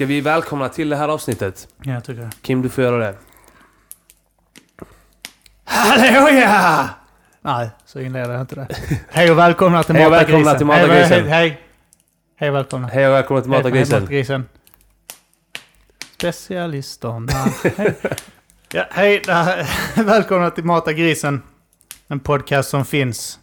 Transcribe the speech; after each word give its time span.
Ska 0.00 0.06
vi 0.06 0.20
välkomna 0.20 0.68
till 0.68 0.88
det 0.88 0.96
här 0.96 1.08
avsnittet? 1.08 1.68
Ja, 1.82 1.92
jag 1.92 2.04
tycker 2.04 2.22
det. 2.22 2.30
Kim, 2.42 2.62
du 2.62 2.68
får 2.68 2.84
göra 2.84 2.98
det. 2.98 3.14
Halleluja! 5.64 6.90
Nej, 7.40 7.70
så 7.86 8.00
inleder 8.00 8.32
jag 8.32 8.40
inte 8.40 8.54
det. 8.54 8.68
Hej 9.10 9.30
och 9.30 9.38
välkomna 9.38 9.82
till 9.82 9.94
Hej 9.96 10.04
och 10.06 10.10
Mata 10.10 10.24
välkomna 10.24 10.42
grisen. 10.44 10.58
till 10.58 10.66
Mata 10.66 10.78
Hej, 10.78 10.88
grisen. 11.00 11.28
Hej, 11.28 11.48
hej. 11.48 11.60
Hej 12.36 12.48
och 12.48 12.54
välkomna. 12.56 12.88
Hej 12.88 13.06
och 13.06 13.12
välkomna 13.12 13.40
till 13.40 13.50
Mata 13.50 13.62
Hej, 13.68 13.72
grisen. 13.72 14.06
Grisen. 14.06 14.48
Specialisterna. 16.18 17.32
hej. 17.76 17.94
Ja, 18.72 18.84
hej, 18.90 19.22
det 19.26 19.32
här- 19.32 19.66
välkomna 20.04 20.50
till 20.50 20.64
Mata 20.64 20.92
grisen. 20.92 21.42
En 22.08 22.20
podcast 22.20 22.70
som 22.70 22.84
finns. 22.84 23.38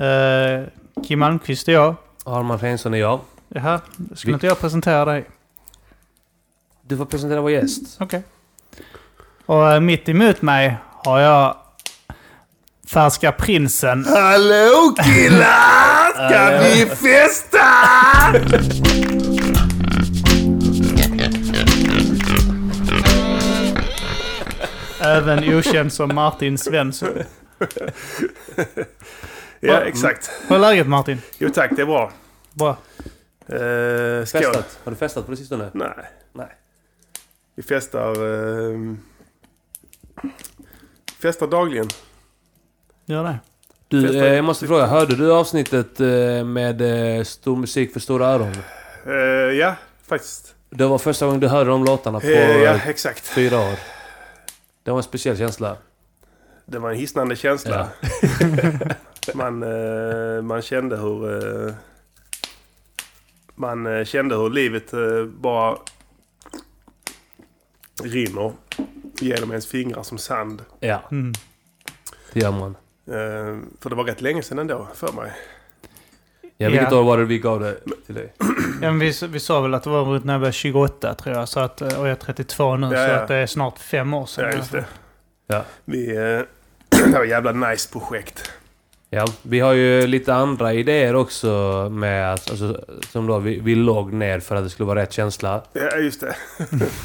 Uh, 0.00 0.66
Kim 1.04 1.22
Almqvist 1.22 1.68
och 1.68 1.74
jag. 1.74 1.94
Arman 2.24 2.58
Reinsson 2.58 2.94
är 2.94 2.98
jag. 2.98 3.20
Jaha, 3.48 3.80
skulle 4.14 4.30
Vi- 4.30 4.34
inte 4.34 4.46
jag 4.46 4.60
presentera 4.60 5.04
dig? 5.04 5.24
Du 6.88 6.96
får 6.96 7.04
presentera 7.04 7.40
vår 7.40 7.50
gäst. 7.50 7.96
Okej. 8.00 8.22
Och 9.46 9.72
eh, 9.72 9.80
mitt 9.80 10.08
emot 10.08 10.42
mig 10.42 10.76
har 11.04 11.20
jag 11.20 11.56
Färska 12.86 13.32
prinsen. 13.32 14.04
Hallå 14.04 14.94
killar! 15.04 16.12
Ska 16.28 16.58
vi 16.58 16.86
festa? 16.86 17.66
Även 25.00 25.54
okänd 25.54 25.92
som 25.92 26.14
Martin 26.14 26.58
Svensson. 26.58 27.08
Ja, 29.60 29.80
exakt. 29.80 30.30
Hur 30.48 30.56
är 30.56 30.60
läget 30.60 30.86
Martin? 30.86 31.22
Jo 31.38 31.48
tack, 31.54 31.70
det 31.76 31.82
är 31.82 31.86
bra. 31.86 32.12
Bra. 32.52 32.76
Skål. 33.46 34.26
Festat. 34.26 34.78
Har 34.84 34.92
du 34.92 34.96
festat 34.96 35.24
på 35.24 35.30
det 35.30 35.36
sistone? 35.36 35.70
Nej. 35.74 35.88
Nej. 36.32 36.48
Vi 37.56 37.62
festar... 37.62 38.14
ehm, 38.70 38.98
festar 41.18 41.46
dagligen. 41.46 41.88
Gör 43.06 43.24
det. 43.24 43.38
Du, 43.88 44.18
eh, 44.18 44.34
jag 44.34 44.44
måste 44.44 44.66
fråga. 44.66 44.86
Hörde 44.86 45.16
du 45.16 45.32
avsnittet 45.32 46.00
eh, 46.00 46.44
med 46.44 46.80
eh, 47.18 47.24
Stor 47.24 47.56
musik 47.56 47.92
för 47.92 48.00
stora 48.00 48.26
öron? 48.26 48.52
Eh, 49.06 49.12
ja, 49.58 49.74
faktiskt. 50.06 50.54
Det 50.70 50.86
var 50.86 50.98
första 50.98 51.26
gången 51.26 51.40
du 51.40 51.48
hörde 51.48 51.70
de 51.70 51.84
låtarna 51.84 52.20
på 52.20 52.26
Eh, 52.26 52.56
ja, 52.62 52.74
eh, 52.74 52.88
exakt. 52.88 53.26
fyra 53.26 53.58
år. 53.60 53.78
Det 54.82 54.90
var 54.90 54.98
en 54.98 55.02
speciell 55.02 55.36
känsla. 55.38 55.76
Det 56.66 56.78
var 56.78 56.90
en 56.90 56.96
hisnande 56.96 57.36
känsla. 57.36 57.88
man, 59.34 59.62
eh, 59.62 60.42
man 60.42 60.62
kände 60.62 60.96
hur... 60.96 61.66
eh, 61.68 61.74
man 63.54 63.86
eh, 63.98 64.04
kände 64.04 64.36
hur 64.36 64.50
livet 64.50 64.92
eh, 64.92 65.24
bara 65.24 65.76
rinner 68.02 68.52
genom 69.20 69.50
ens 69.50 69.66
fingrar 69.66 70.02
som 70.02 70.18
sand. 70.18 70.64
Ja, 70.80 71.02
Mm. 71.10 71.32
det 72.32 72.40
gör 72.40 72.50
man. 72.52 72.76
Eh, 73.10 73.58
för 73.80 73.90
det 73.90 73.96
var 73.96 74.04
rätt 74.04 74.20
länge 74.20 74.42
sedan 74.42 74.58
ändå, 74.58 74.88
för 74.94 75.12
mig. 75.12 75.32
Ja, 76.58 76.68
vilket 76.70 76.90
Ja. 76.92 76.98
år 76.98 77.04
var 77.04 77.18
det 77.18 77.24
vi 77.24 77.38
gav 77.38 77.60
det 77.60 77.76
till 78.06 78.14
dig? 78.14 78.32
Ja, 78.82 78.90
men 78.90 78.98
vi, 78.98 79.12
vi 79.28 79.40
sa 79.40 79.60
väl 79.60 79.74
att 79.74 79.82
det 79.82 79.90
var 79.90 80.04
runt 80.04 80.24
när 80.24 80.32
jag 80.32 80.40
var 80.40 80.50
28 80.50 81.14
tror 81.14 81.36
jag. 81.36 81.48
Så 81.48 81.60
att, 81.60 81.80
och 81.80 81.88
jag 81.92 82.08
är 82.08 82.14
32 82.14 82.76
nu. 82.76 82.86
Ja, 82.86 82.92
så 83.06 83.12
ja. 83.12 83.16
att 83.20 83.28
det 83.28 83.34
är 83.34 83.46
snart 83.46 83.78
fem 83.78 84.14
år 84.14 84.26
sedan. 84.26 84.50
Ja, 84.50 84.56
just 84.56 84.72
det. 84.72 84.84
Ja. 85.46 85.64
Vi, 85.84 86.16
eh, 86.16 86.22
det 86.88 87.12
var 87.12 87.24
ett 87.24 87.30
jävla 87.30 87.52
nice 87.52 87.92
projekt. 87.92 88.52
Ja, 89.10 89.26
vi 89.42 89.60
har 89.60 89.72
ju 89.72 90.06
lite 90.06 90.34
andra 90.34 90.72
idéer 90.72 91.14
också 91.14 91.48
med 91.92 92.32
att, 92.32 92.50
alltså, 92.50 92.84
som 93.08 93.26
då 93.26 93.38
vi, 93.38 93.60
vi 93.60 93.74
låg 93.74 94.12
ner 94.12 94.40
för 94.40 94.56
att 94.56 94.64
det 94.64 94.70
skulle 94.70 94.86
vara 94.86 95.00
rätt 95.02 95.12
känsla. 95.12 95.62
Ja, 95.72 95.96
just 95.96 96.20
det. 96.20 96.36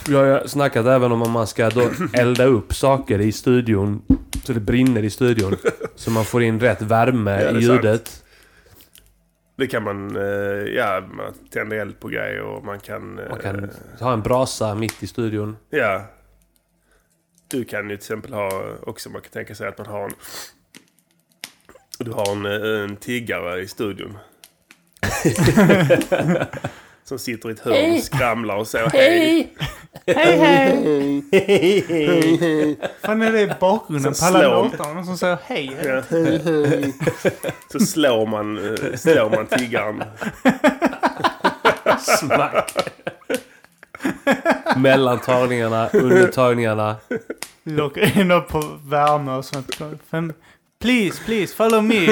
Vi 0.07 0.15
har 0.15 0.25
ju 0.25 0.47
snackat 0.47 0.85
även 0.85 1.11
om 1.11 1.21
att 1.21 1.29
man 1.29 1.47
ska 1.47 1.69
då 1.69 1.89
elda 2.13 2.45
upp 2.45 2.73
saker 2.73 3.21
i 3.21 3.31
studion 3.31 4.01
så 4.43 4.53
det 4.53 4.59
brinner 4.59 5.03
i 5.03 5.09
studion. 5.09 5.55
Så 5.95 6.11
man 6.11 6.25
får 6.25 6.43
in 6.43 6.59
rätt 6.59 6.81
värme 6.81 7.43
Ja, 7.43 7.49
i 7.51 7.61
ljudet. 7.61 8.23
Det 9.57 9.67
kan 9.67 9.83
man, 9.83 10.15
eh, 10.15 10.23
ja, 10.75 11.03
man 11.13 11.33
tänder 11.53 11.77
eld 11.77 11.99
på 11.99 12.07
grejer 12.07 12.41
och 12.41 12.65
man 12.65 12.79
kan... 12.79 13.19
eh, 13.19 13.29
Man 13.29 13.39
kan 13.39 13.69
ha 13.99 14.13
en 14.13 14.21
brasa 14.21 14.75
mitt 14.75 15.03
i 15.03 15.07
studion. 15.07 15.57
Ja. 15.69 16.01
Du 17.47 17.63
kan 17.63 17.81
ju 17.81 17.87
till 17.87 17.95
exempel 17.97 18.33
ha 18.33 18.63
också, 18.81 19.09
man 19.09 19.21
kan 19.21 19.31
tänka 19.31 19.55
sig 19.55 19.67
att 19.67 19.77
man 19.77 19.87
har 19.87 20.03
en... 20.05 20.11
Du 22.03 22.11
har 22.11 22.31
en, 22.31 22.45
eh, 22.45 22.83
en 22.83 22.95
tiggare 22.95 23.59
i 23.61 23.67
studion. 23.67 24.17
Som 27.03 27.19
sitter 27.19 27.49
i 27.49 27.51
ett 27.51 27.59
hörn 27.59 27.97
och 27.97 28.03
skramlar 28.03 28.55
och 28.55 28.67
säger 28.67 28.89
hej. 28.89 29.53
Hej 30.05 30.37
hej! 30.37 31.23
Fan 33.01 33.21
är 33.21 33.31
det 33.31 33.41
i 33.41 33.51
bakgrunden 33.59 34.13
på 34.13 34.25
alla 34.25 34.39
slår. 34.39 34.63
låtar? 34.63 34.93
Någon 34.93 35.05
som 35.05 35.17
säger 35.17 35.37
hej? 35.45 35.75
hej. 35.81 35.87
Ja, 35.87 36.01
hej, 36.09 36.41
hej. 36.43 36.93
Så 37.71 37.79
slår 37.79 38.25
man, 38.25 38.57
eh, 38.57 38.95
slår 38.95 39.29
man 39.29 39.45
tiggaren. 39.45 40.03
Smack! 41.99 42.73
Mellan 44.77 45.19
tagningarna, 45.19 45.89
under 45.93 46.27
tagningarna. 46.27 46.95
Lockar 47.63 48.19
in 48.19 48.31
upp 48.31 48.47
på 48.47 48.79
värme 48.85 49.31
och 49.31 49.45
sånt. 49.45 49.81
Fem, 50.11 50.33
please, 50.81 51.19
please, 51.25 51.53
follow 51.55 51.81
me. 51.81 52.05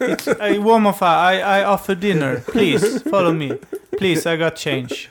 It's, 0.00 0.28
I 0.40 0.58
warm 0.58 0.86
up, 0.86 1.02
I, 1.02 1.40
I 1.60 1.64
offer 1.64 1.94
dinner. 1.94 2.40
Please, 2.52 3.02
follow 3.10 3.32
me. 3.32 3.52
Please, 3.98 4.26
I 4.26 4.36
got 4.36 4.56
change. 4.58 5.08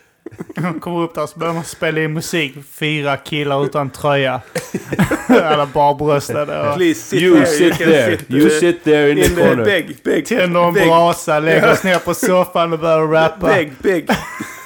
Man 0.57 0.79
kommer 0.79 1.03
upp 1.03 1.15
där 1.15 1.25
så 1.27 1.39
börjar 1.39 1.53
man 1.53 1.63
spela 1.63 2.01
in 2.01 2.13
musik. 2.13 2.53
Fyra 2.71 3.17
killar 3.17 3.65
utan 3.65 3.89
tröja. 3.89 4.41
Alla 5.27 5.65
barbröstade. 5.65 6.73
Please 6.75 6.99
sit 6.99 7.21
You 7.21 7.35
here. 7.35 7.45
sit 7.45 7.77
can 7.77 7.87
there. 7.87 8.17
sit, 8.17 8.29
You 8.29 8.49
sit 8.49 8.83
there 8.83 9.09
in 9.11 9.15
the 9.17 9.25
in 9.25 9.35
the 9.35 9.41
corner. 9.41 9.65
beg, 9.65 10.03
beg, 10.03 10.25
Tänder 10.25 10.67
en 10.67 10.73
brasa, 10.73 11.39
lägger 11.39 11.71
oss 11.71 11.83
ner 11.83 11.99
på 11.99 12.13
soffan 12.13 12.73
och 12.73 12.79
börjar 12.79 13.07
rappa. 13.07 13.47
beg, 13.47 13.71
beg. 13.81 14.09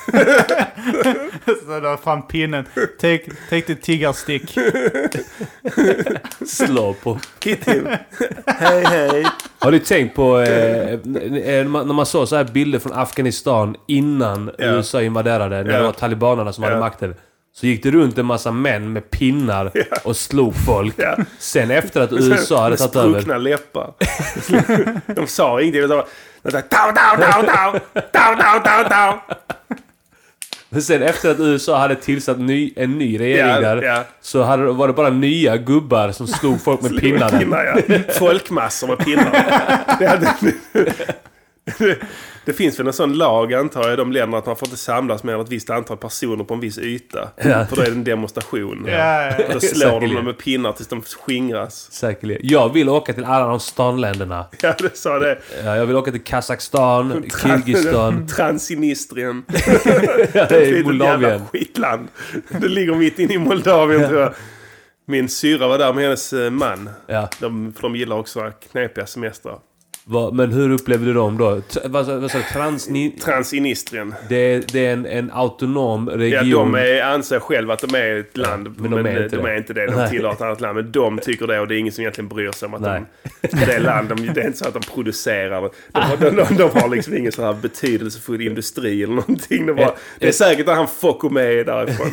Så 1.65 1.79
drar 1.79 1.97
fram 1.97 2.27
pinnen. 2.27 2.65
Take, 3.01 3.23
take 3.49 3.61
the 3.61 3.75
tiggarstick. 3.75 4.57
Slå 6.47 6.93
på. 6.93 7.19
Him. 7.45 7.87
hej, 8.45 8.83
hej. 8.85 9.25
Har 9.59 9.71
du 9.71 9.79
tänkt 9.79 10.15
på 10.15 10.39
eh, 10.39 10.91
eh, 10.93 10.99
när 11.05 11.63
man- 11.63 11.87
när 11.87 11.93
man 11.93 12.05
såg 12.05 12.27
så 12.27 12.35
här 12.35 12.43
bilder 12.43 12.79
från 12.79 12.93
Afghanistan 12.93 13.75
innan 13.87 14.51
Ja. 14.57 14.65
USA 14.65 15.01
invaderade, 15.01 15.63
när 15.63 15.71
Ja. 15.71 15.77
det 15.77 15.83
var 15.83 15.91
talibanerna 15.91 16.53
som 16.53 16.63
hade 16.63 16.75
Ja. 16.75 16.79
makten. 16.79 17.15
Så 17.53 17.67
gick 17.67 17.83
det 17.83 17.91
runt 17.91 18.17
en 18.17 18.25
massa 18.25 18.51
män 18.51 18.93
med 18.93 19.09
pinnar 19.11 19.71
och 20.03 20.15
slog 20.17 20.53
folk. 20.65 20.93
Ja. 20.97 21.17
Sen 21.39 21.71
efter 21.71 22.01
att 22.01 22.11
USA 22.21 22.61
hade 22.63 22.69
Med 22.69 22.77
tagit 22.79 22.95
över. 22.95 23.09
spruckna 23.21 23.37
läppar. 23.37 23.93
De 25.15 25.27
sa 25.27 25.61
ingenting. 25.61 25.81
De 25.81 25.87
sa 25.87 26.05
de 26.43 26.51
sa 26.51 26.57
down, 26.61 26.93
down, 26.95 27.19
down, 27.19 27.45
down, 27.45 27.79
down, 28.13 28.37
down, 28.37 28.63
down, 28.63 28.89
down. 28.89 29.19
Men 30.69 30.81
sen 30.81 31.01
efter 31.03 31.31
att 31.31 31.39
USA 31.39 31.77
hade 31.79 31.95
tillsatt 31.95 32.39
ny, 32.39 32.73
en 32.75 32.97
ny 32.97 33.19
regering 33.19 33.47
Ja, 33.47 33.59
där. 33.61 33.81
ja. 33.81 34.03
Så 34.21 34.43
hade, 34.43 34.63
var 34.71 34.87
det 34.87 34.93
bara 34.93 35.09
nya 35.09 35.57
gubbar 35.57 36.11
som 36.11 36.27
slog 36.27 36.61
folk 36.61 36.81
med 36.81 36.91
pinnar. 37.01 37.81
ja. 37.87 37.97
Folkmassor 38.13 38.87
med 38.87 38.97
pinnar. 38.99 39.31
Det, 39.99 40.07
hade, 40.07 40.33
det, 42.47 42.53
finns 42.53 42.79
väl 42.79 42.87
en 42.87 42.93
sån 42.93 43.13
lag 43.13 43.53
antar 43.53 43.83
jag 43.83 43.93
i 43.93 43.95
de 43.95 44.11
länderna 44.11 44.37
att 44.37 44.45
man 44.45 44.55
får 44.55 44.67
inte 44.67 44.77
samlas 44.77 45.23
mer 45.23 45.33
än 45.33 45.41
ett 45.41 45.49
visst 45.49 45.69
antal 45.69 45.97
personer 45.97 46.43
på 46.43 46.53
en 46.53 46.59
viss 46.59 46.77
yta. 46.77 47.29
Ja. 47.35 47.65
För 47.65 47.75
då 47.75 47.81
är 47.81 47.85
det 47.85 47.91
en 47.91 48.03
demonstration. 48.03 48.85
Ja, 48.87 48.93
ja, 48.93 49.33
ja. 49.39 49.45
Och 49.47 49.53
då 49.53 49.59
slår 49.59 49.99
de 50.01 50.15
dem 50.15 50.25
med 50.25 50.37
pinnar 50.37 50.71
tills 50.71 50.87
de 50.87 51.01
skingras. 51.01 51.91
Säkerligen. 51.91 52.41
Jag 52.45 52.73
vill 52.73 52.89
åka 52.89 53.13
till 53.13 53.25
alla 53.25 53.47
de 53.47 53.59
stanländerna. 53.59 54.45
Ja, 54.61 54.75
det 54.79 54.97
sa 54.97 55.19
det. 55.19 55.39
Ja, 55.63 55.75
Jag 55.75 55.85
vill 55.85 55.95
åka 55.95 56.11
till 56.11 56.23
Kazakstan, 56.23 57.23
Kirgizistan, 57.41 58.27
Transnistrien. 58.35 59.43
ja, 60.33 60.45
Det 60.45 60.51
är 60.69 60.79
ett 60.79 60.85
Moldavien. 60.85 61.45
skitland. 61.47 62.07
Det 62.49 62.67
ligger 62.67 62.95
mitt 62.95 63.19
inne 63.19 63.33
i 63.33 63.37
Moldavien 63.37 64.09
tror 64.09 64.21
jag. 64.21 64.33
Min 65.09 65.29
syra 65.29 65.67
var 65.67 65.77
där 65.77 65.93
med 65.93 66.03
hennes 66.03 66.33
eh, 66.33 66.49
man. 66.49 66.89
Ja. 67.07 67.29
De, 67.39 67.73
för 67.73 67.81
de 67.81 67.95
gillar 67.95 68.15
också 68.15 68.51
knepiga 68.71 69.05
semestrar. 69.05 69.59
Men 70.33 70.51
hur 70.51 70.71
upplevde 70.71 71.05
du 71.05 71.13
dem 71.13 71.37
då? 71.37 71.61
T- 71.61 71.79
vad, 71.85 72.05
sa- 72.05 72.17
vad 72.17 72.31
sa 72.31 72.37
du? 72.37 72.43
Transni... 72.43 73.11
Transnistrien. 73.11 74.15
Det 74.29 74.35
är, 74.35 74.63
det 74.71 74.85
är 74.85 74.93
en, 74.93 75.05
en 75.05 75.31
autonom 75.33 76.09
Ja, 76.11 76.17
region. 76.17 76.71
de 76.71 76.79
är, 76.79 77.01
anser 77.01 77.39
själva 77.39 77.73
att 77.73 77.79
de 77.79 77.95
är 77.97 78.15
ett 78.19 78.37
land. 78.37 78.63
men 78.77 78.91
men 78.91 79.03
de 79.03 79.03
de 79.03 79.09
är 79.17 79.23
inte 79.23 79.35
de 79.37 79.45
är 79.45 79.57
inte 79.57 79.73
det. 79.73 79.85
De 79.87 80.09
tillhör 80.09 80.31
ett 80.31 80.41
annat 80.41 80.61
land. 80.61 80.75
Men 80.75 80.91
de 80.91 81.19
tycker 81.19 81.47
det 81.47 81.59
och 81.59 81.67
det 81.67 81.75
är 81.75 81.79
ingen 81.79 81.93
som 81.93 82.01
egentligen 82.01 82.27
bryr 82.27 82.51
sig 82.51 82.65
om 82.65 82.73
att 82.73 82.81
Nej. 82.81 83.01
de... 83.41 83.47
Det 83.65 83.73
är 83.73 83.79
land, 83.79 84.09
de, 84.09 84.15
det 84.33 84.41
är 84.41 84.45
inte 84.47 84.57
så 84.57 84.67
att 84.67 84.73
de 84.73 84.79
producerar. 84.93 85.61
De, 85.91 85.99
har- 86.01 86.17
de, 86.17 86.29
de, 86.35 86.55
de 86.57 86.79
har 86.79 86.89
liksom 86.95 87.17
ingen 87.17 87.31
så 87.31 87.41
här 87.43 87.53
betydelsefull 87.53 88.41
industri 88.41 89.03
eller 89.03 89.15
någonting. 89.15 89.65
Det, 89.65 89.73
bara, 89.73 89.93
det 90.19 90.27
är 90.27 90.31
säkert 90.31 90.67
att 90.67 90.75
han 90.75 90.87
Fokome 90.87 91.41
är 91.41 91.63
därifrån. 91.65 92.11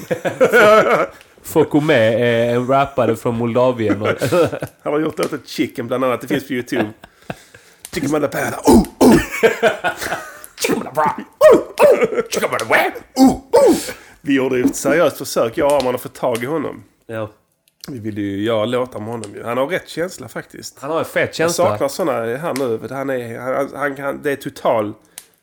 Fokome 1.42 1.94
är 1.94 2.54
en 2.54 2.66
rappare 2.66 3.16
från 3.16 3.34
Moldavien. 3.34 4.00
Han 4.82 4.92
har 4.92 5.00
gjort 5.00 5.18
låten 5.18 5.38
Chicken 5.46 5.86
bland 5.86 6.04
annat. 6.04 6.20
Det 6.20 6.26
finns 6.26 6.46
på 6.48 6.52
YouTube. 6.52 6.88
Chicken 7.94 8.10
Malapana. 8.10 8.56
Oh, 8.64 8.82
oh! 8.98 9.16
Oh, 10.70 11.62
oh! 11.84 12.14
Oh, 13.16 13.30
oh! 13.52 13.76
Vi 14.20 14.34
gjorde 14.34 14.56
ju 14.58 14.64
ett 14.64 14.76
seriöst 14.76 15.16
försök, 15.18 15.58
jag 15.58 15.72
och 15.72 15.78
Arman, 15.78 15.94
att 15.94 16.00
få 16.00 16.08
tag 16.08 16.42
i 16.42 16.46
honom. 16.46 16.84
Ja. 17.06 17.30
Vi 17.88 17.98
ville 17.98 18.20
ju 18.20 18.42
göra 18.42 18.64
låtar 18.64 19.00
med 19.00 19.08
honom 19.08 19.34
ju. 19.34 19.42
Han 19.44 19.58
har 19.58 19.66
rätt 19.66 19.88
känsla 19.88 20.28
faktiskt. 20.28 20.78
Han 20.80 20.90
har 20.90 20.98
en 20.98 21.04
fet 21.04 21.22
Jag 21.22 21.34
känsla. 21.34 21.64
saknar 21.64 21.88
sådana 21.88 22.36
här 22.36 22.54
nu. 22.54 22.88
Han 22.90 23.10
är, 23.10 23.38
han, 23.38 23.70
han 23.74 23.96
kan, 23.96 24.22
det 24.22 24.32
är 24.32 24.36
total, 24.36 24.92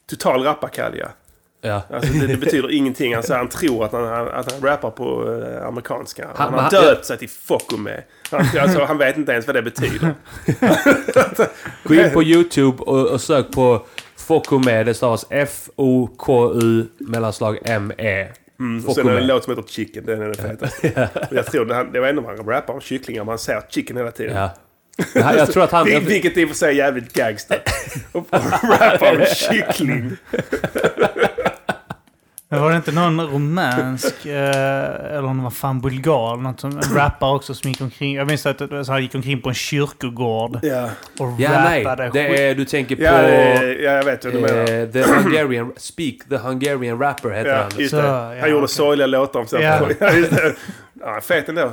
total 0.10 0.44
rapparkalja. 0.44 1.10
Ja. 1.64 1.82
Alltså 1.94 2.14
det, 2.14 2.28
det 2.28 2.38
betyder 2.38 2.72
ingenting. 2.72 3.14
Alltså 3.14 3.34
han 3.34 3.50
tror 3.50 3.86
att 3.86 3.92
han, 3.92 4.08
han- 4.08 4.28
att 4.28 4.52
han 4.52 4.62
rappar 4.62 4.92
på 4.92 5.40
eh, 5.60 5.68
amerikanska. 5.68 6.28
Han, 6.36 6.36
Han- 6.36 6.54
har 6.54 6.62
han- 6.62 6.72
döpt 6.86 7.06
sig 7.06 7.18
till 7.18 7.30
Fokume. 7.30 8.04
Han, 8.32 8.46
alltså, 8.62 8.84
han 8.84 8.98
vet 8.98 9.18
inte 9.18 9.32
ens 9.32 9.48
vad 9.48 9.56
det 9.56 9.62
betyder. 9.62 10.14
Gå 11.84 11.94
in 11.96 12.12
på 12.14 12.24
YouTube 12.24 12.84
och, 12.84 13.08
och 13.08 13.22
sök 13.22 13.52
på 13.52 13.86
Fokume. 14.18 14.84
Det 14.84 14.94
stavas 14.94 15.26
F-O-K-U 15.30 16.86
mellanslag 17.00 17.58
M-E. 17.66 18.28
Mm, 18.60 18.86
och 18.88 18.96
sen 18.96 19.08
är 19.08 19.14
det 19.14 19.20
en 19.20 19.28
låt 19.28 19.44
som 19.44 19.56
heter 19.58 19.70
Chicken. 19.70 20.06
Den 20.06 20.22
är 20.22 20.26
den 20.26 20.34
fetaste. 20.36 21.10
Jag 21.32 21.46
tror 21.46 21.66
det, 21.66 21.76
han, 21.76 21.92
det 21.92 22.00
var 22.00 22.08
ändå 22.08 22.24
han 22.38 22.46
rappar 22.48 22.74
om 22.74 22.82
kycklingar. 22.82 23.24
Man 23.24 23.40
säger 23.40 23.62
chicken 23.70 23.98
hela 23.98 24.12
tiden. 24.12 24.36
Ja. 24.38 24.50
Jag, 25.16 25.38
jag 25.38 25.52
tror 25.52 25.64
att 25.64 25.72
han... 25.72 25.88
Vil- 25.88 26.00
Vilket 26.08 26.38
i 26.38 26.46
och 26.46 26.50
för 26.50 26.56
sig 26.56 26.70
är 26.70 26.74
jävligt 26.86 27.14
gangster. 27.14 27.62
Och 28.12 28.28
rappa 28.80 29.12
om 29.12 29.26
kyckling. 29.36 30.12
Men 32.54 32.62
var 32.62 32.70
det 32.70 32.76
inte 32.76 32.92
någon 32.92 33.22
rumänsk, 33.22 34.26
eh, 34.26 34.34
eller 35.18 35.34
det 35.36 35.44
var 35.44 35.50
fan 35.50 35.82
bulgar, 35.82 36.38
något 36.38 36.60
som, 36.60 36.72
en 36.72 36.96
rappare 36.96 37.36
också 37.36 37.54
som 37.54 37.70
gick 37.70 37.82
omkring. 37.82 38.16
Jag 38.16 38.28
minns 38.28 38.46
att 38.46 38.58
det- 38.58 38.86
så 38.86 38.92
han 38.92 39.02
gick 39.02 39.16
omkring 39.16 39.42
på 39.42 39.50
en 39.50 39.56
kyrkogård 39.56 40.60
Ja, 40.62 40.90
och 41.20 41.28
Ja, 41.40 41.50
nej. 41.64 41.84
rappade 41.84 42.10
Det 42.14 42.30
skit. 42.30 42.40
är, 42.40 42.56
du 42.56 42.66
tänker 42.66 42.96
på... 42.96 43.02
ja, 43.04 43.12
det, 43.22 43.74
ja 43.74 43.92
jag 43.92 44.04
vet 44.04 44.26
vad 44.26 44.34
du 44.34 44.40
menar. 44.40 44.60
eh, 44.72 44.86
the 44.90 45.04
Hungarian... 45.04 45.74
Speak 45.78 46.16
the 46.30 46.38
Hungarian 46.38 47.00
Rapper 47.00 47.30
heter 47.30 47.50
Ja, 47.50 47.58
han. 47.62 47.72
just 47.78 47.92
Så, 47.92 47.98
det. 48.02 48.08
ja, 48.08 48.36
Han 48.40 48.50
gjorde 48.50 48.64
okej. 48.64 48.68
sorgliga 48.76 49.08
låtar 49.08 49.40
om 49.40 49.48
sig. 49.48 49.62
Ja. 49.62 49.80
Ja. 50.00 50.12
just 50.14 50.32
det. 50.32 50.56
Ja, 51.00 51.20
fet 51.22 51.50
ändå. 51.50 51.72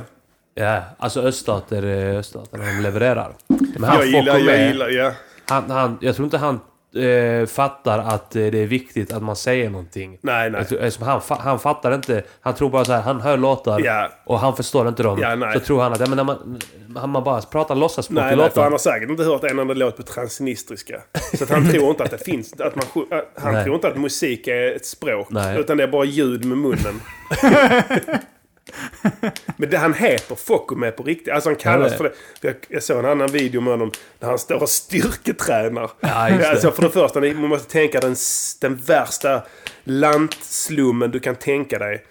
Ja, 0.55 0.81
alltså 0.97 1.21
öststater, 1.21 1.83
öststater, 2.17 2.57
de 2.57 2.81
levererar. 2.83 3.31
Men 3.47 3.83
han 3.89 3.97
Jag 3.97 4.07
gillar, 4.07 4.37
jag 4.37 4.67
gillar, 4.67 4.89
ja. 4.89 5.11
Han, 5.49 5.71
han, 5.71 5.97
jag 6.01 6.15
tror 6.15 6.25
inte 6.25 6.37
han 6.37 6.59
eh, 6.95 7.45
fattar 7.45 7.99
att 7.99 8.35
eh, 8.35 8.45
det 8.45 8.59
är 8.59 8.65
viktigt 8.67 9.13
att 9.13 9.23
man 9.23 9.35
säger 9.35 9.69
någonting. 9.69 10.17
Nej, 10.21 10.49
nej. 10.49 10.65
Tror- 10.65 10.79
eftersom 10.79 11.07
han, 11.07 11.21
han 11.39 11.59
fattar 11.59 11.95
inte. 11.95 12.23
Han 12.41 12.53
tror 12.53 12.69
bara 12.69 12.85
så 12.85 12.93
här, 12.93 13.01
han 13.01 13.21
hör 13.21 13.37
låtar 13.37 13.79
Ja. 13.83 14.09
och 14.25 14.39
han 14.39 14.55
förstår 14.55 14.87
inte 14.87 15.03
dem. 15.03 15.19
Ja, 15.21 15.35
nej. 15.35 15.53
så 15.53 15.59
tror 15.59 15.81
han 15.81 15.93
att 15.93 15.99
ja, 15.99 16.05
men 16.07 16.15
när 16.17 16.23
man, 16.23 16.59
han 16.95 17.09
man 17.09 17.23
bara 17.23 17.41
pratar 17.41 17.75
låtsaspråk 17.75 18.17
i 18.17 18.21
Nej, 18.21 18.35
nej, 18.35 18.37
för 18.37 18.43
låtar. 18.43 18.63
han 18.63 18.71
har 18.71 18.79
säkert 18.79 19.09
inte 19.09 19.23
hört 19.23 19.43
en 19.43 19.59
enda 19.59 19.73
låt 19.73 19.97
på 19.97 20.03
transnistriska. 20.03 21.01
Så 21.37 21.43
att 21.43 21.49
han 21.49 21.69
tror 21.69 21.89
inte 21.89 22.03
att 22.03 22.11
det 22.11 22.25
finns... 22.25 22.53
Att 22.53 22.75
man, 22.75 22.85
han 23.37 23.53
Nej. 23.53 23.63
tror 23.63 23.75
inte 23.75 23.87
att 23.87 23.97
musik 23.97 24.47
är 24.47 24.75
ett 24.75 24.85
språk. 24.85 25.27
Nej. 25.29 25.59
Utan 25.59 25.77
det 25.77 25.83
är 25.83 25.87
bara 25.87 26.05
ljud 26.05 26.45
med 26.45 26.57
munnen. 26.57 27.01
Men 29.57 29.69
det, 29.69 29.77
han 29.77 29.93
heter 29.93 30.35
Fokume 30.35 30.91
på 30.91 31.03
riktigt. 31.03 31.33
Alltså 31.33 31.49
han 31.49 31.55
kallas 31.55 31.91
Ja, 31.91 31.97
för 31.97 32.03
det. 32.03 32.13
För 32.41 32.47
jag, 32.47 32.55
jag 32.67 32.83
såg 32.83 32.99
en 32.99 33.05
annan 33.05 33.31
video 33.31 33.61
med 33.61 33.73
honom 33.73 33.91
när 34.19 34.29
han 34.29 34.39
står 34.39 34.61
och 34.61 34.69
styrketränar. 34.69 35.91
Ja, 35.99 36.29
just 36.29 36.41
det. 36.41 36.49
Alltså 36.49 36.71
för 36.71 36.81
det 36.81 36.89
första, 36.89 37.19
man 37.19 37.35
måste 37.35 37.71
tänka 37.71 37.99
den, 37.99 38.15
den 38.61 38.75
värsta 38.75 39.41
lantslummen 39.83 41.11
du 41.11 41.19
kan 41.19 41.35
tänka 41.35 41.79
dig. 41.79 42.03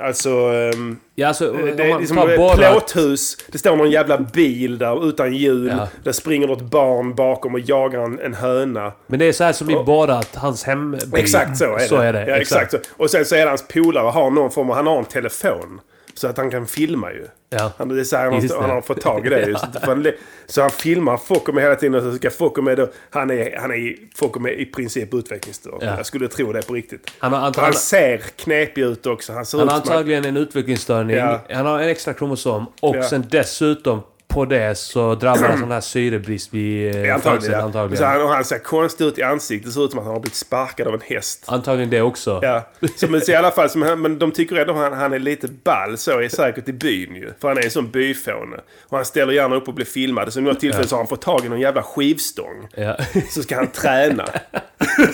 Alltså... 0.00 0.30
ehm, 0.30 0.98
Ja, 1.18 1.28
alltså, 1.28 1.52
det 1.52 1.82
är 1.82 1.98
liksom 1.98 2.18
ett 2.18 2.56
plåthus. 2.56 3.36
Det 3.46 3.58
står 3.58 3.76
någon 3.76 3.90
jävla 3.90 4.18
bil 4.18 4.78
där 4.78 5.08
utan 5.08 5.34
hjul. 5.34 5.74
Ja. 5.78 5.88
Det 6.04 6.12
springer 6.12 6.46
något 6.46 6.62
barn 6.62 7.14
bakom 7.14 7.54
och 7.54 7.60
jagar 7.60 8.00
en, 8.00 8.20
en 8.20 8.34
höna. 8.34 8.92
Men 9.06 9.18
det 9.18 9.24
är 9.24 9.32
så 9.32 9.44
här 9.44 9.52
som 9.52 9.70
i 9.70 9.74
att 10.10 10.34
hans 10.34 10.64
hemby... 10.64 10.98
Exakt 11.14 11.56
så 11.56 11.64
är 11.64 11.78
det. 11.78 11.84
Så 11.84 11.96
är 11.96 12.12
det. 12.12 12.26
Ja, 12.26 12.36
exakt. 12.36 12.70
så. 12.70 12.78
Och 12.96 13.10
sen 13.10 13.24
så 13.24 13.34
är 13.34 13.44
det 13.44 13.48
hans 13.48 13.68
polare 13.68 14.10
har 14.10 14.30
någon 14.30 14.50
form 14.50 14.70
av... 14.70 14.76
Han 14.76 14.86
har 14.86 14.98
en 14.98 15.04
telefon. 15.04 15.80
Så 16.18 16.28
att 16.28 16.36
han 16.36 16.50
kan 16.50 16.66
filma 16.66 17.12
ju. 17.12 17.26
Ja. 17.50 17.72
Han, 17.78 17.88
det 17.88 18.00
är 18.00 18.04
så 18.04 18.16
här, 18.16 18.30
han, 18.30 18.60
han 18.60 18.70
har 18.70 18.80
fått 18.80 19.00
tag 19.00 19.26
i 19.26 19.28
det. 19.28 19.46
Just. 19.46 19.64
För 19.80 19.86
han, 19.86 20.06
så 20.46 20.60
han 20.60 20.70
filmar 20.70 21.16
Fokume 21.16 21.60
hela 21.60 21.74
tiden. 21.74 21.94
Och 21.94 22.02
så 22.02 22.18
ska 22.18 22.30
Fokume 22.30 22.74
då... 22.74 22.88
Han 23.10 23.30
är, 23.30 23.56
han 23.56 23.70
är 23.70 23.96
Fokume 24.14 24.50
i 24.50 24.64
princip 24.64 25.14
utvecklingsstörd. 25.14 25.78
Ja. 25.80 25.96
Jag 25.96 26.06
skulle 26.06 26.28
tro 26.28 26.52
det 26.52 26.66
på 26.66 26.74
riktigt. 26.74 27.10
Han 27.18 27.32
har, 27.32 27.52
För 27.52 27.62
han 27.62 27.72
ser 27.74 28.18
knepig 28.18 28.82
ut 28.82 29.06
också. 29.06 29.32
Han 29.32 29.46
ser 29.46 29.58
han 29.58 29.66
ut 29.66 29.72
har 29.72 29.80
antagligen 29.80 30.24
en 30.24 30.36
utvecklingsstörning. 30.36 31.16
Ja. 31.16 31.40
Han 31.50 31.66
har 31.66 31.80
en 31.80 31.88
extra 31.88 32.14
kromosom. 32.14 32.66
Och 32.80 32.96
Ja. 32.96 33.02
sen 33.02 33.24
dessutom 33.30 34.02
på 34.36 34.44
det 34.44 34.78
så 34.78 35.14
drabbar 35.14 35.48
han 35.48 35.58
sån 35.58 35.70
här 35.70 35.80
syrebrist 35.80 36.54
vid 36.54 36.94
eh, 36.94 37.00
Ja, 37.04 37.14
Antagligen. 37.14 37.40
födseln. 37.40 37.58
Ja. 37.58 37.64
Antagligen. 37.64 37.96
Så 37.98 38.04
han, 38.04 38.22
och 38.22 38.28
han 38.28 38.44
ser 38.44 38.58
konstigt 38.58 39.06
ut 39.06 39.18
i 39.18 39.22
ansiktet. 39.22 39.66
Det 39.66 39.72
ser 39.72 39.84
ut 39.84 39.90
som 39.90 39.98
att 40.00 40.04
han 40.06 40.14
har 40.14 40.20
blivit 40.20 40.34
sparkad 40.36 40.86
av 40.88 40.94
en 40.94 41.00
häst. 41.04 41.44
Antagligen 41.46 41.90
det 41.90 42.02
också. 42.02 42.38
Ja. 42.42 42.68
Så, 42.96 43.06
men, 43.08 43.20
så 43.20 43.32
i 43.32 43.34
alla 43.34 43.50
fall, 43.50 43.68
han- 43.74 44.00
men 44.00 44.18
de 44.18 44.32
tycker 44.32 44.56
ändå 44.56 44.72
att 44.72 44.78
han, 44.78 44.92
han 44.92 45.12
är 45.12 45.18
lite 45.18 45.48
ball 45.64 45.98
så 45.98 46.20
är 46.20 46.28
säkert 46.28 46.68
i 46.68 46.72
byn 46.72 47.14
ju. 47.14 47.32
För 47.40 47.48
han 47.48 47.58
är 47.58 47.64
en 47.64 47.70
sån 47.70 47.90
byfåne. 47.90 48.56
Och 48.88 48.96
han 48.96 49.04
ställer 49.04 49.32
gärna 49.32 49.56
upp 49.56 49.68
och 49.68 49.74
blir 49.74 49.86
filmad. 49.86 50.32
Så 50.32 50.40
något 50.40 50.60
tillfälle 50.60 50.86
så 50.88 50.94
har 50.94 51.00
han 51.00 51.08
fått 51.08 51.22
tag 51.22 51.44
i 51.44 51.48
någon 51.48 51.60
jävla 51.60 51.82
skivstång. 51.82 52.68
Ja. 52.76 52.96
Så 53.30 53.42
ska 53.42 53.56
han 53.56 53.66
träna. 53.66 54.24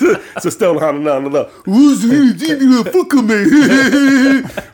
så, 0.00 0.14
så 0.40 0.50
står 0.50 0.80
han 0.80 0.96
och 0.98 1.04
den 1.04 1.16
andra 1.16 1.30
där. 1.30 1.48
"Åh, 1.66 1.94
så 2.02 2.08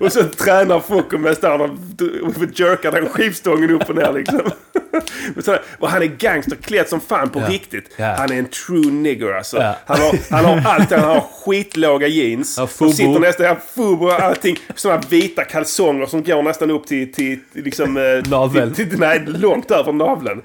och 0.05 0.13
så 0.13 0.23
tränar 0.25 0.81
Fokume. 0.81 1.35
Står 1.35 1.49
han 1.49 1.61
och 1.61 1.71
jerkar 2.61 2.93
den 2.93 3.09
skivstången 3.09 3.71
upp 3.71 3.89
och 3.89 3.95
ner 3.97 4.13
liksom. 4.13 4.38
Men 5.35 5.43
så, 5.43 5.57
och 5.79 5.89
han 5.91 6.03
är 6.03 6.07
gangsterklädd 6.07 6.89
som 6.89 7.01
fan 7.01 7.31
på 7.31 7.41
Ja. 7.41 7.49
riktigt. 7.49 7.91
Ja. 7.97 8.15
Han 8.19 8.33
är 8.33 8.39
en 8.39 8.49
true 8.49 8.91
nigger 8.93 9.33
alltså. 9.33 9.57
Ja. 9.57 9.75
Han, 9.87 10.01
har, 10.01 10.19
han 10.31 10.45
har 10.45 10.73
allt. 10.73 10.91
Han 10.91 11.01
har 11.01 11.21
skitlåga 11.45 12.07
jeans. 12.07 12.59
Ja, 12.59 12.67
fubo. 12.67 12.93
sitter 12.93 13.19
nästan, 13.21 13.47
ja, 13.47 13.57
fubo 13.75 14.05
och 14.07 14.13
allting. 14.21 14.57
Sådana 14.75 15.03
vita 15.09 15.45
kalsonger 15.45 16.07
som 16.07 16.23
går 16.23 16.43
nästan 16.43 16.71
upp 16.71 16.87
till, 16.87 17.13
till, 17.13 17.39
liksom... 17.53 17.97
eh, 17.97 18.31
Naveln. 18.31 18.75
Till, 18.75 18.91
till, 18.91 18.99
nej, 18.99 19.23
långt 19.27 19.71
över 19.71 19.93
naveln. 19.93 20.43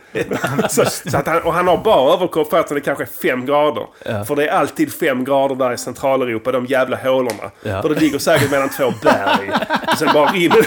så, 0.69 0.85
så 0.85 1.17
att 1.17 1.27
han, 1.27 1.41
och 1.41 1.53
han 1.53 1.67
har 1.67 1.77
bara 1.77 2.13
överkropp 2.13 2.49
fastän 2.49 2.75
det 2.75 2.81
kanske 2.81 3.03
är 3.03 3.29
fem 3.29 3.45
grader. 3.45 3.85
För 4.25 4.35
det 4.35 4.47
är 4.47 4.51
alltid 4.51 4.93
fem 4.93 5.23
grader 5.23 5.55
där 5.55 5.73
i 5.73 5.77
Centraleuropa, 5.77 6.51
de 6.51 6.65
jävla 6.65 6.97
hålorna. 6.97 7.51
För 7.61 7.89
det 7.89 7.99
ligger 7.99 8.19
säkert 8.19 8.51
mellan 8.51 8.69
två 8.69 8.93
berg. 9.03 9.51
Och 9.91 9.97
sen 9.97 10.09
bara 10.13 10.31
rinner 10.31 10.65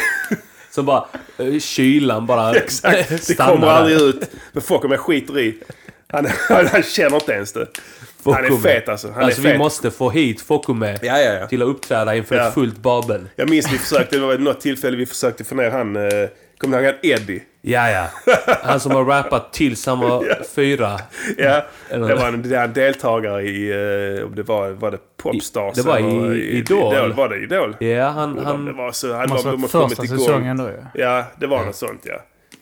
Som 0.76 0.86
bara... 0.86 1.04
eh, 1.38 1.58
Kylan 1.58 2.26
bara 2.26 2.54
Exakt. 2.56 3.08
Det 3.08 3.18
stannar 3.18 3.52
kommer 3.52 3.66
där. 3.66 3.72
aldrig 3.74 4.00
ut. 4.00 4.30
Men 4.52 4.62
folk 4.62 4.82
med 4.84 5.00
skiter 5.00 5.38
i. 5.38 5.58
Han, 6.08 6.26
han, 6.48 6.66
han 6.66 6.82
känner 6.82 7.16
inte 7.16 7.32
ens 7.32 7.52
det. 7.52 7.66
Han 8.24 8.34
är 8.34 8.48
Fokume. 8.48 8.62
fet 8.62 8.88
alltså. 8.88 9.10
Han 9.12 9.24
alltså 9.24 9.40
är 9.40 9.44
fet. 9.44 9.54
vi 9.54 9.58
måste 9.58 9.90
få 9.90 10.10
hit 10.10 10.40
Fokume 10.40 10.98
Ja, 11.02 11.18
ja, 11.20 11.32
ja. 11.32 11.46
till 11.46 11.62
att 11.62 11.68
uppträda 11.68 12.16
inför 12.16 12.36
Ja. 12.36 12.48
ett 12.48 12.54
fullt 12.54 12.76
Babel. 12.78 13.20
Jag 13.36 13.50
minns 13.50 13.72
vi 13.72 13.78
försökte, 13.78 14.16
det 14.16 14.26
var 14.26 14.38
något 14.38 14.60
tillfälle 14.60 14.96
vi 14.96 15.06
försökte 15.06 15.44
få 15.44 15.54
ner 15.54 15.70
han... 15.70 15.96
Eh, 15.96 16.02
kommer 16.58 16.80
ni 16.80 16.84
ihåg 16.86 16.94
han 16.94 17.10
Eddie? 17.10 17.42
Ja, 17.68 17.90
ja. 17.90 18.06
Han 18.62 18.80
som 18.80 18.92
har 18.92 19.04
rappat 19.04 19.52
tills 19.52 19.86
han 19.86 20.00
var 20.00 20.24
fyra. 20.54 21.00
Ja, 21.38 21.66
Eller- 21.90 22.08
det 22.08 22.14
var 22.14 22.28
en, 22.28 22.42
det 22.42 22.56
en 22.58 22.72
deltagare 22.72 23.42
i... 23.42 23.70
eh, 24.18 24.26
om 24.26 24.34
det 24.34 24.42
var, 24.42 24.70
var 24.70 24.90
det 24.90 24.98
Popstars? 25.16 25.74
Det 25.74 25.82
var 25.82 25.96
eller 25.98 26.34
i 26.34 26.40
Idol. 26.50 27.12
Var 27.12 27.28
det 27.28 27.36
Idol? 27.36 27.76
Ja, 27.80 28.08
han... 28.08 28.36
Det 28.36 28.42
han 28.44 28.76
var 28.76 28.92
så... 28.92 29.12
Han 29.14 29.28
Det 29.28 29.34
var, 29.34 29.52
de 29.52 29.62
har 29.62 29.68
kommit 29.68 30.04
igång. 30.04 30.18
säsongen 30.18 30.56
då 30.56 30.64
ju. 30.64 30.84
Ja, 31.02 31.24
det 31.40 31.46
var 31.46 31.64
något 31.64 31.76
sånt 31.76 32.00
ja. 32.04 32.14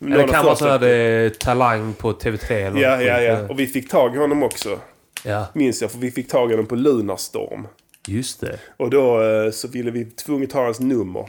eller 0.07 0.17
Någon 0.19 0.29
kan 0.29 0.45
vara 0.45 0.55
första- 0.55 0.79
så 0.79 0.85
här 0.87 1.23
eh, 1.25 1.29
Talang 1.31 1.93
på 1.95 2.13
TV3 2.13 2.53
eller 2.53 2.81
Ja, 2.81 3.03
ja, 3.03 3.21
ja. 3.21 3.39
Och 3.49 3.59
vi 3.61 3.67
fick 3.67 3.91
tag 3.91 4.15
i 4.15 4.19
honom 4.19 4.43
också. 4.43 4.79
ja. 5.25 5.47
Minns 5.55 5.83
jag, 5.83 5.91
för 5.91 5.99
vi 5.99 6.11
fick 6.11 6.29
tag 6.31 6.51
i 6.51 6.53
honom 6.53 6.67
på 6.67 6.75
Lunarstorm. 6.75 7.67
Just 8.09 8.41
det. 8.41 8.59
Och 8.77 8.91
då 8.91 9.23
eh, 9.23 9.51
så 9.51 9.69
ville 9.69 9.91
vi 9.91 10.05
tvunget 10.05 10.53
ha 10.53 10.65
hans 10.65 10.81
nummer. 10.81 11.29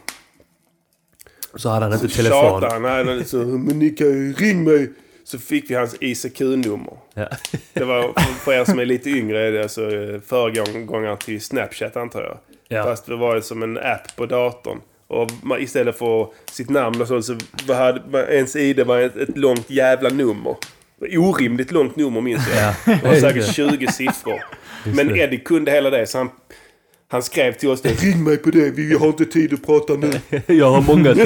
Så 1.55 1.69
hade 1.69 1.85
han 1.85 1.93
inte 1.93 2.07
Så 2.09 2.15
telefon. 2.15 2.61
tjatade 2.61 2.87
han. 2.87 3.05
Nej, 3.05 3.25
så, 3.25 3.37
men 3.37 3.79
ni 3.79 3.89
kan 3.89 4.07
ju 4.07 4.33
ring 4.33 4.63
mig. 4.63 4.91
Så 5.23 5.39
fick 5.39 5.69
vi 5.69 5.75
hans 5.75 5.95
ICQ-nummer. 5.99 6.93
Ja. 7.13 7.27
Det 7.73 7.83
var 7.83 8.13
för- 8.45 8.53
er 8.53 8.65
som 8.65 8.79
är 8.79 8.85
lite 8.85 9.09
yngre. 9.09 9.47
är 9.47 9.51
Det 9.51 9.63
alltså 9.63 9.91
eh, 9.95 10.19
föregångaren 10.27 11.17
till 11.17 11.41
Snapchat 11.41 11.97
antar 11.97 12.21
jag. 12.21 12.37
Ja. 12.67 12.83
Fast 12.83 13.05
det 13.05 13.15
var 13.15 13.41
som 13.41 13.63
en 13.63 13.77
app 13.77 14.15
på 14.15 14.25
datorn. 14.25 14.81
Och 15.07 15.31
man, 15.43 15.61
istället 15.61 15.97
för 15.97 16.27
sitt 16.51 16.69
namn 16.69 17.01
och 17.01 17.07
så, 17.07 17.21
så 17.21 17.37
var, 17.67 17.75
hade, 17.75 18.35
ens 18.35 18.55
ID 18.55 18.79
var 18.79 18.99
ett, 18.99 19.15
ett 19.17 19.37
långt 19.37 19.69
jävla 19.69 20.09
nummer. 20.09 20.55
Orimligt 21.17 21.71
långt 21.71 21.95
nummer 21.95 22.21
minns 22.21 22.43
jag. 22.55 22.63
Ja. 22.87 22.93
Det 23.01 23.07
var 23.07 23.15
säkert 23.29 23.53
20 23.55 23.87
siffror. 23.87 24.43
Men. 24.85 25.15
Eddie 25.17 25.37
kunde 25.37 25.71
hela 25.71 25.89
det 25.89 26.07
så 26.07 26.17
han, 26.17 26.29
han 27.07 27.23
skrev 27.23 27.53
till 27.53 27.69
oss 27.69 27.81
det. 27.81 27.89
Ring 27.89 28.23
mig 28.23 28.37
på 28.37 28.49
det, 28.49 28.69
vi 28.69 28.97
har 28.97 29.07
inte 29.07 29.25
tid 29.25 29.53
att 29.53 29.65
prata 29.65 29.93
nu. 29.93 30.11
Jag 30.55 30.71
har 30.71 30.81
många. 30.81 31.15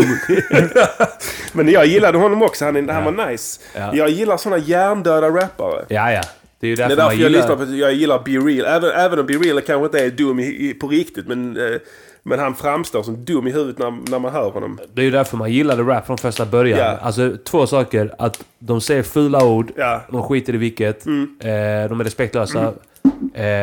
Men 1.54 1.70
jag 1.70 1.86
gillade 1.86 2.18
honom 2.18 2.42
också, 2.42 2.66
han, 2.66 2.90
han 2.90 3.04
var 3.16 3.30
nice. 3.30 3.62
Ja. 3.76 3.96
Jag 3.96 4.10
gillar 4.10 4.38
sådana 4.38 4.64
hjärndöda 4.64 5.30
rappare. 5.30 5.86
Ja, 5.88 6.12
ja. 6.12 6.22
Det 6.60 6.68
är 6.68 6.70
ju 6.70 6.76
Det 6.76 6.84
är 6.84 6.88
därför 6.88 7.04
därför 7.04 7.22
jag 7.22 7.32
lyssnar 7.32 7.50
gillar... 7.50 7.66
på 7.66 7.76
jag 7.76 7.94
gillar 7.94 8.20
Be 8.20 8.32
Real. 8.32 8.66
Även, 8.66 8.92
även 8.92 9.20
om 9.20 9.26
Be 9.26 9.34
Real 9.34 9.62
kanske 9.62 9.86
inte 9.86 10.06
är 10.06 10.10
dum 10.10 10.40
i, 10.40 10.70
i, 10.70 10.74
på 10.74 10.88
riktigt. 10.88 11.28
Men, 11.28 11.58
eh, 11.58 11.80
men 12.24 12.40
han 12.40 12.56
framstår 12.56 13.04
som 13.04 13.26
dum 13.26 13.48
i 13.48 13.52
huvudet 13.52 13.78
när, 13.78 14.12
när 14.12 14.20
man 14.20 14.32
hör 14.32 14.50
honom. 14.50 14.80
Det 14.94 15.02
är 15.02 15.06
ju 15.06 15.12
därför 15.12 15.38
man 15.38 15.52
gillade 15.52 15.84
rap 15.84 16.06
från 16.06 16.18
första 16.18 16.46
början. 16.46 16.80
Ja. 16.80 16.98
Alltså 17.02 17.38
två 17.44 17.68
saker. 17.68 18.16
Att 18.18 18.44
de 18.60 18.82
säger 18.82 19.04
fula 19.04 19.46
ord. 19.46 19.72
Ja. 19.76 20.02
De 20.12 20.24
skiter 20.24 20.56
i 20.56 20.58
vilket. 20.58 21.06
Mm. 21.06 21.38
Eh, 21.40 21.90
de 21.90 22.00
är 22.00 22.04
respektlösa. 22.04 22.62
Eh, 22.62 22.72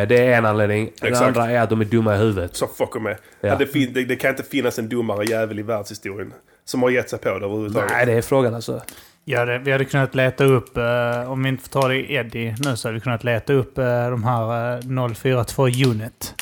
det 0.09 0.19
är 0.19 0.39
en 0.39 0.47
anledning. 0.47 0.91
Den 1.01 1.09
Exakt. 1.09 1.27
andra 1.27 1.51
är 1.51 1.61
att 1.61 1.71
de 1.71 1.81
är 1.81 1.85
dumma 1.85 2.15
i 2.15 2.19
huvudet. 2.19 2.57
Så 2.57 2.67
fuck 2.67 3.03
med. 3.03 3.17
Ja. 3.41 3.57
Det, 3.57 3.95
det, 3.95 4.05
det 4.05 4.17
kan 4.17 4.31
inte 4.31 4.43
finnas 4.43 4.79
en 4.79 4.89
dummare 4.89 5.25
jävel 5.25 5.59
i 5.59 5.63
världshistorien. 5.63 6.33
Som 6.65 6.83
har 6.83 6.91
gett 6.91 7.11
sig 7.11 7.19
på 7.19 7.39
det 7.39 7.45
överhuvudtaget. 7.45 7.91
Nej, 7.91 8.07
det 8.07 8.13
är 8.13 8.23
frågan 8.23 8.55
alltså. 8.55 8.83
Ja, 9.29 9.45
det, 9.45 9.59
vi 9.59 9.73
hade 9.73 9.85
kunnat 9.85 10.15
leta 10.15 10.45
upp, 10.45 10.77
eh, 10.77 11.33
om 11.33 11.43
vi 11.43 11.49
inte 11.49 11.63
får 11.63 11.81
ta 11.81 11.89
det 11.89 11.97
i 11.97 12.15
Eddie 12.15 12.55
nu, 12.65 12.77
så 12.77 12.89
hade 12.89 12.95
vi 12.95 13.01
kunnat 13.01 13.25
leta 13.25 13.53
upp 13.53 13.79
eh, 13.79 14.11
de 14.11 14.25
här 14.25 14.77
eh, 14.77 15.15
042 15.15 15.67
Unit. 15.67 16.35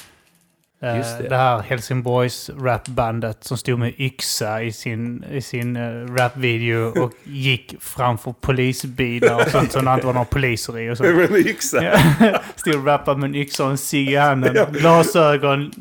Eh, 0.84 0.96
Just 0.96 1.18
det. 1.18 1.28
det. 1.28 1.36
här 1.36 1.58
Helsingborgs 1.58 2.50
rapbandet 2.58 3.44
som 3.44 3.58
stod 3.58 3.78
med 3.78 3.94
yxa 4.00 4.62
i 4.62 4.72
sin, 4.72 5.24
i 5.32 5.40
sin 5.40 5.76
uh, 5.76 6.14
rapvideo 6.14 7.02
och 7.02 7.12
gick 7.24 7.74
framför 7.80 8.32
polisbilar 8.32 9.34
och 9.34 9.50
sånt 9.50 9.72
som 9.72 9.84
det 9.84 9.94
inte 9.94 10.06
var 10.06 10.14
några 10.14 10.24
poliser 10.24 10.78
i. 10.78 10.90
Och 10.90 10.96
så. 10.96 11.02
Men 11.02 11.20
en 11.20 11.36
yxa. 11.36 11.84
Ja. 11.84 12.40
Stod 12.56 12.74
och 12.74 12.86
rappade 12.86 13.20
med 13.20 13.28
en 13.28 13.34
yxa 13.34 13.64
och 13.64 13.70
en 13.70 13.78
cigg 13.78 14.10
i 14.10 14.16
handen. 14.16 14.52
Ja. 14.54 14.66
Glasögon, 14.72 15.72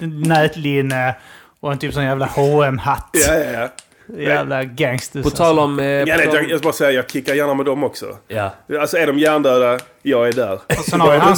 nätlinne 0.00 1.14
och 1.60 1.72
en 1.72 1.78
typ 1.78 1.94
sån 1.94 2.04
jävla 2.04 2.26
hm 2.26 2.78
hatt 2.78 3.10
ja, 3.12 3.34
ja. 3.34 3.68
Jävla 4.16 4.64
gangsters. 4.64 5.22
På 5.22 5.30
tal 5.30 5.58
om... 5.58 5.78
Eh, 5.78 5.86
ja 5.86 6.16
nej, 6.16 6.28
jag, 6.32 6.50
jag 6.50 6.58
ska 6.58 6.66
bara 6.66 6.72
säga, 6.72 6.90
jag 6.90 7.10
kickar 7.10 7.34
gärna 7.34 7.54
med 7.54 7.66
dem 7.66 7.84
också. 7.84 8.06
ja. 8.28 8.50
Alltså 8.80 8.96
är 8.96 9.06
de 9.06 9.18
hjärndöda, 9.18 9.78
jag 10.02 10.28
är 10.28 10.32
där. 10.32 10.52
Och 10.52 10.84
sen, 10.84 11.00
har 11.00 11.16
han, 11.18 11.36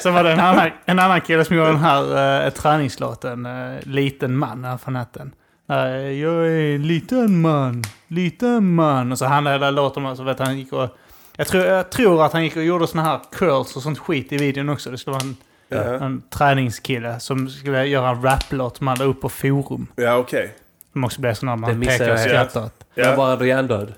sen 0.00 0.14
var 0.14 0.24
det 0.24 0.32
en 0.32 0.40
annan, 0.40 0.70
en 0.84 0.98
annan 0.98 1.20
kille 1.20 1.44
som 1.44 1.56
gjorde 1.56 1.68
den 1.68 1.78
här 1.78 2.44
uh, 2.46 2.50
träningslåten. 2.50 3.46
eh, 3.46 3.80
liten 3.82 4.36
man, 4.36 4.64
här 4.64 4.76
för 4.76 4.90
natten. 4.90 5.32
Uh, 5.70 6.12
jag 6.12 6.46
är 6.46 6.74
en 6.74 6.86
liten 6.86 7.40
man, 7.40 7.84
liten 8.08 8.74
man. 8.74 9.12
Och 9.12 9.18
så 9.18 9.24
han 9.24 9.46
hela 9.46 9.70
låten 9.70 10.06
om, 10.06 10.16
så 10.16 10.22
vet 10.22 10.38
han 10.38 10.58
gick 10.58 10.72
och... 10.72 10.88
Jag 11.36 11.46
tror, 11.46 11.64
jag 11.64 11.90
tror 11.90 12.24
att 12.24 12.32
han 12.32 12.44
gick 12.44 12.56
och 12.56 12.62
gjorde 12.62 12.86
såna 12.86 13.02
här 13.02 13.20
curls 13.32 13.76
och 13.76 13.82
sånt 13.82 13.98
skit 13.98 14.32
i 14.32 14.36
videon 14.36 14.68
också. 14.68 14.90
Det 14.90 14.98
skulle 14.98 15.14
vara 15.14 15.24
en, 15.24 15.36
Ja, 15.68 15.78
en 15.78 16.22
träningskille 16.30 17.20
som 17.20 17.48
skulle 17.48 17.86
göra 17.86 18.08
en 18.10 18.22
raplåt 18.22 18.76
som 18.76 18.86
han 18.86 18.98
la 18.98 19.04
upp 19.04 19.20
på 19.20 19.28
forum. 19.28 19.86
ja 19.96 20.16
okej. 20.16 20.54
Som 20.96 21.04
också 21.04 21.20
blev 21.20 21.34
sån 21.34 21.48
Det 21.48 21.56
man 21.56 21.78
missade 21.78 21.98
pekar 21.98 22.12
och 22.12 22.18
jag 22.18 22.24
helt. 22.36 22.50
skrattar. 22.50 22.70
Jag 22.94 23.06
Ja. 23.06 23.16
var 23.16 23.44
hjärndöd. 23.44 23.94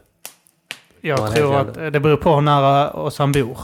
Jag 1.00 1.34
tror 1.34 1.56
att 1.60 1.74
det 1.92 2.00
beror 2.00 2.16
på 2.16 2.34
hur 2.34 2.40
nära 2.40 2.90
oss 2.90 3.18
han 3.18 3.32
bor. 3.32 3.58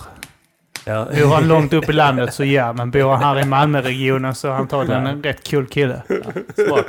Ja. 0.85 1.05
Bor 1.23 1.35
han 1.35 1.49
långt 1.49 1.73
upp 1.73 1.89
i 1.89 1.93
landet 2.03 2.35
så 2.35 2.45
ja, 2.45 2.73
men 2.73 2.91
bor 2.91 3.11
han 3.11 3.23
här 3.23 3.41
i 3.41 3.45
Malmöregionen 3.45 4.35
så 4.35 4.49
är 4.49 4.53
han 4.53 4.61
antagligen 4.61 5.07
en 5.07 5.23
rätt 5.23 5.43
kul 5.43 5.67
kille. 5.67 6.03
Smart. 6.07 6.25
Han 6.57 6.67
var, 6.69 6.85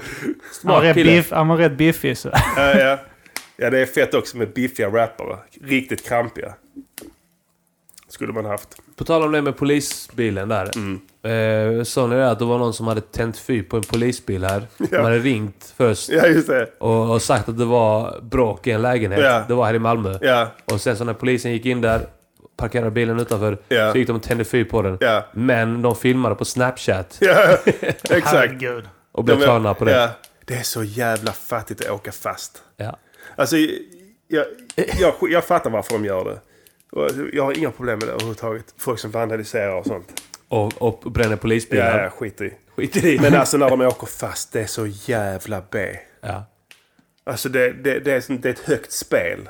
Smart 0.61 0.83
rätt 0.83 0.95
kille. 0.95 1.11
biff, 1.11 1.31
han 1.31 1.47
var 1.47 1.57
rätt 1.57 1.77
biffig 1.77 2.17
så. 2.17 2.29
Ja, 2.57 2.79
ja. 2.79 2.97
ja, 3.57 3.69
det 3.69 3.79
är 3.79 3.85
fett 3.85 4.13
också 4.13 4.37
med 4.37 4.53
biffiga 4.53 4.87
rappare. 4.87 5.37
Riktigt 5.63 6.07
krampiga. 6.07 6.53
Skulle 8.15 8.34
man 8.34 8.45
haft. 8.45 8.69
På 8.95 9.03
tal 9.03 9.24
om 9.24 9.31
det 9.31 9.41
med 9.41 9.57
polisbilen 9.57 10.50
där. 10.50 10.72
Mm. 10.75 11.00
Eh, 11.77 11.84
sa 11.84 12.07
ni 12.07 12.15
det 12.15 12.29
att 12.31 12.39
det 12.39 12.45
var 12.45 12.57
någon 12.57 12.74
som 12.74 12.88
hade 12.88 13.01
tänt 13.01 13.38
fyr 13.38 13.63
på 13.63 13.77
en 13.77 13.84
polisbil 13.84 14.43
här? 14.43 14.67
De 14.77 14.98
hade 14.98 15.19
ringt 15.19 15.74
först 15.77 16.10
Ja, 16.10 16.25
just 16.27 16.48
det. 16.48 16.69
och, 16.79 17.12
och 17.12 17.22
sagt 17.22 17.50
att 17.50 17.57
det 17.57 17.65
var 17.65 18.19
bråk 18.22 18.67
i 18.67 18.72
en 18.72 18.81
lägenhet. 18.81 19.19
Ja. 19.24 19.43
Det 19.48 19.53
var 19.53 19.65
här 19.65 19.74
i 19.74 19.79
Malmö. 19.79 20.17
Ja, 20.22 20.48
Och 20.65 20.81
sen 20.81 20.98
så 20.98 21.03
när 21.03 21.13
polisen 21.13 21.51
gick 21.51 21.65
in 21.65 21.81
där, 21.81 22.07
parkerade 22.57 22.91
bilen 22.91 23.19
utanför, 23.19 23.57
Ja. 23.67 23.91
så 23.91 23.98
gick 23.98 24.07
de 24.07 24.15
och 24.15 24.24
tände 24.24 24.45
fyr 24.45 24.63
på 24.65 24.81
den. 24.81 24.98
ja. 25.01 25.25
Men 25.34 25.81
de 25.81 25.95
filmade 25.95 26.36
på 26.36 26.45
Snapchat 26.45 27.17
Ja, 27.22 27.57
exakt. 28.10 28.63
Och 29.12 29.24
blev 29.24 29.39
De 29.39 29.45
tagna 29.45 29.74
på 29.74 29.86
det. 29.86 29.91
Ja, 29.91 30.10
det 30.45 30.53
är 30.53 30.63
så 30.63 30.84
jävla 30.84 31.31
fattigt 31.31 31.86
att 31.86 31.91
åka 31.91 32.12
fast. 32.12 32.62
Ja. 32.77 32.98
Alltså, 33.36 33.55
jag, 34.27 34.45
jag, 35.00 35.13
jag 35.22 35.45
fattar 35.45 35.69
varför 35.69 35.93
de 35.93 36.05
gör 36.05 36.25
det. 36.25 36.39
Och 36.91 37.09
Jag 37.33 37.43
har 37.43 37.57
inga 37.57 37.71
problem 37.71 37.99
med 37.99 38.07
det 38.07 38.11
överhuvudtaget. 38.13 38.73
Folk 38.77 38.99
som 38.99 39.11
vandaliserar 39.11 39.75
och 39.79 39.85
sånt. 39.85 40.21
Och, 40.47 40.81
och 40.81 41.11
bränner 41.11 41.31
Ja, 41.31 41.37
polisbilar. 41.37 42.03
ja, 42.03 42.09
skit 42.09 42.41
i. 42.41 42.53
Skit 42.75 42.95
i. 43.03 43.19
Men 43.21 43.35
alltså 43.35 43.57
när 43.57 43.69
de 43.69 43.81
åker 43.81 44.07
fast, 44.07 44.51
det 44.53 44.61
är 44.61 44.67
så 44.67 44.87
jävla 44.87 45.63
B. 45.71 45.97
Ja. 46.21 46.45
Alltså 47.23 47.49
det, 47.49 47.71
det, 47.71 47.99
det, 47.99 48.11
är, 48.11 48.37
det 48.37 48.49
är 48.49 48.53
ett 48.53 48.59
högt 48.59 48.91
spel. 48.91 49.49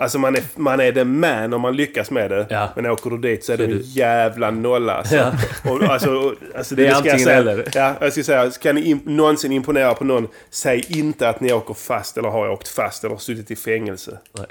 Alltså 0.00 0.18
man 0.18 0.36
är, 0.36 0.42
man 0.56 0.80
är 0.80 0.92
the 0.92 1.04
man 1.04 1.52
om 1.54 1.60
man 1.60 1.76
lyckas 1.76 2.10
med 2.10 2.30
det. 2.30 2.46
Ja. 2.50 2.68
Men 2.76 2.86
åker 2.86 3.10
du 3.10 3.18
dit 3.18 3.44
så 3.44 3.52
är 3.52 3.56
Så 3.56 3.62
det 3.62 3.68
är 3.68 3.72
en 3.72 3.78
du- 3.78 3.84
jävla 3.84 4.50
nolla. 4.50 4.94
Alltså. 4.94 5.16
Ja. 5.16 5.32
Och, 5.70 5.82
alltså, 5.82 6.10
och- 6.14 6.34
alltså, 6.56 6.74
Det 6.74 6.86
är 6.86 6.94
ska 6.94 7.06
jag 7.08 7.14
antingen 7.14 7.18
säga, 7.24 7.36
eller. 7.38 7.64
Ja, 7.74 7.94
jag 8.00 8.12
ska 8.12 8.22
säga, 8.22 8.50
ska 8.50 8.72
ni 8.72 8.94
imp- 8.94 9.08
någonsin 9.08 9.52
imponera 9.52 9.94
på 9.94 10.04
någon, 10.04 10.28
säg 10.50 10.84
inte 10.88 11.28
att 11.28 11.40
ni 11.40 11.52
åker 11.52 11.74
fast 11.74 12.18
eller 12.18 12.28
har 12.28 12.48
åkt 12.48 12.68
fast 12.68 13.04
eller 13.04 13.16
suttit 13.16 13.50
i 13.50 13.56
fängelse. 13.56 14.18
Ja, 14.32 14.44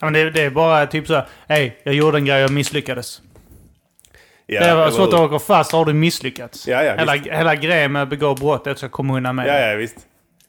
men 0.00 0.12
det, 0.12 0.30
det 0.30 0.42
är 0.42 0.50
bara 0.50 0.86
typ 0.86 1.06
så 1.06 1.14
här, 1.14 1.26
hej, 1.48 1.78
jag 1.82 1.94
gjorde 1.94 2.18
en 2.18 2.24
grej 2.24 2.44
och 2.44 2.50
misslyckades. 2.50 3.20
Ja, 4.46 4.66
det 4.66 4.74
var 4.74 4.90
så 4.90 5.04
att 5.04 5.10
du 5.10 5.16
åker 5.16 5.38
fast 5.38 5.72
har 5.72 5.84
du 5.84 5.92
misslyckats. 5.92 6.68
Ja, 6.68 6.82
ja, 6.82 6.94
hela, 6.96 7.12
visst. 7.12 7.26
hela 7.26 7.54
grejen 7.54 7.92
med 7.92 8.02
att 8.02 8.08
begå 8.10 8.34
brott 8.34 8.66
är 8.66 8.70
att 8.70 8.90
komma 8.90 9.16
undan 9.16 9.36
med 9.36 9.46
det. 9.46 9.60
Ja, 9.60 9.70
ja, 9.70 9.76
visst. 9.76 9.96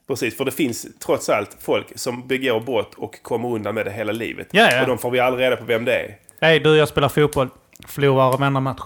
Precis, 0.09 0.37
för 0.37 0.45
det 0.45 0.51
finns 0.51 0.87
trots 0.99 1.29
allt 1.29 1.57
folk 1.61 1.87
som 1.95 2.27
begår 2.27 2.59
brott 2.59 2.95
och 2.95 3.23
kommer 3.23 3.49
undan 3.49 3.75
med 3.75 3.85
det 3.85 3.91
hela 3.91 4.11
livet. 4.11 4.47
Ja, 4.51 4.71
ja. 4.71 4.81
Och 4.81 4.87
de 4.87 4.97
får 4.97 5.11
vi 5.11 5.19
aldrig 5.19 5.45
reda 5.45 5.57
på 5.57 5.65
vem 5.65 5.85
det 5.85 5.93
är. 5.95 6.17
Hej 6.41 6.59
du, 6.59 6.77
jag 6.77 6.87
spelar 6.87 7.09
fotboll. 7.09 7.49
Förlorar 7.87 8.37
varenda 8.37 8.59
match. 8.59 8.81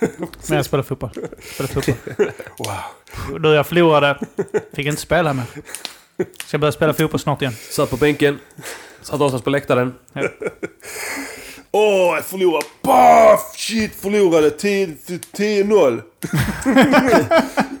Men 0.48 0.56
jag 0.56 0.64
spelar 0.64 0.82
fotboll. 0.84 1.10
Spelar 1.54 1.68
fotboll. 1.68 1.94
Wow. 2.58 3.40
Du, 3.40 3.48
jag 3.48 3.66
förlorade. 3.66 4.18
Fick 4.72 4.86
inte 4.86 5.00
spela 5.00 5.32
mer. 5.32 5.44
Ska 6.46 6.58
börja 6.58 6.72
spela 6.72 6.94
fotboll 6.94 7.20
snart 7.20 7.42
igen. 7.42 7.54
Satt 7.70 7.90
på 7.90 7.96
bänken. 7.96 8.38
Satt 9.02 9.18
någonstans 9.18 9.42
på 9.42 9.50
läktaren. 9.50 9.94
Åh, 11.78 12.14
jag 12.14 12.24
förlorade. 12.24 12.66
Bah, 12.82 13.38
shit, 13.54 13.94
förlorade. 13.94 14.50
10 14.50 14.86
10-0. 14.86 16.02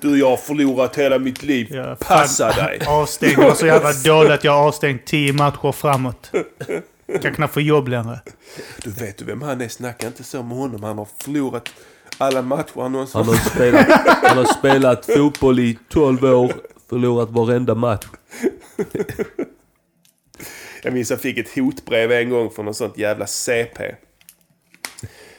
du, 0.00 0.18
jag 0.18 0.30
har 0.30 0.36
förlorat 0.36 0.96
hela 0.96 1.18
mitt 1.18 1.42
liv. 1.42 1.66
Ja, 1.70 1.84
fan. 1.84 1.96
Passa 1.98 2.52
dig. 2.52 2.80
Avstängd 2.86 3.38
var 3.38 3.54
så 3.54 3.66
jävla 3.66 3.92
dåligt. 3.92 4.44
Jag 4.44 4.52
har 4.52 4.68
avstängt 4.68 5.06
tio 5.06 5.32
matcher 5.32 5.72
framåt. 5.72 6.30
Kan 7.22 7.34
knappt 7.34 7.54
få 7.54 7.60
jobb 7.60 7.88
längre. 7.88 8.20
Du 8.82 8.90
vet 8.90 9.18
du 9.18 9.24
vem 9.24 9.42
han 9.42 9.60
är? 9.60 9.68
Snacka 9.68 10.06
inte 10.06 10.24
så 10.24 10.42
med 10.42 10.56
honom. 10.56 10.82
Han 10.82 10.98
har 10.98 11.08
förlorat 11.22 11.68
alla 12.18 12.42
matcher 12.42 12.80
han 12.80 12.92
någonsin 12.92 13.18
Han 13.18 13.28
har 13.28 13.50
spelat, 13.50 13.86
han 14.22 14.38
har 14.38 14.58
spelat 14.58 15.06
fotboll 15.06 15.58
i 15.58 15.78
12 15.88 16.24
år. 16.24 16.52
Förlorat 16.88 17.30
varenda 17.30 17.74
match. 17.74 18.06
Jag 20.86 20.92
minns 20.92 21.10
jag 21.10 21.20
fick 21.20 21.38
ett 21.38 21.54
hotbrev 21.54 22.12
en 22.12 22.30
gång 22.30 22.50
från 22.50 22.64
något 22.64 22.76
sånt 22.76 22.98
jävla 22.98 23.26
CP. 23.26 23.94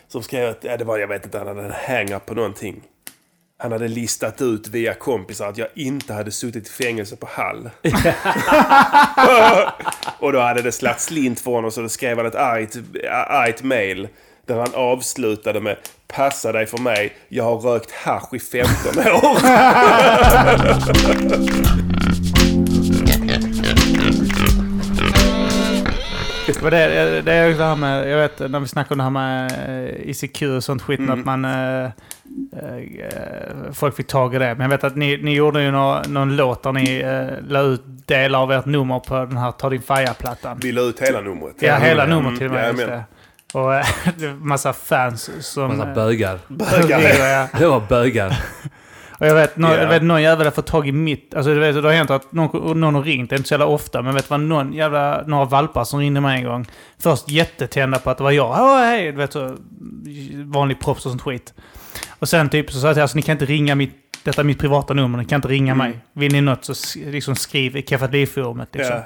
Som 0.07 0.23
skrev 0.23 0.49
att, 0.49 0.63
ja, 0.63 0.77
det 0.77 0.83
var, 0.83 0.97
jag 0.97 1.07
vet 1.07 1.25
inte, 1.25 1.37
han 1.37 1.47
hade 1.47 1.63
en 1.63 1.73
hang 1.87 2.19
på 2.25 2.33
någonting. 2.33 2.81
Han 3.57 3.71
hade 3.71 3.87
listat 3.87 4.41
ut 4.41 4.67
via 4.67 4.93
kompisar 4.93 5.49
att 5.49 5.57
jag 5.57 5.67
inte 5.75 6.13
hade 6.13 6.31
suttit 6.31 6.67
i 6.67 6.69
fängelse 6.69 7.15
på 7.15 7.27
Hall. 7.31 7.69
och 10.19 10.31
då 10.33 10.39
hade 10.39 10.61
det 10.61 10.71
slagit 10.71 10.99
slint 10.99 11.39
för 11.39 11.51
honom 11.51 11.71
så 11.71 11.81
då 11.81 11.89
skrev 11.89 12.17
han 12.17 12.25
ett 12.25 12.35
argt, 12.35 12.75
äh, 12.75 13.11
argt 13.11 13.63
mail. 13.63 14.07
Där 14.45 14.55
han 14.55 14.73
avslutade 14.73 15.59
med 15.59 15.77
Passa 16.07 16.51
dig 16.51 16.65
för 16.65 16.77
mig, 16.77 17.13
jag 17.27 17.43
har 17.43 17.57
rökt 17.57 17.91
hasch 17.91 18.33
i 18.33 18.39
15 18.39 18.99
år. 18.99 19.37
Men 26.61 26.71
det, 26.71 27.21
det 27.21 27.33
är 27.33 27.47
ju 27.47 27.53
det 27.53 27.63
här 27.63 27.75
med, 27.75 28.09
jag 28.09 28.17
vet 28.17 28.39
när 28.51 28.59
vi 28.59 28.67
snackade 28.67 28.93
om 28.93 28.97
det 28.97 29.03
här 29.03 29.09
med 29.11 29.51
eh, 29.89 30.09
ICQ 30.09 30.41
och 30.57 30.63
sånt 30.63 30.81
skit, 30.81 30.99
Mm. 30.99 31.19
att 31.19 31.25
man... 31.25 31.45
eh, 31.45 31.89
folk 33.73 33.95
fick 33.95 34.07
tag 34.07 34.35
i 34.35 34.39
det. 34.39 34.45
Men 34.55 34.61
jag 34.61 34.69
vet 34.69 34.83
att 34.83 34.95
ni, 34.95 35.17
ni 35.23 35.33
gjorde 35.35 35.61
ju 35.63 35.71
nå, 35.71 36.01
någon 36.07 36.35
låt 36.35 36.63
där 36.63 36.71
ni 36.71 37.03
uh, 37.05 37.27
la 37.49 37.61
ut 37.61 37.81
delar 37.85 38.39
av 38.41 38.51
ert 38.51 38.65
nummer 38.65 38.99
på 38.99 39.15
den 39.15 39.37
här 39.37 39.51
Ta 39.51 39.69
din 39.69 39.81
Faja-plattan. 39.81 40.57
Vi 40.61 40.71
la 40.71 40.81
ut 40.81 40.99
hela 41.01 41.21
numret. 41.21 41.55
Ja, 41.59 41.75
hela 41.75 42.03
Mm, 42.03 42.15
numret 42.23 42.37
till 42.39 42.47
och 42.47 42.53
med. 42.53 42.67
Just 42.67 42.79
jajamän. 42.79 43.03
det. 43.53 43.59
Och 43.59 44.41
massa 44.45 44.73
fans 44.73 45.29
som... 45.39 45.77
Massa 45.77 45.93
bögar. 45.93 46.39
Bögar. 46.47 46.99
ja. 47.29 47.47
Det 47.59 47.67
var 47.67 47.81
bögar. 47.89 48.37
Och 49.19 49.27
jag 49.27 49.35
vet, 49.35 49.57
någon, 49.57 49.71
jag 49.71 49.87
vet 49.87 50.03
någon 50.03 50.21
jävel 50.21 50.45
har 50.47 50.51
fått 50.51 50.67
tag 50.67 50.87
i 50.87 50.91
mitt... 50.91 51.33
Alltså 51.35 51.53
du 51.53 51.59
vet, 51.59 51.75
det 51.75 51.81
har 51.81 51.93
hänt 51.93 52.09
att 52.09 52.31
någon, 52.31 52.79
någon 52.79 52.95
har 52.95 53.03
ringt, 53.03 53.29
det 53.29 53.35
är 53.35 53.37
inte 53.37 53.47
så 53.47 53.53
jävla 53.53 53.65
ofta, 53.65 54.01
men 54.01 54.15
vet 54.15 54.29
vad? 54.29 54.39
Någon 54.39 54.73
jävla... 54.73 55.23
Några 55.27 55.45
valpar 55.45 55.83
som 55.83 55.99
ringde 55.99 56.21
mig 56.21 56.37
en 56.39 56.45
gång. 56.45 56.65
Först 56.99 57.29
jättetända 57.29 57.99
på 57.99 58.09
att 58.09 58.17
det 58.17 58.23
var 58.23 58.31
jag. 58.31 58.49
Åh, 58.49 58.77
hej! 58.77 59.11
Du 59.11 59.17
vet 59.17 59.33
så... 59.33 59.55
Vanlig 60.45 60.79
props 60.79 61.05
och 61.05 61.11
sånt 61.11 61.21
skit. 61.21 61.53
Och 62.19 62.29
sen 62.29 62.49
typ 62.49 62.71
så 62.71 62.79
sa 62.79 62.87
jag 62.87 62.95
till 62.95 63.01
alltså 63.01 63.15
ni 63.15 63.21
kan 63.21 63.33
inte 63.33 63.45
ringa 63.45 63.75
mitt... 63.75 63.95
Detta 64.23 64.41
är 64.41 64.45
mitt 64.45 64.59
privata 64.59 64.93
nummer, 64.93 65.17
ni 65.17 65.25
kan 65.25 65.35
inte 65.35 65.47
ringa 65.47 65.75
mig. 65.75 65.99
Vill 66.13 66.31
ni 66.31 66.41
något 66.41 66.65
så 66.65 66.99
liksom 66.99 67.35
skriv 67.35 67.77
i 67.77 67.81
Keffatliv-forumet 67.81 68.75
liksom. 68.75 68.95
Ja. 68.95 69.03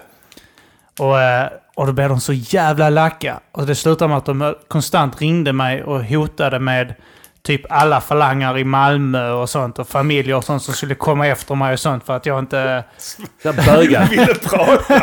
Och, 1.06 1.22
eh, 1.22 1.50
och 1.76 1.88
då 1.88 1.94
blev 1.94 2.10
de 2.10 2.20
så 2.20 2.34
jävla 2.34 2.90
lacka. 2.90 3.40
Och 3.52 3.66
det 3.66 3.76
slutade 3.76 4.10
med 4.10 4.18
att 4.18 4.26
de 4.26 4.56
konstant 4.68 5.22
ringde 5.22 5.54
mig 5.54 5.84
och 5.84 6.06
hotade 6.06 6.60
med 6.60 6.96
typ 7.44 7.62
alla 7.70 8.02
falanger 8.02 8.58
i 8.58 8.64
Malmö 8.64 9.32
och 9.32 9.50
sånt. 9.50 9.80
Och 9.80 9.88
familjer 9.88 10.36
och 10.36 10.44
sånt 10.44 10.64
som 10.64 10.74
skulle 10.74 10.96
komma 10.96 11.28
efter 11.28 11.56
mig 11.56 11.74
och 11.74 11.80
sånt 11.80 12.06
för 12.06 12.16
att 12.16 12.26
jag 12.26 12.40
inte... 12.40 12.84
Så 12.98 13.54
bögar. 13.54 14.06
Ville 14.10 14.26
prata. 14.36 15.02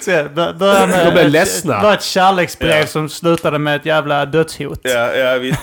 Så 0.00 0.10
jag 0.10 0.34
började 0.34 0.86
med... 0.86 1.06
De 1.06 1.10
blev 1.12 1.28
ledsna. 1.28 1.76
Det 1.76 1.82
var 1.82 1.94
ett 1.94 2.02
kärleksbrev 2.02 2.80
Ja. 2.80 2.86
som 2.86 3.08
slutade 3.08 3.58
med 3.58 3.76
ett 3.76 3.86
jävla 3.86 4.26
dödshot. 4.26 4.80
Ja, 4.82 5.12
ja, 5.14 5.38
visst. 5.38 5.60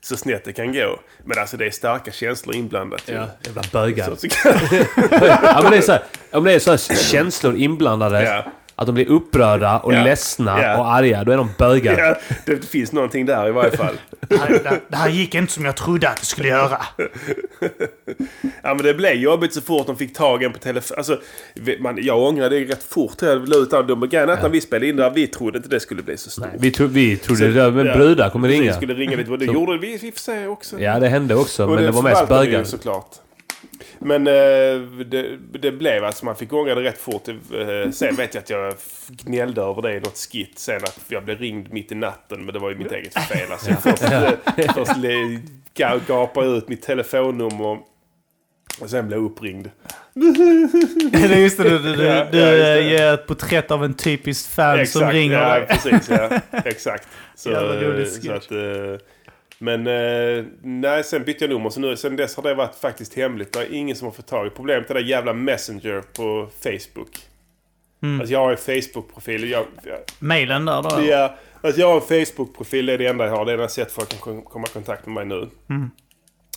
så 0.00 0.16
snett 0.16 0.44
det 0.44 0.52
kan 0.52 0.72
gå. 0.72 1.00
Men 1.24 1.38
alltså 1.38 1.56
det 1.56 1.66
är 1.66 1.70
starka 1.70 2.10
känslor 2.12 2.56
inblandat 2.56 3.02
ju. 3.06 3.14
Ja, 3.14 3.26
jävla 3.44 3.62
bögar. 3.72 4.04
Så, 4.04 4.16
så 4.16 4.28
kan, 4.28 4.52
Ja, 5.42 5.60
men 5.62 5.70
det 5.70 5.76
är 5.76 5.80
så 5.82 5.92
här, 5.92 6.02
om 6.32 6.44
det 6.44 6.52
är 6.52 6.58
så 6.58 6.70
här 6.70 6.78
känslor 6.96 7.56
inblandade. 7.56 8.22
Ja. 8.22 8.44
Att 8.76 8.86
de 8.86 8.94
blir 8.94 9.08
upprörda 9.08 9.78
och 9.78 9.94
Ja. 9.94 10.04
ledsna 10.04 10.62
Ja. 10.62 10.78
och 10.78 10.92
arga. 10.92 11.24
Då 11.24 11.32
är 11.32 11.36
de 11.36 11.48
bögar. 11.58 11.98
ja, 11.98 12.16
det 12.46 12.64
finns 12.64 12.92
någonting 12.92 13.26
där 13.26 13.48
i 13.48 13.50
varje 13.50 13.76
fall. 13.76 13.94
Det 14.28 14.36
här, 14.36 14.48
det, 14.48 14.80
det 14.88 14.96
här 14.96 15.08
gick 15.08 15.34
inte 15.34 15.52
som 15.52 15.64
jag 15.64 15.76
trodde 15.76 16.08
att 16.08 16.16
det 16.20 16.26
skulle 16.26 16.48
göra. 16.48 16.80
Ja 18.62 18.74
men 18.74 18.78
det 18.82 18.94
blev 18.94 19.14
jobbigt 19.14 19.54
så 19.54 19.60
fort 19.60 19.86
de 19.86 19.96
fick 19.96 20.14
tag 20.16 20.42
i 20.42 20.46
en 20.46 20.52
på 20.52 20.58
telefon. 20.58 20.94
Alltså, 20.96 21.20
vi- 21.54 21.78
man, 21.80 21.98
jag 22.02 22.18
ångrade 22.22 22.58
det 22.60 22.64
rätt 22.72 22.82
fort. 22.82 23.22
Jag 23.22 23.48
la 23.48 23.56
ut 23.56 23.72
all 23.72 23.86
de 23.86 24.08
grejen 24.08 24.30
att 24.30 24.42
när 24.42 24.48
vi 24.48 24.60
spelade 24.60 24.88
in 24.88 24.96
där, 24.96 25.10
vi 25.10 25.26
trodde 25.26 25.56
inte 25.58 25.68
det 25.68 25.80
skulle 25.80 26.02
bli 26.02 26.16
så 26.16 26.30
stort. 26.30 26.46
Vi, 26.58 26.70
tro, 26.70 26.86
vi 26.86 27.16
trodde 27.16 27.38
Så- 27.40 27.46
det 27.46 27.84
ja, 27.88 27.94
brudar 27.96 28.30
kommer 28.30 28.48
Vi 28.48 28.60
ringa. 28.60 28.72
skulle 28.74 28.94
ringa 28.94 29.16
lite 29.16 29.30
och 29.30 29.38
det 29.38 29.44
gjorde 29.44 29.78
vi 29.78 29.92
i 29.94 29.96
och 29.96 30.14
för 30.14 30.20
sig 30.20 30.48
också. 30.48 30.80
Ja, 30.80 30.98
det 31.00 31.08
hände 31.08 31.34
också. 31.34 31.64
Och 31.64 31.70
Men 31.74 31.84
det 31.84 31.90
var 31.90 32.02
mest 32.02 32.22
vi 32.22 32.26
bögar. 32.26 32.64
såklart. 32.64 33.10
Men 34.04 34.26
eh, 34.26 34.80
det, 35.06 35.36
det 35.36 35.72
blev 35.72 36.04
alltså, 36.04 36.24
man 36.24 36.36
fick 36.36 36.52
ångra 36.52 36.74
det 36.74 36.82
rätt 36.82 36.98
fort. 36.98 37.28
Eh, 37.28 37.90
sen 37.90 38.16
vet 38.16 38.34
jag 38.34 38.42
att 38.42 38.50
jag 38.50 38.74
gnällde 39.08 39.60
över 39.62 39.82
det 39.82 39.94
i 39.96 40.00
något 40.00 40.18
skit. 40.18 40.58
Sen 40.58 40.76
att 40.76 41.00
jag 41.08 41.24
blev 41.24 41.38
ringd 41.38 41.72
mitt 41.72 41.92
i 41.92 41.94
natten. 41.94 42.44
Men 42.44 42.54
det 42.54 42.60
var 42.60 42.70
ju 42.70 42.76
mitt 42.76 42.92
eget 42.92 43.14
fel. 43.14 43.52
Alltså, 43.52 43.70
jag 43.70 43.82
först 43.82 44.02
först 44.74 44.96
gapade 46.06 46.46
ut 46.46 46.68
mitt 46.68 46.82
telefonnummer. 46.82 47.78
Och 48.80 48.90
sen 48.90 49.06
blev 49.06 49.18
jag 49.18 49.26
uppringd. 49.26 49.70
Det 51.12 51.18
är 51.18 51.38
just 51.38 51.56
det, 51.56 51.62
du, 51.62 51.78
du, 51.78 51.96
du, 51.96 52.04
Ja, 52.04 52.24
du 52.32 52.38
ja, 52.38 52.76
ger 52.76 53.14
ett 53.14 53.26
porträtt 53.26 53.70
av 53.70 53.84
en 53.84 53.94
typisk 53.94 54.50
fan 54.50 54.86
som 54.86 55.10
ringer 55.10 55.40
ja, 55.40 55.58
dig. 55.58 55.66
precis. 55.66 56.10
Ja, 56.10 56.40
exakt. 56.64 57.08
Så, 57.34 57.50
eh, 57.50 58.04
så 58.04 58.32
att, 58.32 58.50
men 59.64 59.86
eh, 59.86 60.44
nej, 60.62 61.04
sen 61.04 61.24
bytte 61.24 61.44
jag 61.44 61.50
nummer. 61.50 61.70
Så 61.70 61.80
nu, 61.80 61.96
sen 61.96 62.16
dess 62.16 62.36
har 62.36 62.42
det 62.42 62.54
varit 62.54 62.74
faktiskt 62.74 63.14
hemligt. 63.14 63.52
Det 63.52 63.58
är 63.58 63.72
ingen 63.72 63.96
som 63.96 64.06
har 64.06 64.12
fått 64.12 64.26
tag 64.26 64.46
i. 64.46 64.50
Problemet 64.50 64.90
är 64.90 64.94
det 64.94 65.00
där 65.00 65.08
jävla 65.08 65.32
Messenger 65.32 66.02
på 66.16 66.48
Facebook. 66.62 67.18
Mm. 68.02 68.20
Alltså 68.20 68.32
jag 68.32 68.40
har 68.40 68.50
en 68.50 68.56
Facebook-profil. 68.56 69.50
Jag, 69.50 69.66
jag, 69.84 69.98
Mailen 70.18 70.64
där 70.64 70.82
då? 70.82 71.02
ja, 71.02 71.36
alltså 71.60 71.80
jag 71.80 71.88
har 71.88 71.94
en 71.94 72.00
Facebook-profil. 72.26 72.86
Det 72.86 72.92
är 72.92 72.98
det 72.98 73.06
enda 73.06 73.26
jag 73.26 73.36
har. 73.36 73.44
Det 73.44 73.52
är 73.52 73.56
det 73.56 73.62
enda 73.62 73.68
sättet 73.68 73.98
att 73.98 74.12
jag 74.12 74.22
kan 74.22 74.42
komma 74.42 74.66
i 74.70 74.72
kontakt 74.72 75.06
med 75.06 75.14
mig 75.14 75.24
nu. 75.38 75.48
Mm. 75.70 75.90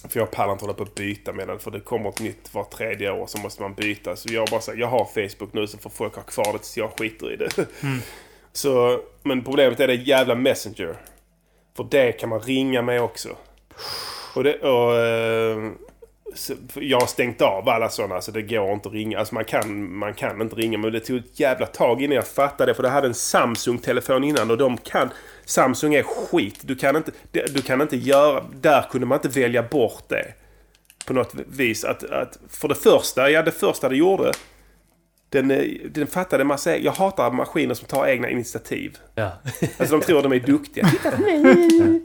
För 0.09 0.19
jag 0.19 0.31
pallar 0.31 0.53
inte 0.53 0.65
hålla 0.65 0.73
på 0.73 0.83
att 0.83 0.95
byta 0.95 1.33
med 1.33 1.47
den. 1.47 1.59
För 1.59 1.71
det 1.71 1.79
kommer 1.79 2.09
ett 2.09 2.19
nytt 2.19 2.53
var 2.53 2.63
tredje 2.63 3.11
år. 3.11 3.27
Så 3.27 3.37
måste 3.37 3.61
man 3.61 3.73
byta. 3.73 4.15
Så 4.15 4.33
jag 4.33 4.47
bara 4.51 4.61
säger 4.61 4.79
jag 4.79 4.87
har 4.87 5.05
Facebook 5.05 5.53
nu. 5.53 5.67
Så 5.67 5.77
får 5.77 5.89
folk 5.89 6.15
ha 6.15 6.23
kvar 6.23 6.53
det 6.53 6.59
tills 6.59 6.77
jag 6.77 6.99
skiter 6.99 7.33
i 7.33 7.35
det. 7.35 7.49
Så, 8.53 8.99
men 9.23 9.43
problemet 9.43 9.79
är 9.79 9.87
det 9.87 9.95
jävla 9.95 10.35
Messenger. 10.35 10.97
För 11.77 11.87
det 11.91 12.11
kan 12.11 12.29
man 12.29 12.39
ringa 12.39 12.81
med 12.81 13.01
också. 13.01 13.29
Och, 14.35 14.43
det, 14.43 14.59
och 14.59 14.95
eh, 14.95 15.71
jag 16.73 16.99
har 16.99 17.07
stängt 17.07 17.41
av 17.41 17.69
alla 17.69 17.89
sådana 17.89 18.21
så 18.21 18.31
det 18.31 18.41
går 18.41 18.73
inte 18.73 18.89
att 18.89 18.95
ringa. 18.95 19.19
Alltså 19.19 19.33
man 19.35 19.45
kan, 19.45 19.97
man 19.97 20.13
kan 20.13 20.41
inte 20.41 20.55
ringa 20.55 20.77
men 20.77 20.91
det 20.91 20.99
tog 20.99 21.17
ett 21.17 21.39
jävla 21.39 21.65
tag 21.65 22.01
innan 22.01 22.15
jag 22.15 22.27
fattade 22.27 22.71
det. 22.71 22.75
För 22.75 22.83
jag 22.83 22.91
hade 22.91 23.07
en 23.07 23.13
Samsung-telefon 23.13 24.23
innan 24.23 24.51
och 24.51 24.57
de 24.57 24.77
kan... 24.77 25.09
Samsung 25.45 25.93
är 25.93 26.03
skit. 26.03 26.59
Du 26.61 26.75
kan 26.75 26.95
inte, 26.95 27.11
du 27.31 27.61
kan 27.61 27.81
inte 27.81 27.97
göra... 27.97 28.43
Där 28.53 28.85
kunde 28.91 29.07
man 29.07 29.17
inte 29.17 29.39
välja 29.39 29.63
bort 29.63 30.03
det. 30.07 30.33
På 31.07 31.13
något 31.13 31.33
vis. 31.47 31.83
Att, 31.83 32.03
att, 32.03 32.39
för 32.49 32.67
det 32.67 32.75
första, 32.75 33.29
ja 33.29 33.41
det 33.41 33.51
första 33.51 33.89
det 33.89 33.95
gjorde. 33.95 34.31
Den, 35.29 35.51
eh, 35.51 35.65
den 35.89 36.07
fattade 36.07 36.41
en 36.41 36.47
massa... 36.47 36.77
Jag 36.77 36.91
hatar 36.91 37.31
maskiner 37.31 37.73
som 37.73 37.87
tar 37.87 38.07
egna 38.07 38.29
initiativ. 38.29 38.97
Ja. 39.15 39.31
Alltså 39.77 39.97
de 39.99 40.05
tror 40.05 40.21
de 40.23 40.31
är 40.31 40.39
duktiga. 40.39 40.87
Titta 40.91 41.11
på 41.11 41.21
mig! 41.21 42.01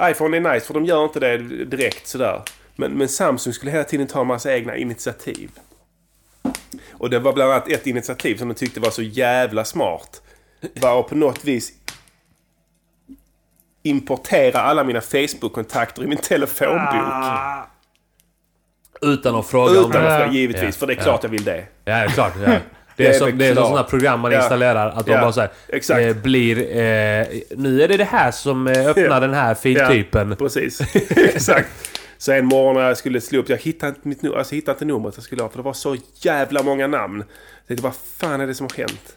iPhone 0.00 0.36
är 0.36 0.54
nice 0.54 0.66
för 0.66 0.74
de 0.74 0.84
gör 0.84 1.04
inte 1.04 1.20
det 1.20 1.36
direkt 1.64 2.06
sådär. 2.06 2.42
Men, 2.76 2.92
men 2.92 3.08
Samsung 3.08 3.52
skulle 3.52 3.72
hela 3.72 3.84
tiden 3.84 4.06
ta 4.06 4.20
en 4.20 4.26
massa 4.26 4.54
egna 4.54 4.76
initiativ. 4.76 5.50
Och 6.90 7.10
det 7.10 7.18
var 7.18 7.32
bland 7.32 7.52
annat 7.52 7.68
ett 7.68 7.86
initiativ 7.86 8.36
som 8.36 8.48
de 8.48 8.54
tyckte 8.54 8.80
var 8.80 8.90
så 8.90 9.02
jävla 9.02 9.64
smart. 9.64 10.22
Var 10.80 11.00
att 11.00 11.08
på 11.08 11.14
något 11.14 11.44
vis 11.44 11.72
importera 13.82 14.60
alla 14.60 14.84
mina 14.84 15.00
Facebook-kontakter 15.00 16.04
i 16.04 16.06
min 16.06 16.18
telefonbok. 16.18 17.67
Utan 19.02 19.34
att 19.34 19.46
fråga 19.46 19.70
om 19.80 19.90
Utan 19.90 19.90
det. 19.90 19.98
att 20.14 20.20
Ja. 20.20 20.24
fråga, 20.26 20.32
givetvis. 20.38 20.62
Ja. 20.64 20.72
För 20.72 20.86
det 20.86 20.92
är 20.92 21.02
klart 21.02 21.22
jag 21.22 21.30
vill 21.30 21.44
det. 21.44 21.56
Ja, 21.56 21.64
det 21.84 21.90
är 21.92 22.08
klart. 22.08 22.32
Ja. 22.44 22.50
Det 22.50 22.60
Det 22.96 23.06
är, 23.06 23.10
är 23.14 23.18
som, 23.18 23.38
det 23.38 23.46
är 23.46 23.54
som 23.54 23.64
sådana 23.64 23.82
program 23.82 24.20
man 24.20 24.32
installerar. 24.32 24.90
Att 24.90 25.06
de 25.06 25.12
bara 25.12 25.32
så 25.32 25.40
här, 25.40 25.50
Exakt. 25.68 26.00
eh, 26.00 26.14
blir... 26.16 26.58
Eh, 26.58 27.26
nu 27.56 27.82
är 27.82 27.88
det 27.88 27.96
det 27.96 28.04
här 28.04 28.30
som 28.30 28.66
eh, 28.66 28.86
öppnar 28.86 29.20
den 29.20 29.34
här 29.34 29.54
filtypen. 29.54 30.36
Precis. 30.36 30.80
Exakt. 31.16 31.68
Så 32.18 32.32
en 32.32 32.46
morgon 32.46 32.74
när 32.76 32.88
jag 32.88 32.96
skulle 32.96 33.20
slå 33.20 33.38
upp, 33.38 33.48
jag 33.48 33.56
hittade 33.58 33.88
inte, 33.90 34.08
mitt, 34.08 34.24
alltså, 34.24 34.54
jag 34.54 34.56
hittade 34.56 34.74
inte 34.74 34.84
numret 34.84 35.14
jag 35.16 35.24
skulle 35.24 35.42
ha 35.42 35.48
för 35.48 35.56
det 35.56 35.62
var 35.62 35.72
så 35.72 35.96
jävla 36.14 36.62
många 36.62 36.86
namn. 36.86 37.18
Jag 37.18 37.66
tänkte, 37.68 37.84
vad 37.84 37.94
fan 38.18 38.40
är 38.40 38.46
det 38.46 38.54
som 38.54 38.66
har 38.70 38.76
hänt? 38.78 39.16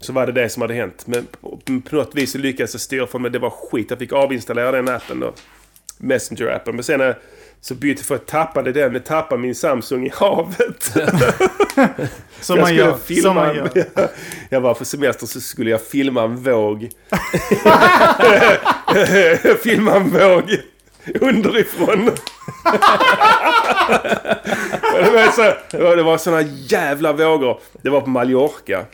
Så 0.00 0.12
var 0.12 0.26
det 0.26 0.32
det 0.32 0.48
som 0.48 0.62
hade 0.62 0.74
hänt. 0.74 1.02
Men 1.06 1.26
på, 1.40 1.60
på 1.90 1.96
något 1.96 2.14
vis 2.14 2.34
lyckades 2.34 2.74
jag 2.74 2.80
styra 2.80 3.06
för 3.06 3.18
mig. 3.18 3.30
Det 3.30 3.38
var 3.38 3.50
skit. 3.50 3.86
Jag 3.90 3.98
fick 3.98 4.12
avinstallera 4.12 4.72
den 4.72 4.88
appen 4.88 5.20
då. 5.20 5.32
Messenger-appen. 5.98 6.72
Men 6.72 6.84
sen 6.84 6.98
när, 6.98 7.18
så 7.60 7.74
bytte 7.74 8.04
för 8.04 8.14
att 8.14 8.26
tappade 8.26 8.72
den. 8.72 8.92
Jag 8.92 9.04
tappade 9.04 9.40
min 9.42 9.54
Samsung 9.54 10.06
i 10.06 10.10
havet. 10.14 10.82
Som 12.40 12.56
jag 12.56 12.62
man 12.64 12.74
gör. 12.74 12.96
filma 13.04 13.22
Som 13.22 13.34
man 13.34 13.54
gör. 13.56 13.68
Jag 14.50 14.60
var 14.60 14.74
på 14.74 14.84
semester 14.84 15.26
så 15.26 15.40
skulle 15.40 15.70
jag 15.70 15.82
filma 15.82 16.22
en 16.22 16.36
våg. 16.36 16.88
filma 19.62 19.94
en 19.94 20.10
våg 20.10 20.56
underifrån. 21.20 22.10
det, 24.94 25.10
var 25.10 25.30
så, 25.32 25.42
det 25.70 25.82
var- 25.82 25.96
det 25.96 26.02
var 26.02 26.18
såna 26.18 26.42
jävla 26.42 27.12
vågor. 27.12 27.60
Det 27.82 27.90
var 27.90 28.00
på 28.00 28.10
Mallorca. 28.10 28.84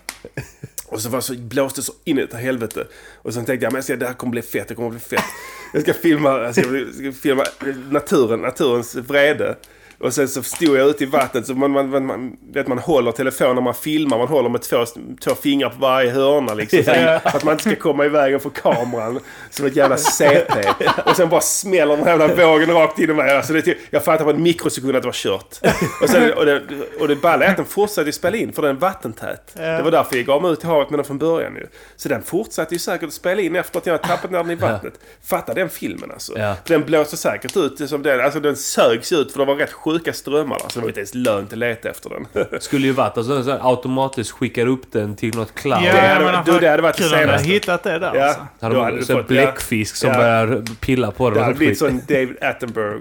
Och 0.93 1.01
så, 1.01 1.09
var 1.09 1.21
så 1.21 1.35
blåste 1.35 1.81
det 1.81 1.85
så 1.85 1.93
in 2.05 2.19
i 2.19 2.27
helvete. 2.33 2.87
Och 3.15 3.35
sen 3.35 3.45
tänkte 3.45 3.65
jag, 3.65 3.73
men 3.73 3.79
jag 3.79 3.85
ska, 3.85 3.97
det 3.97 4.07
här 4.07 4.15
kommer 4.15 4.31
bli 4.31 4.43
fett, 4.43 4.69
det 4.69 4.75
kommer 4.75 4.91
bli 4.91 5.01
fett. 5.01 5.25
Jag 5.73 5.83
ska 5.83 5.95
filma, 5.95 6.31
jag 6.31 6.55
ska 6.95 7.13
filma 7.13 7.45
naturen, 7.91 8.41
naturens 8.41 8.95
vrede. 8.95 9.57
Och 10.03 10.15
sen 10.15 10.29
så 10.29 10.43
stod 10.43 10.77
jag 10.77 10.89
ute 10.89 11.05
i 11.05 11.07
vattnet, 11.07 11.47
så 11.47 11.55
man, 11.55 11.71
man, 11.71 12.07
man, 12.07 12.37
vet, 12.53 12.67
man 12.67 12.79
håller 12.79 13.13
telefonen 13.13 13.55
när 13.55 13.63
man 13.63 13.75
filmar, 13.75 14.19
man 14.19 14.29
håller 14.29 14.49
med 14.49 14.63
två, 14.63 14.85
två 15.25 15.35
fingrar 15.35 15.69
på 15.69 15.79
varje 15.79 16.11
hörna 16.11 16.55
liksom. 16.55 16.83
Så 16.85 16.93
att 17.25 17.45
man 17.45 17.53
inte 17.53 17.65
ska 17.65 17.77
komma 17.77 18.05
i 18.05 18.09
vägen 18.09 18.41
för 18.41 18.51
kameran. 18.51 19.21
Som 19.51 19.67
ett 19.67 19.77
jävla 19.77 19.97
CP. 19.97 20.67
Och 21.05 21.17
sen 21.17 21.29
bara 21.29 21.41
smäller 21.41 21.97
den 21.97 22.07
här 22.07 22.19
jävla 22.19 22.47
vågen 22.47 22.71
rakt 22.71 22.99
in 22.99 23.11
i 23.11 23.15
mig. 23.15 23.37
Alltså 23.37 23.53
det, 23.53 23.77
jag 23.91 24.05
fattade 24.05 24.25
på 24.25 24.37
en 24.37 24.43
mikrosekund 24.43 24.97
att 24.97 25.03
det 25.03 25.09
var 25.09 25.13
kört. 25.13 25.59
Och, 26.03 26.09
sen, 26.09 26.33
och, 26.33 26.47
det, 26.47 26.63
och 27.01 27.09
det 27.09 27.17
balla 27.17 27.45
är 27.45 27.51
att 27.51 27.57
den 27.57 27.67
fortsatte 27.67 28.13
spela 28.13 28.37
in 28.37 28.53
för 28.53 28.63
den 28.63 28.77
är 28.77 28.81
vattentät. 28.81 29.53
Det 29.55 29.83
var 29.83 29.91
därför 29.91 30.17
jag 30.17 30.27
gav 30.27 30.43
mig 30.43 30.53
ut 30.53 30.65
i 30.65 30.67
havet 30.67 30.91
med 30.91 30.99
den 30.99 31.05
från 31.05 31.19
början 31.19 31.55
ju. 31.55 31.67
Så 31.97 32.09
den 32.09 32.23
fortsatte 32.23 32.75
ju 32.75 32.79
säkert 32.79 33.07
att 33.07 33.15
spela 33.15 33.41
in 33.41 33.57
efter 33.57 33.79
att 33.79 33.87
jag 33.87 33.95
hade 33.95 34.09
tappat 34.09 34.31
ner 34.31 34.39
den 34.39 34.51
i 34.51 34.55
vattnet. 34.55 34.95
Fatta 35.25 35.55
den 35.55 35.69
filmen 35.69 36.11
alltså. 36.11 36.33
Den 36.67 36.85
blåste 36.85 37.17
säkert 37.17 37.57
ut 37.57 37.89
som 37.89 38.03
den, 38.03 38.21
alltså 38.21 38.41
den 38.41 38.57
sögs 38.57 39.13
ut 39.13 39.33
för 39.33 39.39
det 39.39 39.45
var 39.45 39.55
rätt 39.55 39.73
sjuka 39.93 40.13
strömmar 40.13 40.59
där. 40.59 40.69
Så 40.69 40.79
det 40.79 40.81
var 40.81 40.89
inte 40.89 41.01
ens 41.01 41.15
lönt 41.15 41.53
att 41.53 41.59
leta 41.59 41.91
efter 41.91 42.11
den. 42.11 42.61
Skulle 42.61 42.87
ju 42.87 42.93
varit 42.93 43.19
alltså, 43.19 43.43
så 43.45 43.51
automatiskt 43.61 44.31
skickar 44.31 44.67
upp 44.67 44.93
den 44.93 45.17
till 45.17 45.35
något 45.37 45.55
cloud. 45.55 45.83
Ja, 45.85 45.93
Det 45.93 46.01
hade- 46.01 46.25
menar, 46.25 46.43
du, 46.45 46.59
det 46.59 46.69
hade 46.69 46.83
varit 46.83 46.97
det 46.97 47.03
senaste. 47.05 47.49
hittat 47.49 47.83
det 47.83 47.99
där 47.99 48.15
Ja. 48.15 48.25
alltså. 48.25 48.47
Hade 48.61 48.75
Då 48.75 48.81
man 48.81 48.93
hade 48.93 49.07
fått- 49.07 49.29
bläckfisk 49.29 49.97
som 49.97 50.11
ja. 50.11 50.17
börjar 50.17 50.63
pilla 50.81 51.11
på 51.11 51.31
den. 51.31 51.39
Det 51.39 51.45
hade 51.45 51.55
blivit 51.57 51.79
sån 51.79 52.01
David 52.09 52.37
Attenborough. 52.43 53.01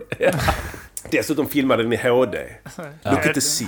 Dessutom 1.11 1.47
filmade 1.49 1.83
den 1.83 1.93
i 1.93 1.97
HD. 1.97 2.37
Look 3.03 3.25
at 3.27 3.33
the 3.33 3.41
sea. 3.41 3.67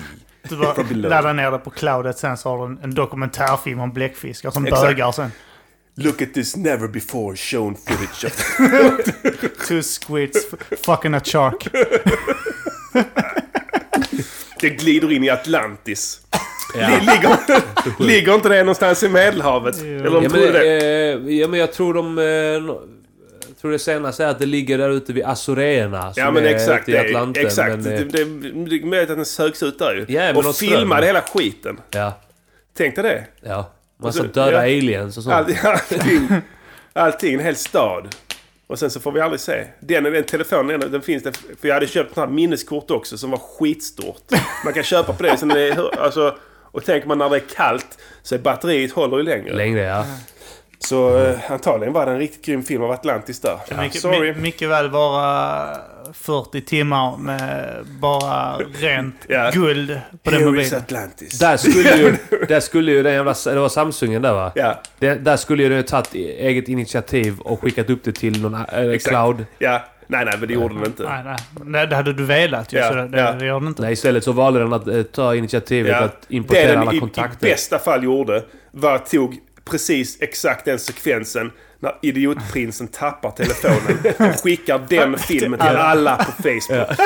Du 0.49 0.57
bara 0.57 0.75
laddar 0.91 1.33
ner 1.33 1.51
det 1.51 1.57
på 1.57 1.69
cloudet 1.69 2.17
sen 2.17 2.37
så 2.37 2.49
har 2.49 2.57
du 2.57 2.73
en, 2.73 2.79
en 2.83 2.93
dokumentärfilm 2.93 3.79
om 3.79 3.91
bläckfiskar 3.93 4.51
som 4.51 4.65
Exakt. 4.67 4.83
bögar 4.83 5.11
sen. 5.11 5.31
Look 5.95 6.21
at 6.21 6.33
this 6.33 6.55
never 6.55 6.87
before 6.87 7.35
shown 7.35 7.75
footage 7.75 8.25
of... 8.25 8.57
Two 9.67 9.81
squids 9.81 10.37
fucking 10.85 11.13
a 11.13 11.21
shark. 11.23 11.67
Det 14.59 14.69
glider 14.69 15.11
in 15.11 15.23
i 15.23 15.29
Atlantis. 15.29 16.21
Ja. 16.79 16.87
Ligger, 17.01 17.37
ligger 18.03 18.33
inte 18.35 18.49
det 18.49 18.57
någonstans 18.59 19.03
i 19.03 19.09
Medelhavet? 19.09 19.81
Eller 19.81 20.03
de 20.03 20.13
Ja, 20.13 20.19
men, 20.21 20.29
trodde 20.31 20.51
det? 20.51 21.13
eh, 21.29 21.35
ja, 21.35 21.47
men 21.47 21.59
jag 21.59 21.73
tror 21.73 21.93
de... 21.93 22.17
Eh, 22.17 22.25
jag 23.47 23.57
tror 23.61 23.71
det 23.71 23.79
senaste 23.79 24.23
är 24.25 24.27
att 24.27 24.39
det 24.39 24.45
ligger 24.45 24.77
där 24.77 24.89
ute 24.89 25.13
vid 25.13 25.25
Azoreerna. 25.25 26.13
Ja 26.15 26.25
som 26.25 26.33
men 26.33 26.45
är 26.45 26.49
exakt. 26.49 26.89
i 26.89 26.91
Det, 26.91 26.99
Atlanten. 26.99 27.45
exakt. 27.45 27.69
Men, 27.69 27.83
det, 27.83 27.93
eh, 27.93 27.99
det, 27.99 28.23
det 28.69 28.75
är 28.75 28.85
möjligt 28.85 29.09
att 29.09 29.15
den 29.17 29.25
sögs 29.25 29.63
ut 29.63 29.79
där 29.79 29.93
ju. 29.95 30.05
Ja, 30.07 30.21
men 30.21 30.37
och 30.37 30.55
ström. 30.55 30.91
hela 30.91 31.21
skiten. 31.21 31.77
ja, 31.91 32.19
Tänk 32.77 32.95
dig 32.95 33.03
det. 33.03 33.49
ja. 33.49 33.71
Massa 34.03 34.23
döda 34.23 34.51
ja. 34.51 34.59
aliens 34.77 35.17
och 35.17 35.23
sånt. 35.23 35.35
All, 35.35 35.45
allting, 35.63 36.27
allting, 36.93 37.33
en 37.33 37.39
hel 37.39 37.55
stad. 37.55 38.15
Och 38.73 38.79
sen 38.79 38.89
så 38.89 38.99
får 38.99 39.11
vi 39.11 39.19
aldrig 39.19 39.39
se. 39.39 39.65
Den, 39.79 40.03
den 40.03 40.23
telefonen, 40.23 40.79
den, 40.79 40.91
den 40.91 41.01
finns 41.01 41.23
det. 41.23 41.31
För 41.61 41.67
jag 41.67 41.73
hade 41.73 41.87
köpt 41.87 42.11
ett 42.11 42.17
här 42.17 42.27
minneskort 42.27 42.91
också 42.91 43.17
som 43.17 43.31
var 43.31 43.37
skitstort. 43.37 44.31
Man 44.65 44.73
kan 44.73 44.83
köpa 44.83 45.13
på 45.13 45.23
det. 45.23 45.37
Sen 45.37 45.51
är 45.51 45.55
det 45.55 45.99
alltså, 45.99 46.37
och 46.71 46.85
tänker 46.85 47.07
man 47.07 47.17
när 47.17 47.29
det 47.29 47.35
är 47.35 47.39
kallt 47.39 47.97
så 48.23 48.35
är 48.35 48.39
batteriet 48.39 48.91
håller 48.91 49.17
ju 49.17 49.23
längre. 49.23 49.53
Längre 49.53 49.81
ja. 49.81 50.05
Så 50.87 51.17
eh, 51.25 51.51
antagligen 51.51 51.93
var 51.93 52.05
det 52.05 52.11
en 52.11 52.17
riktigt 52.19 52.45
grym 52.45 52.63
film 52.63 52.83
av 52.83 52.91
Atlantis 52.91 53.39
där. 53.41 53.57
Det 53.69 53.77
mycket, 53.77 54.01
Sorry. 54.01 54.33
my- 54.33 54.41
mycket 54.41 54.69
väl 54.69 54.89
vara 54.89 55.77
40 56.13 56.61
timmar 56.61 57.17
med 57.17 57.75
bara 58.01 58.57
rent 58.57 59.15
Ja. 59.27 59.51
guld 59.53 59.99
på 60.23 60.31
den 60.31 60.39
Here 60.39 60.49
is 60.49 60.71
mobilen. 60.71 60.77
Atlantis. 60.81 61.39
Där 61.39 61.57
skulle 61.57 61.97
ju, 61.97 62.15
där 62.47 62.59
skulle 62.59 62.91
ju 62.91 63.03
den 63.03 63.13
jävla... 63.13 63.33
Det 63.45 63.59
var 63.59 63.69
Samsungen 63.69 64.21
där 64.21 64.33
va? 64.33 64.51
Ja, 64.55 64.81
Det, 64.99 65.15
där 65.15 65.37
skulle 65.37 65.63
ju 65.63 65.69
den 65.69 65.83
tagit 65.83 66.13
eget 66.15 66.67
initiativ 66.67 67.39
och 67.39 67.61
skickat 67.61 67.89
upp 67.89 68.03
det 68.03 68.11
till 68.11 68.41
någon 68.41 68.53
äh, 68.55 68.97
cloud. 69.05 69.45
ja. 69.59 69.81
Nej, 70.07 70.25
nej, 70.25 70.33
men 70.39 70.47
det 70.47 70.53
gjorde 70.53 70.75
den 70.75 70.85
inte. 70.85 71.03
Nej, 71.03 71.23
nej. 71.23 71.35
Det, 71.73 71.85
det 71.85 71.95
hade 71.95 72.13
du 72.13 72.23
velat 72.25 72.73
ju, 72.73 72.77
Ja, 72.77 72.87
så 72.89 72.93
det, 72.95 73.19
ja. 73.19 73.31
det 73.31 73.45
gör 73.45 73.59
den 73.59 73.67
inte. 73.67 73.81
Nej, 73.81 73.93
istället 73.93 74.23
så 74.23 74.31
valde 74.31 74.59
den 74.59 74.73
att 74.73 74.87
eh, 74.87 75.01
ta 75.03 75.35
initiativet 75.35 75.91
Ja. 75.91 75.97
att 76.03 76.25
importera 76.27 76.63
det 76.67 76.71
den 76.71 76.81
alla 76.81 76.93
i, 76.93 76.97
i 76.97 76.99
kontakter. 76.99 77.47
bästa 77.49 77.79
fall 77.79 78.03
gjorde 78.03 78.43
var 78.71 78.95
att 78.95 79.09
tog 79.11 79.37
precis 79.65 80.17
exakt 80.21 80.65
den 80.65 80.79
sekvensen 80.79 81.51
när 81.79 81.95
idiotprinsen 82.01 82.87
tappar 82.87 83.31
telefonen 83.31 83.97
och 84.33 84.39
skickar 84.43 84.81
den 84.89 85.17
filmen 85.27 85.59
till 85.59 85.67
alla 85.69 86.15
på 86.17 86.31
Facebook. 86.43 86.99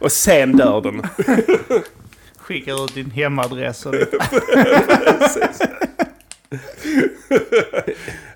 och 0.00 0.12
sen 0.12 0.56
dör 0.56 0.80
den. 0.80 1.02
Skickar 2.38 2.84
ut 2.84 2.94
din 2.94 3.10
hemadress 3.10 3.86
och. 3.86 3.94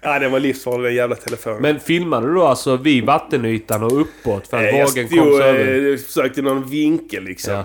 Ja, 0.02 0.18
den 0.18 0.32
var 0.32 0.40
livsfarlig 0.40 0.84
den 0.84 0.94
jävla 0.94 1.16
telefonen. 1.16 1.62
Men 1.62 1.80
filmade 1.80 2.26
du 2.26 2.34
då 2.34 2.42
alltså 2.46 2.76
vid 2.76 3.04
vattenytan 3.04 3.82
och 3.82 4.00
uppåt 4.00 4.48
för 4.48 4.56
att 4.56 4.62
Eh, 4.72 4.78
jag 4.78 4.86
vågen 4.86 5.08
kom 5.08 5.18
så 5.18 5.42
över? 5.42 5.92
eh, 5.92 5.96
försökte 5.98 6.42
någon 6.42 6.66
vinkel 6.70 7.24
liksom. 7.24 7.52
Ja. 7.54 7.64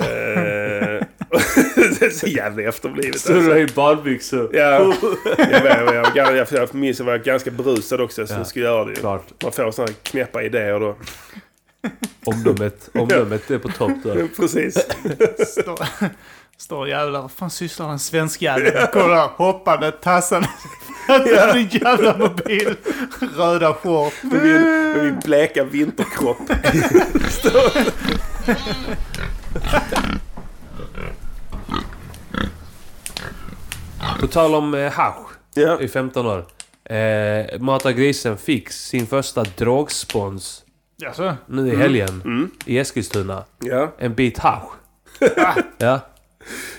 Eh, 0.00 1.04
det 2.00 2.02
är 2.06 2.10
så 2.10 2.26
jävla 2.26 2.62
efterblivet. 2.62 3.20
Så 3.20 3.32
du 3.32 3.36
Alltså. 3.38 3.50
har 3.52 3.58
ju 3.58 3.66
badbyxor. 3.66 4.50
Ja, 4.56 4.60
jag, 5.38 5.62
vet, 5.62 5.64
jag, 5.64 5.94
jag, 6.16 6.36
jag, 6.36 6.46
jag 6.50 6.74
minns 6.74 7.00
att 7.00 7.06
jag 7.06 7.12
var 7.12 7.18
ganska 7.18 7.50
berusad 7.50 8.00
också 8.00 8.26
så 8.26 8.32
Ja. 8.34 8.38
jag 8.38 8.46
skulle 8.46 8.64
göra 8.64 8.84
det 8.84 8.90
ju. 8.90 8.96
Klart. 8.96 9.42
Man 9.42 9.52
får 9.52 9.70
sådana 9.70 9.92
knäppa 10.02 10.42
idéer 10.42 10.80
då. 10.80 10.96
Omdömet, 12.24 12.88
omdömet 12.94 13.50
är 13.50 13.58
på 13.58 13.68
topp 13.68 13.92
då. 14.04 14.14
Precis. 14.36 14.74
Står, 15.48 15.86
står 16.58 16.88
jävlar, 16.88 17.20
vad 17.22 17.30
fan 17.32 17.50
sysslar 17.50 17.88
den 17.88 17.98
svensk 17.98 18.42
jäveln? 18.42 18.86
Kolla 18.92 19.26
hoppande, 19.26 19.92
tassande. 19.92 20.48
Ja. 21.08 21.52
Din 21.52 21.68
jävla 21.68 22.16
mobil. 22.18 22.74
Röda 23.36 23.74
shorts. 23.74 24.22
Med 24.22 24.42
min, 24.42 24.62
med 24.62 25.04
min 25.04 25.18
bleka 25.24 25.64
vinterkropp. 25.64 26.38
På 34.20 34.26
tal 34.26 34.54
om 34.54 34.74
eh, 34.74 34.92
hasch 34.92 35.26
Ja. 35.54 35.80
i 35.80 35.88
15 35.88 36.26
år. 36.26 36.44
Eh, 36.94 37.60
Mata 37.60 37.92
Grisen 37.92 38.36
fick 38.36 38.70
sin 38.70 39.06
första 39.06 39.42
drogspons 39.56 40.64
Jaså? 40.96 41.34
nu 41.46 41.72
i 41.72 41.76
helgen 41.76 42.22
Mm. 42.24 42.50
i 42.64 42.78
Eskilstuna. 42.78 43.44
ja. 43.58 43.92
En 43.98 44.14
bit 44.14 44.38
hasch. 44.38 44.72
ja. 45.78 46.00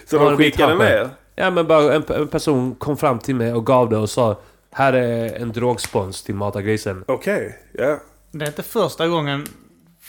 Så 0.05 0.17
Har 0.19 0.31
de 0.31 0.37
skickade 0.37 0.71
tappad? 0.73 0.87
ner? 0.87 1.09
ja, 1.35 1.51
men 1.51 1.67
bara 1.67 1.93
en, 1.93 2.03
en 2.07 2.27
person 2.27 2.75
kom 2.75 2.97
fram 2.97 3.19
till 3.19 3.35
mig 3.35 3.53
och 3.53 3.65
gav 3.65 3.89
det 3.89 3.97
och 3.97 4.09
sa 4.09 4.39
här 4.71 4.93
är 4.93 5.35
en 5.41 5.51
drogspons 5.51 6.23
till 6.23 6.35
Mata 6.35 6.61
Grisen. 6.61 7.03
Okej, 7.07 7.59
ja. 7.73 7.99
Det 8.31 8.45
är 8.45 8.47
inte 8.47 8.63
första 8.63 9.07
gången 9.07 9.47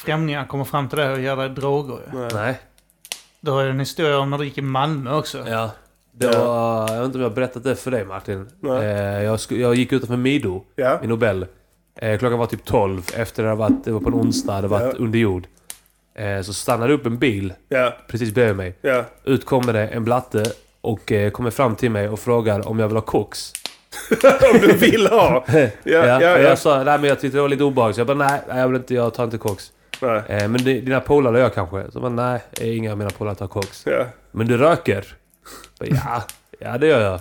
främlingar 0.04 0.46
kommer 0.46 0.64
fram 0.64 0.88
till 0.88 0.98
dig 0.98 1.10
och 1.10 1.20
ger 1.20 1.36
dig 1.36 1.48
droger. 1.48 1.98
Nej. 2.12 2.28
Nej. 2.34 2.60
Du 3.40 3.50
har 3.50 3.62
ju 3.62 3.70
en 3.70 3.80
historia 3.80 4.18
om 4.18 4.30
när 4.30 4.38
du 4.38 4.44
gick 4.44 4.58
i 4.58 4.62
Malmö 4.62 5.14
också. 5.14 5.44
Ja. 5.48 5.70
Det 6.12 6.26
var... 6.26 6.88
Jag 6.92 6.96
vet 6.96 7.04
inte 7.04 7.18
om 7.18 7.22
jag 7.22 7.28
har 7.30 7.34
berättat 7.34 7.64
det 7.64 7.76
för 7.76 7.90
dig 7.90 8.04
Martin. 8.04 8.48
Nej. 8.60 8.84
Eh, 8.86 9.22
jag, 9.22 9.40
sku, 9.40 9.60
jag 9.60 9.74
gick 9.74 9.92
utanför 9.92 10.16
Mido 10.16 10.62
Ja. 10.76 11.00
i 11.02 11.06
Nobel. 11.06 11.46
Eh, 12.00 12.18
klockan 12.18 12.38
var 12.38 12.46
typ 12.46 12.64
12 12.64 13.02
efter 13.16 13.42
det 13.42 13.48
hade 13.48 13.58
varit, 13.58 13.84
det 13.84 13.92
var 13.92 14.00
på 14.00 14.08
en 14.08 14.14
onsdag, 14.14 14.52
det 14.52 14.56
hade 14.56 14.68
varit 14.68 14.94
Ja. 14.98 15.04
under 15.04 15.18
jord. 15.18 15.46
Eh, 16.14 16.40
så 16.42 16.52
stannade 16.52 16.92
upp 16.92 17.06
en 17.06 17.18
bil 17.18 17.52
Ja. 17.68 17.94
precis 18.08 18.34
bredvid 18.34 18.56
mig. 18.56 18.74
Ja. 18.82 19.04
Ut 19.24 19.44
kommer 19.46 19.72
det 19.72 19.86
en 19.88 20.04
blatte 20.04 20.44
och 20.80 21.12
eh, 21.12 21.30
kommer 21.30 21.50
fram 21.50 21.76
till 21.76 21.90
mig 21.90 22.08
och 22.08 22.20
frågar 22.20 22.68
om 22.68 22.78
jag 22.78 22.88
vill 22.88 22.96
ha 22.96 23.02
koks. 23.02 23.52
Om 24.52 24.58
du 24.60 24.72
vill 24.72 25.06
ha. 25.06 25.44
Ja, 25.52 25.68
Ja, 25.84 26.06
ja, 26.06 26.16
och 26.16 26.22
ja. 26.22 26.38
Jag 26.38 26.58
sa 26.58 26.84
nej 26.84 26.98
men 26.98 27.08
jag 27.08 27.20
tyckte 27.20 27.38
det 27.38 27.42
var 27.42 27.48
lite 27.48 27.64
obehagligt. 27.64 27.94
Så 27.96 28.00
jag 28.00 28.06
bara 28.06 28.18
nej, 28.28 28.40
nej 28.48 28.58
jag 28.58 28.68
vill 28.68 28.76
inte, 28.76 28.94
jag 28.94 29.14
tar 29.14 29.24
inte 29.24 29.38
koks. 29.38 29.72
Nej. 30.02 30.22
Eh, 30.28 30.48
men 30.48 30.64
di- 30.64 30.80
dina 30.80 31.00
polare 31.00 31.34
och 31.36 31.40
jag 31.42 31.54
kanske? 31.54 31.90
Så 31.90 32.00
bara 32.00 32.08
nej, 32.12 32.40
inga 32.60 32.92
av 32.92 32.98
mina 32.98 33.10
polare 33.10 33.34
tar 33.34 33.46
koks. 33.46 33.86
Ja. 33.86 34.06
Men 34.30 34.46
du 34.46 34.56
röker? 34.56 35.06
Ja, 35.80 36.22
ja 36.58 36.78
det 36.78 36.86
gör 36.86 37.00
jag. 37.00 37.20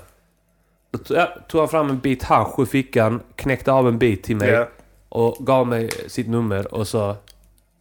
Då 0.91 1.27
tog, 1.47 1.59
han 1.61 1.69
fram 1.69 1.89
en 1.89 1.99
bit 1.99 2.23
hasch 2.23 2.59
ur 2.59 2.65
fickan, 2.65 3.19
knäckte 3.35 3.71
av 3.71 3.87
en 3.87 3.97
bit 3.97 4.23
till 4.23 4.35
mig 4.35 4.49
Ja. 4.49 4.67
och 5.09 5.37
gav 5.45 5.67
mig 5.67 5.89
sitt 6.07 6.27
nummer 6.27 6.73
och 6.73 6.87
sa 6.87 7.15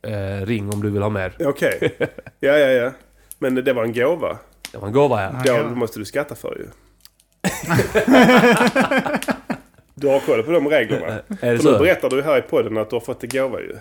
eh, 0.02 0.46
ring 0.46 0.70
om 0.72 0.82
du 0.82 0.90
vill 0.90 1.02
ha 1.02 1.08
mer. 1.10 1.36
Okej. 1.40 1.96
Ja, 2.40 2.52
ja, 2.58 2.68
ja. 2.68 2.90
Men 3.38 3.54
det 3.54 3.72
var 3.72 3.84
en 3.84 3.92
gåva. 3.92 4.38
Det 4.72 4.78
var 4.78 4.86
en 4.86 4.92
gåva 4.92 5.22
ja. 5.44 5.62
Det 5.62 5.74
måste 5.74 5.98
du 5.98 6.04
skatta 6.04 6.34
för 6.34 6.56
ju. 6.58 6.66
du 9.94 10.08
har 10.08 10.20
koll 10.20 10.42
på 10.42 10.50
de 10.52 10.68
reglerna. 10.68 11.06
Är 11.16 11.22
det 11.28 11.38
För 11.38 11.52
nu 11.52 11.58
så? 11.58 11.78
berättar 11.78 12.10
du 12.10 12.22
här 12.22 12.38
i 12.38 12.42
podden 12.42 12.78
att 12.78 12.90
du 12.90 12.96
har 12.96 13.00
fått 13.00 13.22
en 13.22 13.28
gåva 13.28 13.60
ju. 13.60 13.76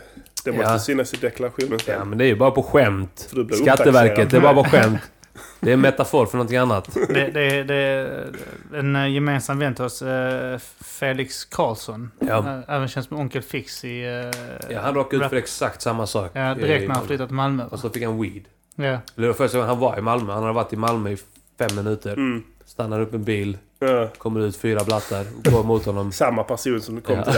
Det 0.52 0.58
måste 0.58 0.72
Ja. 0.72 0.80
synas 0.80 1.14
i 1.14 1.18
deklarationen 1.18 1.80
sen. 1.80 1.96
Ja 2.00 2.06
men 2.06 2.18
det 2.18 2.24
är 2.26 2.28
ju 2.28 2.36
bara 2.36 2.52
på 2.52 2.64
skämt. 2.64 3.34
Skatteverket, 3.62 4.30
det 4.32 4.38
är 4.38 4.42
bara 4.42 4.54
på 4.54 4.64
skämt. 4.64 5.00
Det 5.60 5.70
är 5.70 5.74
en 5.74 5.82
metafor 5.82 6.26
för 6.26 6.38
någonting 6.38 6.58
annat. 6.58 6.90
Det, 7.10 7.30
det, 7.34 7.64
det 7.64 7.76
är 7.76 8.28
en 8.76 8.96
eh, 8.96 9.08
gemensam 9.14 9.60
vän 9.60 9.76
till 9.76 9.84
oss, 9.86 10.02
eh, 10.02 10.58
Felix 10.82 11.46
Karlsson. 11.46 12.12
Ja. 12.20 12.38
Eh, 12.38 12.76
Även 12.76 12.88
känns 12.88 13.08
som 13.08 13.18
Onkel 13.20 13.42
Fix 13.42 13.86
i... 13.86 14.22
Ja, 14.70 14.82
han 14.82 14.94
råkade 14.96 15.24
ut 15.26 15.30
för 15.30 15.38
exakt 15.38 15.82
samma 15.82 16.08
sak. 16.08 16.32
Ja, 16.34 16.56
direkt 16.56 16.88
när 16.88 16.96
han 16.96 17.06
flyttade 17.08 17.28
till 17.28 17.36
Malmö. 17.36 17.64
Och 17.72 17.80
så 17.80 17.90
fick 17.90 18.04
han 18.04 18.22
weed. 18.22 18.44
Ja. 18.76 18.98
Det 19.16 19.28
var 19.28 19.34
första 19.34 19.58
gången 19.58 19.70
han 19.70 19.80
var 19.80 19.98
i 19.98 20.02
Malmö. 20.02 20.34
Han 20.34 20.44
hade 20.44 20.54
varit 20.56 20.74
i 20.74 20.76
Malmö 20.76 21.10
i 21.10 21.18
fem 21.60 21.76
minuter. 21.76 22.14
Mm. 22.14 22.44
Stannar 22.66 23.00
upp 23.02 23.14
en 23.14 23.24
bil, 23.24 23.58
Ja. 23.80 24.08
kommer 24.18 24.40
ut 24.40 24.58
fyra 24.58 24.84
blattar, 24.84 25.26
går 25.52 25.64
mot 25.64 25.86
honom. 25.86 26.12
Samma 26.12 26.44
person 26.44 26.82
som 26.82 27.02
kom 27.02 27.16
Ja, 27.18 27.24
till 27.24 27.34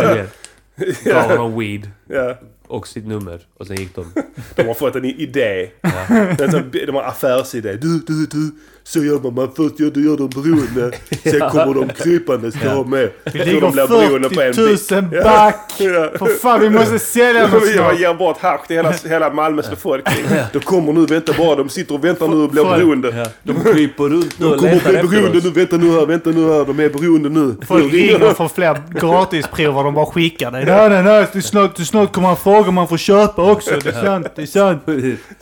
dig. 0.00 0.26
Gav 1.04 1.30
honom 1.30 1.58
weed 1.58 1.90
Ja. 2.08 2.38
och 2.66 2.88
sitt 2.88 3.06
nummer. 3.06 3.46
Och 3.56 3.66
sen 3.66 3.76
gick 3.76 3.94
de. 3.94 4.12
De 4.54 4.66
har 4.66 4.74
fått 4.74 4.96
en 4.96 5.04
idé. 5.04 5.70
Ja. 5.80 6.04
En 6.38 6.50
sån- 6.50 6.70
De 6.70 6.92
har 6.94 7.02
affärsidé. 7.02 7.72
Du, 7.76 7.98
du, 8.06 8.26
du. 8.26 8.50
Så 8.90 9.04
gör 9.04 9.18
man. 9.20 9.34
Man 9.34 9.50
först 9.56 9.80
gör, 9.80 9.90
du 9.90 10.04
gör 10.04 10.16
dem 10.16 10.28
beroende. 10.28 10.96
Sen 11.30 11.50
kommer 11.50 11.74
de 11.74 11.88
krypande. 11.88 12.52
Ska 12.52 12.64
Ja. 12.64 12.70
ha 12.74 12.84
med. 12.84 13.10
Vi 13.32 13.38
Jag 13.38 13.46
de 13.46 13.52
ligger 13.52 14.28
bit. 14.28 14.56
40 14.56 14.94
000 15.00 15.04
Ja. 15.12 15.22
back! 15.22 15.74
Ja. 15.78 16.10
För 16.18 16.38
fan, 16.38 16.60
vi 16.60 16.70
måste 16.70 16.98
sälja 16.98 17.40
Jag 17.52 17.62
snart. 17.62 18.00
ger 18.00 18.14
bort 18.14 18.38
hasch 18.40 18.66
till 18.66 18.76
hela, 18.76 18.92
hela 19.04 19.30
Malmös 19.30 19.70
befolkning. 19.70 20.24
De 20.52 20.58
kommer 20.60 20.92
nu, 20.92 21.06
vänta 21.06 21.32
bara. 21.38 21.56
De 21.56 21.68
sitter 21.68 21.94
och 21.94 22.04
väntar 22.04 22.28
nu 22.28 22.36
och 22.36 22.50
blir 22.50 22.64
beroende. 22.64 23.30
De 23.42 23.54
kryper 23.72 24.04
runt 24.04 24.38
nu 24.38 24.46
De 24.48 24.58
kommer 24.58 24.80
bli 24.90 25.08
beroende 25.08 25.40
nu. 25.44 25.50
Vänta 25.50 25.76
nu 25.76 25.90
här, 25.92 26.06
vänta 26.06 26.30
nu 26.30 26.52
här. 26.52 26.64
De 26.64 26.80
är 26.80 26.88
beroende 26.88 27.28
nu. 27.28 27.56
Folk 27.66 27.92
ringer 27.92 28.34
för 28.34 28.48
fler 28.48 28.82
gratisprover 29.00 29.84
de 29.84 29.94
bara 29.94 30.06
skickar 30.06 30.50
dig. 30.50 30.64
Nej, 30.64 30.88
nej, 30.90 31.02
nej. 31.02 31.26
Det 31.32 31.38
är 31.38 31.42
snart, 31.42 31.76
det 31.76 31.82
är 31.82 31.84
snart 31.84 32.12
kommer 32.12 32.28
han 32.28 32.36
fråga 32.36 32.68
om 32.68 32.74
man 32.74 32.88
får 32.88 32.96
köpa 32.96 33.50
också. 33.52 33.70
Det 33.84 33.88
är 33.90 34.04
sant, 34.04 34.26
det 34.36 34.42
är 34.42 34.46
sant. 34.46 34.82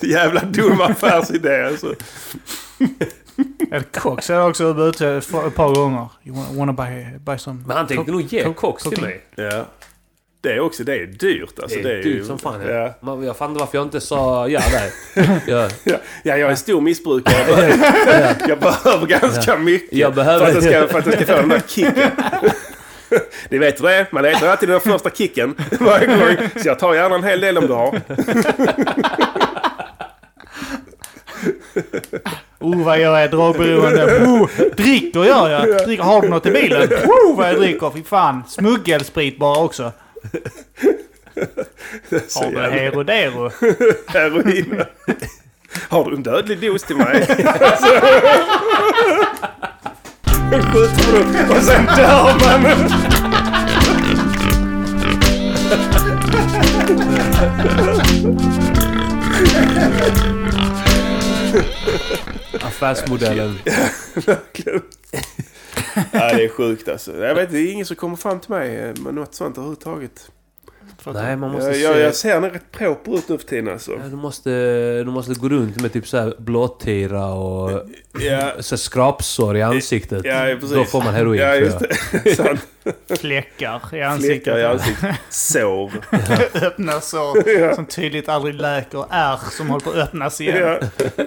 Jävla 0.01 0.41
dum 0.41 0.81
affärsidé 0.81 1.63
alltså. 1.67 1.95
Ett 3.73 3.99
Cox 4.01 4.31
är 4.31 4.49
också 4.49 4.65
ute 4.89 5.09
ett 5.09 5.31
par 5.55 5.75
gånger. 5.75 6.09
You 6.25 6.37
wanna, 6.59 6.73
buy, 6.73 7.05
buy 7.21 7.39
some... 7.39 7.62
Men 7.67 7.77
han 7.77 7.87
tänkte 7.87 8.12
nog 8.12 8.21
ge 8.21 8.45
Co- 8.45 8.53
koks 8.55 8.83
till 8.85 9.01
mig. 9.03 9.21
Ja. 9.35 9.65
Det 10.41 10.53
är 10.53 10.61
också, 10.61 10.85
det 10.85 10.95
är 10.99 11.07
dyrt 11.07 11.59
alltså. 11.62 11.79
Det 11.83 11.91
är 11.93 11.97
ju- 11.97 12.03
dyrt 12.03 12.27
som 12.27 12.39
fan. 12.39 12.61
Ja. 12.67 12.73
Ja. 12.73 12.95
Man, 13.01 13.23
jag 13.25 13.37
fattar 13.37 13.51
inte 13.51 13.61
varför 13.61 13.79
jag 13.79 13.87
inte 13.87 14.01
sa 14.01 14.49
ja 14.49 14.61
där. 14.71 14.91
Ja. 15.47 15.69
Ja, 15.85 15.97
ja, 16.23 16.37
jag 16.37 16.51
är 16.51 16.55
stor 16.55 16.81
missbrukare. 16.81 17.73
Jag 18.49 18.59
behöver 18.59 19.07
ganska 19.07 19.57
mycket. 19.57 19.99
Jag 19.99 20.15
behöver- 20.15 20.47
För 20.47 20.59
att 20.59 20.65
jag 20.65 20.73
ska, 20.75 20.89
för 20.89 20.99
att 20.99 21.07
jag 21.07 21.15
ska 21.15 21.27
få 21.27 21.41
den 21.41 21.49
där 21.49 21.62
kicken. 21.67 22.11
Ni 23.49 23.59
vet 23.59 23.81
hur 23.83 23.87
det 23.89 23.95
är. 23.95 24.07
Man 24.11 24.23
letar 24.23 24.49
alltid 24.49 24.69
den 24.69 24.81
första 24.81 25.11
kicken 25.11 25.55
varje 25.81 26.07
gång. 26.07 26.49
Så 26.62 26.69
jag 26.69 26.79
tar 26.79 26.95
gärna 26.95 27.15
en 27.15 27.25
hel 27.25 27.41
del 27.41 27.59
om 27.59 27.67
du 27.67 27.73
har. 27.73 28.01
Oh, 32.59 32.85
vad 32.85 33.01
jag 33.01 33.23
är 33.23 33.29
drogberoende. 33.29 34.05
Oh, 34.27 34.49
dricker 34.77 35.25
gör 35.25 35.51
jag. 35.51 35.87
Dricker, 35.87 36.03
har 36.05 36.23
du 36.23 36.29
något 36.29 36.47
i 36.47 36.51
bilen? 36.51 36.89
Oh, 37.07 37.37
vad 37.37 37.49
jag 37.49 37.57
dricker. 37.57 37.91
Fy 37.95 38.03
fan. 38.03 38.43
Smuggelsprit 38.49 39.39
bara 39.39 39.59
också. 39.59 39.93
Så 42.29 42.45
Har 42.45 42.51
du 42.51 42.59
herodero? 42.61 43.51
heroin. 44.07 44.83
Har 45.89 46.05
du 46.11 46.17
en 46.17 46.23
dödlig 46.23 46.61
dos 46.61 46.83
till 46.83 46.97
mig? 46.97 47.27
Alltså. 47.61 47.87
Skjuter 50.51 51.13
du 51.13 51.55
och 51.57 51.63
sen 51.63 51.87
dör 51.87 52.35
man. 52.41 52.91
Affärsmodellen. 62.61 63.59
ja, 66.12 66.35
det 66.35 66.45
är 66.45 66.49
sjukt 66.49 66.88
alltså. 66.88 67.25
Jag 67.25 67.35
vet, 67.35 67.51
det 67.51 67.59
är 67.59 67.73
ingen 67.73 67.87
som 67.87 67.97
kommer 67.97 68.16
fram 68.16 68.40
till 68.40 68.51
mig 68.51 68.95
med 69.01 69.14
något 69.14 69.35
sånt 69.35 69.57
överhuvudtaget. 69.57 70.31
Nej, 71.05 71.37
man 71.37 71.51
måste 71.53 71.66
Jag, 71.66 71.75
se... 71.77 71.83
jag, 71.83 71.99
jag 72.01 72.14
ser 72.14 72.40
nog 72.40 72.55
rätt 72.55 72.72
proper 72.72 73.14
ut 73.18 73.29
nu 73.29 73.38
för 73.38 73.46
tiden 73.46 73.72
alltså. 73.72 73.92
Ja, 73.92 73.99
du, 74.11 74.16
måste, 74.16 74.51
du 74.99 75.11
måste 75.11 75.35
gå 75.35 75.49
runt 75.49 75.81
med 75.83 75.92
typ 75.92 76.09
så 76.09 76.16
här 76.18 76.35
blåtira 76.38 77.27
och 77.27 77.83
Ja, 78.20 78.51
så 78.61 78.77
skrapsår 78.77 79.57
i 79.57 79.62
ansiktet. 79.62 80.25
ja 80.25 80.46
precis. 80.61 80.70
Då 80.77 80.85
får 80.85 81.03
man 81.03 81.14
heroin 81.14 81.40
Ja, 81.40 81.55
just 81.55 81.79
det. 81.79 82.57
Fläckar 83.16 83.94
i 83.94 84.03
ansiktet. 84.03 84.42
Fläckar 84.44 84.59
i 84.59 84.64
ansiktet. 84.64 85.14
Sår. 85.31 85.92
Öppna 86.62 87.01
sår 87.01 87.49
Ja. 87.61 87.75
som 87.75 87.87
tydligt 87.87 88.29
aldrig 88.29 88.55
läker. 88.55 89.05
Ärr 89.11 89.38
som 89.51 89.68
håller 89.70 89.85
på 89.85 89.90
att 89.90 89.96
öppnas 89.96 90.40
igen. 90.40 90.79
Ja. 91.16 91.25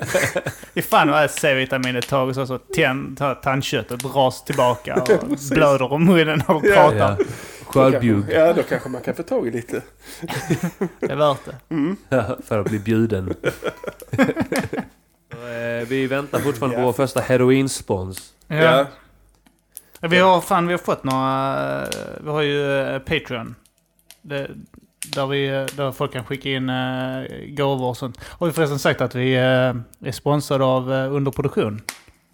Ifall 0.73 1.07
man 1.09 1.23
äter 1.23 1.39
C-vitamin 1.39 1.95
ett 1.95 2.07
tag 2.07 2.29
och 2.29 2.35
så, 2.35 2.45
så 2.45 2.57
tänd, 2.57 3.21
tandköttet 3.43 3.99
dras 3.99 4.43
tillbaka 4.43 4.95
och 4.95 5.37
blöder 5.51 5.91
om 5.93 6.05
munnen 6.05 6.43
när 6.47 6.61
Ja. 6.69 6.75
pratar. 6.75 7.17
Ja. 7.75 7.91
Skörbjugg. 7.91 8.23
Ja, 8.31 8.53
då 8.53 8.63
kanske 8.63 8.89
man 8.89 9.01
kan 9.01 9.15
få 9.15 9.23
tag 9.23 9.47
i 9.47 9.51
lite. 9.51 9.81
Det 10.99 11.11
är 11.11 11.15
värt 11.15 11.45
det. 11.45 11.95
Ja, 12.15 12.37
för 12.45 12.59
att 12.59 12.69
bli 12.69 12.79
bjuden. 12.79 13.33
Eh, 15.31 15.87
vi 15.87 16.07
väntar 16.07 16.39
fortfarande 16.39 16.77
på 16.77 16.83
vår 16.83 16.93
första 16.93 17.21
heroinspons. 17.21 18.33
Ja. 18.47 18.85
Vi 20.01 20.17
har, 20.17 20.41
fan, 20.41 20.67
vi 20.67 20.73
har 20.73 20.77
fått 20.77 21.03
några... 21.03 21.81
eh, 21.83 21.87
Vi 22.23 22.29
har 22.29 22.41
ju 22.41 22.79
eh, 22.81 22.99
Patreon. 22.99 23.55
Det, 24.21 24.51
där, 25.15 25.27
vi, 25.27 25.47
där 25.75 25.91
folk 25.91 26.13
kan 26.13 26.25
skicka 26.25 26.49
in 26.49 26.71
gåvor 27.55 27.87
och 27.89 27.97
sånt. 27.97 28.19
Har 28.23 28.47
vi 28.47 28.53
förresten 28.53 28.79
sagt 28.79 29.01
att 29.01 29.15
vi 29.15 29.35
är 29.35 29.83
sponsrade 30.11 30.63
av 30.63 30.91
uh, 30.91 31.13
Underproduktion? 31.15 31.81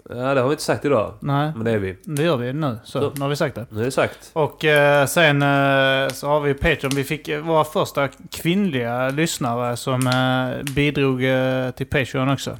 Ja, 0.10 0.16
det 0.34 0.42
har 0.42 0.48
vi 0.48 0.54
inte 0.54 0.64
sagt 0.64 0.86
idag. 0.86 1.14
Nej, 1.20 1.52
Men 1.56 1.66
det 1.66 1.72
är 1.72 1.78
vi. 1.78 1.98
det 2.04 2.24
gör 2.24 2.38
vi 2.38 2.54
nu. 2.54 2.78
Så, 2.84 3.00
Så. 3.02 3.12
nu 3.16 3.22
har 3.22 3.30
vi 3.30 3.36
sagt 3.36 3.56
det. 3.56 3.66
Nu 3.70 3.82
är 3.82 3.86
det 3.86 3.92
sagt. 3.92 4.30
Och 4.34 4.66
eh, 4.66 5.06
sen 5.06 5.42
eh, 5.42 6.10
så 6.10 6.28
har 6.28 6.40
vi 6.40 6.54
Patreon. 6.54 6.92
Vi 6.96 7.04
fick 7.04 7.28
eh, 7.28 7.40
våra 7.42 7.64
första 7.64 8.08
kvinnliga 8.32 9.10
lyssnare 9.10 9.78
som 9.78 10.08
eh, 10.08 10.74
bidrog 10.74 11.24
eh, 11.24 11.72
till 11.72 11.86
Patreon 11.88 12.30
också. 12.30 12.58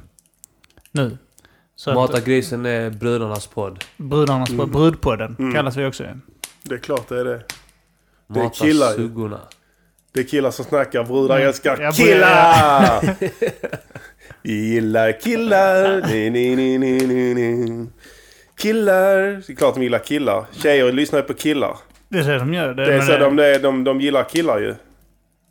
Nu. 0.92 1.18
Så 1.76 1.90
att, 1.90 1.96
Mata 1.96 2.20
grisen 2.20 2.66
är 2.66 2.90
brudarnas 2.90 3.46
podd. 3.46 3.84
brudarnas 3.96 4.50
Mm. 4.50 4.70
Brudpodden 4.70 5.36
Mm. 5.38 5.54
kallas 5.54 5.76
vi 5.76 5.86
också. 5.86 6.04
Det 6.62 6.74
är 6.74 6.78
klart 6.78 7.08
det 7.08 7.20
är 7.20 7.24
det. 7.24 7.42
Det 8.26 8.40
är 8.40 8.44
Mata 8.44 8.64
killar 8.64 8.92
suggorna. 8.92 9.40
Det 10.12 10.20
är 10.20 10.24
killar 10.24 10.50
som 10.50 10.64
snackar. 10.64 11.04
Brudar 11.04 11.36
Mm. 11.36 11.48
älskar 11.48 11.92
killar! 11.92 13.16
gillar 14.42 15.20
killar. 15.20 16.02
Ni, 16.08 16.30
ni, 16.30 16.56
ni, 16.56 16.78
ni, 16.78 17.06
ni, 17.06 17.34
ni. 17.34 17.86
Killar. 18.58 19.16
Det 19.46 19.52
är 19.52 19.56
klart 19.56 19.74
de 19.74 19.82
gillar 19.82 19.98
killar. 19.98 20.44
Tjejer 20.62 20.92
lyssnar 20.92 21.18
ju 21.18 21.22
på 21.22 21.34
killar. 21.34 21.76
Det 22.08 22.18
är 22.18 22.22
det 22.22 22.38
de 22.38 22.54
gör. 22.54 22.74
Det 22.74 22.84
är 22.84 22.96
men 22.98 23.06
så 23.06 23.18
de, 23.18 23.36
de, 23.36 23.58
de, 23.58 23.84
de 23.84 24.00
gillar 24.00 24.24
killar 24.24 24.58
ju. 24.58 24.74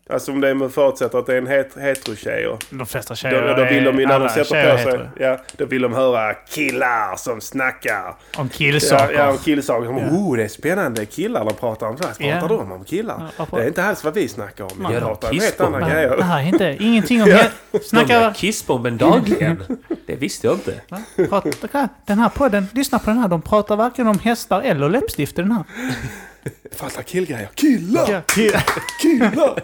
Alltså 0.09 0.31
om 0.31 0.41
det 0.41 0.49
är 0.49 0.69
förutsätter 0.69 1.17
att 1.19 1.25
det 1.25 1.33
är 1.33 1.37
en 1.37 1.47
het, 1.47 1.77
hetero-tjej. 1.77 2.47
och 2.47 2.63
de 2.69 2.85
flesta 2.85 3.11
Då, 3.13 3.15
tjejer 3.15 3.55
då 3.57 3.63
vill 3.65 3.83
de 3.83 3.99
ju 3.99 4.05
när 4.07 4.19
de 4.19 4.29
sätter 4.29 4.71
på 4.77 4.83
sig. 4.91 5.09
Ja, 5.19 5.37
då 5.57 5.65
vill 5.65 5.81
de 5.81 5.93
höra 5.93 6.33
killar 6.33 7.15
som 7.15 7.41
snackar. 7.41 8.07
Om 8.07 8.15
Ja, 8.37 8.45
killsaker. 8.51 9.13
ja 9.13 9.29
om 9.31 9.37
killsaker. 9.37 9.85
Ja. 9.85 9.91
Oh, 10.17 10.35
det 10.37 10.43
är 10.43 10.47
spännande. 10.47 11.05
Killar 11.05 11.45
de 11.45 11.53
pratar 11.53 11.87
om. 11.87 11.97
Så 11.97 12.03
här 12.03 12.15
Ja. 12.29 12.39
pratar 12.39 12.57
de 12.57 12.71
om 12.71 12.83
killar. 12.83 13.23
Ja, 13.37 13.47
Det 13.51 13.63
är 13.63 13.67
inte 13.67 13.83
alls 13.83 14.03
vad 14.03 14.13
vi 14.13 14.27
snackar 14.27 14.63
om. 14.63 14.69
Vi 14.77 14.83
Ja, 14.83 14.99
de 14.99 14.99
pratar 14.99 15.29
om 15.31 15.39
helt 15.39 15.61
andra 15.61 15.79
Nej, 15.79 15.91
grejer. 15.91 16.17
nej, 16.19 16.47
inte, 16.47 16.77
ingenting 16.83 17.23
om... 17.23 17.29
Ja. 17.29 17.79
Snackar... 17.83 18.33
kissbomben 18.33 18.97
dagligen. 18.97 19.63
Det 20.07 20.15
visste 20.15 20.47
jag 20.47 20.55
inte. 20.55 20.81
Va? 20.89 21.01
Pratar, 21.29 21.89
den 22.05 22.19
här 22.19 22.29
podden, 22.29 22.67
lyssna 22.73 22.99
på 22.99 23.09
den 23.09 23.19
här. 23.19 23.27
De 23.27 23.41
pratar 23.41 23.75
varken 23.75 24.07
om 24.07 24.19
hästar 24.19 24.61
eller 24.61 24.89
läppstift 24.89 25.39
i 25.39 25.41
den 25.41 25.51
här. 25.51 25.63
Fattar 26.75 27.01
killgrejer. 27.03 27.49
Killar! 27.55 28.05
Ja, 28.11 28.21
kill- 28.27 28.59
Killar! 29.01 29.59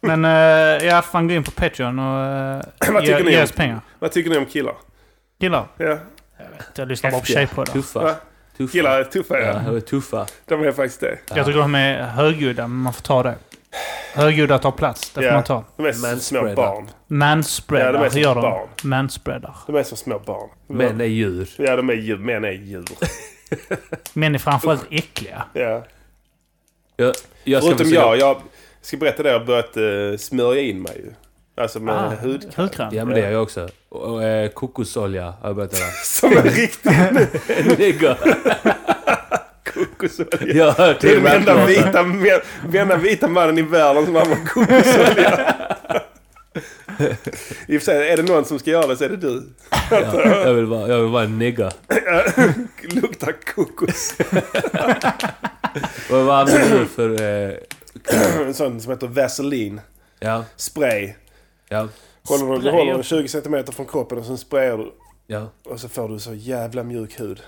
Men 0.00 0.24
uh, 0.24 0.86
ja, 0.86 1.02
fan 1.02 1.28
gå 1.28 1.34
in 1.34 1.44
på 1.44 1.50
Patreon 1.50 1.98
och 1.98 2.24
uh, 2.56 2.62
Vad 2.92 3.04
ge, 3.04 3.08
tycker 3.12 3.24
ni 3.24 3.30
ge 3.30 3.38
om- 3.38 3.44
oss 3.44 3.52
pengar. 3.52 3.80
Vad 3.98 4.12
tycker 4.12 4.30
ni 4.30 4.36
om 4.38 4.46
killar? 4.46 4.74
Killar, 5.40 5.66
Ja. 5.76 5.98
jag 6.76 6.88
lyssnar 6.88 7.10
bara 7.10 7.20
på 7.20 7.26
tjejpoddar. 7.26 7.72
Tuffa. 7.72 8.14
Tuffa. 8.56 8.72
Killar 8.72 9.00
är 9.00 9.04
tuffa 9.04 9.40
Ja, 9.40 9.62
ja. 9.74 9.80
tuffa. 9.80 10.26
De 10.44 10.62
är 10.62 10.72
faktiskt 10.72 11.00
det. 11.00 11.18
Jag 11.34 11.46
tycker 11.46 11.58
de 11.58 11.74
är 11.74 12.02
högljudda, 12.02 12.62
men 12.68 12.76
man 12.78 12.92
får 12.92 13.02
ta 13.02 13.22
det. 13.22 13.34
Högljudda 14.14 14.58
tar 14.58 14.70
plats, 14.70 15.10
det 15.10 15.14
får 15.20 15.24
Ja. 15.24 15.32
man 15.32 15.44
ta. 15.44 15.64
De 15.76 15.86
är 15.86 15.92
som 15.92 16.20
små 16.20 16.54
barn. 16.54 16.90
Manspreadar, 17.06 17.92
Ja, 17.92 17.98
de 18.00 18.04
är 18.06 18.10
som 18.10 18.20
gör 18.20 18.34
de. 18.34 18.40
barn. 18.40 18.68
Manspreadar. 18.82 19.56
De 19.66 19.76
är 19.76 19.82
som 19.82 19.96
små 19.96 20.18
barn. 20.18 20.48
Män 20.66 21.00
är 21.00 21.04
djur. 21.04 21.48
Ja, 21.58 21.76
de 21.76 21.90
är 21.90 21.94
djur. 21.94 22.18
Män 22.18 22.44
är 22.44 22.52
djur. 22.52 22.84
Män 24.12 24.34
är 24.34 24.38
framförallt 24.38 24.86
äckliga. 24.90 25.44
Ja. 25.52 25.84
Jag, 26.96 27.14
jag 27.44 27.62
ska 27.62 27.76
Förutom 27.76 27.92
jag. 27.94 28.18
Jag 28.18 28.40
ska 28.82 28.96
berätta 28.96 29.22
det. 29.22 29.30
Jag 29.30 29.38
har 29.38 29.46
börjat 29.46 29.76
uh, 29.76 30.16
smörja 30.16 30.62
in 30.62 30.82
mig 30.82 30.92
ju. 30.96 31.12
Alltså 31.62 31.80
med 31.80 31.94
Ah, 31.94 32.08
hudkräm. 32.22 32.50
hudkräm. 32.56 32.88
Ja 32.92 33.04
men 33.04 33.14
det 33.14 33.20
gör 33.20 33.30
jag 33.30 33.42
också. 33.42 33.68
Och, 33.88 34.02
och, 34.02 34.22
eh, 34.22 34.48
kokosolja 34.50 35.24
har 35.24 35.48
jag 35.48 35.56
börjat 35.56 35.78
göra. 35.78 35.90
Som 36.04 36.32
en 36.36 36.42
riktig 36.42 36.92
Nigga. 37.78 38.16
kokosolja. 39.74 40.54
Jag 40.54 40.72
har 40.72 40.86
hört 40.86 41.00
Det 41.00 41.08
är 41.12 41.16
det. 41.16 41.20
den 41.22 41.32
enda 41.36 41.66
vita, 41.66 42.96
vita 42.96 43.28
mannen 43.28 43.58
i 43.58 43.62
världen 43.62 44.06
som 44.06 44.16
använder 44.16 44.46
kokosolja. 44.46 45.54
I 47.66 47.76
och 47.78 47.80
för 47.82 47.84
sig, 47.84 48.08
är 48.10 48.16
det 48.16 48.22
någon 48.22 48.44
som 48.44 48.58
ska 48.58 48.70
göra 48.70 48.86
det 48.86 48.96
så 48.96 49.04
är 49.04 49.08
det 49.08 49.16
du. 49.16 49.42
Ja, 49.90 50.30
jag, 50.46 50.54
vill 50.54 50.64
vara, 50.66 50.88
jag 50.88 51.00
vill 51.00 51.10
vara 51.10 51.24
en 51.24 51.38
nigga. 51.38 51.70
Luktar 52.82 53.36
kokos. 53.54 54.14
Vad 56.10 56.30
använder 56.40 56.78
du 56.78 56.86
för... 56.86 57.22
Eh, 57.22 57.54
En 58.46 58.54
sån 58.54 58.80
som 58.80 58.90
heter 58.92 59.06
Vaseline. 59.06 59.80
ja, 60.20 60.44
Spray. 60.56 61.12
ja, 61.68 61.88
Håller 62.24 62.44
du, 62.62 62.70
håller 62.70 62.90
den 62.90 63.00
och- 63.00 63.04
20 63.04 63.28
cm 63.28 63.64
från 63.72 63.86
kroppen 63.86 64.18
och 64.18 64.24
sen 64.24 64.38
sprayar 64.38 64.78
du. 64.78 64.92
ja. 65.26 65.48
Och 65.64 65.80
så 65.80 65.88
får 65.88 66.08
du 66.08 66.18
så 66.18 66.34
jävla 66.34 66.82
mjuk 66.82 67.20
hud. 67.20 67.40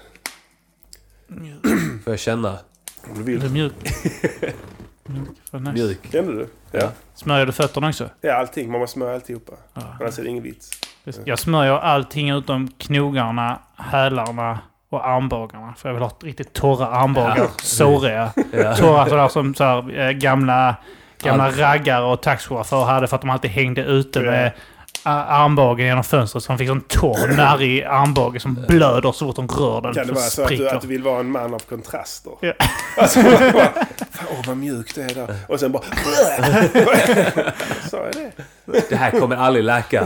Får 2.04 2.12
jag 2.12 2.18
känna? 2.18 2.58
Om 3.02 3.24
du 3.24 3.24
Du 3.24 3.34
är 3.37 3.40
vill. 3.40 3.50
mjuk. 3.52 3.72
Mjuk. 5.09 5.29
Nice. 5.53 5.73
Mjuk. 5.73 6.12
Kände 6.12 6.33
du? 6.33 6.49
Ja. 6.71 6.88
Smörjer 7.14 7.47
du 7.47 7.53
fötterna 7.53 7.88
också? 7.88 8.09
Ja, 8.21 8.35
allting. 8.35 8.71
Man 8.71 8.81
måste 8.81 8.94
smörja 8.94 9.14
alltihopa. 9.14 9.53
Ja. 9.75 9.83
Annars 10.01 10.18
är 10.18 10.23
det 10.23 10.29
ingen 10.29 10.42
vits. 10.42 10.71
Jag 11.25 11.38
smörjer 11.38 11.73
allting 11.79 12.31
utom 12.31 12.68
knogarna, 12.79 13.59
hälarna 13.77 14.59
och 14.88 15.09
armbågarna. 15.09 15.75
För 15.75 15.88
jag 15.88 15.94
vill 15.94 16.03
ha 16.03 16.12
riktigt 16.23 16.53
torra 16.53 16.87
armbågar. 16.87 17.37
Ja. 17.38 17.47
Såriga. 17.62 18.33
Ja. 18.53 18.77
Torra 18.77 19.09
sådär 19.09 19.29
som 19.29 19.55
så 19.55 19.64
här, 19.64 19.99
eh, 19.99 20.11
gamla, 20.11 20.77
gamla 21.23 21.51
raggare 21.51 22.05
och 22.05 22.23
taxichaufförer 22.23 22.85
hade 22.85 23.07
för 23.07 23.16
att 23.16 23.23
de 23.23 23.31
alltid 23.31 23.51
hängde 23.51 23.83
ute 23.83 24.21
med 24.21 24.53
armbågen 25.02 25.87
genom 25.87 26.04
fönstret. 26.04 26.44
Så 26.44 26.52
de 26.52 26.58
fick 26.58 26.68
sån 26.68 26.80
torr, 26.80 27.37
narrig 27.37 27.82
armbåge 27.82 28.40
som 28.40 28.54
blöder 28.68 29.12
så 29.12 29.26
fort 29.26 29.37
de 29.37 29.48
rör 29.48 29.80
den. 29.80 29.94
Kan 29.94 30.06
det 30.06 30.12
vara 30.12 30.24
så 30.24 30.42
att 30.42 30.48
du, 30.48 30.68
att 30.68 30.80
du 30.80 30.87
vill 30.87 31.02
vara 31.02 31.20
en 31.20 31.30
man 31.30 31.54
av 31.54 31.58
kontraster? 31.58 32.32
Ja. 32.40 32.52
Alltså, 32.96 33.22
bara, 33.22 33.32
fan, 34.11 34.26
åh 34.30 34.46
vad 34.46 34.56
mjukt 34.56 34.94
det 34.94 35.02
är 35.02 35.14
där. 35.14 35.37
Och 35.48 35.61
sen 35.61 35.72
bara... 35.72 35.82
Så 37.90 37.96
är 37.96 38.12
det. 38.12 38.32
Det 38.88 38.96
här 38.96 39.11
kommer 39.11 39.37
aldrig 39.37 39.64
läka. 39.64 40.04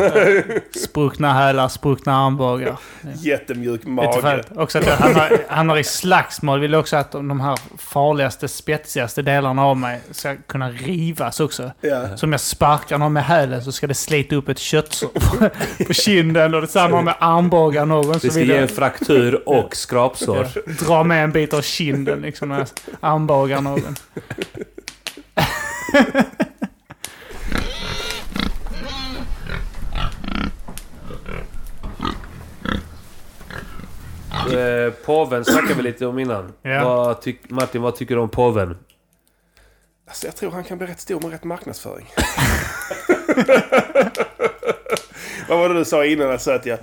Spruckna 0.85 1.33
hälar, 1.33 1.69
spruckna 1.69 2.17
armbågar. 2.17 2.77
Jättemjuk 3.15 3.81
Lite 3.85 3.89
mage. 3.89 4.43
också 4.57 4.79
att 4.79 4.87
jag 4.87 4.97
hamnar, 4.97 5.39
hamnar 5.49 5.77
i 5.77 5.85
slagsmål. 5.85 6.61
Vill 6.61 6.75
också 6.75 6.97
att 6.97 7.13
de 7.13 7.41
här 7.41 7.59
farligaste, 7.79 8.49
spetsigaste 8.49 9.23
delarna 9.23 9.65
av 9.65 9.77
mig 9.77 10.01
ska 10.11 10.37
kunna 10.37 10.71
rivas 10.71 11.41
också. 11.41 11.71
Ja. 11.81 12.17
Så 12.17 12.27
om 12.27 12.33
jag 12.33 12.41
sparkar 12.41 12.99
någon 12.99 13.13
med 13.13 13.25
hälen 13.25 13.63
så 13.65 13.73
ska 13.73 13.87
det 13.87 13.95
slita 13.95 14.37
upp 14.37 14.49
ett 14.49 14.59
köttsår 14.59 14.82
på, 14.91 15.09
på 15.87 15.93
kinden. 15.93 16.55
Och 16.55 16.61
detsamma 16.61 17.03
med 17.03 17.15
armbågar 17.19 17.87
någon. 17.87 18.13
Det 18.13 18.21
Så 18.21 18.31
ska 18.31 18.39
vill 18.39 18.49
ge 18.49 18.57
en 18.57 18.69
fraktur 18.69 19.49
och 19.49 19.77
skrapsår. 19.77 20.47
dra 20.87 21.05
med 21.05 21.25
en 21.25 21.33
bit 21.33 21.55
av 21.55 21.63
kinden 21.63 22.21
liksom 22.21 22.49
när 22.49 22.59
jag 22.59 22.69
armbågar 23.01 23.61
någon. 23.61 23.97
Eh, 34.33 34.93
påven 35.05 35.45
snackade 35.45 35.75
vi 35.75 35.83
lite 35.83 36.07
om 36.07 36.19
innan. 36.19 36.53
Ja. 36.63 36.85
Vad 36.85 37.21
tyck, 37.21 37.51
Martin, 37.51 37.83
vad 37.83 37.97
tycker 37.97 38.15
du 38.15 38.21
om 38.21 38.29
påven? 38.29 38.79
Alltså, 40.09 40.27
jag 40.27 40.37
tror 40.37 40.51
han 40.51 40.65
kan 40.65 40.79
bli 40.79 40.87
rätt 40.87 41.01
stor 41.01 41.21
med 41.21 41.31
rätt 41.31 41.45
marknadsföring. 41.45 42.07
Vad 45.49 45.59
var 45.59 45.69
det 45.69 45.75
du 45.75 45.85
sa 45.85 46.05
innan? 46.05 46.31
Alltså 46.31 46.51
att 46.51 46.67
jag, 46.67 46.79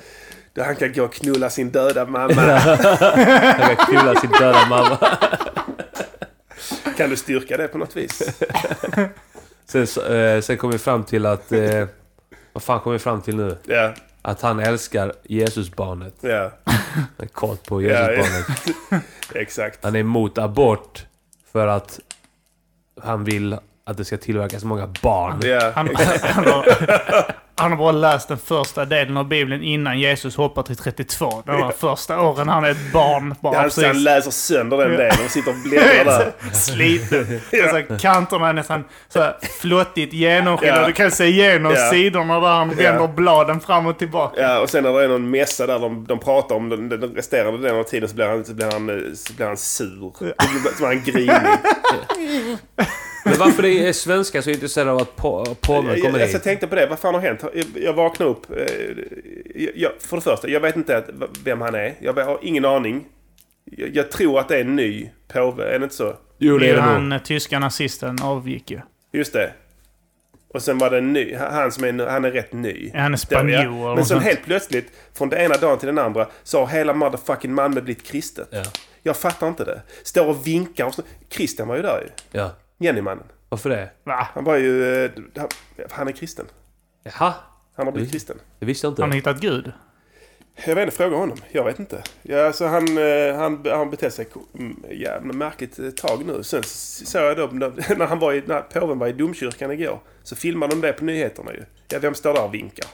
han 0.58 0.76
kan 0.76 0.94
gå 0.94 1.04
och 1.04 1.14
knulla 1.14 1.50
sin 1.50 1.70
döda 1.72 2.06
mamma. 2.06 2.34
Han 2.42 3.76
kan 3.76 3.86
knulla 3.86 4.16
sin 4.16 4.32
döda 4.32 4.66
mamma. 4.70 4.98
Kan 6.98 7.10
du 7.10 7.18
styrka 7.18 7.58
det 7.58 7.68
på 7.68 7.78
något 7.78 7.96
vis? 7.98 8.40
Sen, 9.66 9.82
eh, 10.16 10.42
sen 10.42 10.58
kom 10.58 10.72
vi 10.72 10.78
fram 10.78 11.04
till 11.04 11.26
att... 11.26 11.52
Eh, 11.52 11.86
vad 12.54 12.64
fan 12.64 12.80
kom 12.80 12.94
vi 12.94 13.00
fram 13.00 13.22
till 13.22 13.36
nu? 13.36 13.58
Ja. 13.64 13.94
att 14.22 14.42
han 14.42 14.60
älskar 14.60 15.14
Jesusbarnet. 15.24 16.16
Ja, 16.22 16.52
En 17.18 17.28
kort 17.28 17.68
på 17.68 17.82
Ja, 17.82 17.90
ja. 17.90 18.12
Jesusbarnet. 18.12 19.04
exakt. 19.34 19.80
Han 19.84 19.96
är 19.96 20.00
emot 20.00 20.38
abort 20.38 21.06
för 21.52 21.68
att 21.68 22.00
han 23.02 23.24
vill 23.24 23.58
att 23.90 23.98
det 23.98 24.06
ska 24.06 24.18
tillverkas 24.18 24.64
många 24.64 24.88
barn. 25.02 25.40
Ja, 25.44 25.72
Han, 25.76 25.90
han, 26.22 26.46
har, 26.46 26.66
han 27.62 27.72
har 27.72 27.78
bara 27.78 27.92
läst 27.92 28.28
den 28.28 28.38
första 28.38 28.86
delen 28.86 29.18
av 29.18 29.28
Bibeln 29.28 29.64
innan 29.64 30.00
Jesus 30.00 30.36
hoppar 30.36 30.64
till 30.64 30.76
32. 30.78 31.44
De 31.46 31.52
här 31.52 31.72
första 31.78 32.22
åren 32.22 32.50
han 32.50 32.66
är 32.66 32.70
ett 32.72 32.94
barn. 32.94 33.36
Bara 33.42 33.58
han, 33.58 33.70
han 33.86 34.04
läser 34.04 34.32
sönder 34.32 34.78
den 34.78 34.92
delen 34.92 35.18
och 35.26 35.32
sitter 35.32 35.52
och 35.52 35.58
bläddrar 35.58 36.06
där. 36.06 36.54
sliten. 36.54 37.42
Alltså, 37.64 37.98
kanterna 37.98 38.50
är 38.50 38.54
nästan 38.54 38.84
så 39.10 39.20
här 39.20 39.38
flottigt 39.62 40.14
genomskinliga. 40.14 40.82
Ja. 40.82 40.88
Du 40.88 40.94
kan 40.94 41.12
se 41.12 41.26
igenom 41.26 41.74
Ja. 41.74 41.90
sidorna 41.90 42.40
där 42.40 42.48
han 42.48 42.70
vänder 42.70 43.08
bladen 43.08 43.60
fram 43.60 43.86
och 43.86 44.00
tillbaka. 44.00 44.42
Ja, 44.42 44.60
och 44.60 44.70
sen 44.70 44.84
när 44.84 44.94
det 44.94 45.04
är 45.04 45.08
någon 45.08 45.30
mässa 45.30 45.68
där 45.68 45.80
de, 45.80 46.06
de 46.08 46.20
pratar 46.20 46.56
om 46.56 46.70
den, 46.70 46.90
den 46.90 47.02
resterande 47.16 47.62
delen 47.62 47.80
av 47.80 47.84
tiden 47.84 48.10
så 48.10 48.16
blir 48.16 48.26
han, 48.28 48.46
så 48.46 48.54
blir 48.54 48.72
han, 48.72 49.16
så 49.16 49.34
blir 49.34 49.46
han 49.48 49.58
sur. 49.58 50.00
Så 50.20 50.24
blir 50.78 50.86
han 50.88 51.04
grinig. 51.04 51.58
Men 53.30 53.40
varför 53.40 53.62
det 53.62 53.88
är 53.88 53.94
svenskar 53.94 54.42
så 54.42 54.50
intresserade 54.50 54.92
av 54.92 54.98
att 54.98 55.12
Jag, 55.18 55.62
kommer 55.62 56.20
jag, 56.20 56.26
hit? 56.26 56.34
jag 56.34 56.44
tänkte 56.44 56.68
på 56.68 56.76
det, 56.76 56.86
vad 56.88 57.00
fan 57.00 57.14
har 57.14 57.22
hänt? 57.22 57.44
Jag, 57.76 57.94
vaknade 57.94 58.32
upp. 58.32 58.46
eh, 58.52 59.68
Jag, 59.76 59.92
för 60.00 60.16
det 60.18 60.22
första, 60.22 60.48
jag 60.50 60.60
vet 60.60 60.76
inte 60.76 60.98
att- 60.98 61.10
vem 61.44 61.62
han 61.62 61.76
är. 61.76 61.96
Jag 62.02 62.14
har 62.14 62.40
ingen 62.42 62.66
aning. 62.66 63.06
Jag, 63.66 63.96
jag 63.96 64.12
tror 64.12 64.40
att 64.40 64.48
det 64.48 64.56
är 64.58 64.62
en 64.62 64.76
ny 64.76 65.10
påve, 65.28 65.64
är 65.76 65.80
det 65.80 65.84
inte 65.84 65.96
så? 65.96 66.16
Jo, 66.38 66.58
det 66.58 66.70
är 66.70 66.76
det. 66.76 66.82
Han, 66.82 67.12
eh, 67.12 67.22
tyska 67.22 67.60
nazisten, 67.60 68.18
avgick 68.22 68.72
ju. 68.72 68.80
Just 69.14 69.34
det. 69.34 69.52
Och 70.54 70.62
sen 70.62 70.78
var 70.78 70.90
det 70.90 70.98
en 70.98 71.14
ny, 71.14 71.36
han 71.36 71.72
som 71.72 71.84
är, 71.84 72.08
han 72.08 72.26
är 72.26 72.32
rätt 72.32 72.54
ny. 72.54 72.92
Han 72.94 73.14
är 73.14 73.18
spanjor 73.18 73.96
Men 73.96 74.06
sen 74.06 74.20
helt 74.20 74.46
plötsligt, 74.46 74.92
från 75.14 75.30
den 75.30 75.40
ena 75.42 75.58
dagen 75.58 75.78
till 75.80 75.88
den 75.88 75.98
andra, 75.98 76.28
så 76.44 76.60
har 76.60 76.68
hela 76.68 76.94
motherfucking 76.94 77.54
Malmö 77.54 77.82
blivit 77.82 78.04
kristet. 78.08 78.48
Ja. 78.52 78.64
Jag 79.04 79.18
fattar 79.18 79.48
inte 79.48 79.64
det. 79.66 79.82
Står 80.04 80.26
och 80.26 80.48
vinkar 80.48 80.86
och 80.86 80.94
så. 80.94 81.02
Christian 81.30 81.68
var 81.68 81.76
ju 81.76 81.82
där 81.82 82.02
ju. 82.02 82.40
ja. 82.40 82.52
Jennymannen. 82.80 83.24
Varför 83.50 83.70
det? 83.70 83.90
Va? 84.04 84.28
Han 84.34 84.44
var 84.44 84.56
ju... 84.56 85.04
eh, 85.06 85.12
Han, 85.38 85.48
han 85.92 86.08
är 86.08 86.12
kristen. 86.12 86.46
Jaha, 87.04 87.34
Han 87.78 87.86
har 87.88 87.94
blivit 87.94 88.12
kristen. 88.12 88.38
det 88.60 88.66
visste 88.66 88.88
jag 88.88 88.92
inte. 88.92 89.02
Han 89.02 89.10
har 89.12 89.16
hittat 89.16 89.40
Gud. 89.42 89.72
Jag 90.66 90.76
vet 90.76 90.84
inte, 90.86 90.96
fråga 90.98 91.18
honom. 91.18 91.38
Jag 91.52 91.64
vet 91.64 91.80
inte. 91.80 92.04
Ja, 92.22 92.46
alltså 92.46 92.66
han, 92.66 92.98
eh, 92.98 93.36
han, 93.36 93.66
han 93.72 93.90
betedde 93.90 94.12
sig 94.12 94.28
mm, 94.60 94.84
jävla 94.92 95.34
märkligt 95.34 95.80
ett 95.80 95.98
tag 95.98 96.26
nu. 96.26 96.44
Sen 96.44 96.64
såg 96.64 97.22
jag 97.22 97.38
då, 97.38 97.48
när, 97.52 97.96
när, 97.98 98.06
han 98.08 98.20
var 98.20 98.34
i, 98.34 98.44
när 98.46 98.62
påven 98.62 99.00
var 99.00 99.08
i 99.08 99.12
domkyrkan 99.14 99.72
igår, 99.72 100.00
så 100.24 100.36
filmade 100.36 100.76
de 100.76 100.82
det 100.82 100.94
på 100.94 101.06
nyheterna 101.06 101.54
ju. 101.54 101.64
Ja, 101.88 102.00
vem 102.00 102.14
står 102.16 102.34
där 102.34 102.44
och 102.44 102.54
vinkar? 102.54 102.86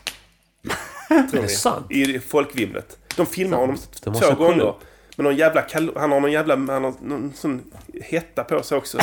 Tror 1.32 1.41
ni? 1.41 1.48
sant? 1.48 1.91
I 1.91 2.19
folkvimlet. 2.19 2.98
De 3.15 3.26
filmar 3.26 3.58
honom 3.58 3.76
Det 4.04 4.10
måste 4.10 4.26
två 4.26 4.30
jag 4.30 4.38
kolla 4.38 4.50
gånger. 4.50 4.63
upp. 4.69 4.80
Men 5.15 5.23
någon 5.23 5.36
jävla 5.36 5.62
kal- 5.62 5.93
han 5.97 6.12
har 6.12 6.19
någon 6.19 6.32
jävla 6.32 6.56
han 6.56 6.69
har 6.84 6.93
någon 7.01 7.34
sån 7.36 7.63
hetta 8.01 8.43
på 8.43 8.63
sig 8.63 8.78
också. 8.78 8.97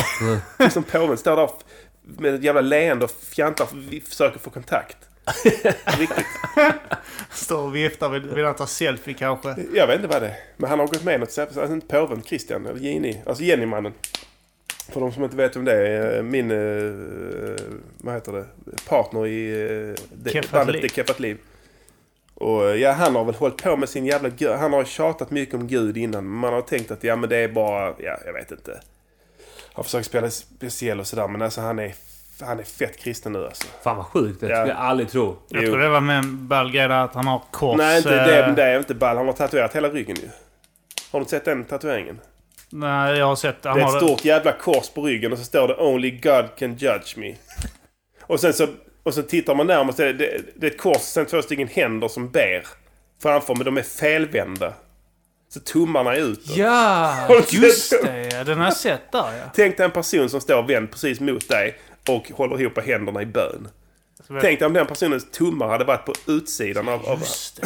Mm. 0.59 0.71
Som 0.71 0.83
påven 0.83 1.17
står 1.17 1.37
där 1.37 1.51
med 2.19 2.35
ett 2.35 2.43
jävla 2.43 2.61
leende 2.61 3.05
och 3.05 3.11
fjantar 3.11 3.69
vi 3.91 4.01
försöker 4.01 4.39
få 4.39 4.51
kontakt. 4.51 4.97
Riktigt. 5.99 6.27
Står 7.31 7.59
och 7.63 7.77
viftar. 7.77 8.09
Vill, 8.09 8.23
vill 8.31 8.45
han 8.45 8.55
ta 8.55 8.67
selfie 8.67 9.15
kanske? 9.15 9.57
Jag 9.75 9.87
vet 9.87 9.97
inte 9.97 10.09
vad 10.09 10.23
det 10.23 10.29
är. 10.29 10.37
Men 10.57 10.71
han 10.71 10.79
har 10.79 10.87
gått 10.87 11.05
med 11.05 11.21
något 11.21 11.31
särskilt. 11.33 11.59
Alltså 11.59 11.75
inte 11.75 11.87
påven, 11.87 12.23
Christian. 12.23 12.67
Eller 12.67 12.81
Jenny. 12.81 13.17
Alltså 13.27 13.43
Jennymannen. 13.45 13.93
För 14.93 15.01
de 15.01 15.13
som 15.13 15.25
inte 15.25 15.37
vet 15.37 15.57
vem 15.57 15.65
det 15.65 15.73
är. 15.89 16.17
eh, 16.17 16.23
Min, 16.23 16.51
eh, 16.51 17.57
vad 17.99 18.15
heter 18.15 18.33
det, 18.33 18.45
partner 18.89 19.27
i 19.27 19.95
bandet 20.53 20.73
Liv. 20.75 20.83
Det 20.83 20.89
Keffat 20.89 21.21
Liv. 21.21 21.39
Och 22.43 22.69
eh, 22.71 22.77
ja, 22.77 22.93
han 22.93 23.15
har 23.17 23.25
väl 23.25 23.35
hållit 23.35 23.63
på 23.63 23.77
med 23.77 23.89
sin 23.89 24.07
jävla 24.07 24.29
gud. 24.29 24.51
Han 24.51 24.73
har 24.73 24.85
tjatat 24.85 25.31
mycket 25.31 25.55
om 25.55 25.67
Gud 25.67 25.97
innan. 25.97 26.25
Men 26.25 26.39
man 26.39 26.53
har 26.53 26.63
tänkt 26.63 26.91
att 26.91 27.05
ja, 27.05 27.17
men 27.17 27.29
det 27.29 27.37
är 27.37 27.49
bara, 27.49 27.95
ja, 27.99 28.19
jag 28.27 28.33
vet 28.33 28.51
inte. 28.51 28.81
Han 29.73 29.85
försöker 29.85 30.05
spela 30.05 30.31
speciell 30.31 31.01
och 31.01 31.07
sådär. 31.07 31.29
Men 31.29 31.43
alltså 31.43 31.61
han 31.61 31.79
är, 31.79 31.95
han 32.41 32.59
är 32.61 32.65
fett 32.65 32.99
kristen 32.99 33.33
nu 33.33 33.45
alltså. 33.47 33.65
Fan 33.83 33.97
vad 33.97 34.07
sjukt. 34.07 34.41
Det 34.41 34.49
Ja. 34.49 34.57
skulle 34.57 34.73
jag 34.73 34.81
aldrig 34.83 35.11
tro. 35.11 35.37
Jag 35.49 35.63
Jo. 35.63 35.69
tror 35.71 35.79
det 35.81 35.89
var 35.89 36.01
med 36.01 36.19
en 36.19 36.49
ball 36.49 36.71
grej 36.73 36.89
där 36.89 37.05
att 37.05 37.15
han 37.15 37.27
har 37.27 37.43
kors. 37.51 37.77
Nej, 37.79 37.97
inte, 37.99 38.21
eh, 38.21 38.27
det, 38.27 38.53
det 38.57 38.63
är 38.63 38.79
inte 38.79 38.95
ball. 38.95 39.17
Han 39.17 39.27
har 39.27 39.33
tatuerat 39.35 39.77
hela 39.77 39.89
ryggen 39.89 40.17
ju. 40.17 40.29
Har 41.11 41.21
du 41.21 41.27
sett 41.27 41.45
den 41.45 41.65
tatueringen? 41.65 42.21
Nej, 42.71 43.19
jag 43.19 43.27
har 43.27 43.37
sett. 43.37 43.65
Han 43.65 43.75
Det 43.77 43.83
är 43.83 43.87
har 43.87 43.97
ett 43.97 44.05
stort 44.05 44.25
jävla 44.25 44.53
kors 44.53 44.89
på 44.91 45.03
ryggen 45.03 45.33
och 45.33 45.39
så 45.39 45.45
står 45.45 45.69
det 45.69 45.77
Only 45.77 46.11
God 46.11 46.45
can 46.59 46.75
judge 46.75 47.17
me. 47.17 47.35
Och 48.23 48.41
sen 48.41 48.53
så, 48.53 48.67
och 49.03 49.15
så 49.15 49.23
tittar 49.23 49.55
man 49.55 49.67
närmare 49.67 49.97
så 49.97 50.03
är 50.03 50.13
det, 50.13 50.41
det 50.55 50.67
är 50.67 50.71
ett 50.71 50.81
kors 50.81 51.01
sen 51.01 51.27
två 51.27 51.43
stycken 51.43 51.69
händer 51.69 52.09
som 52.09 52.31
ber 52.31 52.67
framför 53.23 53.55
men 53.55 53.65
de 53.65 53.77
är 53.79 53.83
felvända. 53.83 54.73
Så 55.49 55.61
tummarna 55.61 56.15
är 56.15 56.21
utåt. 56.21 56.57
Ja, 56.57 57.29
just 57.51 57.91
det. 57.91 58.45
Den 58.47 58.59
har 58.59 58.65
jag 58.65 58.77
sett 58.77 59.13
där 59.13 59.19
ja. 59.39 59.45
Tänk 59.55 59.77
dig 59.77 59.85
en 59.85 59.91
person 59.91 60.29
som 60.31 60.41
står 60.41 60.63
vänd 60.63 60.91
precis 60.91 61.21
mot 61.21 61.49
dig 61.49 61.79
och 62.09 62.31
håller 62.35 62.61
ihop 62.61 62.87
händerna 62.87 63.23
i 63.23 63.27
bön. 63.27 63.69
Tänk 64.41 64.59
dig 64.59 64.67
om 64.67 64.73
den 64.73 64.87
personens 64.87 65.31
tummar 65.31 65.69
hade 65.69 65.85
varit 65.85 66.05
på 66.07 66.13
utsidan 66.27 66.89
av... 66.89 67.07
av 67.07 67.19
Just 67.19 67.61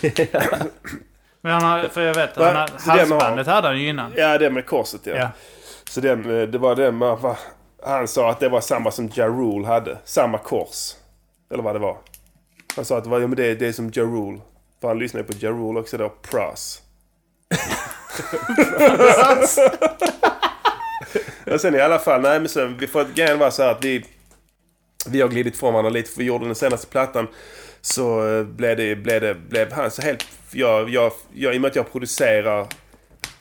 det. 0.00 0.28
Men 1.40 1.52
han 1.52 1.62
har, 1.62 1.88
för 1.88 2.02
jag 2.02 2.14
vet, 2.14 2.36
han 2.36 2.44
har, 2.44 2.52
den 2.52 2.78
har- 2.88 2.98
halsbandet 2.98 3.46
hade 3.46 3.68
han 3.68 3.78
ju 3.80 3.88
innan. 3.88 4.12
ja, 4.16 4.38
det 4.38 4.50
med 4.50 4.66
korset 4.66 5.00
ja. 5.04 5.14
Ja. 5.16 5.30
Så 5.90 6.00
den, 6.00 6.40
eh, 6.40 6.48
det 6.48 6.58
var 6.58 6.76
den 6.76 6.94
man, 6.96 7.20
va, 7.20 7.36
Han 7.84 8.08
sa 8.08 8.30
att 8.30 8.40
det 8.40 8.48
var 8.48 8.60
samma 8.60 8.90
som 8.90 9.10
Ja 9.14 9.26
Rule 9.26 9.66
hade. 9.66 9.98
Samma 10.04 10.38
kors. 10.38 10.94
Eller 11.52 11.62
vad 11.62 11.74
det 11.74 11.78
var. 11.78 11.96
Han 12.76 12.84
sa 12.84 12.98
att 12.98 13.04
det, 13.04 13.10
var, 13.10 13.20
ja, 13.20 13.26
men 13.26 13.36
det, 13.36 13.54
det 13.54 13.66
är 13.66 13.72
som 13.72 13.90
Ja 13.94 14.02
Rule. 14.02 14.40
För 14.80 14.88
han 14.88 14.98
lyssnade 14.98 15.24
på 15.24 15.32
Ja 15.40 15.50
Rule 15.50 15.80
också 15.80 15.96
då. 15.96 16.08
Pras. 16.08 16.82
och 21.52 21.60
sen 21.60 21.74
i 21.74 21.80
alla 21.80 21.98
fall, 21.98 22.20
nej 22.20 22.40
men 22.40 22.48
sen, 22.48 22.76
vi 22.78 22.86
får, 22.86 23.04
grejen 23.14 23.38
var 23.38 23.50
så 23.50 23.62
här 23.62 23.70
att 23.70 23.84
vi, 23.84 24.04
vi 25.06 25.20
har 25.20 25.28
glidit 25.28 25.56
från 25.56 25.72
varandra 25.72 25.90
lite 25.90 26.10
för 26.10 26.18
vi 26.18 26.24
gjorde 26.24 26.46
den 26.46 26.54
senaste 26.54 26.86
plattan. 26.86 27.28
Så 27.80 28.28
eh, 28.28 28.44
blev 28.44 28.76
det, 28.76 28.96
blev 28.96 29.20
det, 29.20 29.34
blev 29.34 29.72
han 29.72 29.90
så 29.90 30.02
helt, 30.02 30.26
jag, 30.50 30.90
jag, 30.90 31.12
jag, 31.34 31.54
i 31.54 31.56
och 31.56 31.60
med 31.60 31.68
att 31.68 31.76
jag 31.76 31.92
producerar 31.92 32.66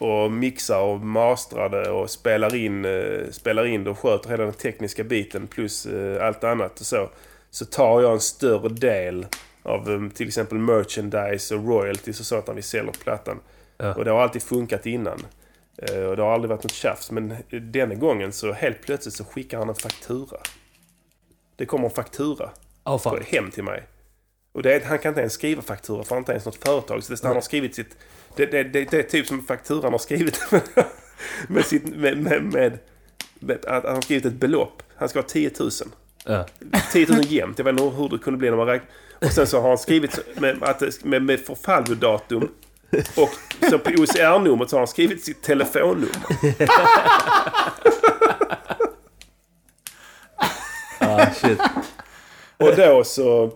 och 0.04 0.32
mixar 0.32 0.80
och 0.80 1.00
mastrade 1.00 1.90
och 1.90 2.10
spelar 2.10 2.56
in, 2.56 2.86
eh, 2.86 3.30
spelar 3.32 3.66
in 3.66 3.84
det 3.84 3.90
och 3.90 4.00
sköter 4.00 4.30
hela 4.30 4.44
den 4.44 4.54
tekniska 4.54 5.04
biten 5.04 5.48
plus 5.48 5.86
eh, 5.86 6.28
allt 6.28 6.44
annat 6.44 6.80
och 6.80 6.86
så. 6.86 7.10
Så 7.50 7.66
tar 7.66 8.02
jag 8.02 8.14
en 8.14 8.20
större 8.20 8.70
del 8.70 9.26
av 9.64 9.92
eh, 9.92 10.10
till 10.10 10.28
exempel 10.28 10.58
merchandise 10.58 11.56
och 11.56 11.68
royalties 11.68 12.20
och 12.20 12.26
sånt 12.26 12.48
när 12.48 12.54
vi 12.54 12.62
säljer 12.62 12.92
plattan. 12.92 13.40
Ja. 13.78 13.94
Och 13.94 14.06
det 14.06 14.12
har 14.12 14.22
alltid 14.22 14.44
funkat 14.44 14.86
innan. 14.86 15.26
Eh, 15.78 16.04
och 16.04 16.16
det 16.16 16.24
har 16.24 16.34
aldrig 16.34 16.50
varit 16.50 16.64
något 16.64 16.74
tjafs. 16.74 17.12
Men 17.12 17.36
denna 17.50 17.96
gången 17.96 18.32
så 18.32 18.52
helt 18.52 18.82
plötsligt 18.82 19.16
så 19.16 19.24
skickar 19.24 19.58
han 19.58 19.70
en 19.70 19.76
faktura. 19.76 20.38
Det 21.56 21.66
kommer 21.66 21.86
en 21.86 21.96
faktura 21.96 22.50
fan. 23.00 23.24
hem 23.28 23.52
till 23.52 23.64
mig. 23.64 23.84
Och 24.52 24.64
det 24.64 24.74
är, 24.74 24.82
han 24.82 25.00
kan 25.00 25.10
inte 25.10 25.22
ens 25.22 25.34
skriva 25.34 25.62
faktura 25.62 26.04
för 26.04 26.10
han 26.10 26.16
har 26.16 26.20
inte 26.20 26.32
ens 26.32 26.46
något 26.46 26.64
företag. 26.68 27.04
Så 27.04 27.14
det, 27.14 27.24
han 27.24 27.36
har 27.36 27.42
skrivit 27.42 27.76
sitt... 27.76 27.98
Det, 28.36 28.46
det, 28.46 28.64
det, 28.64 28.92
det 28.92 29.00
är 29.00 29.04
typ 29.04 29.28
som 29.28 29.44
fakturan 29.44 29.92
har 29.92 30.00
skrivit 30.00 30.40
med, 31.48 31.66
sitt, 31.66 31.96
med, 31.96 32.18
med, 32.18 32.44
med, 32.44 32.78
med 33.40 33.66
att 33.66 33.84
han 33.84 33.96
har 33.96 34.02
skrivit 34.02 34.26
ett 34.26 34.34
belopp. 34.34 34.84
Han 34.96 35.10
ska 35.10 35.20
ha 35.20 35.28
10 35.28 35.52
000. 35.60 35.70
Ja. 36.26 36.46
10 36.92 37.08
000 37.08 37.26
jämnt. 37.26 37.60
Jag 37.60 37.66
vet 37.66 37.72
inte 37.72 37.98
hur 37.98 38.10
det 38.10 38.18
kunde 38.18 38.38
bli 38.38 38.50
när 38.50 38.58
man 38.58 38.68
räknar. 38.68 38.90
Och 39.22 39.32
sen 39.32 39.48
så 39.48 39.62
har 39.62 39.70
han 39.70 39.78
skrivit 39.78 40.40
med, 40.40 40.64
att, 40.64 41.04
med, 41.04 41.24
med 41.24 41.40
förfallodatum. 41.40 42.50
Och 43.16 43.30
så 43.70 43.80
på 43.80 43.90
OCR-numret 43.90 44.70
så 44.70 44.76
har 44.76 44.82
han 44.82 44.88
skrivit 44.88 45.24
sitt 45.24 45.42
telefonnummer. 45.42 46.10
Ah, 51.00 51.30
shit. 51.34 51.60
Och 52.58 52.76
då 52.76 53.04
så 53.04 53.52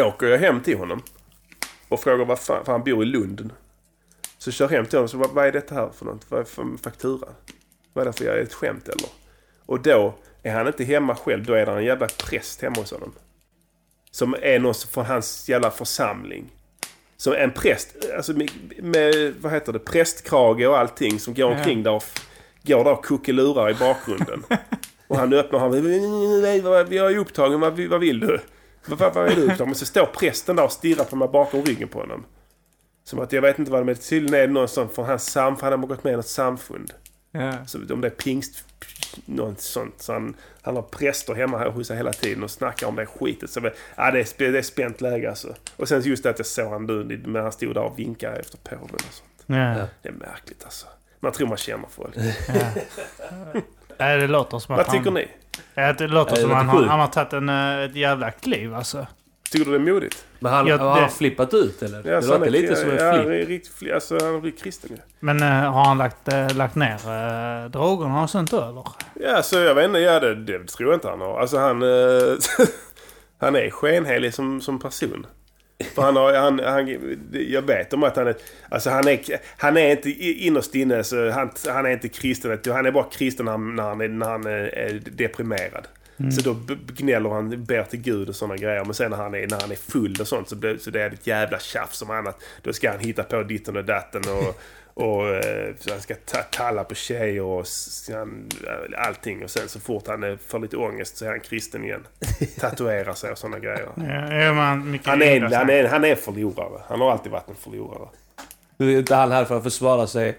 åker 0.00 0.26
jag 0.26 0.38
hem 0.38 0.60
till 0.60 0.78
honom. 0.78 1.02
Och 1.88 2.00
frågar 2.00 2.24
vad 2.24 2.38
fan, 2.38 2.64
för 2.64 2.72
han 2.72 2.84
bor 2.84 3.02
i 3.02 3.06
Lund. 3.06 3.50
Så 4.38 4.50
kör 4.50 4.64
jag 4.64 4.70
hem 4.76 4.86
till 4.86 4.98
honom 4.98 5.08
så 5.08 5.16
vad, 5.18 5.30
vad 5.30 5.46
är 5.46 5.52
detta 5.52 5.74
här 5.74 5.90
för 5.94 6.04
något? 6.04 6.30
Vad 6.30 6.40
är 6.40 6.44
för 6.44 6.64
faktura? 6.82 7.28
Vad 7.92 8.02
är 8.02 8.06
det 8.06 8.18
för 8.18 8.24
är 8.24 8.36
det 8.36 8.42
ett 8.42 8.54
skämt 8.54 8.88
eller? 8.88 9.08
Och 9.66 9.80
då 9.80 10.14
är 10.42 10.52
han 10.52 10.66
inte 10.66 10.84
hemma 10.84 11.14
själv. 11.16 11.44
Då 11.46 11.52
är 11.52 11.66
det 11.66 11.72
en 11.72 11.84
jävla 11.84 12.06
präst 12.08 12.62
hemma 12.62 12.76
hos 12.76 12.92
honom. 12.92 13.12
Som 14.10 14.36
är 14.42 14.58
någon 14.58 14.74
från 14.74 15.04
hans 15.06 15.48
jävla 15.48 15.70
församling. 15.70 16.44
Som 17.16 17.32
en 17.32 17.50
präst, 17.50 17.96
alltså 18.16 18.32
med, 18.32 18.50
med 18.82 19.34
vad 19.40 19.52
heter 19.52 19.72
det, 19.72 19.78
prästkrage 19.78 20.66
och 20.68 20.78
allting 20.78 21.20
som 21.20 21.34
går 21.34 21.50
omkring 21.50 21.82
där 21.82 21.90
och 21.92 22.04
går 22.62 22.84
där 22.84 22.92
och 22.92 23.04
kuckelurar 23.04 23.70
i 23.70 23.74
bakgrunden. 23.74 24.42
Och 25.08 25.16
han 25.18 25.32
öppnar 25.32 25.58
han 25.58 25.70
vad- 26.62 26.92
Jag 26.92 27.12
är 27.12 27.16
upptagen, 27.18 27.60
vad, 27.60 27.80
vad 27.80 28.00
vill 28.00 28.20
du? 28.20 28.40
Vad, 28.88 28.98
vad, 28.98 29.14
vad 29.14 29.28
är 29.28 29.36
du 29.36 29.42
upptagen? 29.42 29.66
Men 29.66 29.74
så 29.74 29.86
står 29.86 30.06
prästen 30.06 30.56
där 30.56 30.64
och 30.64 30.72
stirrar 30.72 31.04
på 31.04 31.16
mig 31.16 31.28
bakom 31.28 31.62
ryggen 31.62 31.88
på 31.88 32.00
honom. 32.00 32.24
Som 33.04 33.18
att 33.20 33.32
jag 33.32 33.42
vet 33.42 33.58
inte 33.58 33.70
vad 33.70 33.86
det 33.86 33.92
är. 33.92 33.94
Tydligen 33.94 34.34
är 34.34 34.46
det 34.46 34.52
någon 34.52 34.68
som 34.68 34.88
från 34.88 35.06
hans 35.06 35.26
samfund. 35.26 35.72
Han 35.72 35.80
har 35.80 35.88
gått 35.88 36.04
med 36.04 36.12
i 36.12 36.16
något 36.16 36.26
samfund. 36.26 36.92
Ja. 37.32 37.66
Så 37.66 37.78
om 37.94 38.00
det 38.00 38.08
är 38.08 38.10
pingst, 38.10 38.64
något 39.24 39.60
sånt. 39.60 40.02
Så 40.02 40.12
han, 40.12 40.34
han 40.62 40.76
har 40.76 40.82
präster 40.82 41.34
hemma 41.34 41.58
här 41.58 41.70
hos 41.70 41.86
sig 41.86 41.96
hela 41.96 42.12
tiden 42.12 42.42
och 42.42 42.50
snackar 42.50 42.86
om 42.86 42.96
det 42.96 43.06
skitet. 43.06 43.50
Så, 43.50 43.60
ja, 43.96 44.10
det, 44.10 44.40
är, 44.40 44.52
det 44.52 44.58
är 44.58 44.62
spänt 44.62 45.00
läge 45.00 45.28
alltså. 45.28 45.54
Och 45.76 45.88
sen 45.88 46.02
just 46.02 46.22
det 46.22 46.30
att 46.30 46.38
jag 46.38 46.46
såg 46.46 46.72
han 46.72 46.86
nu 46.86 47.22
när 47.26 47.40
han 47.40 47.52
stod 47.52 47.74
där 47.74 47.82
och 47.82 47.98
vinkade 47.98 48.36
efter 48.36 48.58
påven 48.58 48.94
och 48.94 49.00
sånt. 49.00 49.44
Ja. 49.46 49.86
Det 50.02 50.08
är 50.08 50.12
märkligt 50.12 50.64
alltså. 50.64 50.86
Man 51.20 51.32
tror 51.32 51.48
man 51.48 51.56
känner 51.56 51.88
folk. 51.88 52.16
Nej, 53.98 54.18
det 54.20 54.26
låter 54.26 54.58
som 54.58 54.74
att 54.74 54.86
Vad 54.86 54.96
tycker 54.96 55.04
han... 55.04 55.14
ni? 55.14 55.28
Ja, 55.74 55.92
det 55.92 56.06
låter 56.08 56.30
Ja, 56.30 56.36
det 56.36 56.42
som 56.42 56.50
han, 56.50 56.68
han 56.88 57.00
har 57.00 57.06
tagit 57.06 57.32
en, 57.32 57.48
eh, 57.48 57.80
ett 57.80 57.96
jävla 57.96 58.30
kliv 58.30 58.74
alltså. 58.74 59.06
Tycker 59.50 59.64
du 59.70 59.78
det 59.78 59.90
är 59.90 59.92
modigt? 59.94 60.24
Men 60.38 60.52
han, 60.52 60.66
Ja, 60.66 60.76
har 60.76 60.90
han 60.90 61.02
det- 61.02 61.08
flippat 61.08 61.54
ut 61.54 61.82
eller? 61.82 61.96
Ja, 62.04 62.20
det 62.20 62.26
låter 62.26 62.46
är- 62.46 62.50
lite 62.50 62.76
som 62.76 62.90
en 62.90 62.96
ja, 62.96 63.12
flipp. 63.24 63.48
riktigt 63.48 63.72
fli- 63.78 63.94
Alltså 63.94 64.18
han 64.22 64.34
har 64.34 64.40
blivit 64.40 64.62
kristen 64.62 64.90
ju. 64.90 64.96
Men 65.20 65.42
eh, 65.42 65.72
har 65.72 65.84
han 65.84 65.98
lagt, 65.98 66.28
eh, 66.32 66.54
lagt 66.56 66.74
ner 66.74 66.94
uh, 67.64 67.70
drogerna 67.70 68.22
och 68.22 68.30
sånt 68.30 68.50
då 68.50 68.62
eller? 68.62 68.84
Ja, 69.34 69.42
så 69.42 69.58
jag 69.58 69.74
vet 69.74 69.84
inte. 69.84 69.98
Ja, 69.98 70.20
det, 70.20 70.34
det 70.34 70.66
tror 70.68 70.90
jag 70.90 70.96
inte 70.96 71.08
han 71.08 71.20
har. 71.20 71.40
Alltså 71.40 71.58
han... 71.58 71.82
eh, 71.82 72.36
han 73.40 73.56
är 73.56 73.70
skenhelig 73.70 74.34
som, 74.34 74.60
som 74.60 74.78
person. 74.78 75.26
För 75.94 76.02
han 76.02 76.16
har, 76.16 76.34
han, 76.34 76.60
han, 76.64 76.88
jag 77.32 77.62
vet 77.62 77.92
om 77.92 78.02
att 78.02 78.16
han 78.16 78.26
är... 78.26 78.36
Alltså 78.68 78.90
han 78.90 79.08
är, 79.08 79.20
han 79.56 79.76
är 79.76 79.90
inte 79.90 80.10
innerst 80.20 80.74
inne 80.74 81.04
så 81.04 81.30
han, 81.30 81.50
han 81.68 81.86
är 81.86 81.90
inte 81.90 82.08
kristen. 82.08 82.58
Han 82.66 82.86
är 82.86 82.90
bara 82.90 83.04
kristen 83.04 83.44
när 83.44 83.52
han, 83.52 83.76
när 83.76 83.82
han, 83.82 84.00
är, 84.00 84.08
när 84.08 84.26
han 84.26 84.46
är, 84.46 85.00
deprimerad 85.10 85.88
deprimerad. 86.16 86.34
Så 86.34 86.40
då 86.40 86.56
gnäller 86.96 87.30
han, 87.30 87.64
ber 87.64 87.82
till 87.82 88.00
Gud 88.00 88.28
och 88.28 88.36
sådana 88.36 88.56
grejer. 88.56 88.84
Men 88.84 88.94
sen 88.94 89.10
när 89.10 89.18
han 89.18 89.34
är, 89.34 89.46
när 89.46 89.60
han 89.60 89.70
är 89.70 89.76
full 89.76 90.16
och 90.20 90.28
sånt 90.28 90.48
så, 90.48 90.56
blir, 90.56 90.78
så 90.78 90.90
det 90.90 91.02
är 91.02 91.10
ett 91.10 91.26
jävla 91.26 91.58
tjafs 91.58 92.02
om 92.02 92.10
annat. 92.10 92.42
Då 92.62 92.72
ska 92.72 92.90
han 92.90 93.00
hitta 93.00 93.22
på 93.22 93.42
ditten 93.42 93.76
och 93.76 93.84
datten 93.84 94.22
och, 94.28 94.60
och 95.06 95.28
eh, 95.28 95.74
så 95.78 95.90
han 95.92 96.00
ska 96.00 96.14
ta, 96.14 96.38
talla 96.38 96.84
på 96.84 96.94
tjejer 96.94 97.42
och 97.42 97.64
han, 98.12 98.48
allting. 98.96 99.44
Och 99.44 99.50
sen 99.50 99.68
så 99.68 99.80
fort 99.80 100.06
han 100.06 100.24
eh, 100.24 100.36
får 100.48 100.58
lite 100.58 100.76
ångest 100.76 101.16
så 101.16 101.24
är 101.24 101.28
han 101.28 101.40
kristen 101.40 101.84
igen. 101.84 102.06
Tatuerar 102.60 103.14
sig 103.14 103.30
och 103.30 103.38
sådana 103.38 103.58
grejer. 103.58 103.88
Ja, 103.96 104.02
är 104.12 104.52
man 104.52 104.90
mycket 104.90 105.06
Han 105.06 105.22
är, 105.22 105.48
så- 105.48 105.56
han, 105.56 105.70
är, 105.70 105.84
han 105.88 106.04
är 106.04 106.08
en 106.10 106.16
förlorare. 106.16 106.80
Han 106.88 107.00
har 107.00 107.10
alltid 107.12 107.32
varit 107.32 107.48
en 107.48 107.54
förlorare. 107.54 108.08
Nu 108.76 108.94
är 108.94 108.98
inte 108.98 109.14
han 109.14 109.32
här 109.32 109.44
för 109.44 109.56
att 109.56 109.62
försvara 109.62 110.06
sig. 110.06 110.38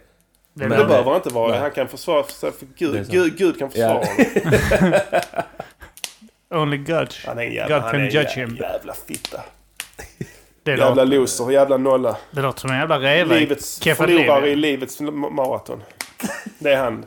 Det 0.53 0.67
Men- 0.67 0.79
det 0.79 0.85
behöver 0.85 1.03
han 1.11 1.15
inte 1.15 1.29
vara. 1.29 1.51
Nej. 1.51 1.59
Han 1.59 1.71
kan 1.71 1.87
försvara 1.87 2.23
sig 2.23 2.51
för 2.51 2.67
Gud. 2.77 3.07
Gud, 3.11 3.37
Gud 3.37 3.59
kan 3.59 3.71
försvara 3.71 4.03
Ja. 4.03 4.25
honom. 4.79 4.99
Only 6.49 6.77
God. 6.77 7.13
Han 7.25 7.37
är 7.39 7.43
en 7.43 7.53
jävla, 7.53 7.75
God 7.75 7.83
han 7.83 7.91
can 7.91 8.01
judge 8.03 8.15
jävla, 8.37 8.41
him. 8.45 8.55
jävla 8.55 8.93
fitta. 8.93 9.41
Det 10.63 10.71
Jävla 10.71 10.89
låter, 10.89 11.05
loser, 11.05 11.51
jävla 11.51 11.77
nolla. 11.77 12.17
det 12.31 12.41
låter 12.41 12.59
som 12.59 12.69
en 12.71 12.77
jävla 12.79 12.99
reva. 12.99 13.35
i 13.35 13.39
Livets 13.39 13.79
förlorare 13.79 14.49
i 14.49 14.55
livets 14.55 15.01
ma- 15.01 15.29
maraton. 15.31 15.83
Det 16.59 16.71
är 16.73 16.77
han. 16.77 17.05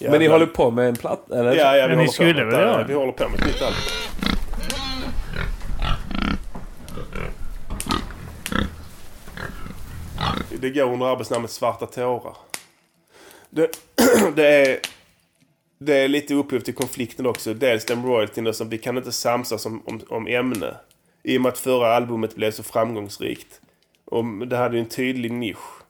Men 0.00 0.18
ni 0.18 0.26
håller 0.28 0.46
på 0.46 0.70
med 0.70 0.88
en 0.88 0.96
platta? 0.96 1.38
Eller? 1.38 1.56
Ja, 1.56 1.76
ja, 1.76 1.86
vi 1.86 1.88
Men 1.88 1.88
ni 1.88 1.94
håller 1.96 2.06
på 2.06 2.12
skulle 2.12 2.44
med 2.44 2.52
väl 2.52 2.60
göra? 2.60 2.84
Vi 2.84 2.94
håller 2.94 3.12
på 3.12 3.28
med 3.28 3.40
ett 3.40 3.46
nytt 3.46 3.62
album. 3.62 3.80
Det 10.60 10.70
går 10.70 10.92
under 10.92 11.06
arbetsnamnet 11.06 11.50
Svarta 11.50 11.86
tårar. 11.86 12.36
Det, 13.50 13.70
det 14.34 14.46
är... 14.46 14.78
Det 15.84 15.96
är 15.96 16.08
lite 16.08 16.34
upphov 16.34 16.60
till 16.60 16.74
konflikten 16.74 17.26
också. 17.26 17.54
Dels 17.54 17.84
den 17.84 18.06
royaltyn 18.06 18.54
som 18.54 18.68
vi 18.68 18.78
kan 18.78 18.96
inte 18.96 19.12
samsas 19.12 19.66
om, 19.66 19.82
om, 19.86 20.00
om 20.08 20.26
ämne. 20.26 20.76
I 21.22 21.38
och 21.38 21.42
med 21.42 21.52
att 21.52 21.58
förra 21.58 21.94
albumet 21.96 22.34
blev 22.34 22.50
så 22.50 22.62
framgångsrikt. 22.62 23.60
Och 24.04 24.24
det 24.24 24.56
hade 24.56 24.76
ju 24.76 24.80
en 24.80 24.88
tydlig 24.88 25.32
nisch. 25.32 25.82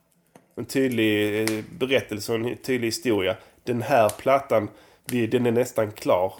En 0.56 0.64
tydlig 0.64 1.42
eh, 1.42 1.64
berättelse 1.78 2.32
och 2.32 2.38
en 2.38 2.56
tydlig 2.56 2.88
historia. 2.88 3.36
Den 3.64 3.82
här 3.82 4.08
plattan, 4.08 4.68
vi, 5.06 5.26
den 5.26 5.46
är 5.46 5.50
nästan 5.50 5.92
klar. 5.92 6.34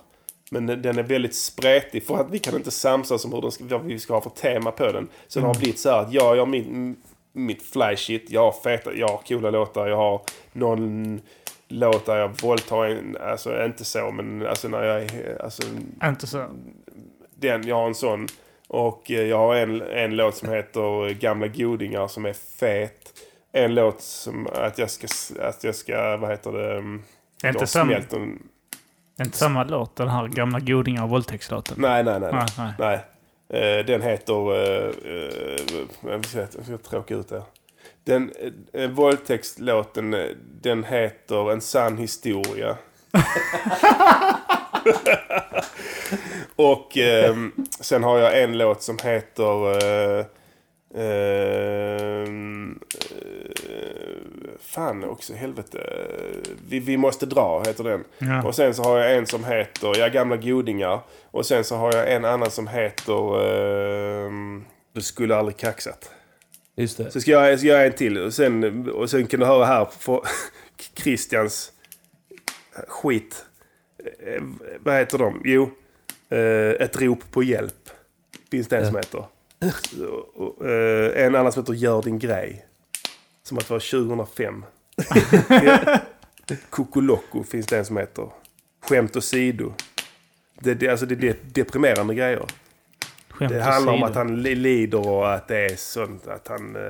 Men 0.51 0.67
den 0.67 0.99
är 0.99 1.03
väldigt 1.03 1.35
spretig 1.35 2.05
för 2.07 2.17
att 2.17 2.31
vi 2.31 2.39
kan 2.39 2.57
inte 2.57 2.71
samsas 2.71 3.25
om 3.25 3.33
hur 3.33 3.43
den 3.43 3.53
ska, 3.53 3.65
vad 3.65 3.85
vi 3.85 3.99
ska 3.99 4.15
ha 4.15 4.21
för 4.21 4.31
tema 4.31 4.71
på 4.71 4.93
den. 4.93 5.09
Så 5.29 5.41
det 5.41 5.47
har 5.47 5.55
blivit 5.55 5.79
så 5.79 5.91
här 5.91 6.01
att 6.01 6.13
jag 6.13 6.37
gör 6.37 6.47
mitt 7.33 7.63
fly 7.63 7.97
shit, 7.97 8.31
jag 8.31 8.41
har 8.41 8.53
feta, 8.53 8.95
jag 8.95 9.09
har 9.09 9.21
coola 9.29 9.51
låtar, 9.51 9.89
jag 9.89 9.97
har 9.97 10.23
någon 10.53 11.21
låt 11.71 12.07
där 12.07 12.17
jag 12.17 12.43
våldtar 12.43 12.85
en, 12.85 13.17
alltså 13.21 13.65
inte 13.65 13.85
så 13.85 14.11
men 14.11 14.47
alltså 14.47 14.69
när 14.69 14.83
jag 14.83 15.11
alltså 15.41 15.63
Inte 16.05 16.27
så. 16.27 16.47
den, 17.35 17.67
jag 17.67 17.77
har 17.77 17.87
en 17.87 17.95
sån. 17.95 18.27
Och 18.69 19.11
eh, 19.11 19.23
jag 19.23 19.39
har 19.39 19.55
en, 19.55 19.83
en 19.83 20.17
låt 20.17 20.37
som 20.37 20.49
heter 20.49 21.15
Gamla 21.15 21.47
godingar 21.49 22.09
som 22.09 22.27
är 22.27 22.33
fet. 22.33 23.13
En 23.53 23.75
låt 23.75 24.01
som 24.01 24.47
att 24.47 24.79
jag 24.79 24.91
ska, 24.91 25.07
att 25.41 25.65
jag 25.65 25.75
ska 25.75 26.17
vad 26.17 26.31
heter 26.31 26.53
det? 26.53 26.73
mm, 26.73 27.03
Det 27.41 27.47
har 27.47 27.55
inte 27.55 27.67
samma, 27.67 27.97
inte 29.21 29.39
samma 29.39 29.65
låt, 29.65 29.97
den 29.97 30.09
här 30.09 30.29
gamla 30.29 30.61
godingar 30.61 31.03
och 31.03 31.11
våldtäktslåten. 31.11 31.77
Nej, 31.79 32.05
nej, 32.05 32.21
nej. 32.21 32.31
nej. 32.33 32.47
Nej, 32.59 32.73
nej. 32.79 32.99
nej. 33.49 33.79
Eh, 33.79 33.85
den 33.85 34.03
heter... 34.03 34.35
Uh, 34.35 34.93
uh, 35.05 36.21
jag 36.35 36.65
ska 36.65 36.79
tråka 36.79 37.15
ut 37.15 37.29
det. 37.29 37.43
Den 38.05 38.33
uh, 38.75 38.91
våldtäktslåten, 38.91 40.15
eh, 40.15 40.27
den 40.61 40.85
heter 40.85 41.53
En 41.53 41.61
sann 41.61 41.99
historia. 41.99 42.77
Och 46.57 46.97
ehm, 46.99 47.53
sen 47.81 48.03
har 48.05 48.19
jag 48.19 48.43
en 48.43 48.59
låt 48.59 48.83
som 48.83 48.99
heter... 49.03 49.85
eh, 49.85 50.25
ehm, 50.95 52.81
eh, 53.11 54.51
fan 54.61 55.05
också, 55.05 55.35
helvete. 55.35 55.79
Vi, 56.69 56.79
vi 56.81 56.97
måste 56.97 57.27
dra, 57.27 57.63
heter 57.67 57.85
den. 57.85 58.05
Ja. 58.19 58.43
Och 58.43 58.55
sen 58.55 58.75
så 58.75 58.83
har 58.83 58.99
jag 58.99 59.17
en 59.17 59.27
som 59.27 59.45
heter 59.45 59.99
Ja, 59.99 60.09
gamla 60.09 60.37
godingar. 60.37 61.01
Och 61.31 61.47
sen 61.47 61.65
så 61.65 61.77
har 61.77 61.93
jag 61.95 62.13
en 62.13 62.25
annan 62.25 62.51
som 62.51 62.69
heter 62.69 63.47
ehm, 63.47 64.65
Du 64.93 65.03
skulle 65.03 65.37
aldrig 65.37 65.57
kaxat. 65.57 66.11
Just 66.81 66.97
det. 66.97 67.11
Så 67.11 67.21
ska 67.21 67.31
jag, 67.31 67.59
ska 67.59 67.69
jag 67.69 67.77
göra 67.77 67.87
en 67.87 67.93
till. 67.93 68.19
Och 68.19 68.35
sen, 68.35 68.91
och 68.91 69.11
sen 69.11 69.27
kan 69.27 69.41
du 69.41 69.47
höra 69.47 69.65
här 69.65 69.85
för 69.99 70.23
Christians 70.95 71.73
skit. 72.89 73.45
Eh, 74.27 74.43
vad 74.81 74.95
heter 74.95 75.19
de? 75.19 75.43
Jo, 75.45 75.71
eh, 76.29 76.83
Ett 76.83 77.01
rop 77.01 77.31
på 77.31 77.43
hjälp. 77.43 77.91
Finns 78.51 78.69
det 78.69 78.79
en 78.79 78.87
som 78.87 78.97
heter. 78.97 79.25
Och, 80.35 80.67
eh, 80.67 81.27
en 81.27 81.35
annan 81.35 81.53
som 81.53 81.63
heter 81.63 81.73
Gör 81.73 82.03
din 82.03 82.19
grej. 82.19 82.65
Som 83.43 83.59
att 83.59 83.69
det 83.69 83.73
var 83.75 83.81
2005. 83.81 84.65
ja. 85.49 85.99
Kokoloko 86.71 87.45
finns 87.45 87.67
det 87.67 87.79
en 87.79 87.85
som 87.85 87.97
heter. 87.97 88.29
Skämt 88.83 89.17
åsido. 89.17 89.73
Det, 90.61 90.75
det, 90.75 90.89
alltså 90.89 91.07
det, 91.07 91.15
det 91.15 91.29
är 91.29 91.37
deprimerande 91.43 92.15
grejer. 92.15 92.47
Skämt 93.41 93.53
Det 93.53 93.63
handlar 93.63 93.93
om 93.93 94.03
att 94.03 94.15
han 94.15 94.43
li- 94.43 94.55
lider 94.55 95.09
och 95.09 95.33
att 95.35 95.49
det 95.49 95.59
är 95.59 95.77
sånt 95.77 96.27
att 96.29 96.49
han... 96.49 96.77
Uh, 96.77 96.83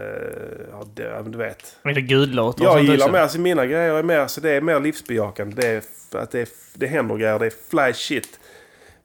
har 0.72 0.86
det, 0.94 1.03
ja, 1.03 1.22
du 1.22 1.38
vet. 1.38 1.76
Gudlåtar 1.84 2.64
och 2.64 2.70
Jag 2.70 2.82
gillar 2.82 2.96
också? 2.96 3.12
mer, 3.12 3.20
alltså 3.20 3.38
mina 3.40 3.66
grejer 3.66 3.94
är 3.94 4.03
mer, 4.03 4.26
så 4.26 4.40
det 4.40 4.51
är 4.51 4.61
mer 4.61 4.80
livsbejakande. 4.80 5.57
Det 5.62 5.68
är, 5.68 5.82
att 6.22 6.30
det, 6.30 6.40
är, 6.40 6.48
det 6.74 6.86
händer 6.86 7.16
grejer, 7.16 7.38
det 7.38 7.46
är 7.46 7.53
fly 7.70 7.92
shit. 7.92 8.40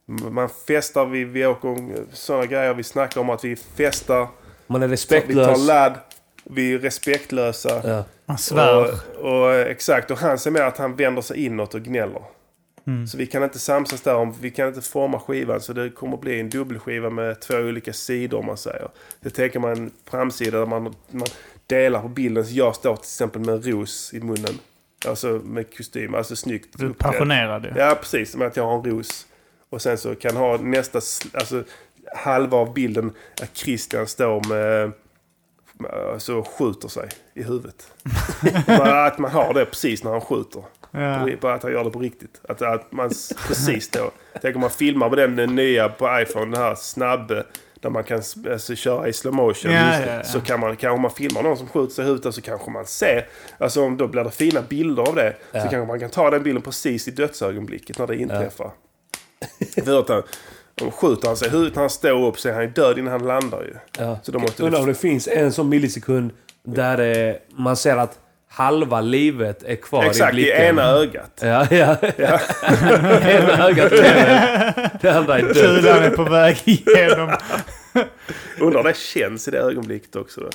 Man 0.08 0.50
festar, 0.68 1.06
vi, 1.06 1.24
vi 1.24 1.46
åker 1.46 1.78
sådana 2.14 2.46
grejer, 2.46 2.74
vi 2.74 2.84
snackar 2.84 3.22
om 3.22 3.30
att 3.30 3.44
vi 3.46 3.56
festar. 3.56 4.28
Man 4.68 4.84
är 4.84 4.88
Vi 4.88 4.90
tar 4.90 4.92
respektlös. 4.92 5.68
ladd, 5.68 5.94
vi 6.44 6.74
är 6.74 6.80
respektlösa. 6.80 7.82
Ja. 7.90 8.04
Man 8.26 8.38
svär. 8.38 8.92
Och, 9.20 9.42
och, 9.42 9.54
eh, 9.54 9.68
exakt, 9.72 10.12
och 10.12 10.18
han 10.18 10.40
ser 10.40 10.52
mer 10.52 10.62
att 10.62 10.78
han 10.78 10.96
vänder 10.96 11.22
sig 11.22 11.46
inåt 11.46 11.74
och 11.74 11.82
gnäller. 11.82 12.22
Mm. 12.88 13.08
Så 13.08 13.18
vi 13.18 13.28
kan 13.28 13.44
inte 13.44 13.60
samsas 13.60 14.02
där, 14.02 14.16
om, 14.16 14.36
vi 14.42 14.52
kan 14.52 14.68
inte 14.68 14.82
forma 14.82 15.20
skivan. 15.20 15.62
Så 15.62 15.74
det 15.74 15.90
kommer 15.90 16.18
bli 16.18 16.40
en 16.40 16.50
dubbelskiva 16.50 17.10
med 17.10 17.42
två 17.42 17.58
olika 17.58 17.94
sidor 17.94 18.40
om 18.40 18.46
man 18.46 18.58
säger. 18.58 18.88
Det 19.20 19.30
tänker 19.30 19.60
man 19.60 19.72
en 19.72 19.92
framsida 20.10 20.60
där 20.60 20.66
man, 20.66 20.96
man 21.12 21.28
delar 21.68 22.02
på 22.02 22.08
bilden. 22.08 22.46
Så 22.46 22.54
jag 22.54 22.76
står 22.76 22.96
till 22.96 23.04
exempel 23.04 23.42
med 23.42 23.56
en 23.56 23.62
ros 23.62 24.14
i 24.14 24.20
munnen. 24.20 24.60
Alltså 25.08 25.28
med 25.28 25.78
kostym, 25.78 26.16
alltså 26.16 26.36
snyggt. 26.36 26.78
Du 26.78 26.86
är 26.86 26.94
passionerad. 26.94 27.74
Ja, 27.76 27.98
precis. 28.02 28.32
Som 28.32 28.42
att 28.42 28.58
jag 28.58 28.66
har 28.66 28.76
en 28.76 28.84
ros. 28.84 29.26
Och 29.70 29.82
sen 29.82 29.98
så 29.98 30.16
kan 30.16 30.36
ha 30.36 30.58
nästa, 30.58 31.00
alltså 31.34 31.64
halva 32.16 32.58
av 32.58 32.74
bilden 32.74 33.12
att 33.42 33.58
Christian 33.58 34.08
står 34.08 34.50
med, 34.50 34.92
alltså 36.14 36.44
skjuter 36.44 36.88
sig 36.88 37.10
i 37.34 37.44
huvudet. 37.44 37.92
Att 38.68 39.18
man 39.18 39.32
har 39.32 39.54
det 39.54 39.66
precis 39.66 40.04
när 40.04 40.12
han 40.12 40.22
skjuter. 40.22 40.64
Ja. 40.96 41.28
Bara 41.42 41.54
att 41.54 41.64
han 41.64 41.72
gör 41.72 41.84
det 41.84 41.90
på 41.90 42.00
riktigt. 42.00 42.42
Att, 42.50 42.62
att 42.62 42.92
man 42.92 43.10
precis 43.48 43.90
då. 43.90 44.12
Tänk 44.42 44.56
om 44.56 44.62
man 44.62 44.70
filmar 44.70 45.10
med 45.10 45.18
den 45.18 45.40
eh, 45.40 45.50
nya 45.50 45.90
på 45.90 46.20
iPhone, 46.22 46.46
den 46.52 46.62
här 46.64 46.76
snabbe. 46.76 47.44
Där 47.80 47.90
man 47.90 48.04
kan 48.04 48.22
alltså, 48.52 48.76
köra 48.76 49.08
i 49.08 49.14
slow 49.14 49.34
motion. 49.34 49.72
Ja, 49.72 50.00
ja, 50.02 50.14
ja. 50.16 50.24
Så 50.24 50.42
kan 50.42 50.60
man, 50.60 50.76
kanske 50.76 51.02
man 51.02 51.12
filmar 51.12 51.44
någon 51.44 51.58
som 51.58 51.68
skjuter 51.68 51.94
sig 51.94 52.04
i 52.04 52.08
huvudet 52.08 52.36
så 52.36 52.42
kanske 52.42 52.72
man 52.72 52.86
ser. 52.86 53.28
Alltså 53.58 53.82
om 53.84 53.98
då 53.98 54.08
blir 54.08 54.24
det 54.24 54.32
fina 54.32 54.62
bilder 54.62 55.04
av 55.04 55.16
det. 55.16 55.34
Så 55.52 55.58
Ja. 55.58 55.62
kanske 55.62 55.86
man 55.88 56.00
kan 56.00 56.10
ta 56.10 56.30
den 56.30 56.44
bilden 56.44 56.62
precis 56.62 57.08
i 57.08 57.12
dödsögonblicket 57.12 57.98
när 58.00 58.08
det 58.08 58.16
inträffar. 58.18 58.72
För 59.86 60.00
att 60.00 60.10
han, 60.10 60.24
om 60.82 60.92
skjuter 60.92 61.28
han 61.28 61.38
sig 61.38 61.48
i 61.48 61.52
huvudet 61.52 61.76
när 61.76 61.82
han 61.82 61.90
står 61.90 62.26
upp 62.28 62.40
så 62.40 62.50
är 62.50 62.54
han 62.54 62.64
ju 62.64 62.70
död 62.70 63.00
innan 63.00 63.12
han 63.12 63.28
landar 63.28 63.62
ju. 63.62 63.74
Ja. 64.00 64.20
Så 64.24 64.32
då 64.32 64.40
måste 64.40 64.64
Undrar 64.64 64.80
om 64.80 64.86
det... 64.86 64.92
det 64.92 65.00
finns 65.00 65.28
en 65.28 65.52
sån 65.52 65.70
millisekund 65.70 66.32
där 66.64 67.28
eh, 67.30 67.36
man 67.58 67.78
ser 67.78 67.98
att 67.98 68.20
halva 68.56 69.02
livet 69.02 69.64
är 69.64 69.76
kvar 69.76 70.04
i 70.04 70.08
Exakt, 70.08 70.34
i 70.34 70.36
blicken. 70.36 70.62
ena 70.62 70.84
ögat. 70.84 71.40
Ja, 71.42 71.68
ja. 71.70 71.98
ena 73.30 73.68
ögat 73.68 73.92
lever. 73.92 74.90
Det 75.02 75.10
andra 75.10 75.38
är 75.38 75.42
dött. 75.42 75.54
Kulan 75.54 76.04
är 76.04 76.10
på 76.10 76.24
väg 76.24 76.58
igenom. 76.66 77.38
Undrar 78.60 78.80
om 78.80 78.86
det 78.86 78.98
känns 78.98 79.48
i 79.48 79.52
det 79.52 79.58
ögonblicket 79.60 80.16
också. 80.16 80.42
Då. 80.42 80.50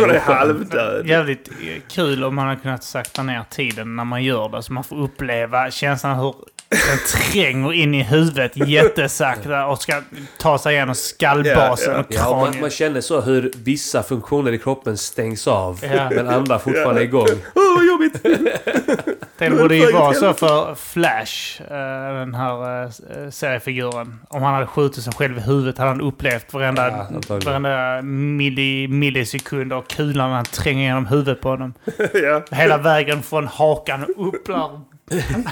Man 0.00 0.10
är 0.10 0.18
halvdöd. 0.18 1.06
Jävligt 1.06 1.50
kul 1.88 2.24
om 2.24 2.34
man 2.34 2.46
hade 2.48 2.60
kunnat 2.60 2.84
sakta 2.84 3.22
ner 3.22 3.44
tiden 3.50 3.96
när 3.96 4.04
man 4.04 4.24
gör 4.24 4.48
det. 4.48 4.62
Så 4.62 4.72
man 4.72 4.84
får 4.84 4.96
uppleva 4.96 5.70
känslan 5.70 6.18
hur 6.18 6.34
den 6.68 6.98
tränger 7.06 7.72
in 7.72 7.94
i 7.94 8.02
huvudet 8.02 8.52
jättesakta 8.56 9.66
och 9.66 9.82
ska 9.82 10.02
ta 10.38 10.58
sig 10.58 10.74
igenom 10.74 10.94
skallbasen 10.94 11.96
och 11.96 12.06
Ja, 12.08 12.36
man, 12.36 12.60
man 12.60 12.70
känner 12.70 13.00
så 13.00 13.20
hur 13.20 13.52
vissa 13.56 14.02
funktioner 14.02 14.52
i 14.52 14.58
kroppen 14.58 14.96
stängs 14.96 15.48
av. 15.48 15.78
Ja. 15.82 16.10
Men 16.10 16.28
andra 16.28 16.58
fortfarande 16.58 17.00
är 17.00 17.04
igång. 17.04 17.26
Åh, 17.54 17.74
vad 17.76 17.86
jobbigt! 17.86 18.22
Det 19.38 19.50
borde 19.50 19.76
ju 19.76 19.92
vara 19.92 20.14
så 20.14 20.32
för 20.32 20.74
Flash, 20.74 21.62
eh, 21.62 22.18
den 22.18 22.34
här 22.34 22.82
eh, 22.84 23.30
seriefiguren. 23.30 24.20
Om 24.28 24.42
han 24.42 24.54
hade 24.54 24.66
skjutit 24.66 25.04
sig 25.04 25.12
själv 25.12 25.38
i 25.38 25.40
huvudet 25.40 25.78
hade 25.78 25.90
han 25.90 26.00
upplevt 26.00 26.52
varenda, 26.52 26.88
Ja, 26.88 27.38
varenda 27.44 28.02
milli, 28.02 28.88
millisekund 28.88 29.72
och 29.72 29.88
kulan 29.88 30.30
han 30.30 30.44
tränger 30.44 30.82
genom 30.82 31.06
huvudet 31.06 31.40
på 31.40 31.48
honom. 31.48 31.74
ja. 32.14 32.42
Hela 32.50 32.78
vägen 32.78 33.22
från 33.22 33.46
hakan 33.46 34.04
upp 34.16 34.46
där. 34.46 34.95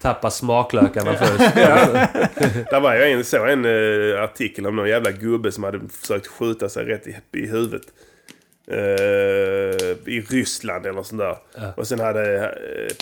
Tappa 0.00 0.30
smaklökarna 0.30 1.14
först. 1.14 1.38
Där 2.70 2.80
var 2.80 2.94
jag 2.94 3.12
en, 3.12 3.24
såg 3.24 3.48
en 3.48 3.64
eh, 3.64 4.22
artikel 4.22 4.66
om 4.66 4.76
någon 4.76 4.88
jävla 4.88 5.10
gubbe 5.10 5.52
som 5.52 5.64
hade 5.64 5.80
försökt 5.88 6.26
skjuta 6.26 6.68
sig 6.68 6.84
rätt 6.84 7.06
i, 7.06 7.16
i 7.32 7.46
huvudet. 7.46 7.82
Eh, 8.70 8.76
I 10.06 10.26
Ryssland 10.30 10.86
eller 10.86 11.02
sånt 11.02 11.20
där. 11.20 11.36
Och 11.76 11.88
sen 11.88 12.00
hade 12.00 12.44
eh, 12.44 12.50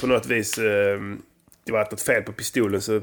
på 0.00 0.06
något 0.06 0.26
vis 0.26 0.58
det 1.64 1.72
varit 1.72 1.90
något 1.90 2.02
fel 2.02 2.22
på 2.22 2.32
pistolen 2.32 2.80
så 2.80 3.00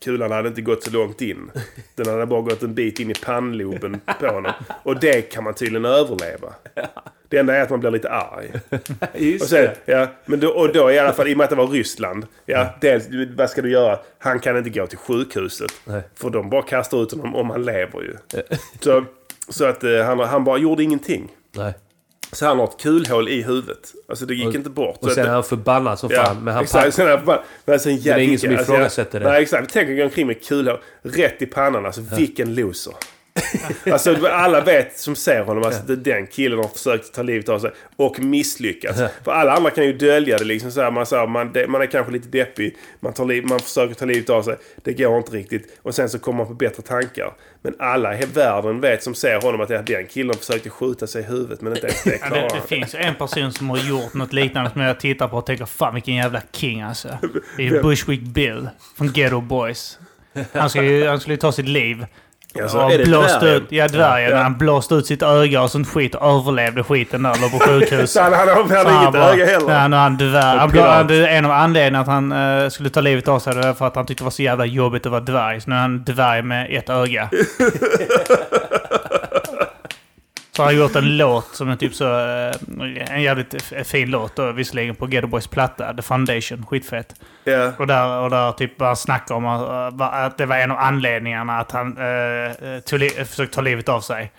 kulan 0.00 0.30
hade 0.30 0.48
inte 0.48 0.62
gått 0.62 0.82
så 0.82 0.90
långt 0.90 1.20
in. 1.20 1.50
Den 1.94 2.06
hade 2.06 2.26
bara 2.26 2.40
gått 2.40 2.62
en 2.62 2.74
bit 2.74 3.00
in 3.00 3.10
i 3.10 3.14
pannloben 3.14 4.00
på 4.20 4.26
honom. 4.26 4.52
Och 4.82 5.00
det 5.00 5.22
kan 5.22 5.44
man 5.44 5.54
tydligen 5.54 5.84
överleva. 5.84 6.54
Det 7.28 7.38
enda 7.38 7.56
är 7.56 7.62
att 7.62 7.70
man 7.70 7.80
blir 7.80 7.90
lite 7.90 8.10
arg. 8.10 8.50
Och, 9.14 9.20
Just 9.20 9.48
sen, 9.48 9.62
det. 9.84 9.92
ja, 9.92 10.06
men 10.24 10.40
då, 10.40 10.48
och 10.48 10.72
då 10.72 10.92
i 10.92 10.98
alla 10.98 11.12
fall, 11.12 11.28
i 11.28 11.32
och 11.32 11.36
med 11.38 11.44
att 11.44 11.50
det 11.50 11.56
var 11.56 11.66
Ryssland. 11.66 12.26
Ja, 12.46 12.74
dels, 12.80 13.08
vad 13.36 13.50
ska 13.50 13.62
du 13.62 13.70
göra? 13.70 13.98
Han 14.18 14.40
kan 14.40 14.56
inte 14.56 14.70
gå 14.70 14.86
till 14.86 14.98
sjukhuset. 14.98 15.70
Nej. 15.84 16.02
För 16.14 16.30
de 16.30 16.50
bara 16.50 16.62
kastar 16.62 17.02
ut 17.02 17.10
honom 17.12 17.34
om 17.34 17.50
han 17.50 17.62
lever 17.64 18.02
ju. 18.02 18.16
Så, 18.80 19.04
så 19.48 19.64
att 19.64 19.84
eh, 19.84 20.02
han, 20.04 20.18
han 20.20 20.44
bara 20.44 20.58
gjorde 20.58 20.82
ingenting. 20.82 21.32
Nej. 21.52 21.74
Så 22.32 22.46
han 22.46 22.58
har 22.58 22.64
ett 22.64 22.80
kulhål 22.80 23.28
i 23.28 23.42
huvudet. 23.42 23.92
Alltså 24.08 24.26
det 24.26 24.34
gick 24.34 24.46
Och- 24.48 24.54
inte 24.54 24.70
bort. 24.70 24.98
Och 25.00 25.10
sen 25.12 25.26
är 25.26 25.30
han 25.30 25.44
förbannad 25.44 25.98
som 25.98 26.10
Ja, 26.12 26.24
fan. 26.24 26.44
Men 26.44 26.54
han 26.54 26.62
exakt. 26.62 26.94
Sen 26.94 27.06
är 27.06 27.10
jag 27.10 27.24
bara, 27.24 27.42
men 27.64 27.72
alltså 27.72 27.90
en 27.90 28.02
det 28.02 28.10
är 28.10 28.18
ingen 28.18 28.38
som 28.38 28.50
jävla- 28.50 28.62
ifrågasätter 28.62 29.20
det. 29.20 29.28
Nej, 29.30 29.42
exakt. 29.42 29.72
Tänk 29.72 29.90
att 29.90 29.96
gå 29.96 30.02
omkring 30.04 30.26
med 30.26 30.44
kulhål 30.44 30.78
rätt 31.02 31.42
i 31.42 31.46
pannan. 31.46 31.86
Alltså 31.86 32.00
vilken 32.16 32.54
loser. 32.54 32.94
alltså 33.92 34.26
alla 34.26 34.60
vet 34.60 34.98
som 34.98 35.16
ser 35.16 35.40
honom 35.42 35.62
att 35.62 35.66
alltså, 35.74 35.96
den 35.96 36.26
killen 36.26 36.58
har 36.58 36.68
försökt 36.68 37.14
ta 37.14 37.22
livet 37.22 37.48
av 37.48 37.58
sig 37.58 37.70
och 37.96 38.20
misslyckats. 38.20 39.00
För 39.24 39.32
alla 39.32 39.52
andra 39.52 39.70
kan 39.70 39.84
ju 39.84 39.92
dölja 39.92 40.38
det 40.38 40.44
liksom 40.44 40.70
så 40.72 40.80
här, 40.80 40.90
man, 40.90 41.06
så 41.06 41.16
här, 41.16 41.26
man, 41.26 41.52
det, 41.52 41.68
man 41.68 41.82
är 41.82 41.86
kanske 41.86 42.12
lite 42.12 42.28
deppig, 42.28 42.76
man, 43.00 43.12
tar 43.12 43.24
liv, 43.24 43.44
man 43.46 43.58
försöker 43.60 43.94
ta 43.94 44.04
livet 44.04 44.30
av 44.30 44.42
sig, 44.42 44.56
det 44.84 44.92
går 44.92 45.16
inte 45.16 45.32
riktigt 45.32 45.78
och 45.82 45.94
sen 45.94 46.08
så 46.08 46.18
kommer 46.18 46.38
man 46.38 46.46
på 46.46 46.54
bättre 46.54 46.82
tankar. 46.82 47.32
Men 47.62 47.74
alla 47.78 48.18
i 48.18 48.24
världen 48.34 48.80
vet 48.80 49.02
som 49.02 49.14
ser 49.14 49.40
honom 49.40 49.60
att 49.60 49.70
ja, 49.70 49.82
den 49.82 50.06
killen 50.06 50.36
försökte 50.36 50.70
skjuta 50.70 51.06
sig 51.06 51.22
i 51.22 51.24
huvudet 51.26 51.60
men 51.60 51.72
inte 51.72 51.86
ens 51.86 52.02
det 52.04 52.10
Ja, 52.20 52.26
klarar 52.26 52.42
det, 52.42 52.48
han. 52.52 52.60
det 52.62 52.68
finns 52.76 52.94
en 52.94 53.14
person 53.14 53.52
som 53.52 53.70
har 53.70 53.78
gjort 53.78 54.14
något 54.14 54.32
liknande 54.32 54.70
som 54.70 54.80
jag 54.80 55.00
tittar 55.00 55.28
på 55.28 55.36
och 55.36 55.46
tänker 55.46 55.64
fan 55.64 55.94
vilken 55.94 56.14
jävla 56.14 56.42
king 56.52 56.82
alltså. 56.82 57.08
Det 57.56 57.66
är 57.66 57.82
Bushwick 57.82 58.20
Bill 58.20 58.68
från 58.96 59.12
Ghetto 59.12 59.40
Boys. 59.40 59.98
Han 60.52 60.70
skulle 60.70 60.86
ju 60.86 61.06
han 61.06 61.20
skulle 61.20 61.36
ta 61.36 61.52
sitt 61.52 61.68
liv. 61.68 62.06
Alltså, 62.62 62.78
och 62.78 62.92
är 62.92 62.98
det 62.98 63.04
blåst 63.04 63.40
dvärgen? 63.40 63.56
ut, 63.62 63.66
ja 63.72 63.88
dvärgen. 63.88 64.30
Ja. 64.30 64.36
Han 64.42 64.58
blåste 64.58 64.94
ut 64.94 65.06
sitt 65.06 65.22
öga 65.22 65.62
och 65.62 65.70
sånt 65.70 65.88
skit 65.88 66.14
och 66.14 66.28
överlevde 66.40 66.82
skiten 66.82 67.22
där. 67.22 67.34
Låg 67.40 67.50
på 67.52 67.58
sjukhus. 67.58 68.16
Han, 68.20 68.32
han, 68.32 68.48
han, 68.48 68.70
han 68.70 68.86
har 68.86 69.00
inget 69.02 69.12
bara- 69.12 69.32
öga 69.32 69.46
heller. 69.46 69.66
Nej, 69.66 69.88
nu 69.88 69.96
han 69.96 70.16
dvärg. 70.16 70.58
Han, 70.58 70.70
blev- 71.06 71.24
en 71.24 71.44
av 71.44 71.50
anledningarna 71.50 72.00
att 72.00 72.06
han 72.06 72.32
eh, 72.62 72.68
skulle 72.68 72.90
ta 72.90 73.00
livet 73.00 73.28
av 73.28 73.38
sig 73.38 73.54
var 73.54 73.74
för 73.74 73.86
att 73.86 73.96
han 73.96 74.06
tyckte 74.06 74.22
det 74.22 74.24
var 74.24 74.30
så 74.30 74.42
jävla 74.42 74.64
jobbigt 74.64 75.06
att 75.06 75.12
vara 75.12 75.20
dvärg. 75.20 75.60
Så 75.60 75.70
nu 75.70 75.76
är 75.76 75.80
han 75.80 76.04
dvärg 76.04 76.42
med 76.42 76.66
ett 76.70 76.90
öga. 76.90 77.28
så 80.56 80.62
har 80.62 80.66
han 80.66 80.76
gjort 80.76 80.96
en 80.96 81.16
låt 81.16 81.54
som 81.54 81.68
är 81.70 81.76
typ 81.76 81.94
så... 81.94 82.04
eh, 82.04 82.54
en 83.14 83.22
jävligt 83.22 83.62
fin 83.84 84.10
låt 84.10 84.36
då, 84.36 84.52
visserligen 84.52 84.94
på 84.94 85.06
Ghetto 85.06 85.26
Boys 85.26 85.46
platta. 85.46 85.94
The 85.94 86.02
Foundation. 86.02 86.66
Skitfett. 86.66 87.14
Ja. 87.44 87.72
Och 87.78 87.86
där, 87.86 88.18
och 88.20 88.30
där 88.30 88.52
typ 88.52 88.76
bara 88.76 88.96
snackar 88.96 89.34
om 89.34 89.46
att, 89.46 90.00
eh, 90.00 90.32
det 90.38 90.46
var 90.46 90.56
en 90.56 90.70
av 90.70 90.78
anledningarna 90.78 91.58
att 91.58 91.72
han 91.72 91.98
uh, 91.98 92.80
tog 92.80 92.98
li- 92.98 93.10
försökte 93.10 93.54
ta 93.54 93.60
livet 93.60 93.88
av 93.88 94.00
sig. 94.00 94.32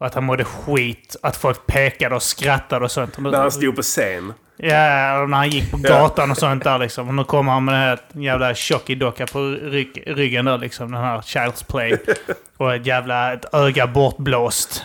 Och 0.00 0.06
att 0.06 0.14
han 0.14 0.24
mådde 0.24 0.44
skit. 0.44 1.16
Att 1.22 1.36
folk 1.36 1.66
pekade 1.66 2.14
och 2.14 2.22
skrattade 2.22 2.84
och 2.84 2.90
sånt. 2.90 3.18
När 3.18 3.32
han 3.38 3.52
stod 3.52 3.76
på 3.76 3.82
scen. 3.82 4.32
Ja, 4.56 5.20
och 5.20 5.30
när 5.30 5.36
han 5.36 5.50
gick 5.50 5.70
på 5.70 5.76
gatan 5.76 6.30
och 6.30 6.36
sånt 6.38 6.64
där 6.64 6.78
liksom. 6.78 7.08
Och 7.08 7.14
nu 7.14 7.24
kommer 7.24 7.52
han 7.52 7.64
med 7.64 7.74
den 7.74 7.82
här 7.82 7.98
jävla 8.32 8.54
tjockidocka 8.54 9.26
på 9.26 9.38
rygg, 9.62 10.02
ryggen 10.06 10.44
där 10.44 10.58
liksom. 10.58 10.92
Den 10.92 11.00
här 11.00 11.18
Child's 11.18 11.70
Play. 11.70 11.96
Och 12.56 12.74
ett 12.74 12.86
jävla 12.86 13.32
ett 13.32 13.54
öga 13.54 13.86
bortblåst. 13.86 14.84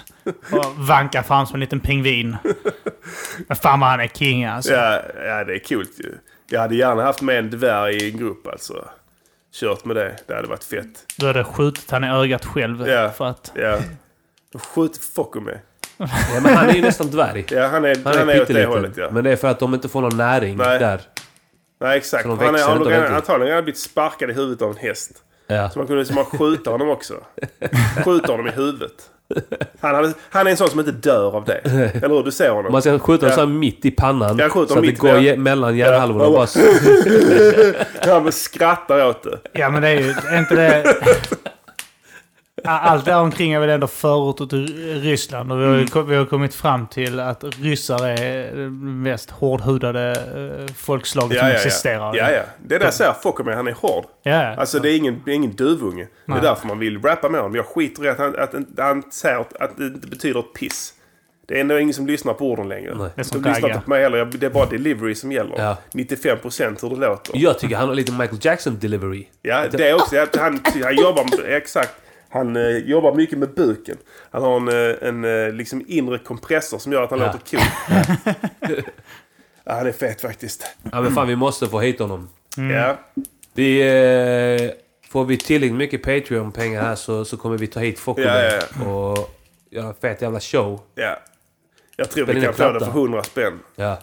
Och 0.51 0.75
vankar 0.75 1.23
fram 1.23 1.45
som 1.45 1.55
en 1.55 1.59
liten 1.59 1.79
pingvin. 1.79 2.37
Men 3.47 3.57
fan 3.57 3.79
vad 3.79 3.89
han 3.89 3.99
är 3.99 4.07
king 4.07 4.45
alltså. 4.45 4.73
Ja, 4.73 5.01
ja, 5.25 5.43
det 5.43 5.55
är 5.55 5.59
kul 5.59 5.87
ju. 5.97 6.13
Jag 6.49 6.61
hade 6.61 6.75
gärna 6.75 7.03
haft 7.03 7.21
med 7.21 7.39
en 7.39 7.49
dvärg 7.49 7.95
i 7.95 8.11
en 8.11 8.17
grupp 8.17 8.47
alltså. 8.47 8.85
Kört 9.53 9.85
med 9.85 9.95
det. 9.95 10.15
Det 10.27 10.35
hade 10.35 10.47
varit 10.47 10.63
fett. 10.63 11.05
Du 11.17 11.27
hade 11.27 11.43
skjutit 11.43 11.91
han 11.91 12.03
i 12.03 12.09
ögat 12.09 12.45
själv. 12.45 12.87
Ja. 12.87 13.09
För 13.09 13.25
att... 13.25 13.51
Ja. 13.55 13.77
Skjut 14.53 14.97
Focko 14.97 15.39
med. 15.39 15.59
Ja, 15.97 16.39
men 16.43 16.55
han 16.55 16.69
är 16.69 16.73
ju 16.73 16.81
nästan 16.81 17.07
dvärg. 17.07 17.45
Ja, 17.49 17.67
han 17.67 17.85
är, 17.85 17.95
Han 17.95 18.17
han 18.17 18.29
är, 18.29 18.33
är, 18.35 18.41
åt 18.41 18.47
det 18.47 18.65
hållet 18.65 18.97
ja. 18.97 19.09
Men 19.11 19.23
det 19.23 19.31
är 19.31 19.35
för 19.35 19.47
att 19.47 19.59
de 19.59 19.73
inte 19.73 19.89
får 19.89 20.01
någon 20.01 20.17
näring 20.17 20.57
Nej. 20.57 20.79
där. 20.79 21.01
Nej, 21.79 21.97
exakt. 21.97 22.25
Han 22.25 22.39
är, 22.39 22.45
han 22.45 22.55
har 22.55 23.15
antagligen 23.15 23.47
redan 23.47 23.63
blivit 23.63 23.79
sparkad 23.79 24.29
i 24.29 24.33
huvudet 24.33 24.61
av 24.61 24.71
en 24.71 24.77
häst. 24.77 25.11
Ja. 25.47 25.69
Så 25.69 25.79
man 25.79 25.87
kunde 25.87 26.05
som 26.05 26.15
man 26.15 26.25
skjuta 26.25 26.71
honom 26.71 26.89
också. 26.89 27.13
Skjuta 28.05 28.31
honom 28.31 28.47
i 28.47 28.51
huvudet. 28.51 29.09
Han, 29.79 29.95
hade, 29.95 30.13
han 30.29 30.47
är 30.47 30.51
en 30.51 30.57
sån 30.57 30.69
som 30.69 30.79
inte 30.79 30.91
dör 30.91 31.35
av 31.35 31.45
det. 31.45 31.53
Eller 31.53 32.09
hur? 32.09 32.23
Du 32.23 32.31
ser 32.31 32.49
honom. 32.49 32.71
Man 32.71 32.81
ska 32.81 32.99
skjuta 32.99 33.27
Ja. 33.27 33.33
så 33.33 33.39
här 33.39 33.47
mitt 33.47 33.85
i 33.85 33.91
pannan. 33.91 34.37
Jag 34.37 34.51
skjuter 34.51 34.73
så 34.73 34.79
att 34.79 34.83
det 34.83 34.87
mitt, 34.87 34.99
går 34.99 35.19
ja. 35.19 35.35
mellan 35.35 35.77
hjärnhalvorna. 35.77 36.23
Ja. 36.23 36.29
och 36.29 36.47
bara... 38.05 38.13
Han 38.21 38.31
skrattar 38.31 39.05
åt 39.09 39.23
det. 39.23 39.39
Ja 39.53 39.69
men 39.69 39.81
det 39.81 39.87
är 39.87 39.99
ju 39.99 40.09
är 40.09 40.39
inte 40.39 40.55
det... 40.55 40.95
Allt 42.67 43.05
där 43.05 43.19
omkring 43.19 43.53
är 43.53 43.59
väl 43.59 43.69
ändå 43.69 43.87
förorter 43.87 44.45
till 44.45 45.01
Ryssland. 45.01 45.51
Och 45.51 45.61
vi 45.61 45.65
har, 45.65 45.85
ko- 45.87 46.01
vi 46.01 46.15
har 46.15 46.25
kommit 46.25 46.55
fram 46.55 46.87
till 46.87 47.19
att 47.19 47.43
ryssar 47.61 48.07
är 48.07 48.55
det 48.55 48.69
mest 48.81 49.29
hårdhudade 49.31 50.11
eh, 50.67 50.73
folkslaget 50.75 51.39
som 51.39 51.47
existerar. 51.47 52.15
Ja, 52.15 52.31
ja. 52.31 52.41
Det 52.65 52.75
är 52.75 52.79
det 52.79 52.85
jag 52.85 52.93
säger. 52.93 53.13
Focko 53.13 53.43
med, 53.43 53.55
han 53.55 53.67
är 53.67 53.71
hård. 53.71 54.05
Ja, 54.23 54.55
Alltså 54.55 54.79
det 54.79 54.91
är 54.91 54.97
ingen, 54.97 55.21
det 55.25 55.31
är 55.31 55.35
ingen 55.35 55.55
duvunge. 55.55 56.07
Det 56.25 56.33
är 56.33 56.41
därför 56.41 56.67
man 56.67 56.79
vill 56.79 57.01
rappa 57.01 57.29
med 57.29 57.41
honom. 57.41 57.55
Jag 57.55 57.65
skiter 57.65 58.05
i 58.05 58.09
att 58.09 58.17
han, 58.17 58.35
att, 58.39 58.53
att 58.55 58.63
han 58.77 59.03
säger 59.11 59.39
att, 59.39 59.77
det 59.77 59.85
inte 59.85 60.07
betyder 60.07 60.39
ett 60.39 60.53
piss. 60.53 60.93
Det 61.47 61.57
är 61.57 61.61
ändå 61.61 61.79
ingen 61.79 61.93
som 61.93 62.07
lyssnar 62.07 62.33
på 62.33 62.45
orden 62.51 62.69
längre. 62.69 62.95
Nej. 62.95 63.09
Det 63.15 63.21
är 63.21 63.23
som 63.23 63.41
De 63.41 63.49
lyssnar 63.49 63.69
inte 63.69 63.81
på 63.81 63.89
mig 63.89 64.01
heller. 64.03 64.25
Det 64.25 64.45
är 64.45 64.49
bara 64.49 64.65
delivery 64.65 65.15
som 65.15 65.31
gäller. 65.31 65.55
Ja. 65.57 65.77
95% 65.93 66.77
hur 66.81 66.89
det 66.89 67.07
låter. 67.07 67.31
Jag 67.35 67.59
tycker 67.59 67.75
han 67.75 67.87
har 67.87 67.95
lite 67.95 68.11
Michael 68.11 68.37
Jackson 68.41 68.77
delivery. 68.79 69.25
Ja, 69.41 69.63
det 69.71 69.89
är 69.89 69.93
också. 69.93 70.15
ja, 70.15 70.25
Han, 70.39 70.59
han 70.83 70.95
jobbar 70.95 71.23
med, 71.23 71.55
exakt. 71.57 71.91
Han 72.29 72.55
eh, 72.55 72.77
jobbar 72.77 73.13
mycket 73.13 73.37
med 73.39 73.53
buken. 73.53 73.97
Han 74.31 74.41
har 74.43 74.55
en, 74.57 74.67
eh, 74.67 75.07
en 75.09 75.45
eh, 75.47 75.53
liksom 75.53 75.83
inre 75.87 76.17
kompressor 76.17 76.77
som 76.77 76.91
gör 76.91 77.03
att 77.03 77.09
han 77.09 77.19
Ja. 77.19 77.25
låter 77.25 77.39
cool. 77.57 77.59
ja, 79.63 79.73
han 79.73 79.87
är 79.87 79.91
fet 79.91 80.21
faktiskt. 80.21 80.75
Ja 80.91 81.01
men 81.01 81.11
fan 81.15 81.27
vi 81.27 81.35
måste 81.35 81.67
få 81.67 81.79
hit 81.79 81.99
honom. 81.99 82.29
Ja. 82.73 82.97
Vi... 83.53 83.81
Eh, 84.61 84.71
får 85.09 85.25
vi 85.25 85.37
tillräckligt 85.37 85.77
mycket 85.77 86.03
Patreon-pengar 86.03 86.81
här 86.81 86.95
så, 86.95 87.25
så 87.25 87.37
kommer 87.37 87.57
vi 87.57 87.67
ta 87.67 87.79
hit 87.79 87.99
Focko 87.99 88.21
Ja, 88.21 88.51
ja, 88.79 88.85
och 88.91 89.29
göra 89.69 89.87
en 89.87 89.93
fet 90.01 90.21
jävla 90.21 90.39
show. 90.39 90.81
ja. 90.95 91.17
Jag 91.99 92.11
tror 92.11 92.23
Spela 92.25 92.39
vi 92.39 92.45
kan 92.45 92.53
få 92.53 92.71
det 92.73 92.79
för 92.79 92.91
100 92.91 93.23
spänn. 93.23 93.59
Ja. 93.75 93.97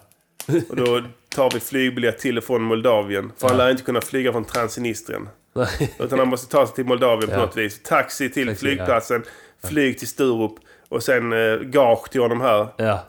Och 0.68 0.76
då 0.76 1.02
tar 1.28 1.50
vi 1.54 1.60
flygbiljett 1.60 2.18
till 2.18 2.38
och 2.38 2.44
från 2.44 2.62
Moldavien. 2.62 3.32
För 3.38 3.48
han 3.48 3.58
Ja. 3.58 3.64
lär 3.64 3.70
inte 3.70 3.82
kunna 3.82 4.00
flyga 4.00 4.32
från 4.32 4.44
Transnistrien. 4.44 5.28
Utan 5.98 6.18
han 6.18 6.28
måste 6.28 6.50
ta 6.52 6.66
sig 6.66 6.74
till 6.74 6.84
Moldavien 6.86 7.28
på 7.30 7.34
Ja. 7.36 7.38
något 7.40 7.56
vis. 7.56 7.82
Taxi 7.82 8.30
till 8.30 8.46
Taxi, 8.48 8.60
flygplatsen. 8.60 9.22
Flyg 9.68 9.98
till 9.98 10.08
Sturup. 10.08 10.52
Och 10.88 11.02
sen 11.02 11.32
eh, 11.32 11.56
gage 11.58 12.10
till 12.10 12.20
honom 12.20 12.40
här. 12.40 12.68
ja. 12.76 13.04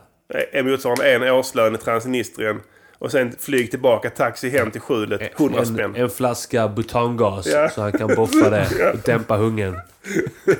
Eh, 0.52 0.64
motsvarande 0.64 1.14
en 1.14 1.22
årslön 1.22 1.74
i 1.74 1.78
Transnistrien. 1.78 2.60
Och 2.98 3.10
sen 3.12 3.32
flyg 3.40 3.70
tillbaka, 3.70 4.10
taxi 4.10 4.50
hem 4.50 4.70
till 4.70 4.80
skjulet. 4.80 5.20
100 5.40 5.58
En, 5.60 5.66
spänn. 5.66 5.96
en 5.96 6.10
flaska 6.10 6.68
butangas 6.68 7.46
Ja. 7.46 7.68
så 7.68 7.82
han 7.82 7.92
kan 7.92 8.14
boffa 8.14 8.50
det 8.50 8.90
och 8.94 8.98
dämpa 9.04 9.36
hungern. 9.36 9.78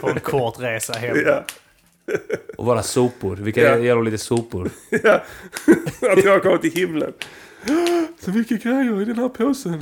På 0.01 0.09
en 0.11 0.21
kort 0.21 0.61
resa 0.61 0.93
hem. 0.93 1.17
Ja. 1.27 1.45
Och 2.57 2.65
vara 2.65 2.83
sopor. 2.83 3.37
Vi 3.37 3.53
kan 3.53 3.65
Ja. 3.65 3.77
ge 3.79 3.91
dem 3.91 4.05
lite 4.05 4.19
sopor. 4.19 4.71
Ja. 5.03 5.23
Att 6.13 6.25
jag 6.25 6.43
kommer 6.43 6.59
till 6.59 6.73
himlen. 6.73 7.13
Så 8.21 8.31
mycket 8.31 8.63
grejer 8.63 9.03
i 9.03 9.05
den 9.05 9.19
här 9.19 9.29
påsen. 9.29 9.81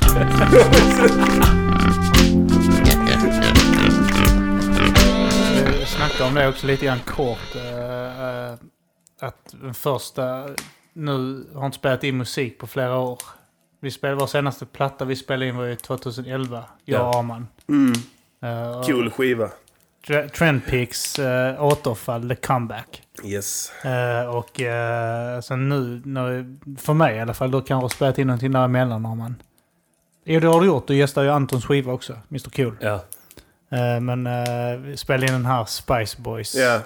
Snackade 6.14 6.28
om 6.28 6.34
det 6.34 6.48
också 6.48 6.66
lite 6.66 6.86
grann 6.86 6.98
kort. 6.98 7.54
eh, 7.54 8.50
eh, 8.50 8.54
att 9.20 9.54
den 9.60 9.74
första... 9.74 10.48
Nu 10.92 11.46
har 11.54 11.66
inte 11.66 11.78
spelat 11.78 12.04
in 12.04 12.16
musik 12.16 12.58
på 12.58 12.66
flera 12.66 12.98
år. 12.98 13.18
Vi 13.80 13.90
spelade, 13.90 14.20
vår 14.20 14.26
senaste 14.26 14.66
platta 14.66 15.04
vi 15.04 15.16
spelade 15.16 15.46
in 15.46 15.56
var 15.56 15.64
ju 15.64 15.76
2011. 15.76 16.64
Jag 16.84 17.00
och 17.00 17.14
Ja. 17.14 17.18
Arman. 17.18 17.48
Mm. 17.68 17.92
Uh, 18.44 18.82
Cool 18.82 19.10
skiva. 19.10 19.50
Trendpix 20.36 21.18
uh, 21.18 21.64
återfall, 21.64 22.28
The 22.28 22.34
Comeback. 22.34 23.02
Yes. 23.24 23.72
Eh, 23.84 24.26
och 24.26 24.60
uh, 24.60 25.40
sen 25.40 25.68
nu, 25.68 26.02
när, 26.04 26.56
för 26.78 26.94
mig 26.94 27.16
i 27.16 27.20
alla 27.20 27.34
fall, 27.34 27.50
då 27.50 27.60
kanske 27.60 27.84
har 27.84 27.88
spelat 27.88 28.18
in 28.18 28.26
någonting 28.26 28.52
däremellan 28.52 29.04
har 29.04 29.14
man. 29.14 29.42
Jo, 30.24 30.40
det 30.40 30.46
har 30.46 30.60
du 30.60 30.66
gjort. 30.66 30.86
Du 30.86 30.96
gästar 30.96 31.22
ju 31.22 31.30
Antons 31.30 31.64
skiva 31.66 31.92
också, 31.92 32.12
Mr 32.30 32.50
Cool. 32.50 32.76
Ja. 32.80 33.04
Eh, 33.74 34.00
men 34.00 34.26
uh, 34.26 34.76
vi 34.80 34.96
spelade 34.96 35.26
in 35.26 35.32
den 35.32 35.46
här 35.46 35.64
Spice 35.64 36.22
Boys. 36.22 36.54
Ja. 36.54 36.80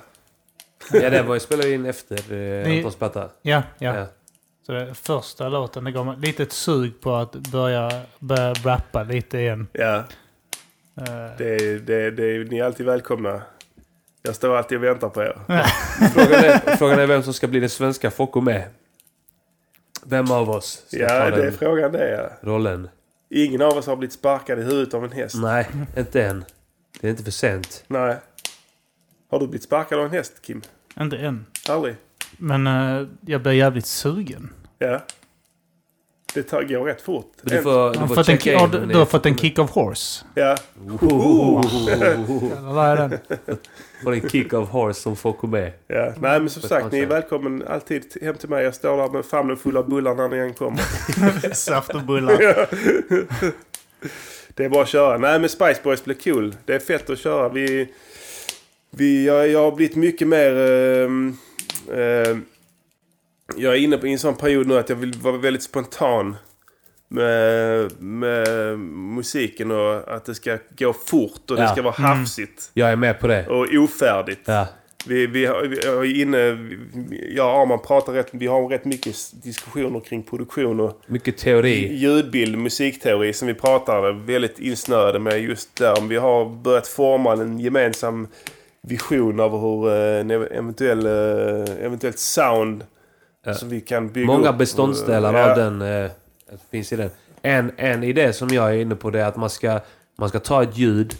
Ja, 0.93 1.11
det 1.11 1.23
var 1.23 1.35
ju 1.35 1.41
spelade 1.41 1.73
in 1.73 1.87
efter 1.87 2.17
eh, 2.33 2.67
Ni- 2.69 2.77
Antons 2.77 2.97
platta. 2.97 3.29
Ja, 3.43 3.63
ja. 3.79 3.97
Ja. 3.97 4.07
Så 4.67 4.73
det 4.73 4.95
första 4.95 5.49
låten, 5.49 5.85
det 5.85 5.93
gav 5.93 6.07
mig 6.07 6.17
lite 6.19 6.43
ett 6.43 6.53
sug 6.53 7.01
på 7.01 7.15
att 7.15 7.33
börja, 7.33 7.91
börja 8.19 8.53
rappa 8.53 9.03
lite 9.03 9.39
igen. 9.39 9.67
Ja. 9.73 9.97
Eh, 10.97 11.05
Det, 11.39 11.79
det, 11.87 12.11
det, 12.11 12.51
ni 12.51 12.59
är 12.59 12.65
alltid 12.65 12.87
välkomna. 12.87 13.43
Jag 14.23 14.35
står 14.35 14.57
alltid 14.57 14.79
och 14.79 14.85
väntar 14.85 15.09
på 15.09 15.23
er. 15.23 15.37
Frågan, 16.15 16.45
är, 16.45 16.77
frågan 16.77 16.99
är 16.99 17.07
vem 17.07 17.23
som 17.23 17.35
ska 17.35 17.47
bli 17.49 17.61
den 17.61 17.69
svenska 17.71 18.11
Focko 18.11 18.41
med. 18.41 18.65
Vem 20.07 20.31
av 20.31 20.51
oss 20.51 20.85
ska 20.89 20.99
Ja, 20.99 21.09
ta 21.09 21.15
det 21.31 21.37
är 21.37 21.43
den 21.45 21.53
frågan 21.53 21.93
det. 21.93 22.11
Ja. 22.11 22.49
rollen? 22.51 22.89
Ingen 23.31 23.63
av 23.63 23.73
oss 23.77 23.87
har 23.87 23.97
blivit 23.97 24.13
sparkad 24.13 24.59
i 24.59 24.63
huvudet 24.63 24.95
av 24.95 25.05
en 25.05 25.13
häst. 25.13 25.35
Nej, 25.39 25.67
inte 25.97 26.25
än. 26.25 26.45
Det 27.01 27.07
är 27.07 27.11
inte 27.11 27.25
för 27.25 27.31
sent. 27.31 27.85
Nej. 27.87 28.17
Har 29.31 29.41
du 29.41 29.47
blivit 29.47 29.63
sparkad 29.65 29.99
av 29.99 30.05
en 30.05 30.11
häst, 30.11 30.33
Kim? 30.43 30.63
inte 31.01 31.17
än. 31.17 31.47
Aldrig? 31.69 31.97
Men 32.39 32.67
eh, 32.67 33.07
jag 33.27 33.43
blir 33.43 33.53
jävligt 33.53 33.87
sugen. 33.87 34.51
Ja. 34.79 35.01
Det 36.35 36.43
tar, 36.43 36.63
går 36.63 36.85
rätt 36.85 37.03
fort. 37.03 37.33
Du 37.43 37.63
får, 37.63 37.93
du 37.93 37.99
har 37.99 38.07
får 38.07 38.15
fått 38.15 38.29
en, 38.29 38.39
checka 38.39 38.53
ja, 38.53 38.65
in. 38.65 38.71
du, 38.71 38.87
du 38.87 38.99
har 38.99 39.07
fått 39.07 39.27
en 39.27 39.35
får- 39.35 39.41
kick 39.41 39.59
of 39.59 39.71
horse. 39.71 40.25
Ja. 40.35 40.57
Eller 41.93 42.17
vad 42.73 42.87
är 42.87 42.97
den? 42.97 43.19
Får 44.05 44.13
en 44.15 44.29
kick 44.29 44.53
of 44.53 44.69
horse 44.69 45.01
som 45.01 45.17
Focko 45.17 45.47
med. 45.47 45.73
ja. 45.87 46.13
Nej, 46.21 46.41
men 46.41 46.51
som 46.51 46.63
sagt, 46.63 46.93
ni 46.93 46.99
är 46.99 47.07
välkommen 47.07 47.65
alltid 47.69 48.17
hem 48.23 48.35
till 48.35 48.49
mig. 48.49 48.65
Jag 48.65 48.75
står 48.75 48.97
där 48.97 49.09
med 49.09 49.25
famnen 49.25 49.57
full 49.57 49.77
av 49.77 49.89
bullar 49.89 50.15
när 50.15 50.29
ni 50.29 50.37
än 50.39 50.55
kommer. 50.55 51.55
Saft 51.55 51.95
och 51.95 52.03
bullar. 52.03 52.69
Det 54.59 54.65
är 54.65 54.69
bara 54.69 54.83
att 54.83 54.89
köra. 54.89 55.19
Nej, 55.19 55.39
men 55.41 55.49
Spice 55.49 55.81
Boys 55.83 56.05
blir 56.05 56.15
cool. 56.15 56.55
Det 56.65 56.75
är 56.75 56.79
fett 56.79 57.11
att 57.11 57.19
köra. 57.19 57.49
Vi, 57.49 57.89
vi, 58.91 59.27
jag, 59.27 59.49
jag 59.49 59.63
har 59.63 59.73
blivit 59.77 59.97
mycket 59.97 60.29
mer... 60.29 60.57
ehm, 60.57 61.37
ehm, 61.95 62.45
jag 63.57 63.75
är 63.75 63.79
inne 63.79 63.97
på 63.99 64.07
i 64.07 64.13
en 64.13 64.19
sån 64.19 64.35
period 64.37 64.67
nu 64.67 64.79
att 64.79 64.89
jag 64.89 64.97
vill 64.97 65.13
vara 65.13 65.37
väldigt 65.37 65.63
spontan 65.63 66.37
med, 67.09 67.91
med 68.03 68.79
musiken 68.79 69.71
och 69.71 70.15
att 70.17 70.25
det 70.25 70.35
ska 70.35 70.59
gå 70.79 70.93
fort 70.93 71.51
och 71.51 71.57
det 71.57 71.63
Ja. 71.63 71.69
ska 71.73 71.83
vara 71.83 71.95
hafsigt 71.95 72.71
Jag 72.75 72.91
är 72.91 72.97
med 72.97 73.21
på 73.21 73.27
det. 73.27 73.47
och 73.47 73.67
ofärdigt. 73.73 74.41
Ja. 74.45 74.67
Vi, 75.09 75.27
vi, 75.27 75.47
har- 75.47 75.63
vi 76.01 76.21
är 76.21 76.23
inne, 76.23 76.39
jag 77.35 77.47
och 77.55 77.61
Arman 77.63 77.79
pratar 77.79 78.13
rätt, 78.13 78.29
vi 78.33 78.47
har 78.47 78.69
rätt 78.69 78.85
mycket 78.85 79.15
diskussioner 79.43 80.01
kring 80.01 80.23
produktion 80.23 80.81
och 80.81 81.01
Mycket 81.07 81.39
teori. 81.39 81.95
ljudbild, 81.97 82.59
musikteori 82.59 83.33
som 83.33 83.49
vi 83.49 83.55
pratar 83.55 84.13
väldigt 84.27 84.59
insnöade 84.59 85.19
med 85.19 85.41
just 85.43 85.77
där. 85.77 86.01
Vi 86.09 86.17
har 86.17 86.45
börjat 86.45 86.87
forma 86.87 87.33
en 87.33 87.61
gemensam 87.61 88.29
vision 88.83 89.41
av 89.41 89.61
hur 89.61 89.89
eh, 89.93 90.21
en 90.21 90.31
eventuell, 90.31 91.07
eh, 91.07 91.85
eventuellt 91.87 92.19
sound 92.19 92.85
Ja. 93.45 93.55
som 93.55 93.69
vi 93.69 93.81
kan 93.81 94.09
bygga 94.13 94.27
Många 94.27 94.51
upp. 94.51 94.59
beståndsdelar 94.59 95.35
Ja. 95.35 95.51
av 95.51 95.57
den 95.57 95.83
eh, 95.83 96.11
finns 96.71 96.93
i 96.93 96.97
den. 96.97 97.11
En, 97.43 97.73
en 97.77 98.03
idé 98.05 98.33
som 98.33 98.49
jag 98.49 98.71
är 98.75 98.79
inne 98.79 98.95
på 98.95 99.11
det 99.11 99.21
är 99.21 99.25
att 99.27 99.37
man 99.37 99.51
ska, 99.51 99.81
man 100.19 100.29
ska 100.29 100.39
ta 100.39 100.63
ett 100.63 100.77
ljud, 100.79 101.15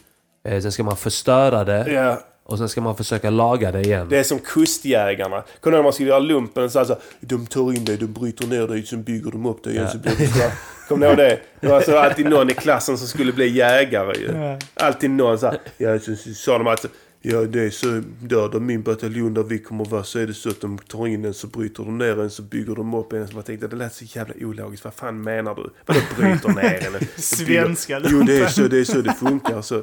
sen 0.63 0.73
ska 0.73 0.83
man 0.83 0.97
förstöra 0.97 1.65
det 1.65 1.93
Ja, 1.93 2.21
och 2.49 2.59
sen 2.59 2.69
ska 2.69 2.81
man 2.81 2.97
försöka 2.97 3.31
laga 3.31 3.73
det 3.73 3.81
igen. 3.81 4.07
det 4.11 4.19
är 4.19 4.23
som 4.23 4.39
kustjägarna. 4.39 5.45
Kommer 5.61 5.77
du 5.77 5.79
när 5.79 5.83
man 5.83 5.93
skulle 5.93 6.09
göra 6.09 6.19
lumpen? 6.19 6.71
Så 6.71 6.79
alltså, 6.79 6.99
de 7.21 7.47
tar 7.47 7.73
in 7.73 7.85
dig, 7.85 7.97
de 7.97 8.07
bryter 8.07 8.47
ner 8.47 8.67
dig, 8.67 8.87
sen 8.87 9.03
bygger 9.03 9.31
de 9.31 9.47
upp 9.47 9.65
dig 9.65 9.73
igen. 9.73 9.85
Ja. 9.85 9.93
Så 9.93 9.99
blir 9.99 10.27
så 10.27 10.39
här. 10.39 10.53
Kommer 10.89 11.07
ni 11.07 11.07
ihåg 11.07 11.17
det? 11.19 11.41
Det 11.61 11.67
var 11.69 11.77
alltså 11.77 11.97
alltid 11.97 12.27
någon 12.27 12.51
i 12.51 12.55
klassen 12.55 12.99
som 12.99 13.09
skulle 13.09 13.33
bli 13.33 13.49
jägare 13.49 14.19
ju. 14.19 14.59
Alltid 14.75 15.11
någon 15.11 15.39
så 15.39 15.47
här. 15.47 15.59
Ja, 15.79 15.99
så, 15.99 16.17
så 16.17 16.35
sa 16.35 16.59
de 16.59 16.67
att 16.67 16.87
ja, 17.23 17.41
det 17.41 17.61
är 17.61 17.71
så 17.71 17.87
där, 18.21 18.49
där 18.49 18.61
min 18.61 18.83
bataljon 18.83 19.35
där 19.35 19.43
vi 19.43 19.59
kommer 19.59 19.85
vara 19.85 20.05
så 20.05 20.19
är 20.19 20.27
det 20.27 20.35
så 20.35 20.49
att 20.49 20.61
de 20.61 20.79
tar 20.79 21.07
in 21.07 21.25
en 21.25 21.35
så 21.35 21.47
bryter 21.47 21.85
de 21.85 21.99
ner 21.99 22.21
en 22.21 22.31
så 22.31 22.43
bygger 22.43 22.75
de 22.75 22.95
upp 22.95 23.13
en. 23.13 23.29
Så 23.29 23.35
man 23.35 23.43
tänkte 23.43 23.69
det 23.69 23.77
lät 23.77 23.95
så 23.95 24.05
jävla 24.05 24.35
ologiskt. 24.41 24.85
Vad 24.85 24.95
fan 24.95 25.23
menar 25.23 25.55
du? 25.55 25.71
Vadå 25.87 26.01
bryter 26.19 26.49
ner 26.49 26.87
en? 26.87 27.07
Svenska 27.23 28.01
Jo, 28.05 28.23
det 28.23 28.39
är 28.39 28.47
så 28.47 28.63
det, 28.63 28.79
är 28.79 28.85
så 28.85 29.01
det 29.01 29.15
funkar. 29.15 29.63
Så. 29.63 29.83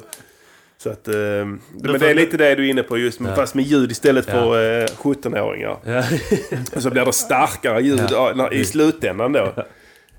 Så 0.78 0.90
att, 0.90 1.08
eh, 1.08 1.14
men 1.14 1.60
det 1.98 2.10
är 2.10 2.14
lite 2.14 2.36
det 2.36 2.54
du 2.54 2.66
är 2.66 2.70
inne 2.70 2.82
på 2.82 2.98
just, 2.98 3.20
Ja. 3.20 3.34
fast 3.34 3.54
med 3.54 3.64
ljud 3.64 3.90
istället 3.90 4.26
för 4.26 4.80
eh, 4.82 4.86
17-åringar. 4.86 5.76
Ja. 5.84 6.02
Och 6.76 6.82
så 6.82 6.90
blir 6.90 7.04
det 7.04 7.12
starkare 7.12 7.80
ljud 7.80 8.08
Ja. 8.10 8.32
ja, 8.36 8.52
i 8.52 8.64
slutändan 8.64 9.32
då. 9.32 9.52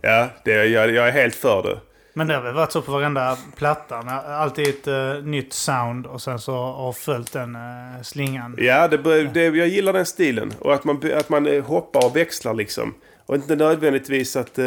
Ja, 0.01 0.27
det, 0.45 0.51
jag, 0.65 0.91
jag 0.91 1.07
är 1.07 1.11
helt 1.11 1.35
för 1.35 1.63
det. 1.63 1.79
Men 2.13 2.27
det 2.27 2.33
har 2.33 2.41
väl 2.41 2.53
varit 2.53 2.71
så 2.71 2.81
på 2.81 2.91
varenda 2.91 3.37
platta. 3.55 3.95
Alltid 4.27 4.67
ett 4.67 4.87
eh, 4.87 5.13
nytt 5.23 5.53
sound 5.53 6.05
och 6.05 6.21
sen 6.21 6.39
så 6.39 6.51
har 6.55 6.93
följt 6.93 7.33
den 7.33 7.55
uh, 7.55 8.01
slingan. 8.03 8.55
Ja, 8.57 8.87
det, 8.87 9.23
det, 9.23 9.43
jag 9.43 9.67
gillar 9.67 9.93
den 9.93 10.05
stilen. 10.05 10.53
Och 10.59 10.73
att 10.73 10.83
man, 10.83 11.01
att 11.17 11.29
man 11.29 11.47
eh, 11.47 11.63
hoppar 11.63 12.05
och 12.05 12.15
växlar 12.15 12.53
liksom. 12.53 12.93
Och 13.27 13.35
inte 13.35 13.55
nödvändigtvis 13.55 14.35
att 14.35 14.59
eh, 14.59 14.63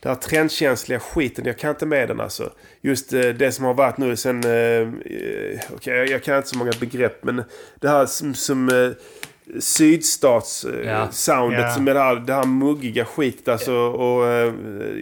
det 0.00 0.08
här 0.08 0.14
trendkänsliga 0.14 1.00
skiten, 1.00 1.44
jag 1.46 1.58
kan 1.58 1.70
inte 1.70 1.86
med 1.86 2.08
den 2.08 2.20
alltså. 2.20 2.52
Just 2.80 3.12
eh, 3.12 3.20
det 3.20 3.52
som 3.52 3.64
har 3.64 3.74
varit 3.74 3.98
nu 3.98 4.16
sen, 4.16 4.44
eh, 4.44 4.52
eh, 4.52 5.60
okej 5.74 5.94
jag- 5.96 6.08
jag 6.08 6.22
kan 6.22 6.36
inte 6.36 6.48
så 6.48 6.58
många 6.58 6.72
begrepp, 6.80 7.24
men 7.24 7.42
det 7.80 7.88
här 7.88 8.06
som, 8.06 8.34
som 8.34 8.68
eh, 8.68 8.90
sydstats-soundet, 9.60 10.86
Ja. 10.86 11.08
soundet 11.10 11.60
Ja. 11.60 11.70
som 11.74 11.88
är 11.88 11.94
det 11.94 12.00
här, 12.00 12.14
det 12.16 12.32
här 12.34 12.44
muggiga 12.46 13.04
skitet 13.04 13.48
alltså. 13.48 13.74
Och 13.74 14.26
eh, 14.26 14.52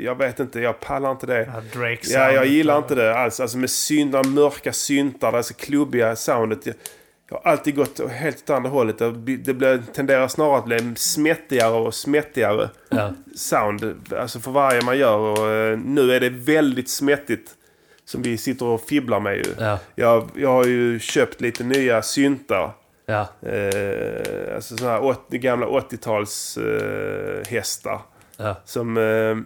jag 0.04 0.18
vet 0.18 0.40
inte, 0.40 0.60
jag 0.60 0.80
pallar 0.80 1.10
inte 1.10 1.26
det. 1.26 1.48
Ja, 1.54 1.80
Drake 1.80 2.00
Ja, 2.08 2.32
jag 2.32 2.46
gillar 2.46 2.78
inte 2.78 2.94
det 2.94 3.14
alls. 3.18 3.40
Alltså 3.40 3.58
med 3.58 3.70
syntar, 3.70 4.24
mörka 4.24 4.72
syntar, 4.72 5.32
alltså 5.32 5.54
klubbiga 5.54 6.16
soundet. 6.16 6.66
Jag, 7.32 7.40
har 7.44 7.50
alltid 7.50 7.76
gått 7.76 8.10
helt 8.10 8.42
åt 8.42 8.50
andra 8.50 8.70
hållet. 8.70 8.98
Det, 8.98 9.12
blir- 9.12 9.92
tenderar 9.94 10.28
snarare 10.28 10.58
att 10.58 10.64
bli 10.64 10.94
smättigare 10.96 11.72
och 11.74 11.94
smättigare 11.94 12.68
Ja. 12.88 13.12
sound. 13.36 13.94
Alltså 14.18 14.40
för 14.40 14.50
varje 14.50 14.82
man 14.84 14.98
gör. 14.98 15.16
Och 15.18 15.50
eh, 15.50 15.78
nu 15.78 16.12
är 16.12 16.20
det 16.20 16.28
väldigt 16.30 16.90
smättigt. 16.90 17.50
Som 18.04 18.22
vi 18.22 18.36
sitter 18.38 18.66
och 18.66 18.80
fibblar 18.80 19.20
med 19.20 19.36
ju. 19.36 19.44
Ja. 19.58 19.78
Jag, 19.94 20.28
jag 20.36 20.48
har 20.48 20.64
ju 20.64 20.98
köpt 20.98 21.40
lite 21.40 21.64
nya 21.64 22.02
syntar. 22.02 22.72
Ja. 23.06 23.28
Eh, 23.48 24.54
alltså 24.54 24.76
sådana 24.76 24.94
här 24.94 25.04
80, 25.04 25.38
gamla 25.38 25.66
80-tals 25.66 26.56
eh, 26.58 27.46
hästar. 27.48 28.00
Ja. 28.36 28.56
Som, 28.64 28.96
eh, 28.96 29.36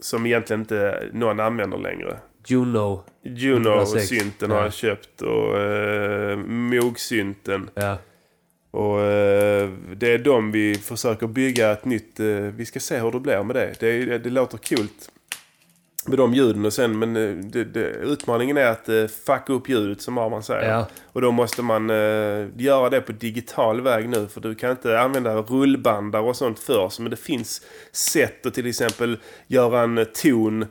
som 0.00 0.26
egentligen 0.26 0.60
inte 0.60 1.04
någon 1.12 1.40
använder 1.40 1.78
längre. 1.78 2.16
Juno. 2.46 3.04
Juno 3.22 3.68
106. 3.70 4.08
synten 4.08 4.50
har 4.50 4.58
Ja. 4.58 4.64
jag 4.64 4.72
köpt 4.72 5.22
och 5.22 5.58
eh, 5.60 6.36
Moog-synten. 6.36 7.70
Ja. 7.74 7.98
Och 8.70 9.00
eh, 9.00 9.70
det 9.96 10.12
är 10.14 10.18
de 10.18 10.52
vi 10.52 10.74
försöker 10.74 11.26
bygga 11.26 11.72
ett 11.72 11.84
nytt... 11.84 12.20
Eh, 12.20 12.26
vi 12.26 12.66
ska 12.66 12.80
se 12.80 12.98
hur 12.98 13.10
det 13.10 13.20
blir 13.20 13.42
med 13.42 13.56
det. 13.56 13.74
Det, 13.80 14.04
det, 14.04 14.18
det 14.18 14.30
låter 14.30 14.58
kul 14.58 14.86
med 16.06 16.18
de 16.18 16.34
ljuden 16.34 16.64
och 16.64 16.72
sen 16.72 16.98
men 16.98 17.16
eh, 17.16 17.34
det, 17.44 17.64
det, 17.64 17.80
utmaningen 17.86 18.56
är 18.56 18.66
att 18.66 18.88
eh, 18.88 19.06
fucka 19.06 19.52
upp 19.52 19.68
ljudet 19.68 20.00
som 20.00 20.18
Arman 20.18 20.42
säger. 20.42 20.70
Ja. 20.70 20.86
Och 21.12 21.20
då 21.20 21.30
måste 21.30 21.62
man 21.62 21.90
eh, 21.90 22.46
göra 22.56 22.90
det 22.90 23.00
på 23.00 23.12
digital 23.12 23.80
väg 23.80 24.08
nu 24.08 24.26
för 24.28 24.40
du 24.40 24.54
kan 24.54 24.70
inte 24.70 25.00
använda 25.00 25.34
rullbandar 25.36 26.20
och 26.20 26.36
sånt 26.36 26.58
först. 26.58 27.00
Men 27.00 27.10
det 27.10 27.16
finns 27.16 27.62
sätt 27.92 28.46
att 28.46 28.54
till 28.54 28.66
exempel 28.66 29.18
göra 29.46 29.80
en 29.80 30.06
ton 30.22 30.66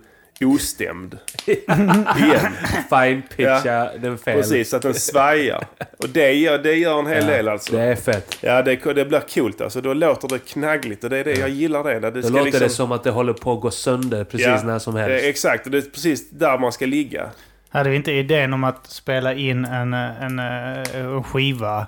ostämd. 0.46 1.18
Igen. 1.46 2.52
Fine 2.90 3.22
pitcha 3.36 3.90
den 3.98 4.18
fel. 4.18 4.38
Precis, 4.38 4.70
så 4.70 4.76
att 4.76 4.82
den 4.82 4.94
svajar. 4.94 5.66
Och 5.98 6.10
det 6.10 6.34
gör, 6.34 6.58
det 6.58 6.76
gör 6.76 7.00
en 7.00 7.08
hel 7.08 7.24
Ja, 7.26 7.32
del 7.32 7.48
alltså. 7.48 7.76
Det 7.76 7.82
är 7.82 7.96
fett. 7.96 8.38
Ja, 8.42 8.62
det, 8.62 8.76
det 8.94 9.06
blir 9.06 9.20
coolt 9.34 9.62
alltså. 9.62 9.82
Då 9.82 9.94
låter 9.94 10.28
det 10.28 10.40
knaggligt 10.40 11.04
och 11.04 11.10
det 11.10 11.18
är 11.18 11.24
det 11.24 11.40
jag 11.40 11.50
gillar 11.50 11.84
det. 11.84 12.00
Där 12.00 12.12
det 12.12 12.22
Då 12.22 12.30
låter 12.30 12.44
liksom, 12.44 12.62
det 12.62 12.70
som 12.70 12.92
att 12.92 13.04
det 13.04 13.12
håller 13.12 13.34
på 13.34 13.54
att 13.54 13.62
gå 13.62 13.72
sönder 13.72 14.24
precis 14.24 14.48
Ja, 14.48 14.64
när 14.64 14.80
som 14.80 14.98
eh, 14.98 15.04
helst. 15.04 15.26
Exakt, 15.26 15.66
och 15.66 15.72
det 15.72 15.78
är 15.78 15.82
precis 15.82 16.30
där 16.30 16.58
man 16.58 16.72
ska 16.72 16.86
ligga. 16.86 17.30
Hade 17.70 17.90
vi 17.90 17.96
inte 17.96 18.12
idén 18.12 18.54
om 18.54 18.64
att 18.64 18.88
spela 18.88 19.34
in 19.34 19.66
en, 19.66 19.94
en, 19.94 20.40
en 20.40 21.24
skiva 21.24 21.88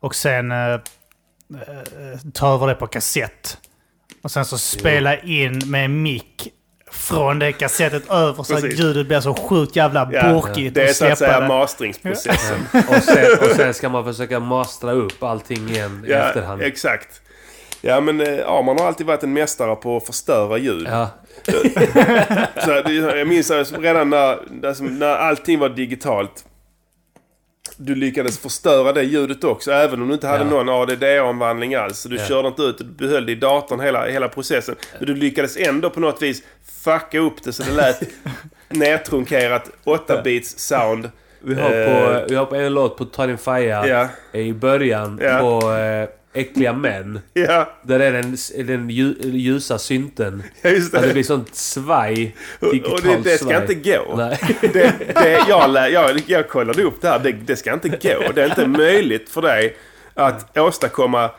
och 0.00 0.14
sen 0.14 0.52
eh, 0.52 0.72
eh, 0.72 0.80
ta 2.34 2.54
över 2.54 2.66
det 2.66 2.74
på 2.74 2.86
kassett. 2.86 3.58
Och 4.22 4.30
sen 4.30 4.44
så 4.44 4.58
spela 4.58 5.18
in 5.18 5.62
med 5.66 5.90
mick 5.90 6.48
från 6.92 7.38
det 7.38 7.52
kassettet 7.52 8.10
över 8.10 8.42
så 8.42 8.54
att 8.54 8.60
Precis. 8.62 8.80
ljudet 8.80 9.06
blir 9.06 9.20
så 9.20 9.34
sjukt 9.34 9.76
jävla 9.76 10.08
Ja, 10.12 10.42
det 10.54 10.76
är 10.82 10.86
så 10.86 10.90
att 10.90 10.96
släppa 10.96 11.16
säga 11.16 11.40
det. 11.40 11.48
masteringsprocessen. 11.48 12.60
Och 12.88 13.02
sen, 13.02 13.38
och 13.40 13.56
sen 13.56 13.74
ska 13.74 13.88
man 13.88 14.04
försöka 14.04 14.40
mastra 14.40 14.92
upp 14.92 15.22
allting 15.22 15.68
igen 15.68 16.04
i 16.06 16.10
Ja, 16.10 16.16
efterhand. 16.18 16.62
exakt. 16.62 17.20
Ja, 17.80 18.00
men 18.00 18.20
eh, 18.20 18.48
Arman 18.48 18.78
har 18.78 18.86
alltid 18.86 19.06
varit 19.06 19.22
en 19.22 19.32
mästare 19.32 19.76
på 19.76 19.96
att 19.96 20.06
förstöra 20.06 20.58
ljud. 20.58 20.86
Ja, 20.90 21.08
Så 22.64 22.70
det- 22.82 22.92
jag 23.18 23.28
minns 23.28 23.50
redan 23.78 24.10
när, 24.10 24.38
alltså, 24.66 24.84
när 24.84 25.06
allting 25.16 25.58
var 25.58 25.68
digitalt. 25.68 26.44
Du 27.76 27.94
lyckades 27.94 28.38
förstöra 28.38 28.92
det 28.92 29.02
ljudet 29.02 29.44
också, 29.44 29.72
även 29.72 30.02
om 30.02 30.08
du 30.08 30.14
inte 30.14 30.26
hade 30.26 30.44
Ja. 30.44 30.50
någon 30.62 30.68
ADD-omvandling 30.68 31.74
alls. 31.74 31.98
Så 31.98 32.08
du 32.08 32.16
Ja. 32.16 32.26
körde 32.26 32.48
inte 32.48 32.62
ut 32.62 32.78
du 32.78 32.84
behöll 32.84 33.26
det 33.26 33.32
i 33.32 33.34
datorn 33.34 33.80
hela, 33.80 34.06
hela 34.06 34.28
processen. 34.28 34.74
Men 34.98 35.06
du 35.06 35.14
lyckades 35.14 35.56
ändå 35.56 35.90
på 35.90 36.00
något 36.00 36.22
vis 36.22 36.42
fucka 36.84 37.18
upp 37.18 37.42
det 37.44 37.52
så 37.52 37.62
det 37.62 37.72
lät 37.72 38.00
nedtrunkerat 38.68 39.70
8-bits 39.84 40.58
sound. 40.58 41.10
vi, 41.44 41.54
har 41.54 41.68
på, 41.70 42.26
vi 42.28 42.34
har 42.34 42.46
på 42.46 42.54
en 42.54 42.74
låt 42.74 42.96
på 42.96 43.04
Ta 43.04 43.26
din 43.26 43.38
faja 43.38 43.86
Ja, 44.32 44.38
i 44.40 44.52
början 44.52 45.20
Ja. 45.22 45.38
på 45.38 45.72
eh, 45.72 46.08
Äckliga 46.34 46.72
män. 46.72 47.20
ja, 47.32 47.72
Där 47.82 48.00
är 48.00 48.12
den, 48.12 48.36
den 48.66 48.90
lju, 48.90 49.14
ljusa 49.22 49.78
synten. 49.78 50.42
just 50.64 50.94
Att 50.94 51.00
det 51.00 51.06
det. 51.06 51.12
blir 51.12 51.22
sånt 51.22 51.54
svaj. 51.54 52.36
Och 52.60 52.72
Digitalt 52.72 53.02
det, 53.02 53.16
det 53.30 53.36
ska 53.38 53.46
svaj. 53.46 53.62
inte 53.62 53.74
gå. 53.74 54.16
Nej. 54.16 54.38
Det, 54.60 54.92
det, 55.14 55.44
jag, 55.48 55.90
jag, 55.92 56.22
jag 56.26 56.48
kollade 56.48 56.82
upp 56.82 57.00
det 57.00 57.08
här. 57.08 57.18
Det, 57.18 57.32
det 57.32 57.56
ska 57.56 57.72
inte 57.72 57.88
gå. 57.88 58.32
Det 58.34 58.42
är 58.42 58.46
inte 58.46 58.66
möjligt 58.66 59.28
för 59.30 59.42
dig 59.42 59.76
att 60.14 60.58
åstadkomma 60.58 61.30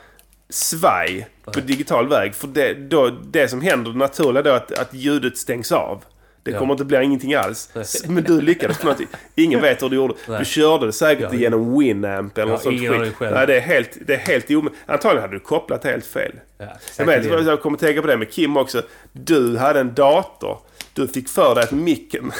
svaj 0.50 1.28
på 1.46 1.60
digital 1.60 2.08
väg. 2.10 2.36
För 2.36 2.48
det, 2.48 2.74
då, 2.74 3.10
det 3.10 3.48
som 3.48 3.62
händer 3.62 3.92
naturligt 3.94 4.46
är 4.46 4.52
att, 4.52 4.72
att 4.80 4.94
ljudet 4.94 5.38
stängs 5.38 5.72
av. 5.72 6.04
Det 6.44 6.52
Ja. 6.52 6.60
kommer 6.60 6.74
inte 6.74 6.86
bli 6.86 7.04
ingenting 7.04 7.34
alls. 7.34 7.70
Men 8.08 8.24
du 8.24 8.42
lyckades 8.42 8.78
på 8.78 8.88
något 8.88 9.02
Ingen 9.36 9.62
vet 9.62 9.84
hur 9.84 9.90
du 9.90 9.96
gjorde. 9.96 10.14
Nej. 10.28 10.40
Du 10.40 10.46
körde 10.46 10.86
det 10.86 10.94
säkert 10.94 11.30
Ja. 11.34 11.40
genom 11.40 11.80
Winamp 11.80 12.38
eller 12.38 12.48
Ja, 12.48 12.54
något 12.54 12.64
sånt 12.64 12.80
skit. 12.80 13.32
Nej, 13.32 13.48
det 13.48 13.56
är 13.58 13.62
helt, 13.62 13.98
det 14.08 14.14
är 14.14 14.18
helt 14.18 14.52
omöjligt. 14.52 14.80
Antagligen 14.86 15.22
hade 15.22 15.36
du 15.36 15.40
kopplat 15.40 15.84
helt 15.84 16.06
fel. 16.06 16.32
Ja, 16.58 16.66
Jag, 16.98 17.06
vet, 17.06 17.46
jag 17.46 17.62
kommer 17.62 17.78
tänka 17.78 18.02
på 18.02 18.08
det 18.08 18.18
med 18.18 18.32
Kim 18.32 18.58
också. 18.58 18.82
Du 19.12 19.58
hade 19.58 19.80
en 19.80 19.94
dator. 19.94 20.58
Du 20.94 21.08
fick 21.08 21.30
för 21.30 21.56
dig 21.56 21.64
att 21.64 21.72
micken... 21.72 22.32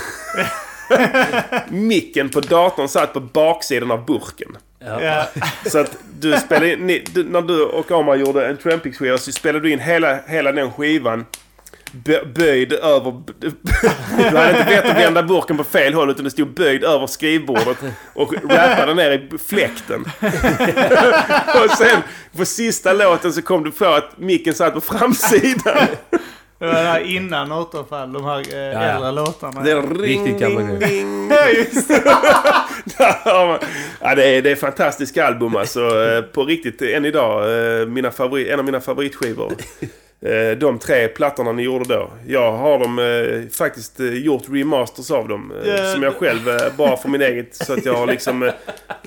micken 1.70 2.30
på 2.30 2.40
datorn 2.40 2.88
satt 2.88 3.14
på 3.14 3.20
baksidan 3.20 3.92
av 3.92 4.06
burken. 4.06 4.58
Ja. 4.80 5.04
Ja. 5.04 5.26
Så 5.70 5.80
att 5.80 5.98
du 6.20 6.34
spelade 6.34 6.74
in, 6.74 6.88
ni, 6.88 7.04
du, 7.14 7.24
när 7.24 7.42
du 7.42 7.64
och 7.64 7.92
Amar 7.92 8.16
gjorde 8.16 8.48
en 8.48 8.58
Trampix-skiva 8.58 9.18
så 9.18 9.32
spelade 9.32 9.66
du 9.68 9.72
in 9.72 9.80
hela, 9.80 10.20
hela 10.28 10.52
den 10.52 10.72
skivan 10.72 11.26
böjd 12.36 12.74
över... 12.74 13.22
Du 14.18 14.38
hade 14.38 14.50
inte 14.60 14.64
vett 14.70 14.86
att 14.90 14.98
vända 14.98 15.24
burken 15.24 15.58
på 15.58 15.64
fel 15.64 15.94
håll 15.94 16.10
utan 16.10 16.24
du 16.24 16.30
stod 16.30 16.48
böjd 16.54 16.84
över 16.84 17.08
skrivbordet 17.08 17.78
och 18.14 18.34
rappade 18.50 18.94
ner 18.94 19.12
i 19.12 19.38
fläkten. 19.38 20.02
och 21.64 21.78
sen 21.78 22.02
på 22.38 22.46
sista 22.46 22.94
låten 22.94 23.34
så 23.34 23.42
kom 23.42 23.64
du 23.64 23.72
på 23.72 23.86
att 23.86 24.18
micken 24.18 24.54
satt 24.54 24.74
på 24.74 24.82
framsidan. 24.82 25.88
Det 26.60 26.66
var 26.68 26.74
där 26.74 27.00
innan 27.00 27.52
återfall, 27.52 28.14
de 28.14 28.26
här 28.26 28.40
eh, 28.54 28.58
ja. 28.58 28.80
äldre 28.82 29.12
låtarna. 29.12 29.62
Det 29.64 29.72
är 29.72 29.82
ring, 29.82 30.26
Riktigt 30.26 30.40
gamla 30.40 30.60
ding, 30.62 30.80
grejer. 30.80 30.90
ding. 31.04 31.30
Ja, 31.32 31.48
just 31.50 31.88
det. 31.88 32.02
ja, 33.26 34.16
det, 34.16 34.24
är, 34.38 34.42
det 34.42 34.52
är 34.52 34.56
fantastiska 34.56 35.26
album 35.28 35.56
alltså. 35.56 35.80
Eh, 35.80 36.22
På 36.22 36.46
riktigt, 36.46 36.82
än 36.82 37.06
idag. 37.06 37.80
eh, 37.82 37.88
Mina 37.88 38.12
favorit, 38.12 38.48
en 38.50 38.60
av 38.60 38.66
mina 38.66 38.82
favoritskivor. 38.82 39.54
Eh, 40.26 40.58
De 40.58 40.80
tre 40.80 41.08
plattorna 41.08 41.52
ni 41.52 41.64
gjorde 41.64 41.96
då. 41.96 42.12
Jag 42.28 42.52
har 42.52 42.80
dem 42.80 43.00
eh, 43.00 43.50
faktiskt 43.58 44.00
eh, 44.00 44.14
gjort 44.14 44.44
remasters 44.50 45.12
av 45.12 45.28
dem. 45.28 45.54
Ja, 45.66 45.94
som 45.94 46.04
jag 46.04 46.16
själv, 46.16 46.50
eh, 46.50 46.76
bara 46.78 46.98
för 46.98 47.10
min 47.10 47.22
eget. 47.22 47.56
Så 47.56 47.74
att 47.74 47.86
jag 47.86 47.94
har 47.94 48.08
liksom 48.08 48.44
eh, 48.44 48.54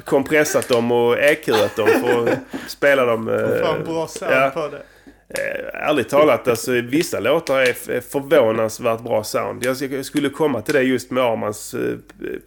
kompressat 0.05 0.69
dem 0.69 0.93
och 0.93 1.19
EQat 1.19 1.77
dem 1.77 1.89
för 1.89 2.29
att 2.29 2.39
spela 2.71 3.05
dem. 3.05 3.29
eh, 3.29 3.65
Fan 3.67 3.85
bra 3.85 4.07
sound 4.07 4.33
ja. 4.35 4.51
på 4.55 4.69
det. 4.69 4.83
Eh, 5.29 5.89
ärligt 5.89 6.09
talat, 6.09 6.49
alltså, 6.49 6.73
vissa 6.73 7.21
låtar 7.21 7.61
är 7.61 8.01
förvånansvärt 8.01 9.01
bra 9.01 9.25
sound. 9.25 9.65
Jag 9.65 9.75
sk- 9.75 9.97
jag 9.97 10.05
skulle 10.05 10.29
komma 10.29 10.61
till 10.63 10.75
det 10.75 10.83
just 10.83 11.11
med 11.11 11.23
Armans 11.25 11.75
eh, 11.75 11.81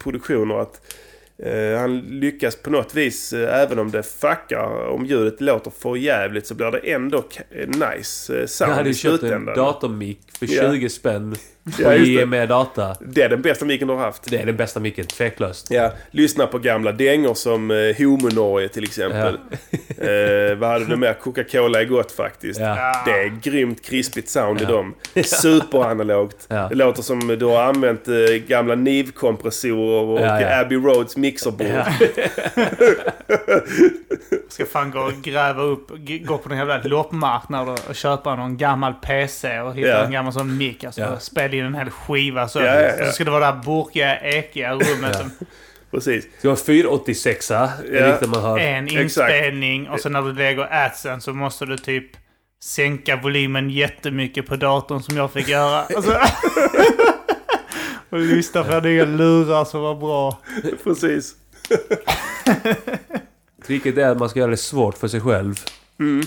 produktioner. 0.02 0.58
Att 0.60 0.80
han 1.78 1.98
lyckas 2.00 2.56
på 2.56 2.70
något 2.70 2.94
vis, 2.94 3.32
eh, 3.32 3.60
även 3.62 3.78
om 3.78 3.90
det 3.90 4.02
fuckar, 4.02 4.88
om 4.88 5.06
ljudet 5.06 5.40
låter 5.40 5.70
för 5.70 5.96
jävligt 5.96 6.46
så 6.46 6.54
blir 6.54 6.70
det 6.70 6.78
ändå 6.78 7.24
eh, 7.50 7.68
nice 7.68 8.34
eh, 8.34 8.40
Jag 8.40 8.50
sound 8.50 8.72
hade 8.72 8.88
i 8.88 8.92
ju 8.92 8.94
köpt 8.94 9.12
en 9.12 9.18
slutändan. 9.18 9.56
datormick 9.56 10.20
för 10.38 10.46
Ja. 10.50 10.72
20 10.72 10.88
spänn 10.88 11.36
Ja, 11.78 11.88
det. 11.90 11.96
JME 11.98 12.46
Data. 12.46 12.96
Det 13.00 13.22
är 13.22 13.28
den 13.28 13.42
bästa 13.42 13.64
micken 13.64 13.88
du 13.88 13.94
har 13.94 14.00
haft. 14.00 14.30
Det 14.30 14.36
är 14.36 14.46
den 14.46 14.56
bästa 14.56 14.80
micken, 14.80 15.06
tveklöst. 15.06 15.66
Ja, 15.70 15.92
lyssna 16.10 16.46
på 16.46 16.58
gamla 16.58 16.92
dängor 16.92 17.34
som 17.34 17.70
eh, 17.70 17.76
Homo-Norge 17.76 18.68
till 18.68 18.84
exempel. 18.84 19.38
Eh, 20.00 20.56
vad 20.56 20.70
hade 20.70 20.84
du 20.84 20.96
mer? 20.96 21.14
Coca-Cola 21.14 21.80
är 21.80 21.84
gott 21.84 22.12
faktiskt. 22.12 22.60
Ja. 22.60 23.02
Det 23.06 23.10
är 23.10 23.40
grymt 23.42 23.84
krispigt 23.84 24.28
sound 24.28 24.60
i 24.60 24.64
Ja. 24.64 24.70
dem. 24.70 24.94
Superanalogt. 25.24 26.46
Ja. 26.48 26.66
Det 26.68 26.74
låter 26.74 27.02
som 27.02 27.28
du 27.38 27.44
har 27.44 27.62
använt 27.62 28.08
eh, 28.08 28.14
gamla 28.46 28.74
NIV-kompressorer 28.74 30.02
och 30.04 30.20
Ja, 30.20 30.40
ja. 30.40 30.60
Abbey 30.60 30.78
Roads 30.78 31.16
mixerbord. 31.16 31.66
Ja. 31.66 31.86
Ska 34.48 34.66
fan 34.66 34.90
gå 34.90 34.98
och 35.00 35.12
gräva 35.22 35.62
upp, 35.62 35.90
gå 36.26 36.38
på 36.38 36.48
någon 36.48 36.58
jävla 36.58 36.80
loppmarknad 36.82 37.68
och, 37.88 37.94
köpa 37.94 38.36
någon 38.36 38.56
gammal 38.56 38.94
PC 38.94 39.60
och 39.60 39.74
hitta 39.74 39.88
Ja. 39.88 40.04
en 40.04 40.12
gammal 40.12 40.32
sån 40.32 40.56
mick. 40.58 40.84
Alltså, 40.84 41.00
Ja. 41.00 41.18
spela 41.18 41.54
in 41.60 41.66
en 41.66 41.74
hel 41.74 41.90
skiva 41.90 42.48
så. 42.48 42.58
Ja, 42.58 42.64
ja, 42.80 42.92
ja. 42.98 43.06
Så 43.06 43.12
ska 43.12 43.24
det 43.24 43.30
vara 43.30 43.40
det 43.40 43.56
här 43.56 43.62
burkiga, 43.64 44.20
ekiga 44.20 44.72
rummet. 44.74 45.10
Ja. 45.12 45.18
som 45.18 45.30
Precis. 45.90 46.26
Det 46.42 46.48
var 46.48 46.56
486 46.56 47.48
Det 47.48 47.54
är 47.54 47.78
Ja. 48.06 48.12
riktigt 48.12 48.28
man 48.28 48.42
hör. 48.42 48.58
En 48.58 48.84
Exakt. 48.84 49.00
inspelning 49.02 49.88
och 49.88 50.00
sen 50.00 50.12
när 50.12 50.22
du 50.22 50.32
lägger 50.32 50.84
adsen 50.86 51.20
så 51.20 51.32
måste 51.32 51.66
du 51.66 51.76
typ 51.78 52.04
sänka 52.62 53.16
volymen 53.16 53.70
jättemycket 53.70 54.46
på 54.46 54.56
datorn 54.56 55.02
som 55.02 55.16
jag 55.16 55.32
fick 55.32 55.48
göra. 55.48 55.84
Alltså, 55.96 56.18
och 58.10 58.18
lyssna 58.18 58.64
på 58.64 58.80
nya 58.80 59.04
lurar 59.04 59.64
som 59.64 59.80
var 59.80 59.94
bra. 59.94 60.38
Precis. 60.84 61.34
Tricket 63.66 63.98
är 63.98 64.08
att 64.10 64.18
man 64.18 64.28
ska 64.28 64.38
göra 64.38 64.50
det 64.50 64.56
svårt 64.56 64.98
för 64.98 65.08
sig 65.08 65.20
själv. 65.20 65.54
Vi- 65.96 66.24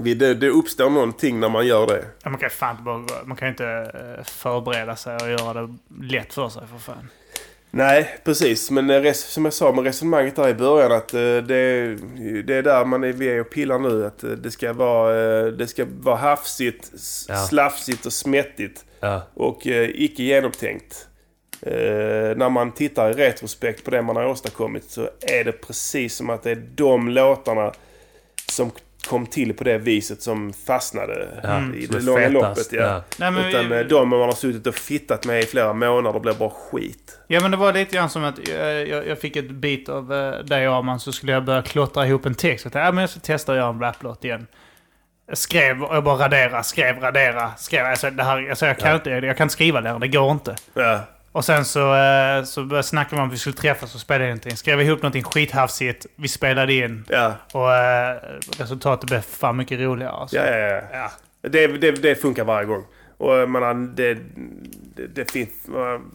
Det, 0.00 0.34
det 0.34 0.48
uppstår 0.48 0.90
någonting 0.90 1.40
när 1.40 1.48
man 1.48 1.66
gör 1.66 1.86
det. 1.86 2.04
Ja, 2.22 2.30
man 2.30 2.38
kan 2.38 2.50
fan 2.50 2.70
inte 2.70 2.82
bara, 2.82 3.24
man 3.24 3.36
kan 3.36 3.48
inte 3.48 3.66
eh, 4.18 4.24
förbereda 4.24 4.96
sig 4.96 5.16
och 5.16 5.30
göra 5.30 5.62
det 5.66 5.74
lätt 6.02 6.34
för 6.34 6.48
sig 6.48 6.62
för 6.72 6.78
fan. 6.78 7.08
Nej, 7.70 8.18
precis. 8.24 8.70
Men 8.70 8.90
eh, 8.90 9.00
res- 9.00 9.24
som 9.32 9.44
jag 9.44 9.54
sa 9.54 9.72
med 9.72 9.84
resonemanget 9.84 10.36
där 10.36 10.48
i 10.48 10.54
början 10.54 10.92
att 10.92 11.14
eh, 11.14 11.20
det, 11.20 11.94
det 12.42 12.54
är 12.54 12.62
där 12.62 12.84
man 12.84 13.04
är, 13.04 13.12
vi 13.12 13.28
är 13.28 13.40
och 13.40 13.50
pillar 13.50 13.78
nu. 13.78 14.06
Att 14.06 14.24
det 14.42 14.50
ska 14.50 14.72
vara, 14.72 15.12
det 15.50 15.66
ska 15.66 15.86
vara 16.00 16.16
hafsigt, 16.16 16.90
Ja. 17.28 17.36
slafsigt 17.36 18.06
och 18.06 18.12
smättigt. 18.12 18.84
Ja. 19.00 19.22
Och 19.34 19.60
icke 19.66 20.22
genomtänkt. 20.22 21.04
När 22.36 22.48
man 22.48 22.72
tittar 22.72 23.10
i 23.10 23.12
retrospekt 23.12 23.84
på 23.84 23.90
det 23.90 24.02
man 24.02 24.16
har 24.16 24.26
åstadkommit 24.26 24.84
så 24.90 25.08
är 25.20 25.44
det 25.44 25.52
precis 25.52 26.14
som 26.16 26.30
att 26.30 26.42
det 26.42 26.50
är 26.50 26.62
de 26.74 27.08
låtarna 27.08 27.72
som 28.52 28.70
kom 29.08 29.26
till 29.26 29.54
på 29.54 29.64
det 29.64 29.78
viset 29.78 30.22
som 30.22 30.52
fastnade 30.66 31.28
Ja, 31.42 31.60
i 31.74 31.86
som 31.86 31.96
det 31.96 32.04
långa 32.04 32.18
fetast, 32.18 32.32
loppet. 32.34 32.72
Ja. 32.72 32.80
ja. 32.82 33.02
Nej, 33.18 33.30
men 33.30 33.44
Utan 33.44 33.68
vi- 33.68 33.76
eh, 33.76 33.80
de 33.86 34.08
man 34.08 34.20
har 34.20 34.32
suttit 34.32 34.66
och 34.66 34.74
fittat 34.74 35.26
med 35.26 35.40
i 35.40 35.46
flera 35.46 35.72
månader 35.72 36.20
blir 36.20 36.34
bara 36.34 36.50
skit. 36.50 37.18
Ja 37.26 37.40
men 37.40 37.50
det 37.50 37.56
var 37.56 37.72
lite 37.72 37.96
grann 37.96 38.10
som 38.10 38.24
att 38.24 38.48
eh, 38.48 38.56
jag, 38.64 39.06
jag 39.06 39.18
fick 39.20 39.36
ett 39.36 39.50
bit 39.50 39.88
av 39.88 40.12
uh, 40.12 40.38
dig 40.44 40.66
Arman 40.66 41.00
så 41.00 41.12
skulle 41.12 41.32
jag 41.32 41.44
börja 41.44 41.62
klottra 41.62 42.06
ihop 42.06 42.26
en 42.26 42.34
text. 42.34 42.64
Jag 42.64 42.72
tänkte, 42.72 42.86
ja, 42.86 42.92
men 42.92 43.00
jag 43.00 43.10
ska 43.10 43.20
testa 43.20 43.52
att 43.52 43.58
göra 43.58 43.68
en 43.68 43.80
raplåt 43.80 44.24
igen. 44.24 44.46
Jag 45.28 45.38
skrev 45.38 45.82
och 45.82 45.96
jag 45.96 46.04
bara 46.04 46.24
radera, 46.24 46.62
skrev, 46.62 47.00
radera, 47.00 47.50
skrev. 47.56 47.86
Alltså, 47.86 48.10
det 48.10 48.22
här, 48.22 48.50
alltså, 48.50 48.66
jag, 48.66 48.78
kan 48.78 48.94
inte, 48.94 49.10
jag 49.10 49.36
kan 49.36 49.44
inte 49.44 49.52
skriva 49.52 49.80
det, 49.80 49.98
det 50.00 50.08
går 50.08 50.30
inte. 50.30 50.56
Ja. 50.74 51.00
Och 51.38 51.44
sen 51.44 51.64
så, 51.64 51.94
eh, 51.94 52.44
så 52.44 52.64
började 52.64 52.88
snacka 52.88 53.16
om 53.16 53.26
att 53.26 53.32
vi 53.32 53.38
skulle 53.38 53.56
träffas 53.56 53.94
och 53.94 54.00
spela 54.00 54.24
in 54.24 54.28
någonting. 54.28 54.56
Skrev 54.56 54.80
ihop 54.80 55.02
någonting 55.02 55.22
skithafsigt, 55.22 56.06
vi 56.16 56.28
spelade 56.28 56.74
in. 56.74 57.04
Ja, 57.08 57.34
Och 57.52 57.74
eh, 57.74 58.16
resultatet 58.58 59.10
blev 59.10 59.20
fan 59.20 59.56
mycket 59.56 59.80
roligare. 59.80 60.12
Alltså. 60.12 60.36
ja, 60.36 60.46
ja. 60.46 60.66
ja. 60.66 60.80
Ja. 60.92 61.10
Det, 61.48 61.66
det, 61.66 61.90
det 61.90 62.14
funkar 62.14 62.44
varje 62.44 62.66
gång. 62.66 62.84
Och 63.16 63.34
jag 63.34 63.50
menar, 63.50 63.74
det, 63.74 64.18
det, 64.94 65.06
det, 65.06 65.30
finns, 65.30 65.50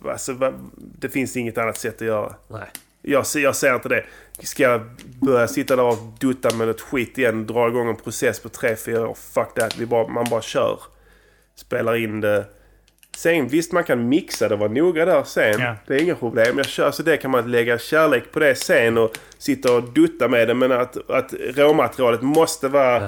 alltså, 0.05 0.53
det 0.76 1.09
finns 1.09 1.38
inget 1.38 1.57
annat 1.57 1.78
sätt 1.78 1.95
att 1.95 2.07
göra. 2.07 2.34
Nej. 2.47 2.67
Jag, 3.01 3.26
jag 3.36 3.55
ser 3.55 3.76
inte 3.76 3.89
det. 3.89 4.05
Ska 4.39 4.63
jag 4.63 4.82
börja 5.21 5.47
sitta 5.47 5.76
där 5.76 5.84
och 5.84 5.97
dutta 6.19 6.55
med 6.55 6.67
något 6.67 6.82
skit 6.82 7.17
igen, 7.17 7.47
dra 7.47 7.67
igång 7.67 7.89
en 7.89 7.95
process 7.95 8.39
på 8.39 8.49
tre 8.49 8.76
fyra 8.76 9.07
år. 9.07 9.17
Fuck 9.34 9.53
that. 9.55 9.78
Vi 9.78 9.86
bara, 9.86 10.07
man 10.07 10.26
bara 10.30 10.41
kör. 10.41 10.80
Spelar 11.55 11.95
in 11.95 12.21
det. 12.21 12.45
Sen 13.18 13.47
visst 13.47 13.72
man 13.72 13.84
kan 13.84 14.09
mixa 14.09 14.47
det 14.47 14.53
och 14.53 14.59
vara 14.59 14.72
noga 14.72 15.05
där 15.05 15.24
sen. 15.24 15.59
Ja. 15.61 15.76
Det 15.88 15.95
är 15.95 16.01
inga 16.01 16.16
problem. 16.16 16.57
Jag 16.57 16.66
kör, 16.66 16.91
så 16.91 17.03
det 17.03 17.18
kan 17.18 17.32
man 17.32 17.51
lägga 17.51 17.78
kärlek 17.80 18.24
på 18.32 18.39
det 18.39 18.55
sen 18.55 18.97
och 18.97 19.18
sitta 19.38 19.74
och 19.74 19.84
dutta 19.84 20.28
med 20.28 20.47
det. 20.47 20.53
Men 20.53 20.72
att, 20.72 21.09
att 21.09 21.34
råmaterialet 21.55 22.22
måste 22.22 22.68
vara... 22.68 23.01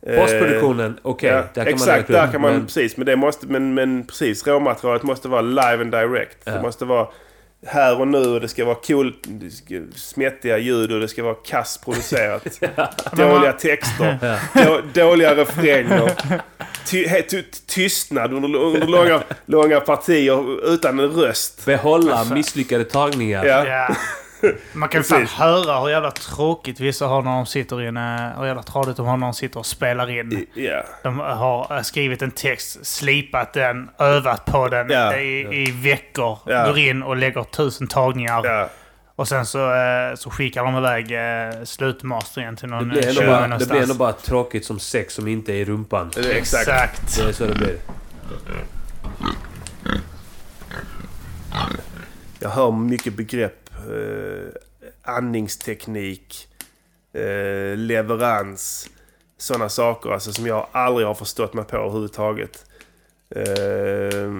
Ja. 0.00 0.12
eh, 0.12 0.20
Postproduktionen, 0.20 0.98
okej. 1.02 1.30
Ja, 1.30 1.34
där 1.36 1.42
kan 1.54 1.64
man 1.64 1.72
exakt, 1.72 2.08
lägga 2.08 2.24
där 2.26 2.32
kan 2.32 2.40
man... 2.40 2.52
men- 2.52 2.66
Precis, 2.66 2.96
men 2.96 3.06
det 3.06 3.16
måste... 3.16 3.46
Men, 3.46 3.74
men 3.74 4.06
precis, 4.06 4.46
råmaterialet 4.46 5.02
måste 5.02 5.28
vara 5.28 5.40
live 5.42 5.80
and 5.80 5.90
direct. 5.90 6.38
Ja. 6.44 6.52
Det 6.52 6.62
måste 6.62 6.84
vara 6.84 7.08
här 7.66 8.00
och 8.00 8.08
nu 8.08 8.26
och 8.26 8.40
det 8.40 8.48
ska 8.48 8.64
vara 8.64 8.74
cool, 8.74 9.14
smättiga 9.94 10.58
ljud 10.58 10.92
och 10.92 11.00
det 11.00 11.08
ska 11.08 11.22
vara 11.22 11.34
kassproducerat. 11.34 12.60
Dåliga 13.12 13.52
texter, 13.52 14.38
då, 14.54 14.80
dåliga 14.92 15.34
refränger. 15.34 16.12
Ty, 16.86 17.22
ty, 17.22 17.42
tystnad 17.66 18.32
under, 18.32 18.58
under 18.58 18.86
långa, 18.86 19.22
långa 19.46 19.80
partier 19.80 20.72
utan 20.74 20.98
en 20.98 21.08
röst. 21.08 21.66
Behålla 21.66 22.24
misslyckade 22.24 22.84
tagningar. 22.84 23.44
Ja. 23.44 23.94
Man 24.72 24.88
kan 24.88 25.00
ju 25.00 25.04
fan 25.04 25.26
höra 25.26 25.80
hur 25.80 25.88
jävla 25.88 26.10
tråkigt 26.10 26.80
vissa 26.80 27.06
har 27.06 27.22
när 27.22 27.30
de 27.30 27.46
sitter 27.46 27.82
i 27.82 27.86
en... 27.86 27.96
eh, 27.96 28.38
Hur 28.38 28.46
jävla 28.46 28.62
tradigt 28.62 28.96
de 28.96 29.06
har 29.06 29.16
när 29.16 29.26
de 29.26 29.34
sitter 29.34 29.58
och 29.58 29.66
spelar 29.66 30.10
in. 30.10 30.46
Ja. 30.54 30.84
De 31.02 31.18
har 31.18 31.76
eh, 31.76 31.82
skrivit 31.82 32.22
en 32.22 32.30
text, 32.30 32.86
slipat 32.86 33.52
den, 33.52 33.88
övat 33.98 34.44
på 34.44 34.68
den 34.68 34.90
Ja. 34.90 35.16
i, 35.16 35.62
i 35.68 35.70
veckor. 35.70 36.38
Går 36.66 36.78
in 36.78 37.02
och 37.02 37.16
lägger 37.16 37.42
tusen 37.44 37.86
tagningar. 37.88 38.68
Och 39.16 39.28
sen 39.28 39.46
så, 39.46 39.74
eh, 39.74 40.14
så 40.14 40.30
skickar 40.30 40.64
de 40.64 40.76
iväg 40.76 41.68
slutmasteringen 41.68 42.56
till 42.56 42.68
Det 42.70 42.74
någon 42.76 42.88
det 42.88 43.12
någonstans. 43.14 43.68
blir 43.70 43.82
ändå 43.82 43.94
bara 43.94 44.12
tråkigt 44.12 44.64
som 44.64 44.78
sex 44.78 45.14
som 45.14 45.28
inte 45.28 45.52
är 45.52 45.56
i 45.56 45.64
rumpan. 45.64 46.10
Det 46.14 46.20
är 46.20 46.36
exakt. 46.36 46.68
Exakt. 46.68 47.16
Det 47.16 47.28
är 47.28 47.32
så 47.32 47.44
det 47.46 47.54
blir. 47.54 47.76
Jag 52.38 52.48
hör 52.50 52.70
mycket 52.72 53.12
begrepp. 53.14 53.67
Eh, 53.88 54.52
andningsteknik, 55.02 56.48
eh, 57.12 57.76
leverans. 57.76 58.90
Sådana 59.36 59.68
saker 59.68 60.10
alltså, 60.10 60.32
som 60.32 60.46
jag 60.46 60.66
aldrig 60.72 61.06
har 61.06 61.14
förstått 61.14 61.54
mig 61.54 61.64
på 61.64 61.76
överhuvudtaget. 61.76 62.64
Eh, 63.30 64.32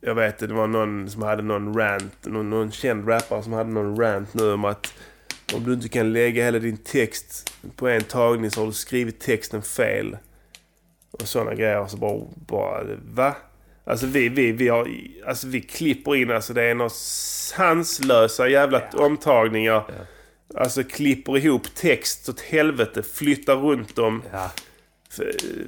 jag 0.00 0.14
vet 0.14 0.38
det 0.38 0.46
var 0.46 0.66
någon 0.66 1.10
som 1.10 1.22
hade 1.22 1.42
någon 1.42 1.78
rant, 1.78 2.26
någon, 2.26 2.50
någon 2.50 2.72
känd 2.72 3.08
rappare 3.08 3.42
som 3.42 3.52
hade 3.52 3.70
någon 3.70 4.00
rant 4.00 4.34
nu 4.34 4.52
om 4.52 4.64
att 4.64 4.94
om 5.54 5.64
du 5.64 5.72
inte 5.72 5.88
kan 5.88 6.12
lägga 6.12 6.44
hela 6.44 6.58
din 6.58 6.76
text 6.76 7.52
på 7.76 7.88
en 7.88 8.04
tagning 8.04 8.50
så 8.50 8.60
har 8.60 8.66
du 8.66 8.72
skrivit 8.72 9.20
texten 9.20 9.62
fel. 9.62 10.16
Och 11.10 11.28
sådana 11.28 11.54
grejer. 11.54 11.86
Så 11.86 11.96
bara, 11.96 12.20
bara 12.46 12.84
va? 13.14 13.36
Alltså 13.84 14.06
vi, 14.06 14.28
vi, 14.28 14.52
vi, 14.52 14.68
har, 14.68 14.88
alltså 15.26 15.46
vi 15.46 15.60
klipper 15.60 16.16
in, 16.16 16.30
alltså 16.30 16.54
det 16.54 16.62
är 16.62 16.74
något 16.74 16.92
sanslösa 17.48 18.48
jävla 18.48 18.82
omtagningar. 18.92 19.84
Alltså 20.54 20.84
klipper 20.84 21.36
ihop 21.36 21.74
text 21.74 22.28
åt 22.28 22.40
helvete, 22.40 23.02
flyttar 23.02 23.56
runt 23.56 23.96
dem. 23.96 24.22
Ja. 24.32 24.50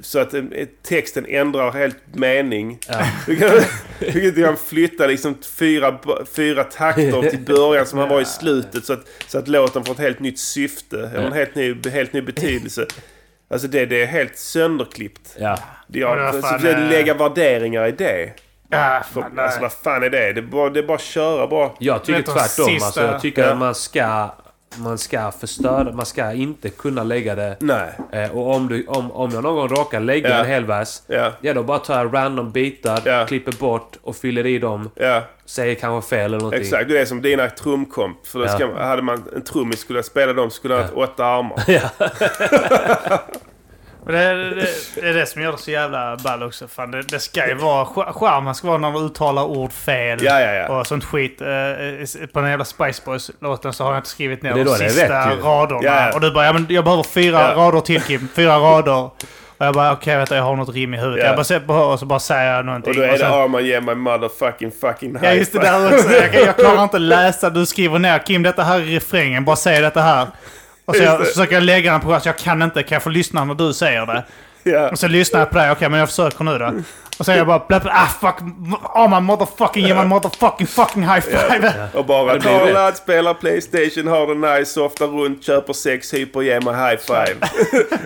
Så 0.01 0.19
att 0.19 0.33
eh, 0.33 0.43
texten 0.83 1.25
ändrar 1.29 1.71
helt 1.71 1.97
mening. 2.13 2.79
Ja. 2.87 3.05
Du 3.27 3.35
kan, 3.35 3.49
du 4.13 4.43
kan 4.43 4.57
flytta 4.57 5.07
liksom 5.07 5.37
fyra, 5.57 5.99
fyra 6.35 6.63
takter 6.63 7.29
till 7.29 7.39
början 7.39 7.85
som 7.85 7.99
han 7.99 8.09
var 8.09 8.21
i 8.21 8.25
slutet. 8.39 8.85
Så 8.85 8.93
att, 8.93 9.07
så 9.27 9.37
att 9.37 9.47
låten 9.47 9.83
får 9.83 9.93
ett 9.93 9.99
helt 9.99 10.19
nytt 10.19 10.39
syfte. 10.39 11.11
Eller 11.13 11.25
en 11.25 11.33
helt 11.33 11.55
ny, 11.55 11.89
helt 11.89 12.13
ny 12.13 12.21
betydelse. 12.21 12.85
Alltså 13.49 13.67
det, 13.67 13.85
det 13.85 14.01
är 14.01 14.05
helt 14.05 14.37
sönderklippt. 14.37 15.35
Ja. 15.39 15.59
Det 15.87 15.99
Men 15.99 16.19
är, 16.19 16.23
vad 16.23 16.35
så 16.35 16.41
fan, 16.41 16.61
så 16.61 16.67
eh, 16.67 16.89
lägga 16.89 17.13
värderingar 17.13 17.87
i 17.87 17.91
det. 17.91 18.31
Ja, 18.71 19.01
För, 19.13 19.21
fan, 19.21 19.39
alltså 19.39 19.59
nej. 19.59 19.61
vad 19.61 19.71
fan 19.71 20.03
är 20.03 20.09
det? 20.09 20.33
Det 20.33 20.39
är 20.39 20.41
bara, 20.41 20.69
det 20.69 20.79
är 20.79 20.83
bara 20.83 20.95
att 20.95 21.01
köra 21.01 21.47
bara. 21.47 21.69
Jag 21.79 22.03
tycker 22.03 22.21
tvärtom. 22.21 22.65
sista- 22.65 22.85
Alltså, 22.85 23.01
jag 23.03 23.21
tycker 23.21 23.43
Ja. 23.43 23.51
att 23.51 23.57
man 23.57 23.75
ska, 23.75 24.29
man 24.77 24.97
ska 24.97 25.31
förstöra. 25.31 25.91
Man 25.91 26.05
ska 26.05 26.33
inte 26.33 26.69
kunna 26.69 27.03
lägga 27.03 27.35
det. 27.35 27.57
Nej. 27.59 27.89
Eh, 28.11 28.31
och 28.37 28.55
om, 28.55 28.67
du, 28.67 28.85
om, 28.87 29.11
om 29.11 29.31
jag 29.33 29.43
någon 29.43 29.55
gång 29.55 29.67
råkar 29.67 29.99
lägga 29.99 30.29
Ja. 30.29 30.35
en 30.35 30.45
hel 30.45 30.65
vers. 30.65 30.99
Ja. 31.07 31.31
Ja, 31.41 31.53
då 31.53 31.63
bara 31.63 31.79
tar 31.79 31.97
jag 31.97 32.13
random 32.13 32.51
bitar, 32.51 33.01
Ja. 33.05 33.25
klipper 33.25 33.51
bort 33.51 33.97
och 34.03 34.15
fyller 34.15 34.45
i 34.45 34.59
dem. 34.59 34.89
Ja, 34.95 35.21
Säger 35.45 35.75
kanske 35.75 36.09
fel 36.09 36.25
eller 36.25 36.37
någonting. 36.37 36.61
exakt. 36.61 36.89
Det 36.89 36.97
är 36.97 37.05
som 37.05 37.21
dina 37.21 37.49
trumkomp. 37.49 38.27
För 38.27 38.39
då 38.39 38.45
Ja. 38.45 38.49
ska, 38.49 38.83
hade 38.83 39.01
man 39.01 39.23
en 39.35 39.41
trummis 39.43 39.79
skulle 39.79 40.03
spela 40.03 40.33
dem 40.33 40.51
skulle 40.51 40.73
han 40.73 40.83
ha 40.83 41.03
åtta 41.03 41.25
armar. 41.25 41.63
Det, 44.11 44.49
det, 44.55 44.67
det 45.01 45.09
är 45.09 45.13
det 45.13 45.25
som 45.25 45.41
gör 45.41 45.51
det 45.51 45.57
så 45.57 45.71
jävla 45.71 46.17
ball 46.23 46.43
också. 46.43 46.67
Fan, 46.67 46.91
det, 46.91 47.01
det 47.01 47.19
ska 47.19 47.47
ju 47.47 47.53
vara... 47.55 47.85
Charmen 48.13 48.55
ska 48.55 48.67
vara 48.67 48.77
när 48.77 48.91
du 48.91 48.99
uttalar 48.99 49.43
ord 49.43 49.71
fel. 49.71 50.19
Ja, 50.23 50.39
ja, 50.41 50.51
ja. 50.53 50.79
Och 50.79 50.87
sånt 50.87 51.03
skit. 51.03 51.41
Eh, 51.41 51.47
På 52.33 52.39
den 52.41 52.49
jävla 52.49 52.65
Spice 52.65 53.01
Boys-låten 53.05 53.73
så 53.73 53.83
har 53.83 53.91
jag 53.91 53.99
inte 53.99 54.09
skrivit 54.09 54.43
ner 54.43 54.51
är 54.51 54.55
de 54.65 54.71
är 54.71 54.75
sista 54.89 55.29
rätt 55.29 55.43
raderna. 55.43 56.11
Och 56.13 56.21
du 56.21 56.31
bara, 56.31 56.45
ja, 56.45 56.53
men 56.53 56.65
jag 56.69 56.83
behöver 56.83 57.03
fyra 57.03 57.55
rader 57.55 57.79
till 57.81 58.01
Kim. 58.01 58.27
Fyra 58.35 58.57
rader. 58.57 59.09
Och 59.57 59.65
jag 59.67 59.73
bara, 59.73 59.91
okej 59.91 60.17
vänta 60.17 60.35
jag 60.35 60.43
har 60.43 60.55
något 60.55 60.75
rim 60.75 60.93
i 60.93 60.97
huvudet. 60.97 61.19
Ja. 61.23 61.27
Jag 61.27 61.35
bara 61.35 61.43
ser 61.43 61.59
på 61.59 61.73
och 61.73 61.99
så 61.99 62.05
bara 62.05 62.19
säger 62.19 62.55
jag 62.55 62.65
någonting. 62.65 62.89
Och 62.91 62.95
då 62.97 63.01
är 63.03 63.07
det 63.11 63.17
sen- 63.17 63.31
Arman 63.33 63.65
ge 63.65 63.81
my 63.81 63.93
motherfucking 63.95 64.71
fucking 64.81 65.15
high 65.15 65.25
Ja 65.25 65.33
just 65.33 65.53
det 65.53 65.59
där 65.59 65.93
också. 65.93 66.11
Jag, 66.11 66.35
jag 66.35 66.55
klarar 66.57 66.83
inte 66.83 66.99
läsa. 66.99 67.49
Du 67.49 67.65
skriver 67.65 67.99
ner 67.99 68.19
Kim 68.19 68.43
detta 68.43 68.63
här 68.63 68.79
är 68.79 68.83
refrängen. 68.83 69.45
Bara 69.45 69.55
säg 69.55 69.81
detta 69.81 70.01
här. 70.01 70.27
Och 70.85 70.95
så, 70.95 71.03
jag, 71.03 71.27
försöker 71.27 71.53
jag 71.53 71.63
lägga 71.63 71.91
den 71.91 72.01
på 72.01 72.13
att 72.13 72.25
jag 72.25 72.37
kan 72.37 72.61
inte. 72.61 72.83
Kan 72.83 72.95
jag 72.95 73.03
få 73.03 73.09
lyssna 73.09 73.45
när 73.45 73.55
du 73.55 73.73
säger 73.73 74.05
det? 74.05 74.23
Ja. 74.63 74.89
Och 74.89 74.99
så 74.99 75.07
lyssnar 75.07 75.39
jag 75.39 75.49
på 75.49 75.57
det. 75.57 75.71
Okej 75.71 75.89
men 75.89 75.99
jag 75.99 76.09
försöker 76.09 76.43
nu 76.43 76.57
då. 76.57 76.73
Och 77.17 77.25
så 77.25 77.31
är 77.31 77.37
jag 77.37 77.47
bara 77.47 77.63
bla, 77.67 77.79
bla, 77.79 77.91
ah 77.91 78.07
fuck. 78.07 78.35
Oh 78.95 79.09
my 79.09 79.19
motherfucking 79.27 79.87
ge 79.87 79.95
my 79.95 80.05
motherfucking 80.05 80.67
fucking 80.67 81.03
high 81.03 81.19
five. 81.19 81.73
Och 81.93 82.05
bara 82.05 82.33
ladd, 82.73 82.97
spelar 82.97 83.33
Playstation, 83.33 84.07
har 84.07 84.27
det 84.27 84.57
nice, 84.57 84.71
softar 84.71 85.07
runt, 85.07 85.43
köper 85.43 85.73
sex, 85.73 86.13
hyper, 86.13 86.41
ge 86.41 86.59
mig 86.59 86.73
high 86.73 87.01
five. 87.01 87.35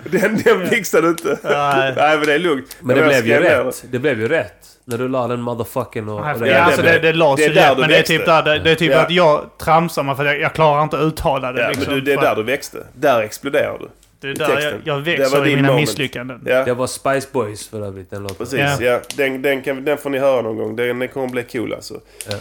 den 0.19 0.41
den 0.43 0.67
fixar 0.67 1.01
du 1.01 1.09
inte. 1.09 1.37
Nej. 1.43 1.93
Nej 1.97 2.17
men 2.17 2.27
det 2.27 2.33
är 2.33 2.39
lugnt. 2.39 2.77
Men 2.79 2.95
det 2.95 3.03
blev 3.03 3.27
ju 3.27 3.39
rätt. 3.39 3.83
Det 3.91 3.99
blev 3.99 4.19
ju 4.19 4.27
rätt. 4.27 4.74
När 4.87 4.97
du 4.97 5.07
la 5.07 5.27
den 5.27 5.41
motherfucking 5.41 6.09
och... 6.09 6.19
och 6.19 6.25
Ja, 6.27 6.33
det- 6.39 6.59
alltså 6.63 6.81
det, 6.81 6.91
det- 6.91 6.99
det 6.99 7.13
lades 7.13 7.37
det 7.37 7.43
är 7.45 7.47
ju 7.49 7.53
där 7.55 7.69
rätt, 7.69 7.77
men 7.77 7.89
det 7.89 7.97
är 7.97 8.03
typ, 8.03 8.25
där, 8.25 8.43
det, 8.43 8.59
det 8.59 8.71
är 8.71 8.75
typ 8.75 8.91
Ja. 8.91 8.99
att 9.01 9.11
jag 9.11 9.49
tramsar 9.57 10.03
mig 10.03 10.15
för 10.15 10.25
att 10.25 10.31
jag, 10.31 10.41
jag 10.41 10.53
klarar 10.53 10.83
inte 10.83 10.97
att 10.97 11.03
uttala 11.03 11.51
det. 11.51 11.61
Ja, 11.61 11.67
liksom, 11.67 11.85
men 11.87 11.95
du, 11.95 12.01
det 12.01 12.13
är 12.13 12.17
för- 12.17 12.23
där 12.25 12.35
du 12.35 12.43
växte. 12.43 12.77
Där 12.93 13.21
exploderar 13.21 13.77
du. 13.79 13.87
det 14.19 14.27
är 14.27 14.31
i 14.31 14.33
där 14.33 14.61
jag, 14.61 14.73
jag 14.83 15.03
Det 15.03 15.11
var 15.11 15.17
växer 15.17 15.45
i 15.45 15.49
din 15.49 15.55
mina 15.55 15.67
moment. 15.67 15.89
misslyckanden. 15.89 16.41
Ja, 16.45 16.63
Det 16.65 16.73
var 16.73 16.87
Spice 16.87 17.27
Boys 17.31 17.67
för 17.69 17.85
övrigt, 17.85 18.09
den 18.09 18.21
låten. 18.21 18.35
precis. 18.37 18.59
Ja. 18.59 18.77
Ja. 18.81 18.99
Den, 19.15 19.41
den, 19.41 19.61
kan, 19.61 19.85
den 19.85 19.97
får 19.97 20.09
ni 20.09 20.19
höra 20.19 20.41
någon 20.41 20.57
gång. 20.57 20.75
Den, 20.75 20.99
den 20.99 21.07
kommer 21.07 21.27
bli 21.27 21.43
cool 21.43 21.73
alltså. 21.73 21.93
Ja. 22.29 22.35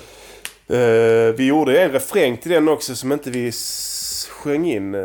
Eh, 0.69 1.35
vi 1.37 1.47
gjorde 1.47 1.79
en 1.83 1.91
refräng 1.93 2.37
till 2.37 2.51
den 2.53 2.69
också 2.69 2.95
som 2.95 3.13
inte 3.13 3.31
vi 3.31 3.53
sjöng 4.29 4.67
in. 4.67 4.95
eh, 4.95 5.01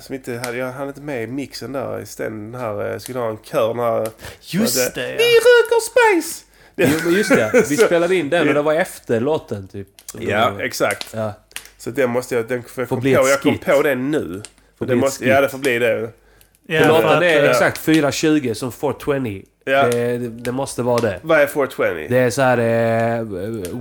som 0.00 0.14
inte 0.14 0.32
hade, 0.44 0.56
jag 0.56 0.72
hann 0.72 0.88
inte 0.88 1.00
med 1.00 1.22
i 1.22 1.26
mixen 1.26 1.72
där. 1.72 2.02
Istället 2.02 2.32
den 2.32 2.54
här, 2.54 2.92
eh, 2.92 2.98
skulle 2.98 3.18
ha 3.18 3.30
en 3.30 3.38
kör. 3.42 3.68
Den 3.68 3.78
här, 3.78 4.08
Just 4.40 4.94
det, 4.94 5.10
ja. 5.10 5.16
Vi 5.18 5.24
röker 5.24 5.80
spice! 6.20 6.44
Jo, 6.76 6.88
men 7.04 7.14
just 7.14 7.30
det. 7.30 7.66
Vi 7.70 7.76
spelade 7.86 8.16
in 8.16 8.30
den 8.30 8.48
och 8.48 8.54
det 8.54 8.62
var 8.62 8.74
efter 8.74 9.20
låten 9.20 9.68
typ. 9.68 9.88
Ja, 10.20 10.62
exakt. 10.62 11.06
Ja. 11.14 11.32
Så 11.78 11.90
den 11.90 12.10
måste 12.10 12.34
jag... 12.34 12.48
Den, 12.48 12.62
för 12.62 12.82
jag, 12.82 12.88
kom 12.88 13.00
bli 13.00 13.14
på, 13.14 13.28
jag 13.28 13.40
kom 13.40 13.58
på 13.58 13.82
den 13.82 14.10
nu. 14.10 14.42
Får 14.78 14.86
Det 14.86 14.96
måste, 14.96 15.28
ja, 15.28 15.40
det 15.40 15.48
får 15.48 15.58
bli 15.58 15.78
det. 15.78 16.10
Ja, 16.66 16.80
För 16.80 16.86
för 16.86 17.02
låten 17.02 17.22
är 17.22 17.48
exakt 17.50 17.86
4.20 17.86 18.54
som 18.54 18.70
4.20. 18.70 19.44
Ja. 19.64 19.82
Det, 19.88 20.18
det 20.18 20.52
måste 20.52 20.82
vara 20.82 21.00
det. 21.00 21.18
Vad 21.22 21.40
är 21.40 21.46
420? 21.46 22.06
Det 22.08 22.18
är 22.18 22.30
så 22.30 22.42
här 22.42 22.58
eh, 22.58 23.24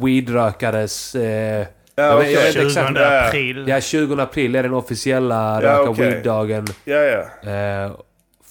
weedrökares... 0.03 1.15
Eh, 1.15 1.65
ja, 2.01 2.07
jag 2.07 2.17
vet- 2.17 2.31
jag 2.31 2.41
vet 2.41 2.55
inte 2.55 2.59
20 2.73 2.79
exakt. 2.81 2.99
Ja. 2.99 3.27
april. 3.27 3.65
ja, 3.67 3.81
20 3.81 4.21
april 4.21 4.55
är 4.55 4.63
den 4.63 4.73
officiella 4.73 5.61
Ja, 5.63 5.71
röka 5.79 5.89
okej. 5.89 6.05
weed-dagen. 6.11 6.67
Ja, 6.83 6.95
ja. 6.97 7.51
Eh, 7.51 7.91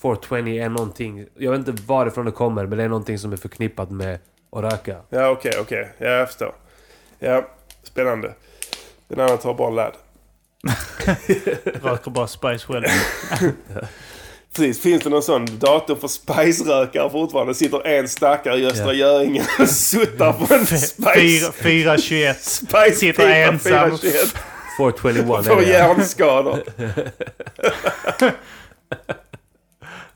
420 0.02 0.34
är 0.48 0.68
någonting... 0.68 1.26
Jag 1.38 1.50
vet 1.50 1.68
inte 1.68 1.82
varifrån 1.86 2.24
det 2.24 2.32
kommer, 2.32 2.66
men 2.66 2.78
det 2.78 2.84
är 2.84 2.88
någonting 2.88 3.18
som 3.18 3.32
är 3.32 3.36
förknippat 3.36 3.90
med 3.90 4.18
att 4.52 4.62
röka. 4.64 4.96
Ja, 5.08 5.28
okej, 5.28 5.52
okej. 5.60 5.88
Ja, 5.98 6.06
jag 6.08 6.26
förstår. 6.28 6.52
Ja, 7.18 7.48
spännande. 7.82 8.32
Den 9.08 9.20
andra 9.20 9.36
tar 9.36 9.54
bara 9.54 9.70
ladd. 9.70 9.92
Röker 11.82 12.10
bara 12.10 12.26
Spice 12.26 12.72
Well. 12.72 12.84
Precis, 14.56 14.82
finns 14.82 15.02
det 15.02 15.10
någon 15.10 15.22
sån 15.22 15.58
dator 15.58 15.96
för 15.96 16.08
spice-rökare 16.08 17.10
fortfarande? 17.10 17.54
Sitter 17.54 17.86
en 17.86 18.08
stackare 18.08 18.58
i 18.58 18.66
Östra 18.66 18.92
Göinge 18.92 19.42
och 19.60 19.68
suttar 19.68 20.32
på 20.32 20.54
en 20.54 20.66
spice... 20.66 21.52
421. 21.52 22.40
Spice 22.44 22.94
sitter 22.94 23.28
ensam. 23.28 23.98
421 23.98 24.34
421 24.76 25.46
Får 25.46 25.62
hjärnskador. 25.62 26.62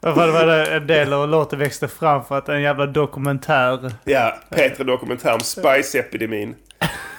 Varför 0.01 0.31
var 0.31 0.47
det 0.47 0.67
en 0.67 0.87
del 0.87 1.13
av 1.13 1.29
låten 1.29 1.59
växte 1.59 1.89
fram 1.89 2.25
för 2.25 2.39
att 2.39 2.49
en 2.49 2.63
jävla 2.63 2.87
dokumentär. 2.87 3.93
Ja, 4.05 4.39
Petre 4.51 4.85
dokumentär 4.85 5.33
om 5.35 5.41
spice-epidemin. 5.41 6.55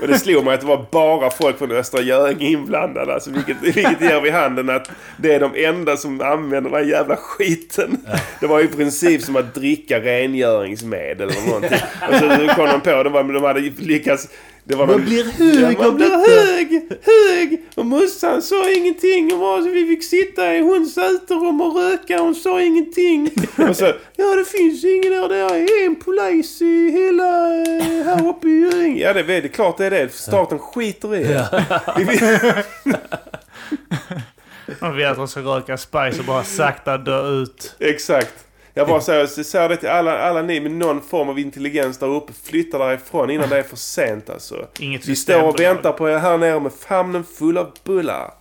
Och 0.01 0.07
det 0.07 0.19
slog 0.19 0.45
mig 0.45 0.53
att 0.53 0.61
det 0.61 0.67
var 0.67 0.85
bara 0.91 1.29
folk 1.29 1.57
från 1.57 1.71
Östra 1.71 2.01
Göinge 2.01 2.45
inblandade. 2.45 3.13
Alltså, 3.13 3.31
vilket, 3.31 3.61
vilket 3.61 4.01
ger 4.01 4.21
vid 4.21 4.33
handen 4.33 4.69
att 4.69 4.91
det 5.17 5.33
är 5.33 5.39
de 5.39 5.65
enda 5.65 5.97
som 5.97 6.21
använder 6.21 6.69
den 6.69 6.79
här 6.79 6.91
jävla 6.91 7.15
skiten. 7.15 7.97
Det 8.39 8.47
var 8.47 8.59
i 8.59 8.67
princip 8.67 9.21
som 9.21 9.35
att 9.35 9.53
dricka 9.55 9.99
rengöringsmedel 9.99 11.29
eller 11.29 11.47
någonting. 11.47 11.79
Och 12.09 12.15
så 12.15 12.53
kom 12.55 12.65
de 12.65 12.81
på, 12.81 13.09
var, 13.09 13.33
de 13.33 13.43
hade 13.43 13.59
lyckats... 13.59 14.27
Det 14.67 14.75
var 14.75 14.87
man 14.87 15.05
blir 15.05 15.23
hög 15.23 15.77
man 15.79 15.95
blir 15.95 16.09
hög, 16.09 16.81
hög. 17.01 17.63
Och 17.75 17.85
morsan 17.85 18.41
sa 18.41 18.69
ingenting. 18.71 19.33
Och 19.33 19.39
var, 19.39 19.61
vi 19.61 19.85
fick 19.87 20.03
sitta 20.03 20.55
i 20.55 20.59
hons 20.61 20.97
uterum 20.97 21.61
och 21.61 21.75
röka. 21.75 22.19
Hon 22.19 22.35
sa 22.35 22.61
ingenting. 22.61 23.29
Och 23.69 23.75
så, 23.75 23.85
ja 24.15 24.35
det 24.35 24.45
finns 24.45 24.83
ingen 24.85 25.11
där. 25.11 25.29
Det 25.29 25.35
är 25.37 25.85
en 25.85 25.95
polis 25.95 26.61
i 26.61 26.91
hela 26.91 27.55
eh, 27.61 28.05
här 28.05 28.27
uppe 28.29 28.47
i 28.47 28.59
Göinge. 28.61 29.03
Ja 29.03 29.13
det, 29.13 29.19
är- 29.19 29.23
det 29.23 29.35
är 29.35 29.47
klart 29.47 29.77
det 29.77 29.85
är 29.85 29.91
det. 29.91 30.13
Staten 30.13 30.59
skiter 30.59 31.15
i 31.15 31.23
det. 31.23 32.65
Man 34.79 34.97
vet 34.97 35.11
att 35.11 35.17
de 35.17 35.27
ska 35.27 35.39
röka 35.39 35.77
spice 35.77 36.19
och 36.19 36.25
bara 36.25 36.43
sakta 36.43 36.97
dö 36.97 37.27
ut. 37.27 37.75
Exakt. 37.79 38.44
Jag 38.77 38.87
bara 38.87 39.01
säger, 39.01 39.27
så 39.27 39.43
säger 39.43 39.69
det 39.69 39.77
till 39.77 39.89
alla, 39.89 40.17
alla 40.17 40.41
ni 40.41 40.59
med 40.59 40.71
någon 40.71 41.01
form 41.01 41.29
av 41.29 41.39
intelligens 41.39 41.97
där 41.97 42.07
uppe. 42.07 42.33
Flytta 42.43 42.77
därifrån 42.77 43.29
innan 43.29 43.49
det 43.49 43.57
är 43.57 43.63
för 43.63 43.75
sent 43.75 44.29
alltså. 44.29 44.67
Inget 44.79 45.07
Vi 45.07 45.15
står 45.15 45.43
och 45.43 45.59
väntar 45.59 45.91
på 45.91 46.09
er 46.09 46.17
här 46.17 46.37
nere 46.37 46.59
med 46.59 46.71
famnen 46.73 47.23
full 47.23 47.57
av 47.57 47.71
bullar. 47.83 48.33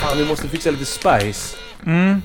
Fan, 0.00 0.18
vi 0.18 0.26
måste 0.28 0.48
fixa 0.48 0.70
lite 0.70 0.84
spice. 0.84 1.56
Mm. 1.86 2.22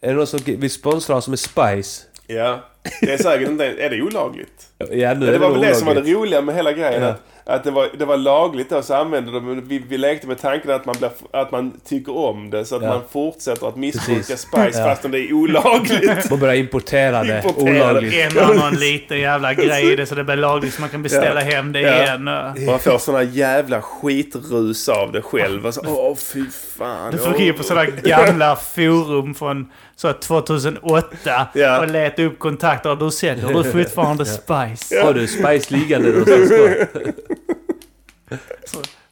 Är 0.00 0.08
det 0.08 0.14
någon 0.14 0.26
som 0.26 0.40
vill 0.44 0.70
sponsra 0.70 1.16
oss 1.16 1.28
med 1.28 1.38
spice? 1.38 2.02
Ja. 2.26 2.64
Det 3.00 3.12
är 3.12 3.18
säkert 3.18 3.48
inte... 3.48 3.64
Är 3.66 3.90
det 3.90 4.02
olagligt? 4.02 4.66
Ja, 4.78 4.86
nu 5.14 5.28
är 5.28 5.32
det 5.32 5.38
var 5.38 5.50
väl 5.50 5.60
det 5.60 5.74
som 5.74 5.86
var 5.86 5.94
det 5.94 6.12
roliga 6.12 6.40
med 6.40 6.54
hela 6.54 6.72
grejen. 6.72 7.02
Ja. 7.02 7.08
Att, 7.08 7.22
att 7.46 7.64
det, 7.64 7.70
var, 7.70 7.88
det 7.98 8.04
var 8.04 8.16
lagligt 8.16 8.70
då, 8.70 8.82
så 8.82 8.94
använde 8.94 9.32
de... 9.32 9.44
men 9.46 9.68
Vi, 9.68 9.78
vi 9.88 9.98
lekte 9.98 10.26
med 10.26 10.38
tanken 10.38 10.70
att 10.70 10.84
man, 10.86 10.94
blir, 10.98 11.10
att 11.30 11.52
man 11.52 11.72
tycker 11.88 12.16
om 12.16 12.50
det. 12.50 12.64
Så 12.64 12.76
att 12.76 12.82
Ja. 12.82 12.88
man 12.88 13.00
fortsätter 13.12 13.68
att 13.68 13.76
missbruka 13.76 14.18
Precis. 14.20 14.40
Spice 14.40 14.78
Ja. 14.78 14.84
fastän 14.84 15.10
det 15.10 15.18
är 15.18 15.32
olagligt. 15.32 16.30
Man 16.30 16.38
börjar 16.38 16.54
importera 16.54 17.24
det 17.24 17.36
Importera 17.44 17.88
olagligt. 17.90 18.14
En 18.14 18.38
och 18.38 18.44
annan 18.54 18.74
liten 18.74 19.18
jävla 19.20 19.54
grej 19.54 19.92
i 19.92 19.96
det 19.96 20.06
så 20.06 20.14
det 20.14 20.24
blir 20.24 20.36
lagligt 20.36 20.74
så 20.74 20.80
man 20.80 20.90
kan 20.90 21.02
beställa 21.02 21.44
Ja. 21.44 21.50
hem 21.50 21.72
det 21.72 21.80
Ja. 21.80 22.02
igen. 22.02 22.28
och- 22.28 22.60
Man 22.60 22.78
får 22.78 22.98
såna 22.98 23.22
jävla 23.22 23.82
skitrus 23.82 24.88
av 24.88 25.12
det 25.12 25.22
själv. 25.22 25.66
Alltså, 25.66 25.80
åh 25.86 26.16
fy 26.16 26.44
fan. 26.78 27.12
Du 27.12 27.18
får 27.18 27.30
gå 27.32 27.38
in 27.38 27.54
på 27.54 27.62
sådana 27.62 27.86
gamla 27.90 28.56
forum 28.56 29.34
från 29.34 29.70
så 29.96 30.12
2008 30.12 31.46
Ja. 31.54 31.78
och 31.80 31.88
leta 31.88 32.22
upp 32.22 32.38
kontakter 32.38 32.90
och 32.90 32.98
då 32.98 33.10
säljer 33.10 33.48
du 33.62 33.64
fortfarande 33.72 34.24
Spice. 34.40 35.02
Har 35.02 35.14
du 35.14 35.26
spice 35.26 35.74
liggande 35.74 36.08
någonstans 36.08 36.50
då? 36.50 36.68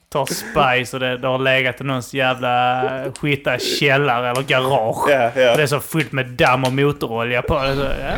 Tar 0.09 0.27
Spice 0.27 0.97
och 0.97 1.01
det, 1.01 1.19
det 1.19 1.27
har 1.29 1.39
legat 1.39 1.81
i 1.81 1.85
någons 1.85 2.15
jävla 2.15 2.83
skita 3.21 3.59
källare 3.59 4.31
eller 4.31 4.43
garage. 4.43 5.11
Ja, 5.11 5.23
ja. 5.35 5.57
Det 5.57 5.63
är 5.63 5.67
så 5.67 5.81
fullt 5.81 6.13
med 6.13 6.27
damm 6.31 6.65
och 6.65 6.73
motorolja 6.73 7.43
på 7.43 7.63
det. 7.63 7.75
Så, 7.77 7.83
ja. 7.83 8.17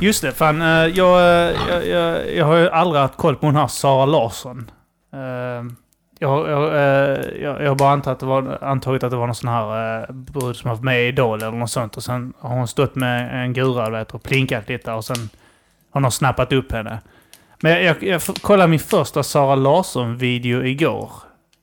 Just 0.00 0.22
det, 0.22 0.32
fan. 0.32 0.62
eh, 0.62 0.68
Jag, 0.68 1.20
eh, 1.20 1.56
jag, 1.68 1.86
jag, 1.88 2.34
jag 2.36 2.44
har 2.44 2.56
ju 2.56 2.68
aldrig 2.70 3.00
haft 3.02 3.16
koll 3.16 3.36
på 3.36 3.46
hon 3.46 3.56
här 3.56 3.66
Sara 3.66 4.06
Larsson. 4.06 4.70
Jag, 6.22 6.48
jag, 6.48 6.74
eh, 6.74 7.42
jag, 7.42 7.62
jag 7.62 7.68
har 7.68 7.74
bara 7.74 7.90
antagit 7.90 8.14
att, 8.14 8.20
det 8.20 8.26
var, 8.26 8.58
antagit 8.64 9.02
att 9.02 9.10
det 9.10 9.16
var 9.16 9.26
någon 9.26 9.34
sån 9.34 9.48
här 9.48 10.00
eh, 10.00 10.14
brud 10.14 10.56
som 10.56 10.68
har 10.68 10.76
varit 10.76 10.84
med 10.84 11.04
i 11.04 11.08
Idol 11.08 11.42
eller 11.42 11.56
något 11.56 11.70
sånt. 11.70 11.96
Och 11.96 12.02
sen 12.02 12.32
har 12.38 12.50
hon 12.50 12.68
stått 12.68 12.94
med 12.94 13.44
en 13.44 13.52
gura 13.52 13.90
vet, 13.90 14.14
och 14.14 14.22
plinkat 14.22 14.68
lite 14.68 14.92
och 14.92 15.04
sen 15.04 15.28
har 15.90 16.00
någon 16.00 16.12
snappat 16.12 16.52
upp 16.52 16.72
henne. 16.72 16.98
Men 17.60 17.72
jag, 17.72 17.82
jag, 17.82 18.02
jag 18.02 18.22
kollade 18.22 18.68
min 18.68 18.78
första 18.78 19.22
Sara 19.22 19.54
Larsson-video 19.54 20.64
igår. 20.64 21.10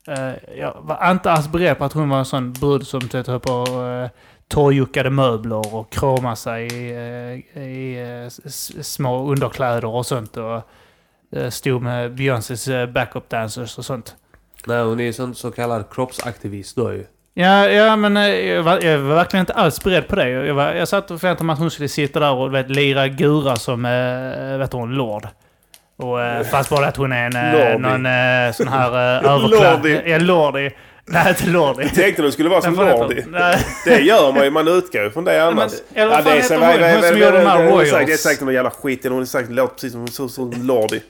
Eh, 0.07 0.57
jag 0.57 0.77
var 0.81 1.11
inte 1.11 1.31
alls 1.31 1.47
beredd 1.47 1.77
på 1.77 1.85
att 1.85 1.93
hon 1.93 2.09
var 2.09 2.19
en 2.19 2.25
sån 2.25 2.53
brud 2.53 2.87
som 2.87 3.01
typ 3.01 3.27
höll 3.27 3.39
på 3.39 3.53
och 3.53 3.87
eh, 3.87 4.09
torrjuckade 4.47 5.09
möbler 5.09 5.75
och 5.75 5.91
krama 5.91 6.35
sig 6.35 6.67
i, 6.67 6.89
i, 7.59 7.99
i 8.45 8.83
små 8.83 9.31
underkläder 9.31 9.85
och 9.85 10.05
sånt. 10.05 10.37
Och 10.37 10.61
stod 11.49 11.81
med 11.81 12.15
Beyoncés 12.15 12.93
backup 12.93 13.29
dancers 13.29 13.77
och 13.77 13.85
sånt. 13.85 14.15
Nej, 14.69 14.83
hon 14.83 14.99
är 14.99 15.07
en 15.07 15.13
sån 15.13 15.35
så 15.35 15.51
kallad 15.51 15.83
kroppsaktivist 15.91 16.75
då 16.75 16.93
ju. 16.93 17.05
Ja, 17.33 17.69
ja 17.69 17.95
men 17.95 18.17
eh, 18.17 18.27
jag 18.27 18.63
var, 18.63 18.79
jag 18.81 18.97
var 18.97 19.15
verkligen 19.15 19.41
inte 19.41 19.53
alls 19.53 19.83
beredd 19.83 20.07
på 20.07 20.15
det. 20.15 20.29
Jag, 20.29 20.53
var, 20.53 20.73
jag 20.73 20.87
satt 20.87 21.11
och 21.11 21.19
förväntade 21.19 21.45
mig 21.45 21.53
att 21.53 21.59
hon 21.59 21.71
skulle 21.71 21.89
sitta 21.89 22.19
där 22.19 22.33
och 22.33 22.53
vet, 22.53 22.69
lira 22.69 23.07
gura 23.07 23.55
som, 23.55 23.85
äh, 23.85 24.57
vet 24.57 24.73
hon, 24.73 24.95
lord. 24.95 25.27
Och, 25.97 26.21
äh, 26.21 26.43
fast 26.43 26.69
bara 26.69 26.87
att 26.87 26.97
hon 26.97 27.11
är 27.11 27.25
en 27.25 27.35
äh, 27.35 27.53
Lordi. 27.53 27.77
någon 27.77 28.05
äh, 28.05 28.51
sån 28.53 28.67
här 28.67 28.91
äh, 29.25 29.31
överklass... 29.31 29.83
Lordi. 29.83 30.01
Ja, 30.05 30.17
lordi. 30.17 30.71
Nej, 31.05 31.29
inte 31.29 31.49
lordi. 31.49 31.83
Jag 31.83 31.93
tänkte 31.93 32.21
du 32.21 32.31
skulle 32.31 32.49
vara 32.49 32.61
som 32.61 32.75
Lordi. 32.75 33.23
Nej. 33.27 33.57
Det 33.85 33.99
gör 33.99 34.31
man 34.33 34.43
ju. 34.43 34.49
Man 34.49 34.67
utgår 34.67 35.03
ju 35.03 35.09
från 35.11 35.23
det 35.23 35.43
annars. 35.43 35.71
Men- 35.93 36.03
eller 36.03 36.15
vad 36.15 36.23
fan 36.23 36.33
heter 36.33 36.57
hon? 36.57 36.93
Hon 36.93 37.03
som 37.03 37.17
gör 37.17 37.31
de 37.31 37.45
här 37.45 37.63
Royals. 37.63 37.91
Det 38.07 38.13
är 38.13 38.17
säkert 38.17 38.41
någon 38.41 38.53
jävla 38.53 38.71
skit. 38.71 39.05
Hon 39.09 39.21
är 39.21 39.25
säkert 39.25 39.51
låter 39.51 39.73
precis 39.73 40.15
som 40.15 40.29
som 40.29 40.51
en 40.51 40.67
Lordi. 40.67 41.01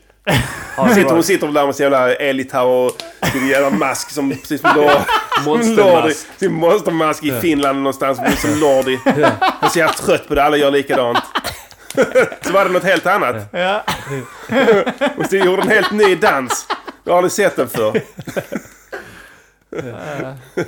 Hon 0.76 0.90
sitter, 0.96 1.10
hon 1.14 1.24
sitter 1.24 1.48
där 1.48 1.66
med 1.66 1.76
sin 1.76 1.84
jävla 1.84 2.14
elgitarr 2.16 2.66
och 2.66 2.92
sin 3.32 3.48
jävla 3.48 3.70
mask 3.70 4.10
som 4.10 4.30
precis 4.30 4.62
som 4.62 4.72
Lordi. 4.76 4.96
monstermask? 5.46 6.28
Sin 6.38 6.54
monstermask 6.54 7.24
i 7.24 7.32
Finland 7.42 7.78
någonstans. 7.78 8.42
Som 8.42 8.60
Lordi. 8.60 9.00
Så 9.74 9.80
jävla 9.80 9.94
trött 9.94 10.28
på 10.28 10.36
det. 10.36 10.44
Alla 10.44 10.58
gör 10.58 10.72
likadant. 10.72 11.20
så 12.42 12.52
var 12.52 12.66
det 12.66 12.72
något 12.72 12.84
helt 12.84 13.06
annat. 13.06 13.36
Ja. 13.52 13.84
Och 15.18 15.26
så 15.30 15.36
gjorde 15.36 15.62
en 15.62 15.68
helt 15.70 15.92
ny 15.92 16.16
dans. 16.16 16.68
Jag 17.04 17.14
har 17.14 17.18
aldrig 17.18 17.32
sett 17.32 17.56
den 17.56 17.70
förr. 17.70 18.02
Ja, 19.70 20.36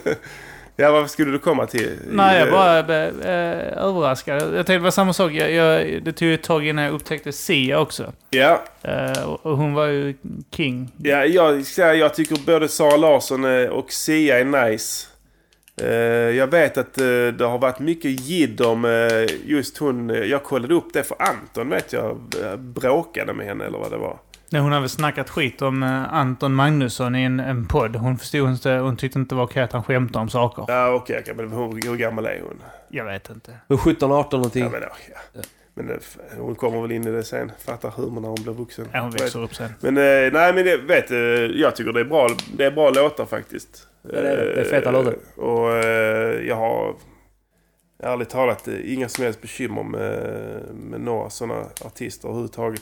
vad 0.90 1.10
skulle 1.10 1.32
du 1.32 1.40
komma 1.40 1.66
till? 1.68 1.90
Nej, 2.12 2.40
jag 2.40 2.52
bara 2.52 2.80
äh, 2.80 3.84
överraskad. 3.84 4.42
Jag 4.42 4.52
tänkte 4.54 4.74
det 4.74 4.80
var 4.80 4.92
samma 4.92 5.14
sak. 5.14 5.32
Jag, 5.32 5.52
jag, 5.52 6.04
det 6.04 6.12
tog 6.12 6.32
ett 6.32 6.44
tag 6.44 6.68
innan 6.68 6.84
jag 6.86 6.94
upptäckte 6.94 7.32
Sia 7.32 7.80
också. 7.80 8.14
Ja, 8.30 8.62
Eh, 8.84 9.24
och, 9.30 9.46
och 9.46 9.58
hon 9.58 9.74
var 9.74 9.86
ju 9.88 10.16
king. 10.56 10.92
ja 10.98 11.26
jag, 11.26 11.64
jag, 11.78 12.14
tycker 12.14 12.46
både 12.46 12.68
Sara 12.68 12.98
Larsson 12.98 13.46
eh, 13.46 13.70
och 13.70 13.92
Sia 13.92 14.40
är 14.40 14.46
nice. 14.70 15.08
Eh, 15.82 15.90
Jag 16.38 16.48
vet 16.48 16.78
att 16.78 16.98
eh, 16.98 17.06
det 17.38 17.46
har 17.46 17.58
varit 17.58 17.80
mycket 17.80 18.20
jidd 18.20 18.62
om 18.62 18.86
eh, 18.86 19.36
just 19.46 19.78
hon. 19.78 20.10
eh, 20.10 20.18
Jag 20.18 20.44
kollade 20.44 20.74
upp 20.74 20.94
det 20.94 21.04
för 21.04 21.18
Anton 21.22 21.70
vet 21.70 21.94
jag 21.94 22.18
eh, 22.44 22.56
bråkade 22.56 23.34
med 23.34 23.46
henne 23.46 23.66
eller 23.66 23.78
vad 23.78 23.92
det 23.92 23.98
var. 23.98 24.18
Nej, 24.54 24.62
hon 24.62 24.72
har 24.72 24.80
väl 24.80 24.90
snackat 24.90 25.30
skit 25.30 25.62
om 25.62 25.84
eh, 25.84 26.14
Anton 26.14 26.54
Magnusson 26.54 27.16
i 27.16 27.24
en, 27.24 27.40
en 27.40 27.68
podd. 27.68 27.96
Hon 27.96 28.18
förstod 28.18 28.50
inte, 28.50 28.72
hon 28.72 28.98
tyckte 28.98 29.20
inte 29.20 29.36
det 29.36 29.38
var 29.38 29.46
okej 29.46 29.64
att 29.64 29.72
han 29.72 29.84
skämtade 29.84 30.22
om 30.22 30.30
saker. 30.30 30.66
Ja 30.68 30.94
okej, 30.94 31.20
okej, 31.22 31.34
men 31.36 31.52
hur, 31.52 31.90
hur 31.90 31.96
gammal 31.96 32.26
är 32.26 32.42
hon? 32.42 32.62
Jag 32.90 33.06
vet 33.06 33.30
inte. 33.30 33.52
Hon 33.68 33.78
är 33.78 33.82
17, 33.82 34.12
18 34.12 34.40
någonting. 34.40 34.64
Ja, 34.64 34.70
men, 34.70 34.82
ja, 34.82 35.20
ja. 35.34 35.42
men 35.74 35.90
eh, 35.90 35.98
hon 36.38 36.56
kommer 36.56 36.82
väl 36.82 36.92
in 36.92 37.08
i 37.08 37.12
det 37.12 37.24
sen. 37.24 37.52
Fattar 37.66 37.90
humor 37.90 38.22
när 38.22 38.28
hon 38.28 38.44
blir 38.44 38.54
vuxen. 38.54 38.88
Ja, 38.94 39.00
hon 39.00 39.12
växer 39.12 39.44
upp 39.44 39.56
sen. 39.56 39.74
Men 39.80 39.98
eh, 39.98 40.34
nej 40.34 40.54
men 40.54 40.66
jag 40.66 40.78
vet, 40.78 41.10
jag 41.56 41.76
tycker 41.76 41.94
det 41.94 42.00
är 42.00 42.06
bra, 42.06 42.30
det 42.58 42.66
är 42.66 42.72
bra 42.72 42.90
låtar 42.90 43.26
faktiskt. 43.26 43.88
Ja, 44.02 44.22
det 44.22 44.30
är 44.30 44.38
det. 44.38 44.56
Det 44.56 44.62
är 44.62 44.66
feta 44.66 44.92
låtar. 44.92 45.16
Och 45.36 45.86
jag 46.46 46.56
har 46.56 46.96
ärligt 48.04 48.30
talat 48.30 48.68
inga 48.68 49.10
som 49.10 49.24
helst 49.24 49.42
bekymmer 49.42 49.84
med, 49.84 50.62
med 50.74 51.02
några 51.02 51.30
sådana 51.30 51.66
artister 51.86 52.28
överhuvudtaget. 52.28 52.82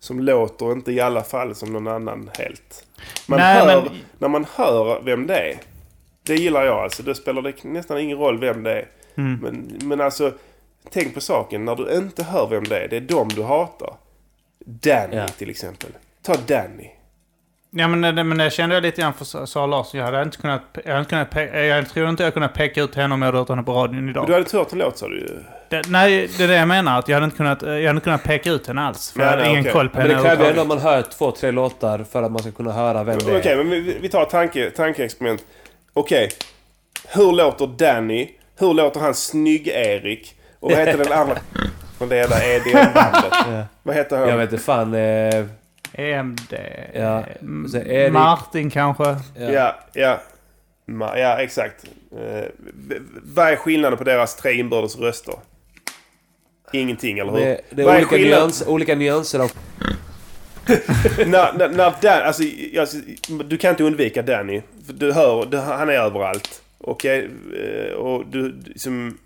Som 0.00 0.20
låter 0.20 0.72
inte 0.72 0.92
i 0.92 1.00
alla 1.00 1.22
fall 1.22 1.54
som 1.54 1.72
någon 1.72 1.86
annan 1.88 2.30
helt. 2.38 2.86
Man 3.26 3.38
Nej, 3.38 3.66
hör, 3.66 3.82
men- 3.82 3.98
När 4.18 4.28
man 4.28 4.46
hör 4.54 5.00
vem 5.02 5.26
det 5.26 5.38
är. 5.38 5.56
Det 6.22 6.34
gillar 6.34 6.64
jag 6.64 6.78
alltså. 6.78 7.02
Det 7.02 7.14
spelar 7.14 7.42
det 7.42 7.64
nästan 7.64 7.98
ingen 8.00 8.18
roll 8.18 8.38
vem 8.40 8.62
det 8.62 8.72
är. 8.72 8.88
Mm. 9.16 9.38
Men, 9.42 9.78
men 9.88 10.00
alltså, 10.00 10.32
tänk 10.90 11.14
på 11.14 11.20
saken. 11.20 11.64
När 11.64 11.76
du 11.76 11.92
inte 11.96 12.22
hör 12.22 12.46
vem 12.46 12.64
det 12.64 12.78
är, 12.84 12.88
det 12.88 12.96
är 12.96 13.00
dem 13.00 13.28
du 13.28 13.42
hatar. 13.42 13.94
Danny 14.58 15.16
Ja. 15.16 15.28
till 15.28 15.50
exempel. 15.50 15.90
Ta 16.22 16.34
Danny. 16.46 16.90
Ja, 17.78 17.88
men, 17.88 18.14
det- 18.16 18.24
men 18.24 18.38
det 18.38 18.50
kände 18.50 18.74
jag 18.76 18.82
lite 18.82 19.00
grann 19.00 19.12
för 19.14 19.24
Sa- 19.24 19.46
Sara 19.46 19.66
Larsson. 19.66 20.00
Jag 20.00 20.04
hade 20.06 20.22
inte 20.22 20.36
kunnat... 20.36 20.62
Jag, 20.84 20.90
hade 20.92 20.98
inte 20.98 21.10
kunnat 21.10 21.30
pe- 21.30 21.62
jag 21.64 21.88
tror 21.88 22.08
inte 22.08 22.22
jag 22.24 22.34
kunnat 22.34 22.54
peka 22.54 22.82
ut 22.82 22.94
henne 22.94 23.14
om 23.14 23.22
jag 23.22 23.26
hade 23.26 23.38
hört 23.38 23.48
henne 23.48 23.62
på 23.62 23.72
radion 23.72 24.08
idag. 24.10 24.26
Du 24.26 24.32
hade 24.32 24.42
inte 24.44 24.56
hört 24.56 24.72
en 24.72 24.78
låt 24.78 24.98
sa 24.98 25.08
du 25.08 25.18
ju. 25.18 25.28
Det, 25.68 25.82
nej, 25.88 26.30
det 26.38 26.44
är 26.44 26.48
det 26.48 26.54
jag 26.56 26.68
menar. 26.68 26.98
Att 26.98 27.08
jag 27.08 27.16
hade 27.16 27.24
inte 27.24 27.36
kunnat, 27.36 27.62
jag 27.62 27.70
hade 27.72 27.90
inte 27.90 28.04
kunnat 28.04 28.24
peka 28.24 28.50
ut 28.50 28.66
henne 28.66 28.80
alls. 28.82 29.12
För 29.12 29.18
Nej, 29.18 29.26
jag 29.26 29.30
hade 29.30 29.42
nej, 29.42 29.50
ingen 29.50 29.60
okej. 29.62 29.72
koll 29.72 29.88
på 29.88 29.98
Men 29.98 30.06
henne 30.10 30.22
det 30.22 30.28
kräver 30.28 30.44
ju 30.44 30.50
ändå 30.50 30.62
att 30.62 30.68
man 30.68 30.78
hör 30.78 31.02
två, 31.02 31.30
tre 31.30 31.50
låtar 31.50 32.04
för 32.12 32.22
att 32.22 32.32
man 32.32 32.42
ska 32.42 32.50
kunna 32.52 32.72
höra 32.72 33.04
vem 33.04 33.18
det 33.18 33.32
är. 33.32 33.38
Okej, 33.38 33.56
men 33.56 33.70
vi, 33.70 33.96
vi 34.00 34.08
tar 34.08 34.22
ett 34.22 34.30
tanke, 34.30 34.70
tankeexperiment. 34.70 35.44
Okej. 35.92 36.28
Hur 37.08 37.32
låter 37.32 37.66
Danny? 37.66 38.28
Hur 38.58 38.74
låter 38.74 39.00
han 39.00 39.14
Snygg-Erik? 39.14 40.34
Och 40.60 40.70
vad 40.70 40.78
heter 40.80 40.98
den 41.04 41.12
andra? 41.12 41.36
Från 41.98 42.08
det 42.08 42.16
jävla 42.16 42.36
EDM-bandet. 42.44 43.66
Vad 43.82 43.96
heter 43.96 44.16
han? 44.18 44.28
Jag 44.28 44.36
vet 44.36 44.52
inte 44.52 44.64
fan. 44.64 44.94
Eh, 44.94 45.44
EMD... 45.96 46.54
Ja, 46.94 47.24
så 47.70 47.76
Erik- 47.78 48.12
Martin 48.12 48.70
kanske? 48.70 49.04
ja. 49.38 49.50
Ja, 49.52 49.74
ja. 49.92 50.20
Ma- 50.88 51.18
Ja, 51.18 51.38
exakt. 51.38 51.84
Eh, 52.12 52.44
vad 53.22 53.48
är 53.48 53.56
skillnaden 53.56 53.98
på 53.98 54.04
deras 54.04 54.36
tre 54.36 54.52
inbördes 54.52 54.98
röster? 54.98 55.34
Ingenting, 56.72 57.18
eller 57.18 57.32
hur? 57.32 57.38
Det, 57.40 57.60
det 57.70 57.82
är 57.82 57.86
olika, 57.96 58.06
skillnaden- 58.16 58.38
nyans, 58.40 58.64
olika 58.66 58.94
nyanser 58.94 59.38
av... 59.38 59.50
när, 61.26 61.52
när, 61.58 61.68
när 61.68 61.94
Dan, 62.02 62.22
alltså, 62.22 62.42
jag, 62.72 62.88
du 63.44 63.56
kan 63.58 63.70
inte 63.70 63.84
undvika 63.84 64.22
Danny. 64.22 64.62
För 64.86 64.92
Du 64.92 65.12
hör, 65.12 65.46
du, 65.46 65.56
han 65.56 65.88
är 65.88 65.92
överallt. 65.92 66.62
Okej, 66.78 67.30
eh, 67.88 67.92
och 67.94 68.26
du, 68.26 68.52
du 68.52 68.70
liksom... 68.70 69.18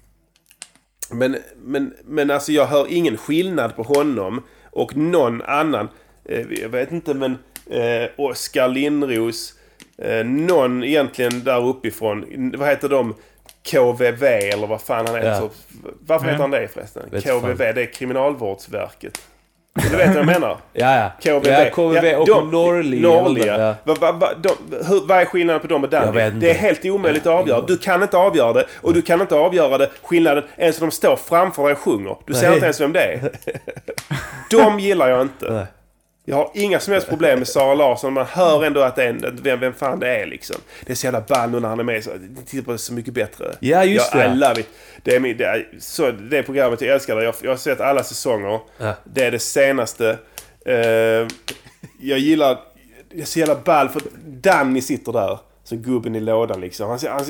Men, 1.13 1.37
men, 1.65 1.95
men 2.05 2.31
alltså 2.31 2.53
jag 2.53 2.67
hör 2.67 2.87
ingen 2.91 3.17
skillnad 3.17 3.77
på 3.77 3.83
honom 3.83 4.43
och 4.71 4.97
någon 4.97 5.43
annan. 5.43 5.89
Eh, 6.31 6.47
jag 6.63 6.69
vet 6.69 6.93
inte 6.93 7.15
men 7.15 7.39
eh, 7.71 8.09
Oskar 8.17 8.69
Lindros. 8.69 9.55
Eh, 10.03 10.25
någon 10.25 10.85
egentligen 10.85 11.45
där 11.45 11.67
uppifrån. 11.67 12.53
Vad 12.57 12.69
heter 12.69 12.89
de? 12.89 13.15
KVV 13.71 14.23
eller 14.25 14.67
vad 14.67 14.81
fan 14.83 15.07
han 15.07 15.17
heter. 15.17 15.29
Ja. 15.31 15.51
Varför 16.07 16.27
Ja. 16.27 16.31
heter 16.33 16.43
han 16.43 16.51
det 16.51 16.69
förresten? 16.69 17.03
Vet 17.11 17.25
KVV, 17.25 17.47
fan. 17.47 17.57
det 17.75 17.83
är 17.83 17.93
Kriminalvårdsverket. 17.93 19.21
Du 19.91 19.97
vet 19.97 20.09
vad 20.09 20.17
jag 20.17 20.27
menar? 20.27 20.57
Ja, 20.73 20.97
ja. 20.97 21.11
KVV. 21.41 21.47
Ja, 21.53 21.71
KVV 21.71 22.05
Ja, 22.07 22.19
och 22.19 22.27
de- 22.27 22.51
Norli. 22.51 23.01
Norliga. 23.01 23.59
Ja. 23.61 23.75
Vad 23.85 23.99
va, 23.99 24.13
va, 24.13 24.29
de, 24.43 24.49
hur, 24.89 25.07
vad 25.07 25.19
är 25.21 25.25
skillnaden 25.25 25.61
på 25.61 25.67
dem 25.67 25.85
och 25.85 25.91
Danny? 25.91 26.31
Det 26.31 26.51
är 26.51 26.55
helt 26.55 26.85
omöjligt 26.85 27.27
att 27.27 27.41
avgöra. 27.41 27.61
Du 27.67 27.77
kan 27.79 28.03
inte 28.03 28.17
avgöra 28.17 28.53
det. 28.53 28.67
Och 28.81 28.95
du 28.95 29.03
kan 29.03 29.21
inte 29.21 29.35
avgöra 29.35 29.79
det 29.79 29.91
skillnaden 30.03 30.45
ens 30.57 30.81
när 30.81 30.87
de 30.87 30.91
står 30.93 31.17
framför 31.17 31.63
dig 31.63 31.73
och 31.73 31.79
sjunger. 31.79 32.17
Du 32.27 32.35
ser 32.35 32.47
Nej. 32.47 32.55
inte 32.55 32.67
ens 32.67 32.81
vem 32.81 32.93
det 32.93 33.03
är. 33.05 33.31
De 34.51 34.81
gillar 34.81 35.09
jag 35.09 35.23
inte. 35.23 35.53
Nej. 35.53 35.65
Jag 36.31 36.37
har 36.37 36.51
inga 36.55 36.81
som 36.81 36.93
helst 36.93 37.09
problem 37.09 37.39
med 37.39 37.49
Sara 37.49 37.75
Larsson. 37.75 38.13
Man 38.13 38.27
hör 38.27 38.65
ändå 38.65 38.81
att 38.81 38.97
det 38.97 39.05
är 39.05 39.33
vem, 39.43 39.61
vem 39.61 39.75
fan 39.75 40.01
det 40.01 40.09
är 40.09 40.27
liksom. 40.27 40.57
Det 40.87 40.93
är 40.93 40.97
så 40.97 41.07
jävla 41.07 41.21
ball 41.21 41.51
nu 41.51 41.61
när 41.61 41.69
han 41.69 41.81
är 41.81 41.85
med. 41.85 42.05
Så, 42.05 42.11
tittar 42.47 42.65
på 42.65 42.73
det 42.73 42.79
så 42.79 42.93
mycket 42.93 43.15
bättre. 43.15 43.55
Ja, 43.61 43.85
just 43.85 44.15
jag, 44.15 44.31
det. 44.31 44.33
I 44.33 44.37
love 44.37 44.61
it. 44.61 44.69
Det 45.03 45.17
är, 45.17 45.21
min, 45.21 45.37
det, 45.37 45.45
är, 45.45 45.69
så, 45.79 46.11
det 46.11 46.43
programmet, 46.43 46.81
jag 46.81 46.95
älskar. 46.95 47.21
Jag, 47.21 47.35
jag 47.43 47.51
har 47.51 47.57
sett 47.57 47.81
alla 47.81 48.03
säsonger. 48.03 48.61
Ja. 48.79 48.95
Det 49.05 49.25
är 49.25 49.31
det 49.31 49.39
senaste. 49.39 50.19
Eh, 50.65 50.75
jag 52.01 52.19
gillar... 52.19 52.59
Jag 53.09 53.21
är 53.21 53.25
så 53.25 53.39
jävla 53.39 53.55
ball 53.55 53.89
för 53.89 54.03
Danny 54.27 54.81
sitter 54.81 55.13
där. 55.13 55.39
Som 55.65 55.79
gubben 55.79 56.17
i 56.17 56.21
lådan 56.21 56.61
liksom. 56.61 56.89
Han, 56.89 56.99
han, 57.09 57.25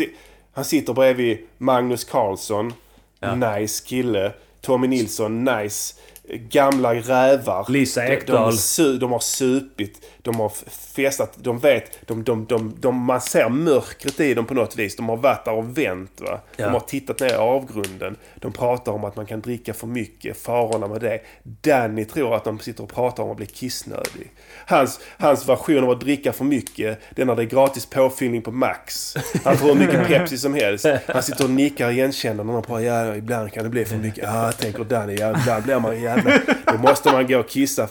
han 0.53 0.65
sitter 0.65 0.93
bredvid 0.93 1.39
Magnus 1.59 2.05
Carlsson. 2.05 2.73
Ja. 3.21 3.35
Nice 3.35 3.85
kille. 3.87 4.33
Tommy 4.61 4.89
Nilsson, 4.89 5.45
nice. 5.45 5.95
Gamla 6.33 6.95
rävar. 6.95 7.67
Lisa 7.71 8.01
De, 8.01 8.07
de, 8.07 8.13
Ekdahl. 8.13 8.53
su, 8.53 8.99
de 8.99 9.13
har 9.13 9.19
supit. 9.19 10.07
De 10.23 10.41
har 10.41 10.53
festat. 10.95 11.33
De 11.37 11.59
vet. 11.59 12.07
De, 12.07 12.25
de, 12.25 12.47
de, 12.47 12.75
de, 12.81 12.97
man 12.97 13.21
ser 13.21 13.49
mörkret 13.49 14.21
i 14.21 14.35
dem 14.35 14.47
på 14.47 14.55
något 14.55 14.77
vis. 14.77 14.97
De 14.97 15.09
har 15.09 15.17
varit 15.17 15.45
där 15.45 15.53
och 15.53 15.79
vänt. 15.79 16.21
Va? 16.21 16.41
Ja. 16.57 16.65
De 16.65 16.73
har 16.73 16.81
tittat 16.81 17.21
ner 17.21 17.29
i 17.29 17.35
avgrunden. 17.35 18.17
De 18.37 18.53
pratar 18.53 18.93
om 18.93 19.05
att 19.05 19.17
man 19.17 19.27
kan 19.27 19.41
dricka 19.41 19.75
för 19.75 19.87
mycket. 19.87 20.37
Farorna 20.37 20.89
med 20.89 21.01
det. 21.01 21.21
Danny 21.43 22.05
tror 22.05 22.35
att 22.35 22.45
de 22.45 22.59
sitter 22.59 22.83
och 22.83 22.93
pratar 22.95 23.23
om 23.23 23.31
att 23.31 23.37
bli 23.37 23.47
kissnödig. 23.47 24.31
Hans, 24.71 25.01
hans 25.19 25.49
version 25.49 25.85
av 25.85 25.91
att 25.91 26.01
dricka 26.01 26.33
för 26.33 26.45
mycket, 26.45 27.01
det 27.11 27.23
är 27.23 27.27
när 27.27 27.37
det 27.37 27.43
är 27.43 27.47
gratis 27.47 27.87
påfyllning 27.87 28.43
på 28.43 28.51
Max. 28.51 29.17
Han 29.45 29.57
får 29.57 29.67
hur 29.67 29.75
mycket 29.75 30.07
Pepsi 30.07 30.39
som 30.39 30.55
helst. 30.55 30.87
Han 31.07 31.23
sitter 31.23 31.45
och 31.45 31.51
nickar 31.51 31.91
igenkännande 31.91 32.53
och 32.53 32.63
bara 32.63 32.83
ja, 32.83 33.17
ibland 33.17 33.53
kan 33.53 33.65
det 33.65 33.71
bli 33.71 33.85
för 33.85 33.97
mycket. 33.97 34.25
Ja, 34.25 34.53
tänker 34.53 34.85
Danny. 34.85 35.17
Ja, 35.17 35.35
ibland 35.41 35.65
blir 35.65 35.79
man 35.79 36.03
jävla... 36.03 36.39
Då 36.67 36.79
måste 36.79 37.13
man 37.13 37.27
gå 37.27 37.39
och 37.39 37.49
kissa. 37.49 37.89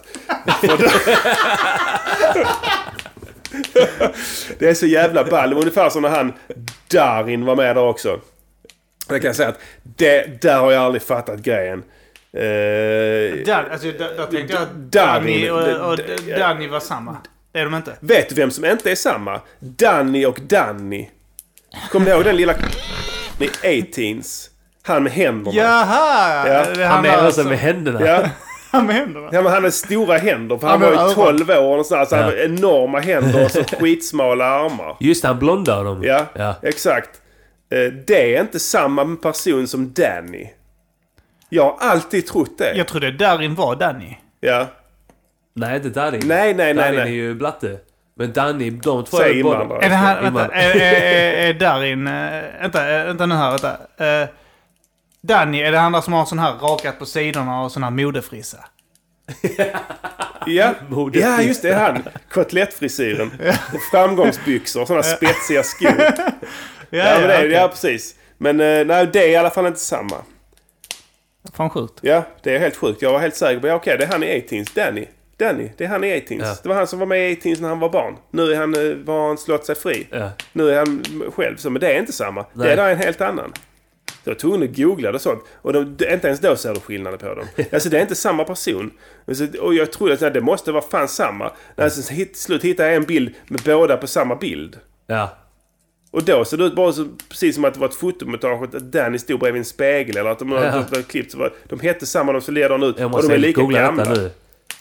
Det 4.60 4.70
är 4.70 4.74
så 4.74 4.86
jävla 4.86 5.24
ball. 5.24 5.50
Det 5.50 5.56
var 5.56 5.62
ungefär 5.62 5.90
som 5.90 6.02
när 6.02 6.10
han 6.10 6.34
Darin 6.92 7.46
var 7.46 7.56
med 7.56 7.76
där 7.76 7.84
också. 7.84 8.20
Jag 9.10 9.22
kan 9.22 9.34
säga 9.34 9.50
att 9.50 9.60
det, 9.84 10.42
där 10.42 10.60
har 10.60 10.72
jag 10.72 10.84
aldrig 10.84 11.02
fattat 11.02 11.40
grejen. 11.40 11.84
Eh, 12.34 13.46
Dan, 13.46 13.66
alltså, 13.72 13.88
där, 13.88 14.18
där 14.18 14.26
tänkte 14.26 14.54
jag 14.54 14.62
att 14.62 14.74
Danny- 14.74 15.50
och, 15.50 15.92
och 15.92 16.00
Danny 16.40 16.68
var 16.68 16.80
samma. 16.80 17.18
Det 17.52 17.60
är 17.60 17.64
de 17.66 17.76
inte. 17.76 17.96
vet 18.00 18.30
du 18.30 18.36
vem 18.36 18.52
som 18.52 18.66
inte 18.66 18.92
är 18.92 18.96
samma? 18.96 19.42
Danny 19.60 20.26
och 20.26 20.40
Danny. 20.42 21.10
Kommer 21.92 22.06
du 22.06 22.12
ihåg 22.12 22.24
den 22.24 22.36
lilla... 22.38 22.56
Med 23.40 23.50
18s. 23.50 24.48
Han 24.84 25.04
med 25.04 25.12
händerna. 25.12 25.58
Jaha! 25.58 26.48
Ja. 26.78 26.86
Han 26.88 27.02
menar 27.02 27.18
alltså- 27.18 27.42
sig 27.42 27.50
med 27.50 27.60
händerna. 27.60 28.06
Ja, 28.06 28.24
Han 28.72 28.86
med 28.86 28.96
händerna. 28.96 29.26
ja 29.32 29.42
men 29.42 29.46
han 29.46 29.54
hade 29.54 29.72
stora 29.72 30.18
händer. 30.18 30.58
För 30.58 30.68
han 30.68 30.82
Ja, 30.82 30.88
var 30.88 30.94
ju 30.94 31.00
öron. 31.00 31.14
12 31.16 31.50
år 31.50 31.78
och 31.78 31.86
så, 31.86 31.96
här, 31.96 32.06
så 32.06 32.16
han 32.16 32.24
Ja. 32.26 32.30
hade 32.32 32.46
enorma 32.46 33.00
händer 33.00 33.46
och 33.46 33.52
så 33.52 33.64
skitsmala 33.64 34.46
armar. 34.46 34.98
Just 35.00 35.22
det, 35.22 35.28
han 35.28 35.40
blondar 35.40 35.84
dem. 35.84 36.04
Ja, 36.04 36.26
ja. 36.36 36.56
exakt. 36.62 37.10
Eh, 37.72 37.94
Det 38.08 38.36
är 38.36 38.42
inte 38.42 38.60
samma 38.60 39.16
person 39.16 39.68
som 39.68 39.94
Danny. 39.94 40.48
Jag 41.50 41.64
har 41.64 41.78
alltid 41.89 42.28
trott 42.28 42.58
det. 42.58 42.74
Jag 42.78 42.88
trodde 42.88 43.12
Darin 43.12 43.56
var 43.56 43.76
Danny. 43.76 44.18
Ja. 44.39 44.68
Nej, 45.54 45.76
inte 45.76 45.89
Darin. 45.89 46.22
Nej, 46.26 46.54
nej, 46.54 46.74
nej, 46.74 46.84
Darin 46.84 46.95
nej. 47.00 47.04
är 47.10 47.14
ju 47.14 47.34
blatte. 47.34 47.78
Men 48.16 48.34
Danny, 48.34 48.70
de 48.70 49.04
två 49.06 49.18
Säg 49.18 49.39
är 49.39 49.43
båda... 49.43 49.60
Är 49.86 49.89
det 49.89 49.95
här, 49.95 50.22
vänta, 50.22 50.47
är, 50.47 50.76
är, 50.76 51.02
är, 51.02 51.50
är 51.50 51.54
Darin... 51.54 52.08
äh, 52.08 52.14
Vänta, 52.62 53.00
äh, 53.00 53.06
vänta 53.06 53.26
nu 53.26 53.36
här, 53.36 53.50
vänta. 53.50 54.22
Äh, 54.22 54.28
Danny, 55.22 55.62
är 55.62 55.72
det 55.72 55.78
han 55.78 55.91
där 55.91 56.02
som 56.02 56.14
har 56.14 56.26
sån 56.26 56.39
här 56.39 56.54
rakat 56.54 57.00
på 57.00 57.06
sidorna 57.06 57.62
och 57.62 57.72
sån 57.72 57.84
här 57.84 57.89
modefrissa? 57.91 58.58
Ja. 60.45 60.74
Modet. 60.89 61.22
ja, 61.22 61.41
just 61.41 61.62
det. 61.62 61.74
Han. 61.74 62.04
Kotlettfrisyren. 62.32 63.32
Och 63.74 63.82
framgångsbyxor. 63.91 64.86
Sådana 64.86 65.04
spetsiga 65.18 65.64
skor. 65.64 65.91
Ja, 66.91 66.97
Ja, 66.97 67.20
men 67.20 67.28
det, 67.28 67.38
okej. 67.38 67.52
ja 67.52 67.68
precis. 67.68 68.16
Men 68.38 68.60
eh, 68.60 68.86
nej, 68.86 69.08
det 69.14 69.24
är 69.24 69.30
i 69.30 69.36
alla 69.36 69.50
fall 69.50 69.66
inte 69.66 69.80
samma. 69.80 70.16
Fan 71.54 71.70
sjukt. 71.70 71.94
Ja, 72.02 72.24
det 72.44 72.56
är 72.56 72.60
helt 72.60 72.76
sjukt. 72.76 73.02
Jag 73.02 73.12
var 73.12 73.20
helt 73.20 73.36
säker 73.36 73.60
på 73.60 73.68
ja, 73.68 73.76
okej, 73.76 73.98
det 73.98 74.04
är 74.04 74.08
han 74.08 74.24
i 74.24 74.48
18s. 74.50 74.76
Danny. 74.76 75.06
Danny, 75.38 75.70
det 75.78 75.84
är 75.84 75.88
han 75.88 76.04
i 76.04 76.08
18s. 76.08 76.42
Ja. 76.44 76.56
Det 76.64 76.70
var 76.70 76.76
han 76.76 76.88
som 76.88 77.00
var 77.00 77.06
med 77.06 77.32
i 77.32 77.36
18s 77.36 77.62
när 77.62 77.70
han 77.70 77.80
var 77.80 77.90
barn. 77.90 78.18
Nu 78.32 78.52
är 78.52 78.58
han, 78.58 78.76
eh, 78.76 79.16
har 79.16 79.28
han 79.28 79.38
slått 79.38 79.66
sig 79.66 79.76
fri. 79.76 80.08
Ja. 80.12 80.30
Nu 80.54 80.72
är 80.72 80.78
han 80.78 81.04
själv. 81.36 81.56
Så, 81.58 81.70
men 81.70 81.80
det 81.80 81.94
är 81.94 82.00
inte 82.00 82.14
samma. 82.14 82.42
Det 82.42 82.48
Nej. 82.54 82.72
är 82.72 82.76
där 82.76 82.90
en 82.90 82.98
helt 82.98 83.22
annan. 83.22 83.54
Så 84.24 84.30
jag 84.30 84.34
var 84.34 84.40
tvungen 84.40 84.64
att 84.64 84.78
googla 84.78 85.12
det 85.12 85.16
och 85.16 85.22
sånt. 85.22 85.44
Och 85.62 85.74
de, 85.74 85.98
det, 85.98 86.14
inte 86.14 86.28
ens 86.28 86.40
då 86.40 86.56
ser 86.56 86.74
du 86.74 86.80
skillnaden 86.80 87.20
på 87.20 87.36
dem. 87.36 87.46
Alltså 87.72 87.90
det 87.90 87.98
är 87.98 88.02
inte 88.02 88.16
samma 88.16 88.44
person. 88.44 88.92
Alltså, 89.28 89.48
och 89.60 89.74
jag 89.74 89.92
trodde 89.92 90.28
att 90.28 90.34
det 90.34 90.42
måste 90.42 90.72
vara 90.72 90.84
fan 90.84 91.08
samma. 91.08 91.52
Alltså, 91.76 92.14
till 92.14 92.36
slut 92.36 92.64
hittade 92.64 92.90
jag 92.90 92.96
en 92.96 93.04
bild 93.04 93.36
med 93.48 93.62
båda 93.66 93.98
på 93.98 94.08
samma 94.08 94.36
bild. 94.36 94.80
Ja. 95.08 95.38
Och 96.12 96.24
då 96.24 96.45
såg 96.45 96.60
det 96.60 96.66
ut 96.66 96.76
bara 96.76 96.91
så, 96.91 97.07
precis 97.30 97.55
som 97.55 97.66
att 97.66 97.74
det 97.74 97.80
var 97.80 97.88
ett 97.88 97.95
fotomontage. 97.95 98.64
Att 98.64 98.72
Danny 98.72 99.18
stod 99.18 99.39
bredvid 99.39 99.60
en 99.60 99.66
spegel. 99.66 100.18
Eller 100.18 100.30
att 100.30 100.39
de 100.39 100.51
hade 100.51 100.86
ja. 100.91 101.01
klippt. 101.10 101.34
Var, 101.34 101.53
de 101.70 101.80
hette 101.80 102.05
samma, 102.05 102.32
de 102.32 102.41
ser 102.41 102.51
likadana 102.51 102.86
ut. 102.86 102.99
Och 102.99 103.24
de 103.24 103.34
är 103.34 103.38
lika 103.38 103.62
gamla. 103.62 104.03
nu. 104.03 104.32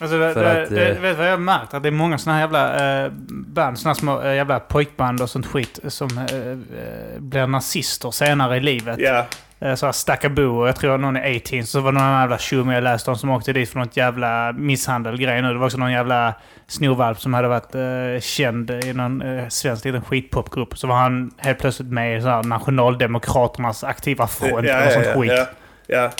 Alltså, 0.01 0.17
det, 0.17 0.33
För 0.33 0.43
det, 0.43 0.63
att, 0.63 0.69
det, 0.69 0.87
eh, 0.87 1.01
vet 1.01 1.11
du 1.11 1.17
vad 1.17 1.27
jag 1.27 1.31
har 1.31 1.37
märkt? 1.37 1.73
Att 1.73 1.83
det 1.83 1.89
är 1.89 1.91
många 1.91 2.17
såna 2.17 2.33
här 2.35 2.41
jävla 2.41 3.03
eh, 3.05 3.11
band, 3.29 3.79
såna 3.79 3.95
små 3.95 4.21
eh, 4.21 4.35
jävla 4.35 4.59
pojkband 4.59 5.21
och 5.21 5.29
sånt 5.29 5.45
skit 5.45 5.79
som 5.87 6.09
eh, 6.17 6.49
eh, 6.49 7.19
blir 7.19 7.47
nazister 7.47 8.11
senare 8.11 8.57
i 8.57 8.59
livet. 8.59 8.99
Ja, 8.99 9.25
så 9.59 9.85
här 9.85 9.91
Stackabo 9.91 10.59
och 10.61 10.67
jag 10.67 10.75
tror 10.75 10.97
någon 10.97 11.15
är 11.15 11.35
18 11.35 11.65
så 11.65 11.79
var 11.79 11.91
det 11.91 11.99
någon 11.99 12.19
jävla 12.19 12.37
tjomme 12.37 12.73
jag 12.73 12.83
läste 12.83 13.11
om 13.11 13.17
som 13.17 13.29
åkte 13.29 13.53
dit 13.53 13.69
för 13.69 13.79
något 13.79 13.97
jävla 13.97 14.53
misshandelgrej 14.53 15.41
nu. 15.41 15.53
Det 15.53 15.59
var 15.59 15.65
också 15.65 15.77
någon 15.77 15.91
jävla 15.91 16.33
snorvalp 16.67 17.19
som 17.19 17.33
hade 17.33 17.47
varit 17.47 17.75
eh, 17.75 18.21
känd 18.21 18.71
i 18.71 18.93
någon 18.93 19.21
eh, 19.21 19.47
svensk 19.47 19.85
liten 19.85 20.01
skitpopgrupp. 20.01 20.77
Så 20.77 20.87
var 20.87 20.95
han 20.95 21.31
helt 21.37 21.59
plötsligt 21.59 21.91
med 21.91 22.17
i 22.17 22.21
så 22.21 22.27
här 22.27 22.43
Nationaldemokraternas 22.43 23.83
aktiva 23.83 24.27
front 24.27 24.67
ja, 24.67 24.73
eller 24.73 24.91
sånt 24.91 25.05
ja, 25.05 25.21
skit. 25.21 25.31
ja, 25.31 25.47
ja. 25.87 26.11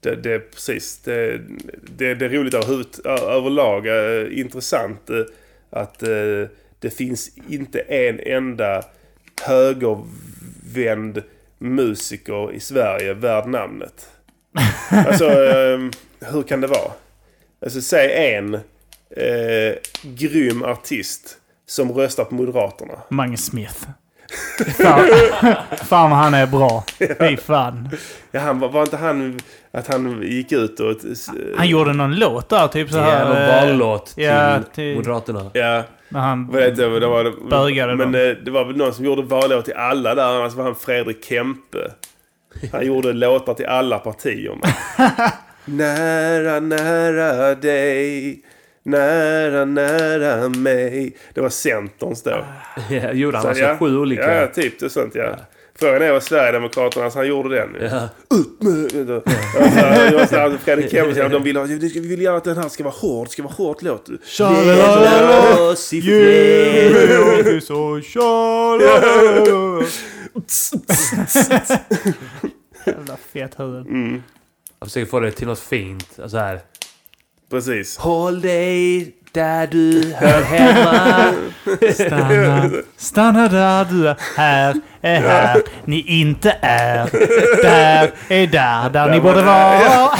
Det, 0.00 0.16
det 0.16 0.32
är 0.32 0.38
precis. 0.38 0.98
Det, 1.04 1.40
det, 1.96 2.14
det 2.14 2.24
är 2.24 2.28
roligt 2.28 2.54
överhuvud, 2.54 2.86
överlag. 3.06 3.86
eh, 3.86 4.38
intressant 4.38 5.10
eh, 5.10 5.16
att 5.70 6.02
eh, 6.02 6.08
det 6.78 6.90
finns 6.96 7.30
inte 7.48 7.80
en 7.80 8.20
enda 8.20 8.82
högervänd 9.42 11.22
musiker 11.62 12.52
i 12.52 12.60
Sverige 12.60 13.14
värd 13.14 13.46
namnet. 13.46 14.08
Alltså, 14.90 15.24
eh, 15.24 15.78
hur 16.20 16.42
kan 16.42 16.60
det 16.60 16.66
vara? 16.66 16.92
Alltså, 17.64 17.80
säg 17.82 18.34
en 18.34 18.54
eh, 19.16 19.74
grym 20.02 20.62
artist 20.62 21.38
som 21.66 21.92
röstar 21.92 22.24
på 22.24 22.34
Moderaterna. 22.34 22.98
Mange 23.08 23.36
Smith. 23.36 23.86
Fan, 24.82 25.04
fan 25.76 26.10
vad 26.10 26.18
han 26.18 26.34
är 26.34 26.46
bra. 26.46 26.84
Fy 27.18 27.36
fan. 27.36 27.88
Ja, 28.30 28.40
han, 28.40 28.58
var, 28.58 28.68
var 28.68 28.82
inte 28.82 28.96
han 28.96 29.40
att 29.72 29.88
han 29.88 30.22
gick 30.22 30.52
ut 30.52 30.80
och... 30.80 30.96
Han 31.56 31.68
gjorde 31.68 31.92
någon 31.92 32.14
låt 32.16 32.48
där, 32.48 32.68
typ 32.68 32.90
så 32.90 32.96
Ja, 32.96 33.02
här. 33.02 33.48
eh, 33.60 33.66
vallåt 33.68 34.06
till, 34.06 34.24
ja, 34.24 34.58
till- 34.74 34.96
Moderaterna. 34.96 35.50
Ja, 35.52 35.82
När 36.08 36.20
han... 36.20 36.46
vad 36.52 36.62
heter 36.62 36.88
det? 36.90 37.00
det 37.00 37.06
var, 37.06 37.48
Bögade 37.50 37.94
Men 37.96 38.12
dem. 38.12 38.20
eh, 38.30 38.36
det 38.44 38.50
var 38.50 38.64
väl 38.64 38.76
någon 38.76 38.94
som 38.94 39.04
gjorde 39.04 39.22
vallåt 39.22 39.64
till 39.64 39.74
alla 39.74 40.14
där. 40.14 40.24
Annars 40.40 40.52
var 40.54 40.64
han 40.64 40.74
Fredrik 40.74 41.24
Kempe. 41.24 41.78
Han 42.72 42.86
gjorde 42.86 43.12
låtar 43.12 43.54
till 43.54 43.66
alla 43.66 43.98
partierna. 43.98 44.66
nära, 45.64 46.60
nära 46.60 47.54
dig. 47.54 48.42
Nära, 48.84 49.64
nära 49.64 50.48
mig. 50.48 51.16
Det 51.34 51.40
var 51.40 51.48
Centerns 51.48 52.22
då. 52.22 52.30
Ja, 52.90 53.12
gjorde 53.12 53.36
han 53.36 53.42
Så, 53.42 53.48
alltså 53.48 53.76
sju 53.78 53.98
olika? 53.98 54.40
Ja, 54.40 54.46
typ 54.46 54.80
det 54.80 54.86
är 54.86 54.90
sånt 54.90 55.14
ja. 55.14 55.36
Frågan 55.74 56.02
är 56.02 56.12
vad 56.12 56.22
Sverigedemokraterna, 56.22 57.10
så 57.10 57.18
han 57.18 57.28
gjorde 57.28 57.56
den. 57.56 57.76
Ja. 57.80 58.08
Ut 58.36 58.62
med... 58.62 59.10
Och 59.16 59.22
så, 59.72 59.80
det 60.10 60.16
var 60.16 60.26
så 60.26 60.36
här, 60.36 60.58
Fredrik 60.64 60.90
Kempe, 60.94 61.28
de 61.28 61.42
vill, 61.42 61.56
ha, 61.56 61.64
vi 61.64 62.00
vill 62.08 62.22
gärna 62.22 62.36
att 62.36 62.44
den 62.44 62.56
här 62.56 62.68
ska 62.68 62.84
vara 62.84 62.94
hård. 62.94 63.28
ska 63.28 63.42
vara 63.42 63.52
hårt 63.52 63.82
låt. 63.82 64.08
Leva 64.38 65.60
oss 65.70 65.92
i 65.92 66.02
fred. 66.02 67.62
Jävla 72.86 73.16
fet 73.32 73.60
huvud. 73.60 73.86
Jag 74.80 74.88
försöker 74.88 75.10
få 75.10 75.20
det 75.20 75.30
till 75.30 75.46
något 75.46 75.60
fint. 75.60 76.18
Så 76.26 76.38
här. 76.38 76.60
Precis. 77.52 77.96
Håll 77.96 78.40
dig 78.40 79.12
där 79.32 79.66
du 79.66 80.12
hör 80.16 80.42
hemma. 80.42 81.34
Stanna, 81.94 82.70
stanna 82.96 83.48
där 83.48 83.84
du 83.84 84.08
är. 84.08 84.16
Här 84.36 84.74
är 85.00 85.20
här 85.20 85.62
ni 85.84 86.04
inte 86.06 86.56
är. 86.60 87.10
Där 87.62 88.10
är 88.28 88.46
där, 88.46 88.90
där 88.90 89.10
ni 89.10 89.20
borde 89.20 89.42
vara. 89.42 90.10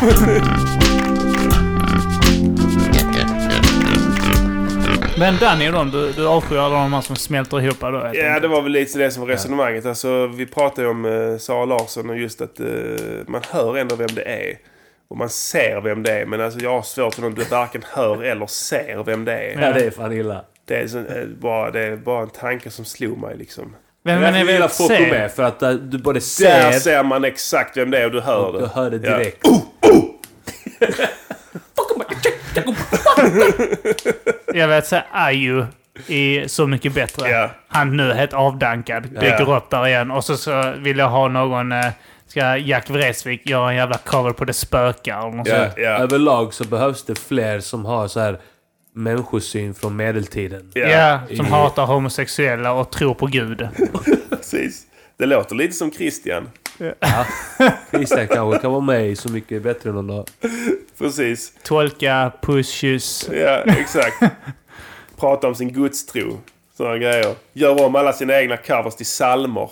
Men 5.18 5.36
Danny 5.40 5.68
och 5.68 5.72
de, 5.72 5.90
du, 5.90 6.12
du 6.12 6.26
avskyr 6.26 6.56
alla 6.56 6.74
de 6.74 6.92
här 6.92 7.00
som 7.00 7.16
smälter 7.16 7.60
ihop 7.60 7.80
då? 7.80 7.86
Ja, 7.86 8.06
enkelt. 8.06 8.42
det 8.42 8.48
var 8.48 8.62
väl 8.62 8.72
lite 8.72 8.98
det 8.98 9.10
som 9.10 9.20
var 9.20 9.28
resonemanget. 9.28 9.86
Alltså, 9.86 10.26
vi 10.26 10.46
pratade 10.46 10.82
ju 10.82 10.88
om 10.88 11.04
uh, 11.04 11.38
Sara 11.38 11.64
Larsson 11.64 12.10
och 12.10 12.18
just 12.18 12.40
att 12.40 12.60
eh, 12.60 12.66
man 13.26 13.40
hör 13.50 13.76
ändå 13.76 13.96
vem 13.96 14.08
det 14.14 14.22
är. 14.22 14.71
Och 15.12 15.18
man 15.18 15.28
ser 15.28 15.80
vem 15.80 16.02
det 16.02 16.12
är. 16.12 16.26
Men 16.26 16.40
alltså, 16.40 16.60
jag 16.60 16.70
har 16.70 16.82
svårt 16.82 17.14
för 17.14 17.22
någon 17.22 17.34
du 17.34 17.44
varken 17.44 17.82
hör 17.92 18.22
eller 18.22 18.46
ser 18.46 19.04
vem 19.04 19.24
det 19.24 19.32
är. 19.32 19.62
Ja, 19.62 19.72
det 19.72 19.84
är 19.84 19.90
fan 19.90 20.12
illa. 20.12 20.44
Det, 20.64 20.76
är 20.76 20.86
så, 20.86 20.98
eh, 20.98 21.04
bara, 21.40 21.70
det 21.70 21.80
är 21.80 21.96
bara 21.96 22.22
en 22.22 22.30
tanke 22.30 22.70
som 22.70 22.84
slog 22.84 23.18
mig 23.18 23.36
liksom. 23.36 23.76
Vem 24.04 24.20
Men 24.20 24.34
är 24.34 24.44
Focus 24.68 24.76
ser? 24.98 25.10
med 25.10 25.32
för 25.32 25.42
att 25.42 25.62
eh, 25.62 25.70
du 25.70 25.98
både 25.98 26.18
Där 26.18 26.20
ser 26.20 26.72
ser 26.72 27.02
man 27.02 27.24
exakt 27.24 27.76
vem 27.76 27.90
det 27.90 27.98
är 27.98 28.04
och 28.06 28.12
du 28.12 28.20
hör 28.20 28.46
och 28.46 28.52
du 28.52 28.58
det. 28.60 28.66
hör 28.74 28.90
det 28.90 29.08
Ja. 29.08 29.16
direkt. 29.18 29.46
Jag 34.54 34.68
vet 34.68 34.86
säga 34.86 35.04
Ayu 35.12 35.64
är 36.08 36.48
Så 36.48 36.66
Mycket 36.66 36.92
Bättre. 36.94 37.30
Ja. 37.30 37.50
Han 37.68 37.96
nu 37.96 38.12
helt 38.12 38.32
avdankad. 38.32 39.02
Dyker 39.02 39.44
Ja. 39.48 39.56
upp 39.56 39.70
där 39.70 39.86
igen. 39.86 40.10
Och 40.10 40.24
så, 40.24 40.36
så 40.36 40.72
vill 40.78 40.98
jag 40.98 41.08
ha 41.08 41.28
någon... 41.28 41.72
Eh, 41.72 41.86
ska 42.32 42.56
Jack 42.56 42.90
Vreeswijk 42.90 43.46
göra 43.48 43.70
en 43.70 43.76
jävla 43.76 43.98
cover 43.98 44.32
på 44.32 44.44
Det 44.44 44.52
spökar? 44.52 45.26
Och 45.26 45.32
sånt. 45.32 45.48
ja. 45.76 45.88
Överlag 45.98 46.54
så 46.54 46.64
behövs 46.64 47.04
det 47.04 47.18
fler 47.18 47.60
som 47.60 47.84
har 47.84 48.08
så 48.08 48.20
här 48.20 48.40
människosyn 48.94 49.74
från 49.74 49.96
medeltiden. 49.96 50.70
Ja, 50.74 50.88
Ja, 50.88 51.36
som 51.36 51.46
I- 51.46 51.48
hatar 51.48 51.86
homosexuella 51.86 52.72
och 52.72 52.90
tror 52.92 53.14
på 53.14 53.26
Gud. 53.26 53.68
precis. 54.30 54.82
Det 55.18 55.26
låter 55.26 55.54
lite 55.54 55.72
som 55.72 55.92
Christian. 55.92 56.50
Ja. 56.78 57.26
Christian 57.90 58.28
kanske 58.28 58.58
kan 58.60 58.70
vara 58.70 58.80
med 58.80 59.08
i 59.10 59.16
Så 59.16 59.28
mycket 59.30 59.62
bättre 59.62 59.92
någon 59.92 60.06
dag. 60.06 60.26
Precis. 60.98 61.52
Tolka, 61.62 62.32
puss, 62.42 62.70
kyss. 62.70 63.28
Ja, 63.32 63.56
exakt. 63.66 64.22
Prata 65.20 65.46
om 65.48 65.54
sin 65.54 65.72
gudstro. 65.72 66.38
Sådana 66.76 66.98
grejer. 66.98 67.34
Gör 67.52 67.84
om 67.84 67.96
alla 67.96 68.12
sina 68.12 68.40
egna 68.40 68.56
covers 68.56 68.94
till 68.94 69.06
salmer. 69.06 69.70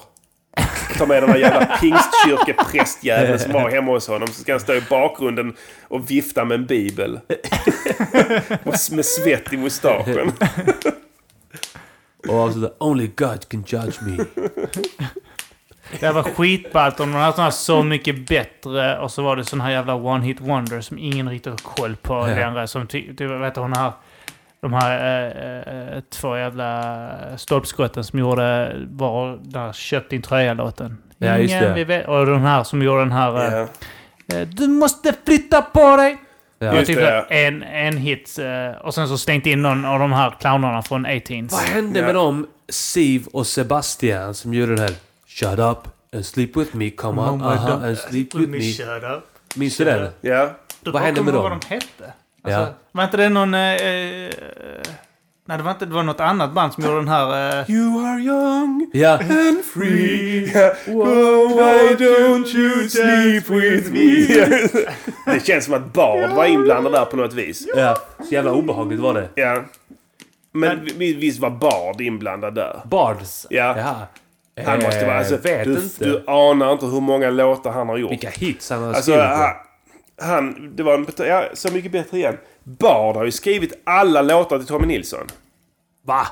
Ta 1.01 1.07
med 1.07 1.23
den 1.23 1.31
där 1.31 1.39
jävla 1.39 1.67
pingstkyrkeprästjäveln 1.81 3.39
som 3.39 3.53
var 3.53 3.71
hemma 3.75 3.93
hos 3.93 4.09
honom. 4.09 4.29
Så 4.29 4.35
ska 4.43 4.53
han 4.53 4.61
stå 4.61 4.75
i 4.75 4.83
bakgrunden 4.91 5.57
och 5.89 6.11
vifta 6.11 6.45
med 6.45 6.55
en 6.55 6.67
bibel. 6.67 7.21
Och 8.65 8.75
med 8.93 9.05
svett 9.05 9.53
i 9.53 9.57
mustaschen. 9.57 10.33
Och 12.29 12.35
avsluta 12.35 12.73
Only 12.85 13.07
God 13.07 13.49
can 13.49 13.65
judge 13.67 14.03
me. 14.03 14.25
Det 16.01 16.13
var 16.13 16.23
skitballt 16.23 17.01
om 17.01 17.13
de 17.13 17.19
hade 17.19 17.33
såna 17.33 17.45
här 17.45 17.51
Så 17.51 17.83
Mycket 17.83 18.29
Bättre 18.29 18.99
och 18.99 19.11
så 19.11 19.23
var 19.23 19.37
det 19.37 19.45
sån 19.45 19.61
här 19.61 19.71
jävla 19.71 19.95
One 19.95 20.25
Hit 20.25 20.41
Wonder 20.41 20.81
som 20.81 20.99
ingen 20.99 21.29
riktigt 21.31 21.51
har 21.51 21.59
koll 21.59 21.97
på 21.97 22.15
Ja. 22.15 22.27
längre. 22.27 22.69
Som 22.69 22.87
ty, 22.87 23.13
du 23.13 23.39
vet 23.39 23.57
hon 23.57 23.73
här... 23.73 23.93
De 24.63 24.73
här 24.73 24.99
eh, 25.37 25.95
eh, 25.97 26.01
två 26.11 26.37
jävla 26.37 27.11
stolpskotten 27.37 28.05
som 28.05 28.19
gjorde 28.19 28.77
var 28.91 29.39
där 29.43 29.73
Köp 29.73 30.11
din 30.11 30.23
tröja-låten. 30.23 30.99
Ja, 31.19 31.39
just 31.39 31.55
Ingen 31.55 31.89
det. 31.89 32.05
Och 32.07 32.27
den 32.27 32.41
här 32.41 32.65
som 32.65 32.83
gjorde 32.83 33.01
den 33.01 33.13
här... 33.13 33.33
Ja. 34.29 34.37
eh, 34.37 34.49
Du 34.49 34.69
måste 34.69 35.15
flytta 35.27 35.63
på 35.63 35.97
dig! 35.97 36.17
Ja. 36.59 36.75
Just 36.75 36.87
det, 36.95 37.15
ja. 37.29 37.35
en, 37.37 37.63
en 37.63 37.97
hit. 37.97 38.39
eh, 38.39 38.81
Och 38.87 38.95
sen 38.95 39.09
så 39.09 39.19
slängt 39.19 39.47
in 39.47 39.63
någon 39.63 39.85
av 39.85 39.99
de 39.99 40.13
här 40.13 40.35
clownerna 40.41 40.83
från 40.83 41.07
18s. 41.07 41.49
Vad 41.51 41.61
hände 41.61 41.99
Ja. 42.01 42.07
med 42.07 42.15
dem, 42.15 42.47
Siv 42.69 43.27
och 43.33 43.47
Sebastian, 43.47 44.35
som 44.35 44.55
gjorde 44.55 44.75
den 44.75 44.79
här 44.85 44.95
Shut 45.27 45.59
up 45.59 45.79
and 46.15 46.27
sleep 46.27 46.57
with 46.57 46.77
me, 46.77 46.91
come 46.91 47.23
on, 47.23 47.43
aha, 47.43 47.73
and 47.73 47.99
sleep 47.99 48.35
with 48.35 48.49
me. 48.51 48.61
Shut 48.61 48.89
up. 49.03 49.25
Minns 49.55 49.77
du 49.77 49.85
den? 49.85 50.09
Ja. 50.21 50.51
Vad 50.85 51.03
hände 51.03 51.23
med 51.23 51.35
dem? 51.35 51.43
vad 51.43 51.53
de 51.53 51.61
hette? 51.69 52.13
Alltså, 52.45 52.61
Ja. 52.61 52.67
Var 52.93 53.05
inte 53.05 53.17
det 53.17 53.29
någon... 53.29 53.55
Eh, 53.55 53.61
eh, 53.61 54.31
nej, 55.47 55.57
det 55.59 55.63
var 55.65 55.71
inte... 55.71 55.87
Det 55.87 55.95
var 55.95 56.03
något 56.03 56.21
annat 56.21 56.53
band 56.53 56.73
som 56.73 56.85
gjorde 56.85 56.97
den 56.97 57.09
här... 57.09 57.61
Eh, 57.61 57.71
You 57.71 58.07
are 58.07 58.21
young 58.21 58.91
Ja. 58.93 59.13
and 59.19 59.65
free. 59.75 60.53
Oh, 60.87 61.49
why 61.57 61.95
don't 62.05 62.57
you 62.57 62.89
sleep 62.89 63.51
with 63.51 63.93
me? 63.93 64.27
Det 65.35 65.47
känns 65.47 65.65
som 65.65 65.75
att 65.75 65.93
Bard 65.93 66.31
var 66.31 66.45
inblandad 66.47 66.93
där 66.93 67.05
på 67.05 67.17
något 67.17 67.33
vis. 67.33 67.67
ja. 67.77 67.97
Så 68.29 68.35
jävla 68.35 68.53
obehagligt 68.53 69.01
var 69.01 69.15
det. 69.15 69.29
Ja. 69.35 69.63
Men 70.53 70.85
vi- 70.97 71.15
visst 71.15 71.41
var 71.41 71.51
Bard 71.51 72.01
inblandad 72.01 72.55
där? 72.55 72.81
Bards. 72.85 73.47
Ja. 73.51 73.75
Jaha. 73.77 73.97
Han 74.67 74.83
måste 74.83 75.07
vara... 75.07 75.19
Alltså, 75.19 75.37
vet 75.37 75.65
du, 75.65 75.73
inte. 75.75 76.05
du 76.05 76.25
anar 76.27 76.73
inte 76.73 76.87
hur 76.87 77.01
många 77.01 77.31
låtar 77.31 77.71
han 77.71 77.89
har 77.89 77.97
gjort. 77.97 78.13
Vilka 78.13 78.31
hits 78.31 78.71
han 78.71 78.81
har 78.83 78.89
Alltså, 78.89 79.03
skrivit. 79.03 79.25
Han. 80.21 80.77
Det 80.77 80.83
var 80.83 80.95
en... 80.95 81.07
Ja, 81.17 81.45
så 81.55 81.73
mycket 81.73 81.93
bättre 81.93 82.19
igen. 82.19 82.39
Bard 82.63 83.17
har 83.17 83.25
ju 83.25 83.31
skrivit 83.31 83.73
alla 83.85 84.23
låtar 84.23 84.59
till 84.59 84.67
Tommy 84.67 84.87
Nilsson. 84.87 85.27
Va? 86.03 86.27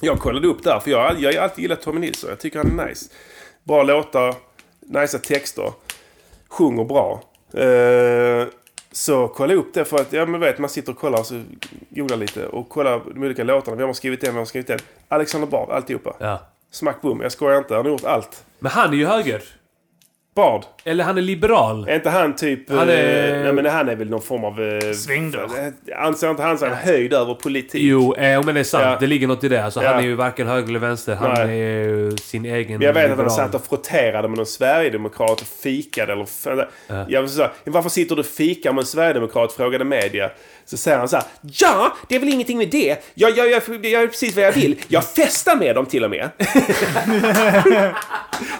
Jag 0.00 0.18
kollade 0.18 0.48
upp 0.48 0.62
där, 0.62 0.80
för 0.80 0.90
jag, 0.90 1.20
jag 1.20 1.32
har 1.32 1.42
alltid 1.42 1.62
gillat 1.62 1.82
Tommy 1.82 2.00
Nilsson. 2.00 2.30
Jag 2.30 2.40
tycker 2.40 2.58
han 2.58 2.80
är 2.80 2.86
nice. 2.86 3.10
Bra 3.64 3.82
låtar, 3.82 4.34
nice 4.80 5.18
texter, 5.18 5.72
sjunger 6.48 6.84
bra. 6.84 7.22
Eh, 7.54 8.46
så 8.92 9.28
kolla 9.28 9.54
upp 9.54 9.74
det 9.74 9.84
för 9.84 9.96
att, 9.96 10.12
ja 10.12 10.26
men 10.26 10.40
vet, 10.40 10.58
man 10.58 10.70
sitter 10.70 10.92
och 10.92 10.98
kollar 10.98 11.18
och 11.18 11.26
så 11.26 11.42
googlar 11.88 12.16
lite 12.16 12.46
och 12.46 12.68
kollar 12.68 13.02
de 13.14 13.22
olika 13.22 13.44
låtarna. 13.44 13.76
Vem 13.76 13.86
har 13.86 13.94
skrivit 13.94 14.20
den, 14.20 14.30
vem 14.30 14.38
har 14.38 14.44
skrivit 14.44 14.66
den? 14.66 14.78
Alexander 15.08 15.48
Bard, 15.48 15.70
alltihopa. 15.70 16.14
Ja. 16.18 16.40
Smack 16.70 17.00
boom, 17.02 17.20
jag 17.20 17.32
skojar 17.32 17.58
inte. 17.58 17.74
Han 17.74 17.84
har 17.84 17.92
gjort 17.92 18.04
allt. 18.04 18.44
Men 18.58 18.72
han 18.72 18.92
är 18.92 18.96
ju 18.96 19.06
höger. 19.06 19.42
Bard, 20.34 20.64
Eller 20.84 21.04
han 21.04 21.18
är 21.18 21.22
liberal. 21.22 21.88
är 21.88 21.94
inte 21.94 22.10
han 22.10 22.36
typ... 22.36 22.70
Han 22.70 22.88
är- 22.88 23.36
eh, 23.38 23.42
nej 23.44 23.52
men 23.52 23.66
han 23.66 23.88
är 23.88 23.96
väl 23.96 24.10
någon 24.10 24.22
form 24.22 24.44
av... 24.44 24.60
Eh, 24.62 24.92
Svängdörr. 24.92 25.48
eh, 25.88 26.04
Anser 26.06 26.30
inte 26.30 26.42
han 26.42 26.58
sig 26.58 26.68
en 26.68 26.74
höjd 26.76 27.12
över 27.12 27.34
politik? 27.34 27.82
Jo, 27.82 28.14
eh, 28.14 28.42
men 28.44 28.54
det 28.54 28.60
är 28.60 28.64
sant. 28.64 28.84
Ja. 28.84 28.96
Det 29.00 29.06
ligger 29.06 29.26
något 29.26 29.44
i 29.44 29.48
det. 29.48 29.64
Alltså, 29.64 29.82
Ja. 29.82 29.88
Han 29.90 29.98
är 29.98 30.02
ju 30.02 30.14
varken 30.14 30.46
höger 30.46 30.68
eller 30.68 30.78
vänster. 30.78 31.14
Han 31.14 31.30
Nej. 31.34 31.42
är 31.60 31.84
ju 31.84 32.16
sin 32.16 32.44
egen 32.44 32.78
Men 32.78 32.86
jag 32.86 32.92
vet 32.94 33.02
att 33.04 33.08
han 33.10 33.18
liberal. 33.18 33.30
satt 33.36 33.54
och 33.54 33.64
frotterade 33.66 34.28
med 34.28 34.36
någon 34.36 34.46
sverigedemokrat 34.46 35.40
och 35.40 35.46
fikade. 35.62 36.12
Eller, 36.12 36.68
Ja. 36.86 37.04
jag 37.08 37.20
vill 37.22 37.30
säga, 37.30 37.50
varför 37.64 37.90
sitter 37.90 38.14
du 38.14 38.20
och 38.20 38.26
fikar 38.26 38.72
med 38.72 38.80
en 38.82 38.86
sverigedemokrat? 38.86 39.52
Frågade 39.52 39.84
media. 39.84 40.30
Så 40.64 40.76
säger 40.76 40.98
han 40.98 41.08
så 41.08 41.16
här. 41.16 41.24
Ja, 41.42 41.96
det 42.08 42.14
är 42.16 42.20
väl 42.20 42.28
ingenting 42.28 42.58
med 42.58 42.68
det. 42.70 42.96
Jag, 43.14 43.30
jag, 43.38 43.50
jag, 43.50 43.62
jag 43.68 43.84
gör 43.86 44.06
precis 44.06 44.36
vad 44.36 44.44
jag 44.44 44.52
vill. 44.52 44.76
Jag 44.88 45.04
festar 45.04 45.56
med 45.56 45.74
dem 45.74 45.86
till 45.86 46.04
och 46.04 46.10
med. 46.10 46.28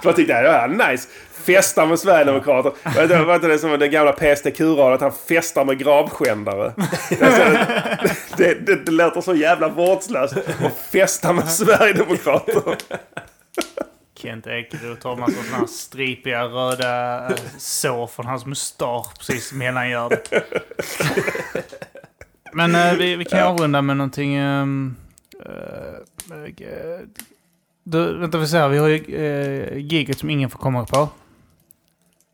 så 0.03 0.09
jag 0.09 0.17
tyckte, 0.17 0.33
ja, 0.33 0.67
nice. 0.67 1.09
Festar 1.45 1.87
med 1.87 1.99
sverigedemokrater. 1.99 2.73
Var 2.97 3.03
inte- 3.03 3.25
Var 3.25 3.35
inte 3.35 3.47
det 3.49 3.59
som 3.59 3.79
den 3.79 3.91
gamla 3.91 4.13
PSTQ-radion 4.13 4.93
att 4.93 5.01
han 5.01 5.13
festar 5.13 5.65
med 5.65 5.79
gravskändare? 5.79 6.73
Alltså, 6.77 7.43
det, 8.37 8.67
det, 8.67 8.85
det 8.85 8.91
låter 8.93 9.21
så 9.21 9.35
jävla 9.35 9.69
vårdslöst. 9.69 10.37
att 10.37 10.77
festa 10.93 11.33
med 11.33 11.49
sverigedemokrater. 11.51 12.77
Kent 14.15 14.47
Ekeroth 14.47 15.01
tar 15.03 15.17
massa 15.17 15.33
sådana 15.43 15.57
här 15.59 15.67
stripiga 15.67 16.45
röda 16.45 17.27
eh, 17.29 17.37
sår 17.59 18.07
från 18.07 18.27
hans 18.27 18.47
mustasch 18.47 19.19
precis 19.19 19.53
mellangärdet. 19.53 20.33
Men 22.53 22.75
eh, 22.75 22.95
vi, 22.95 23.17
vi 23.17 23.25
kan 23.25 23.43
avrunda 23.43 23.83
med 23.83 23.97
någonting... 23.97 24.35
ehm, 24.35 24.97
eh, 25.47 26.67
eh, 26.67 27.01
du, 27.85 28.19
vänta 28.19 28.39
vi 28.39 28.47
ser, 28.49 28.69
vi 28.69 28.79
har 28.79 28.89
ju 28.89 29.05
uh, 29.19 29.79
giget 29.79 30.19
som 30.19 30.31
ingen 30.31 30.51
får 30.51 30.59
komma 30.59 30.85
på. 30.87 31.09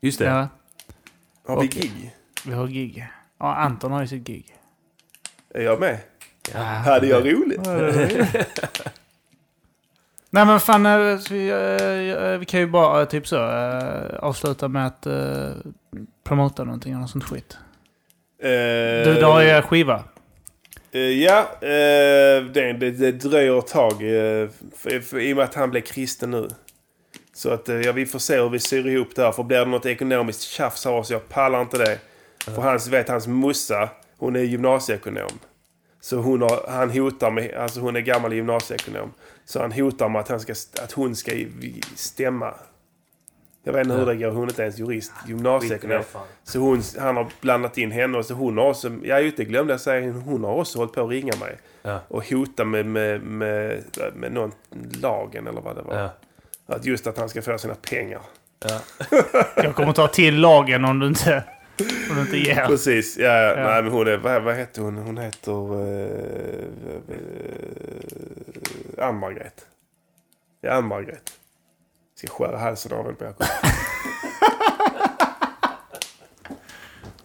Just 0.01 0.19
det. 0.19 0.25
Ja, 0.25 0.47
Har 1.47 1.61
vi 1.61 1.67
Okej. 1.67 1.81
gig? 1.81 2.15
vi 2.45 2.53
har 2.53 2.67
gig. 2.67 3.07
Ja, 3.39 3.55
Anton 3.55 3.91
har 3.91 4.01
ju 4.01 4.07
sitt 4.07 4.23
gig. 4.23 4.55
Är 5.53 5.61
jag 5.61 5.79
med? 5.79 5.97
Ja. 6.53 6.59
Hade 6.59 7.07
jag 7.07 7.33
roligt? 7.33 7.61
Nej 10.29 10.45
men 10.45 10.59
fan, 10.59 10.85
eh, 10.85 11.17
så 11.17 11.33
vi, 11.33 11.49
eh, 11.49 12.23
eh, 12.31 12.37
vi 12.37 12.45
kan 12.45 12.59
ju 12.59 12.67
bara 12.67 13.01
eh, 13.01 13.07
typ 13.07 13.27
så 13.27 13.35
eh, 13.35 14.19
avsluta 14.19 14.67
med 14.67 14.87
att 14.87 15.07
promota 16.23 16.63
någonting 16.63 16.91
eller 16.91 17.01
något 17.01 17.09
sånt 17.09 17.23
skit. 17.23 17.57
Du, 18.41 19.13
du 19.19 19.25
har 19.25 19.41
ju 19.41 19.61
skiva. 19.61 20.03
Eh, 20.91 21.01
ja, 21.01 21.39
eh, 21.61 22.45
det, 22.53 22.73
det, 22.79 22.91
det 22.91 23.11
dröjer 23.11 23.59
ett 23.59 23.67
tag. 23.67 23.91
eh, 23.93 24.49
för, 24.77 24.99
för, 24.99 25.19
I 25.19 25.33
och 25.33 25.37
med 25.37 25.45
att 25.45 25.55
han 25.55 25.69
blev 25.71 25.81
kristen 25.81 26.31
nu. 26.31 26.47
Så 27.37 27.49
att, 27.49 27.69
eh, 27.69 27.81
ja, 27.81 27.91
vi 27.91 28.05
får 28.05 28.19
se 28.19 28.41
hur 28.41 28.49
vi 28.49 28.59
syr 28.59 28.87
ihop 28.87 29.15
det 29.15 29.21
här. 29.21 29.31
För 29.31 29.43
blir 29.43 29.57
det 29.57 29.65
något 29.65 29.85
ekonomiskt 29.85 30.41
tjafs 30.41 30.85
av 30.85 30.95
oss, 30.95 31.11
jag 31.11 31.29
pallar 31.29 31.61
inte 31.61 31.77
det. 31.77 31.99
För 32.45 32.61
hans, 32.61 32.87
vet, 32.87 33.09
hans 33.09 33.27
mussa, 33.27 33.89
hon 34.17 34.35
är 34.35 34.39
gymnasieekonom. 34.39 35.29
Så 36.01 36.17
hon, 36.17 36.41
har, 36.41 36.65
han 36.69 36.89
hotar 36.89 37.31
med, 37.31 37.53
alltså 37.53 37.79
hon 37.79 37.95
är 37.95 37.99
gammal 37.99 38.33
gymnasieekonom. 38.33 39.13
Så 39.45 39.61
han 39.61 39.71
hotar 39.71 40.09
med 40.09 40.21
att, 40.21 40.27
han 40.27 40.39
ska, 40.39 40.53
att 40.83 40.91
hon 40.91 41.15
ska 41.15 41.31
stämma. 41.95 42.53
Jag 43.63 43.73
vet 43.73 43.83
inte 43.83 43.97
hur 43.97 44.05
det 44.05 44.15
går, 44.15 44.29
hon 44.29 44.43
är 44.43 44.49
inte 44.49 44.61
ens 44.61 44.79
jurist. 44.79 45.11
Gymnasieekonom. 45.27 46.03
Så 46.43 46.59
hon, 46.59 46.81
han 46.99 47.17
har 47.17 47.27
blandat 47.41 47.77
in 47.77 47.91
henne 47.91 48.17
och 48.17 48.25
så 48.25 48.33
hon 48.33 48.57
har 48.57 48.69
också, 48.69 48.91
ja 49.03 49.19
just 49.19 49.37
det 49.37 49.45
glömde 49.45 49.73
jag 49.73 49.81
säga, 49.81 50.11
hon 50.11 50.43
har 50.43 50.53
också 50.53 50.79
hållit 50.79 50.93
på 50.93 51.03
att 51.03 51.09
ringa 51.09 51.33
mig. 51.39 51.57
Ja. 51.81 51.99
Och 52.07 52.29
hota 52.29 52.65
med, 52.65 52.85
med, 52.85 53.21
med, 53.21 53.83
med 54.15 54.31
någon 54.31 54.51
lagen 55.01 55.47
eller 55.47 55.61
vad 55.61 55.75
det 55.75 55.81
var. 55.81 55.99
Ja. 55.99 56.09
Att 56.67 56.85
just 56.85 57.07
att 57.07 57.17
han 57.17 57.29
ska 57.29 57.41
få 57.41 57.57
sina 57.57 57.75
pengar. 57.75 58.21
Ja. 58.59 58.79
Jag 59.55 59.75
kommer 59.75 59.93
ta 59.93 60.07
till 60.07 60.39
lagen 60.39 60.85
om 60.85 60.99
du 60.99 61.07
inte, 61.07 61.43
om 62.09 62.15
du 62.15 62.21
inte 62.21 62.37
ger. 62.37 62.65
Precis, 62.65 63.17
ja, 63.17 63.41
Ja. 63.41 63.55
nej 63.55 63.83
men 63.83 63.91
hon 63.91 64.07
är, 64.07 64.17
vad, 64.17 64.43
vad 64.43 64.55
heter 64.55 64.81
hon? 64.81 64.97
Hon 64.97 65.17
heter... 65.17 65.51
Uh, 65.51 66.09
uh, 67.09 69.05
Ann-Margret. 69.07 69.65
Ja, 70.61 70.71
Ann-Margret. 70.71 71.31
Ska 72.15 72.27
skära 72.27 72.57
halsen 72.57 72.91
av 72.93 73.03
henne 73.03 73.15
på 73.15 73.23
Jakob. 73.23 73.45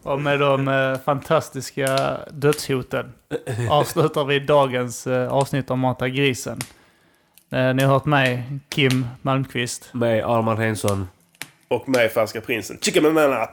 Och 0.03 0.21
med 0.21 0.41
de 0.41 0.69
eh, 0.69 0.99
fantastiska 0.99 2.19
dödshoten 2.31 3.13
avslutar 3.71 4.25
vi 4.25 4.39
dagens 4.41 5.07
eh, 5.07 5.33
avsnitt 5.33 5.71
om 5.71 5.79
Mata 5.79 6.09
grisen. 6.09 6.59
Eh, 7.53 7.75
ni 7.75 7.83
har 7.83 7.93
hört 7.93 8.05
mig, 8.05 8.45
Kim 8.69 9.07
Malmqvist. 9.23 9.89
Med 9.93 10.25
Arman 10.25 10.59
Hensson. 10.59 11.09
Och 11.69 11.89
mig, 11.89 12.09
Falska 12.09 12.41
Prinsen. 12.41 12.79
Chicken 12.81 13.03
banana! 13.03 13.49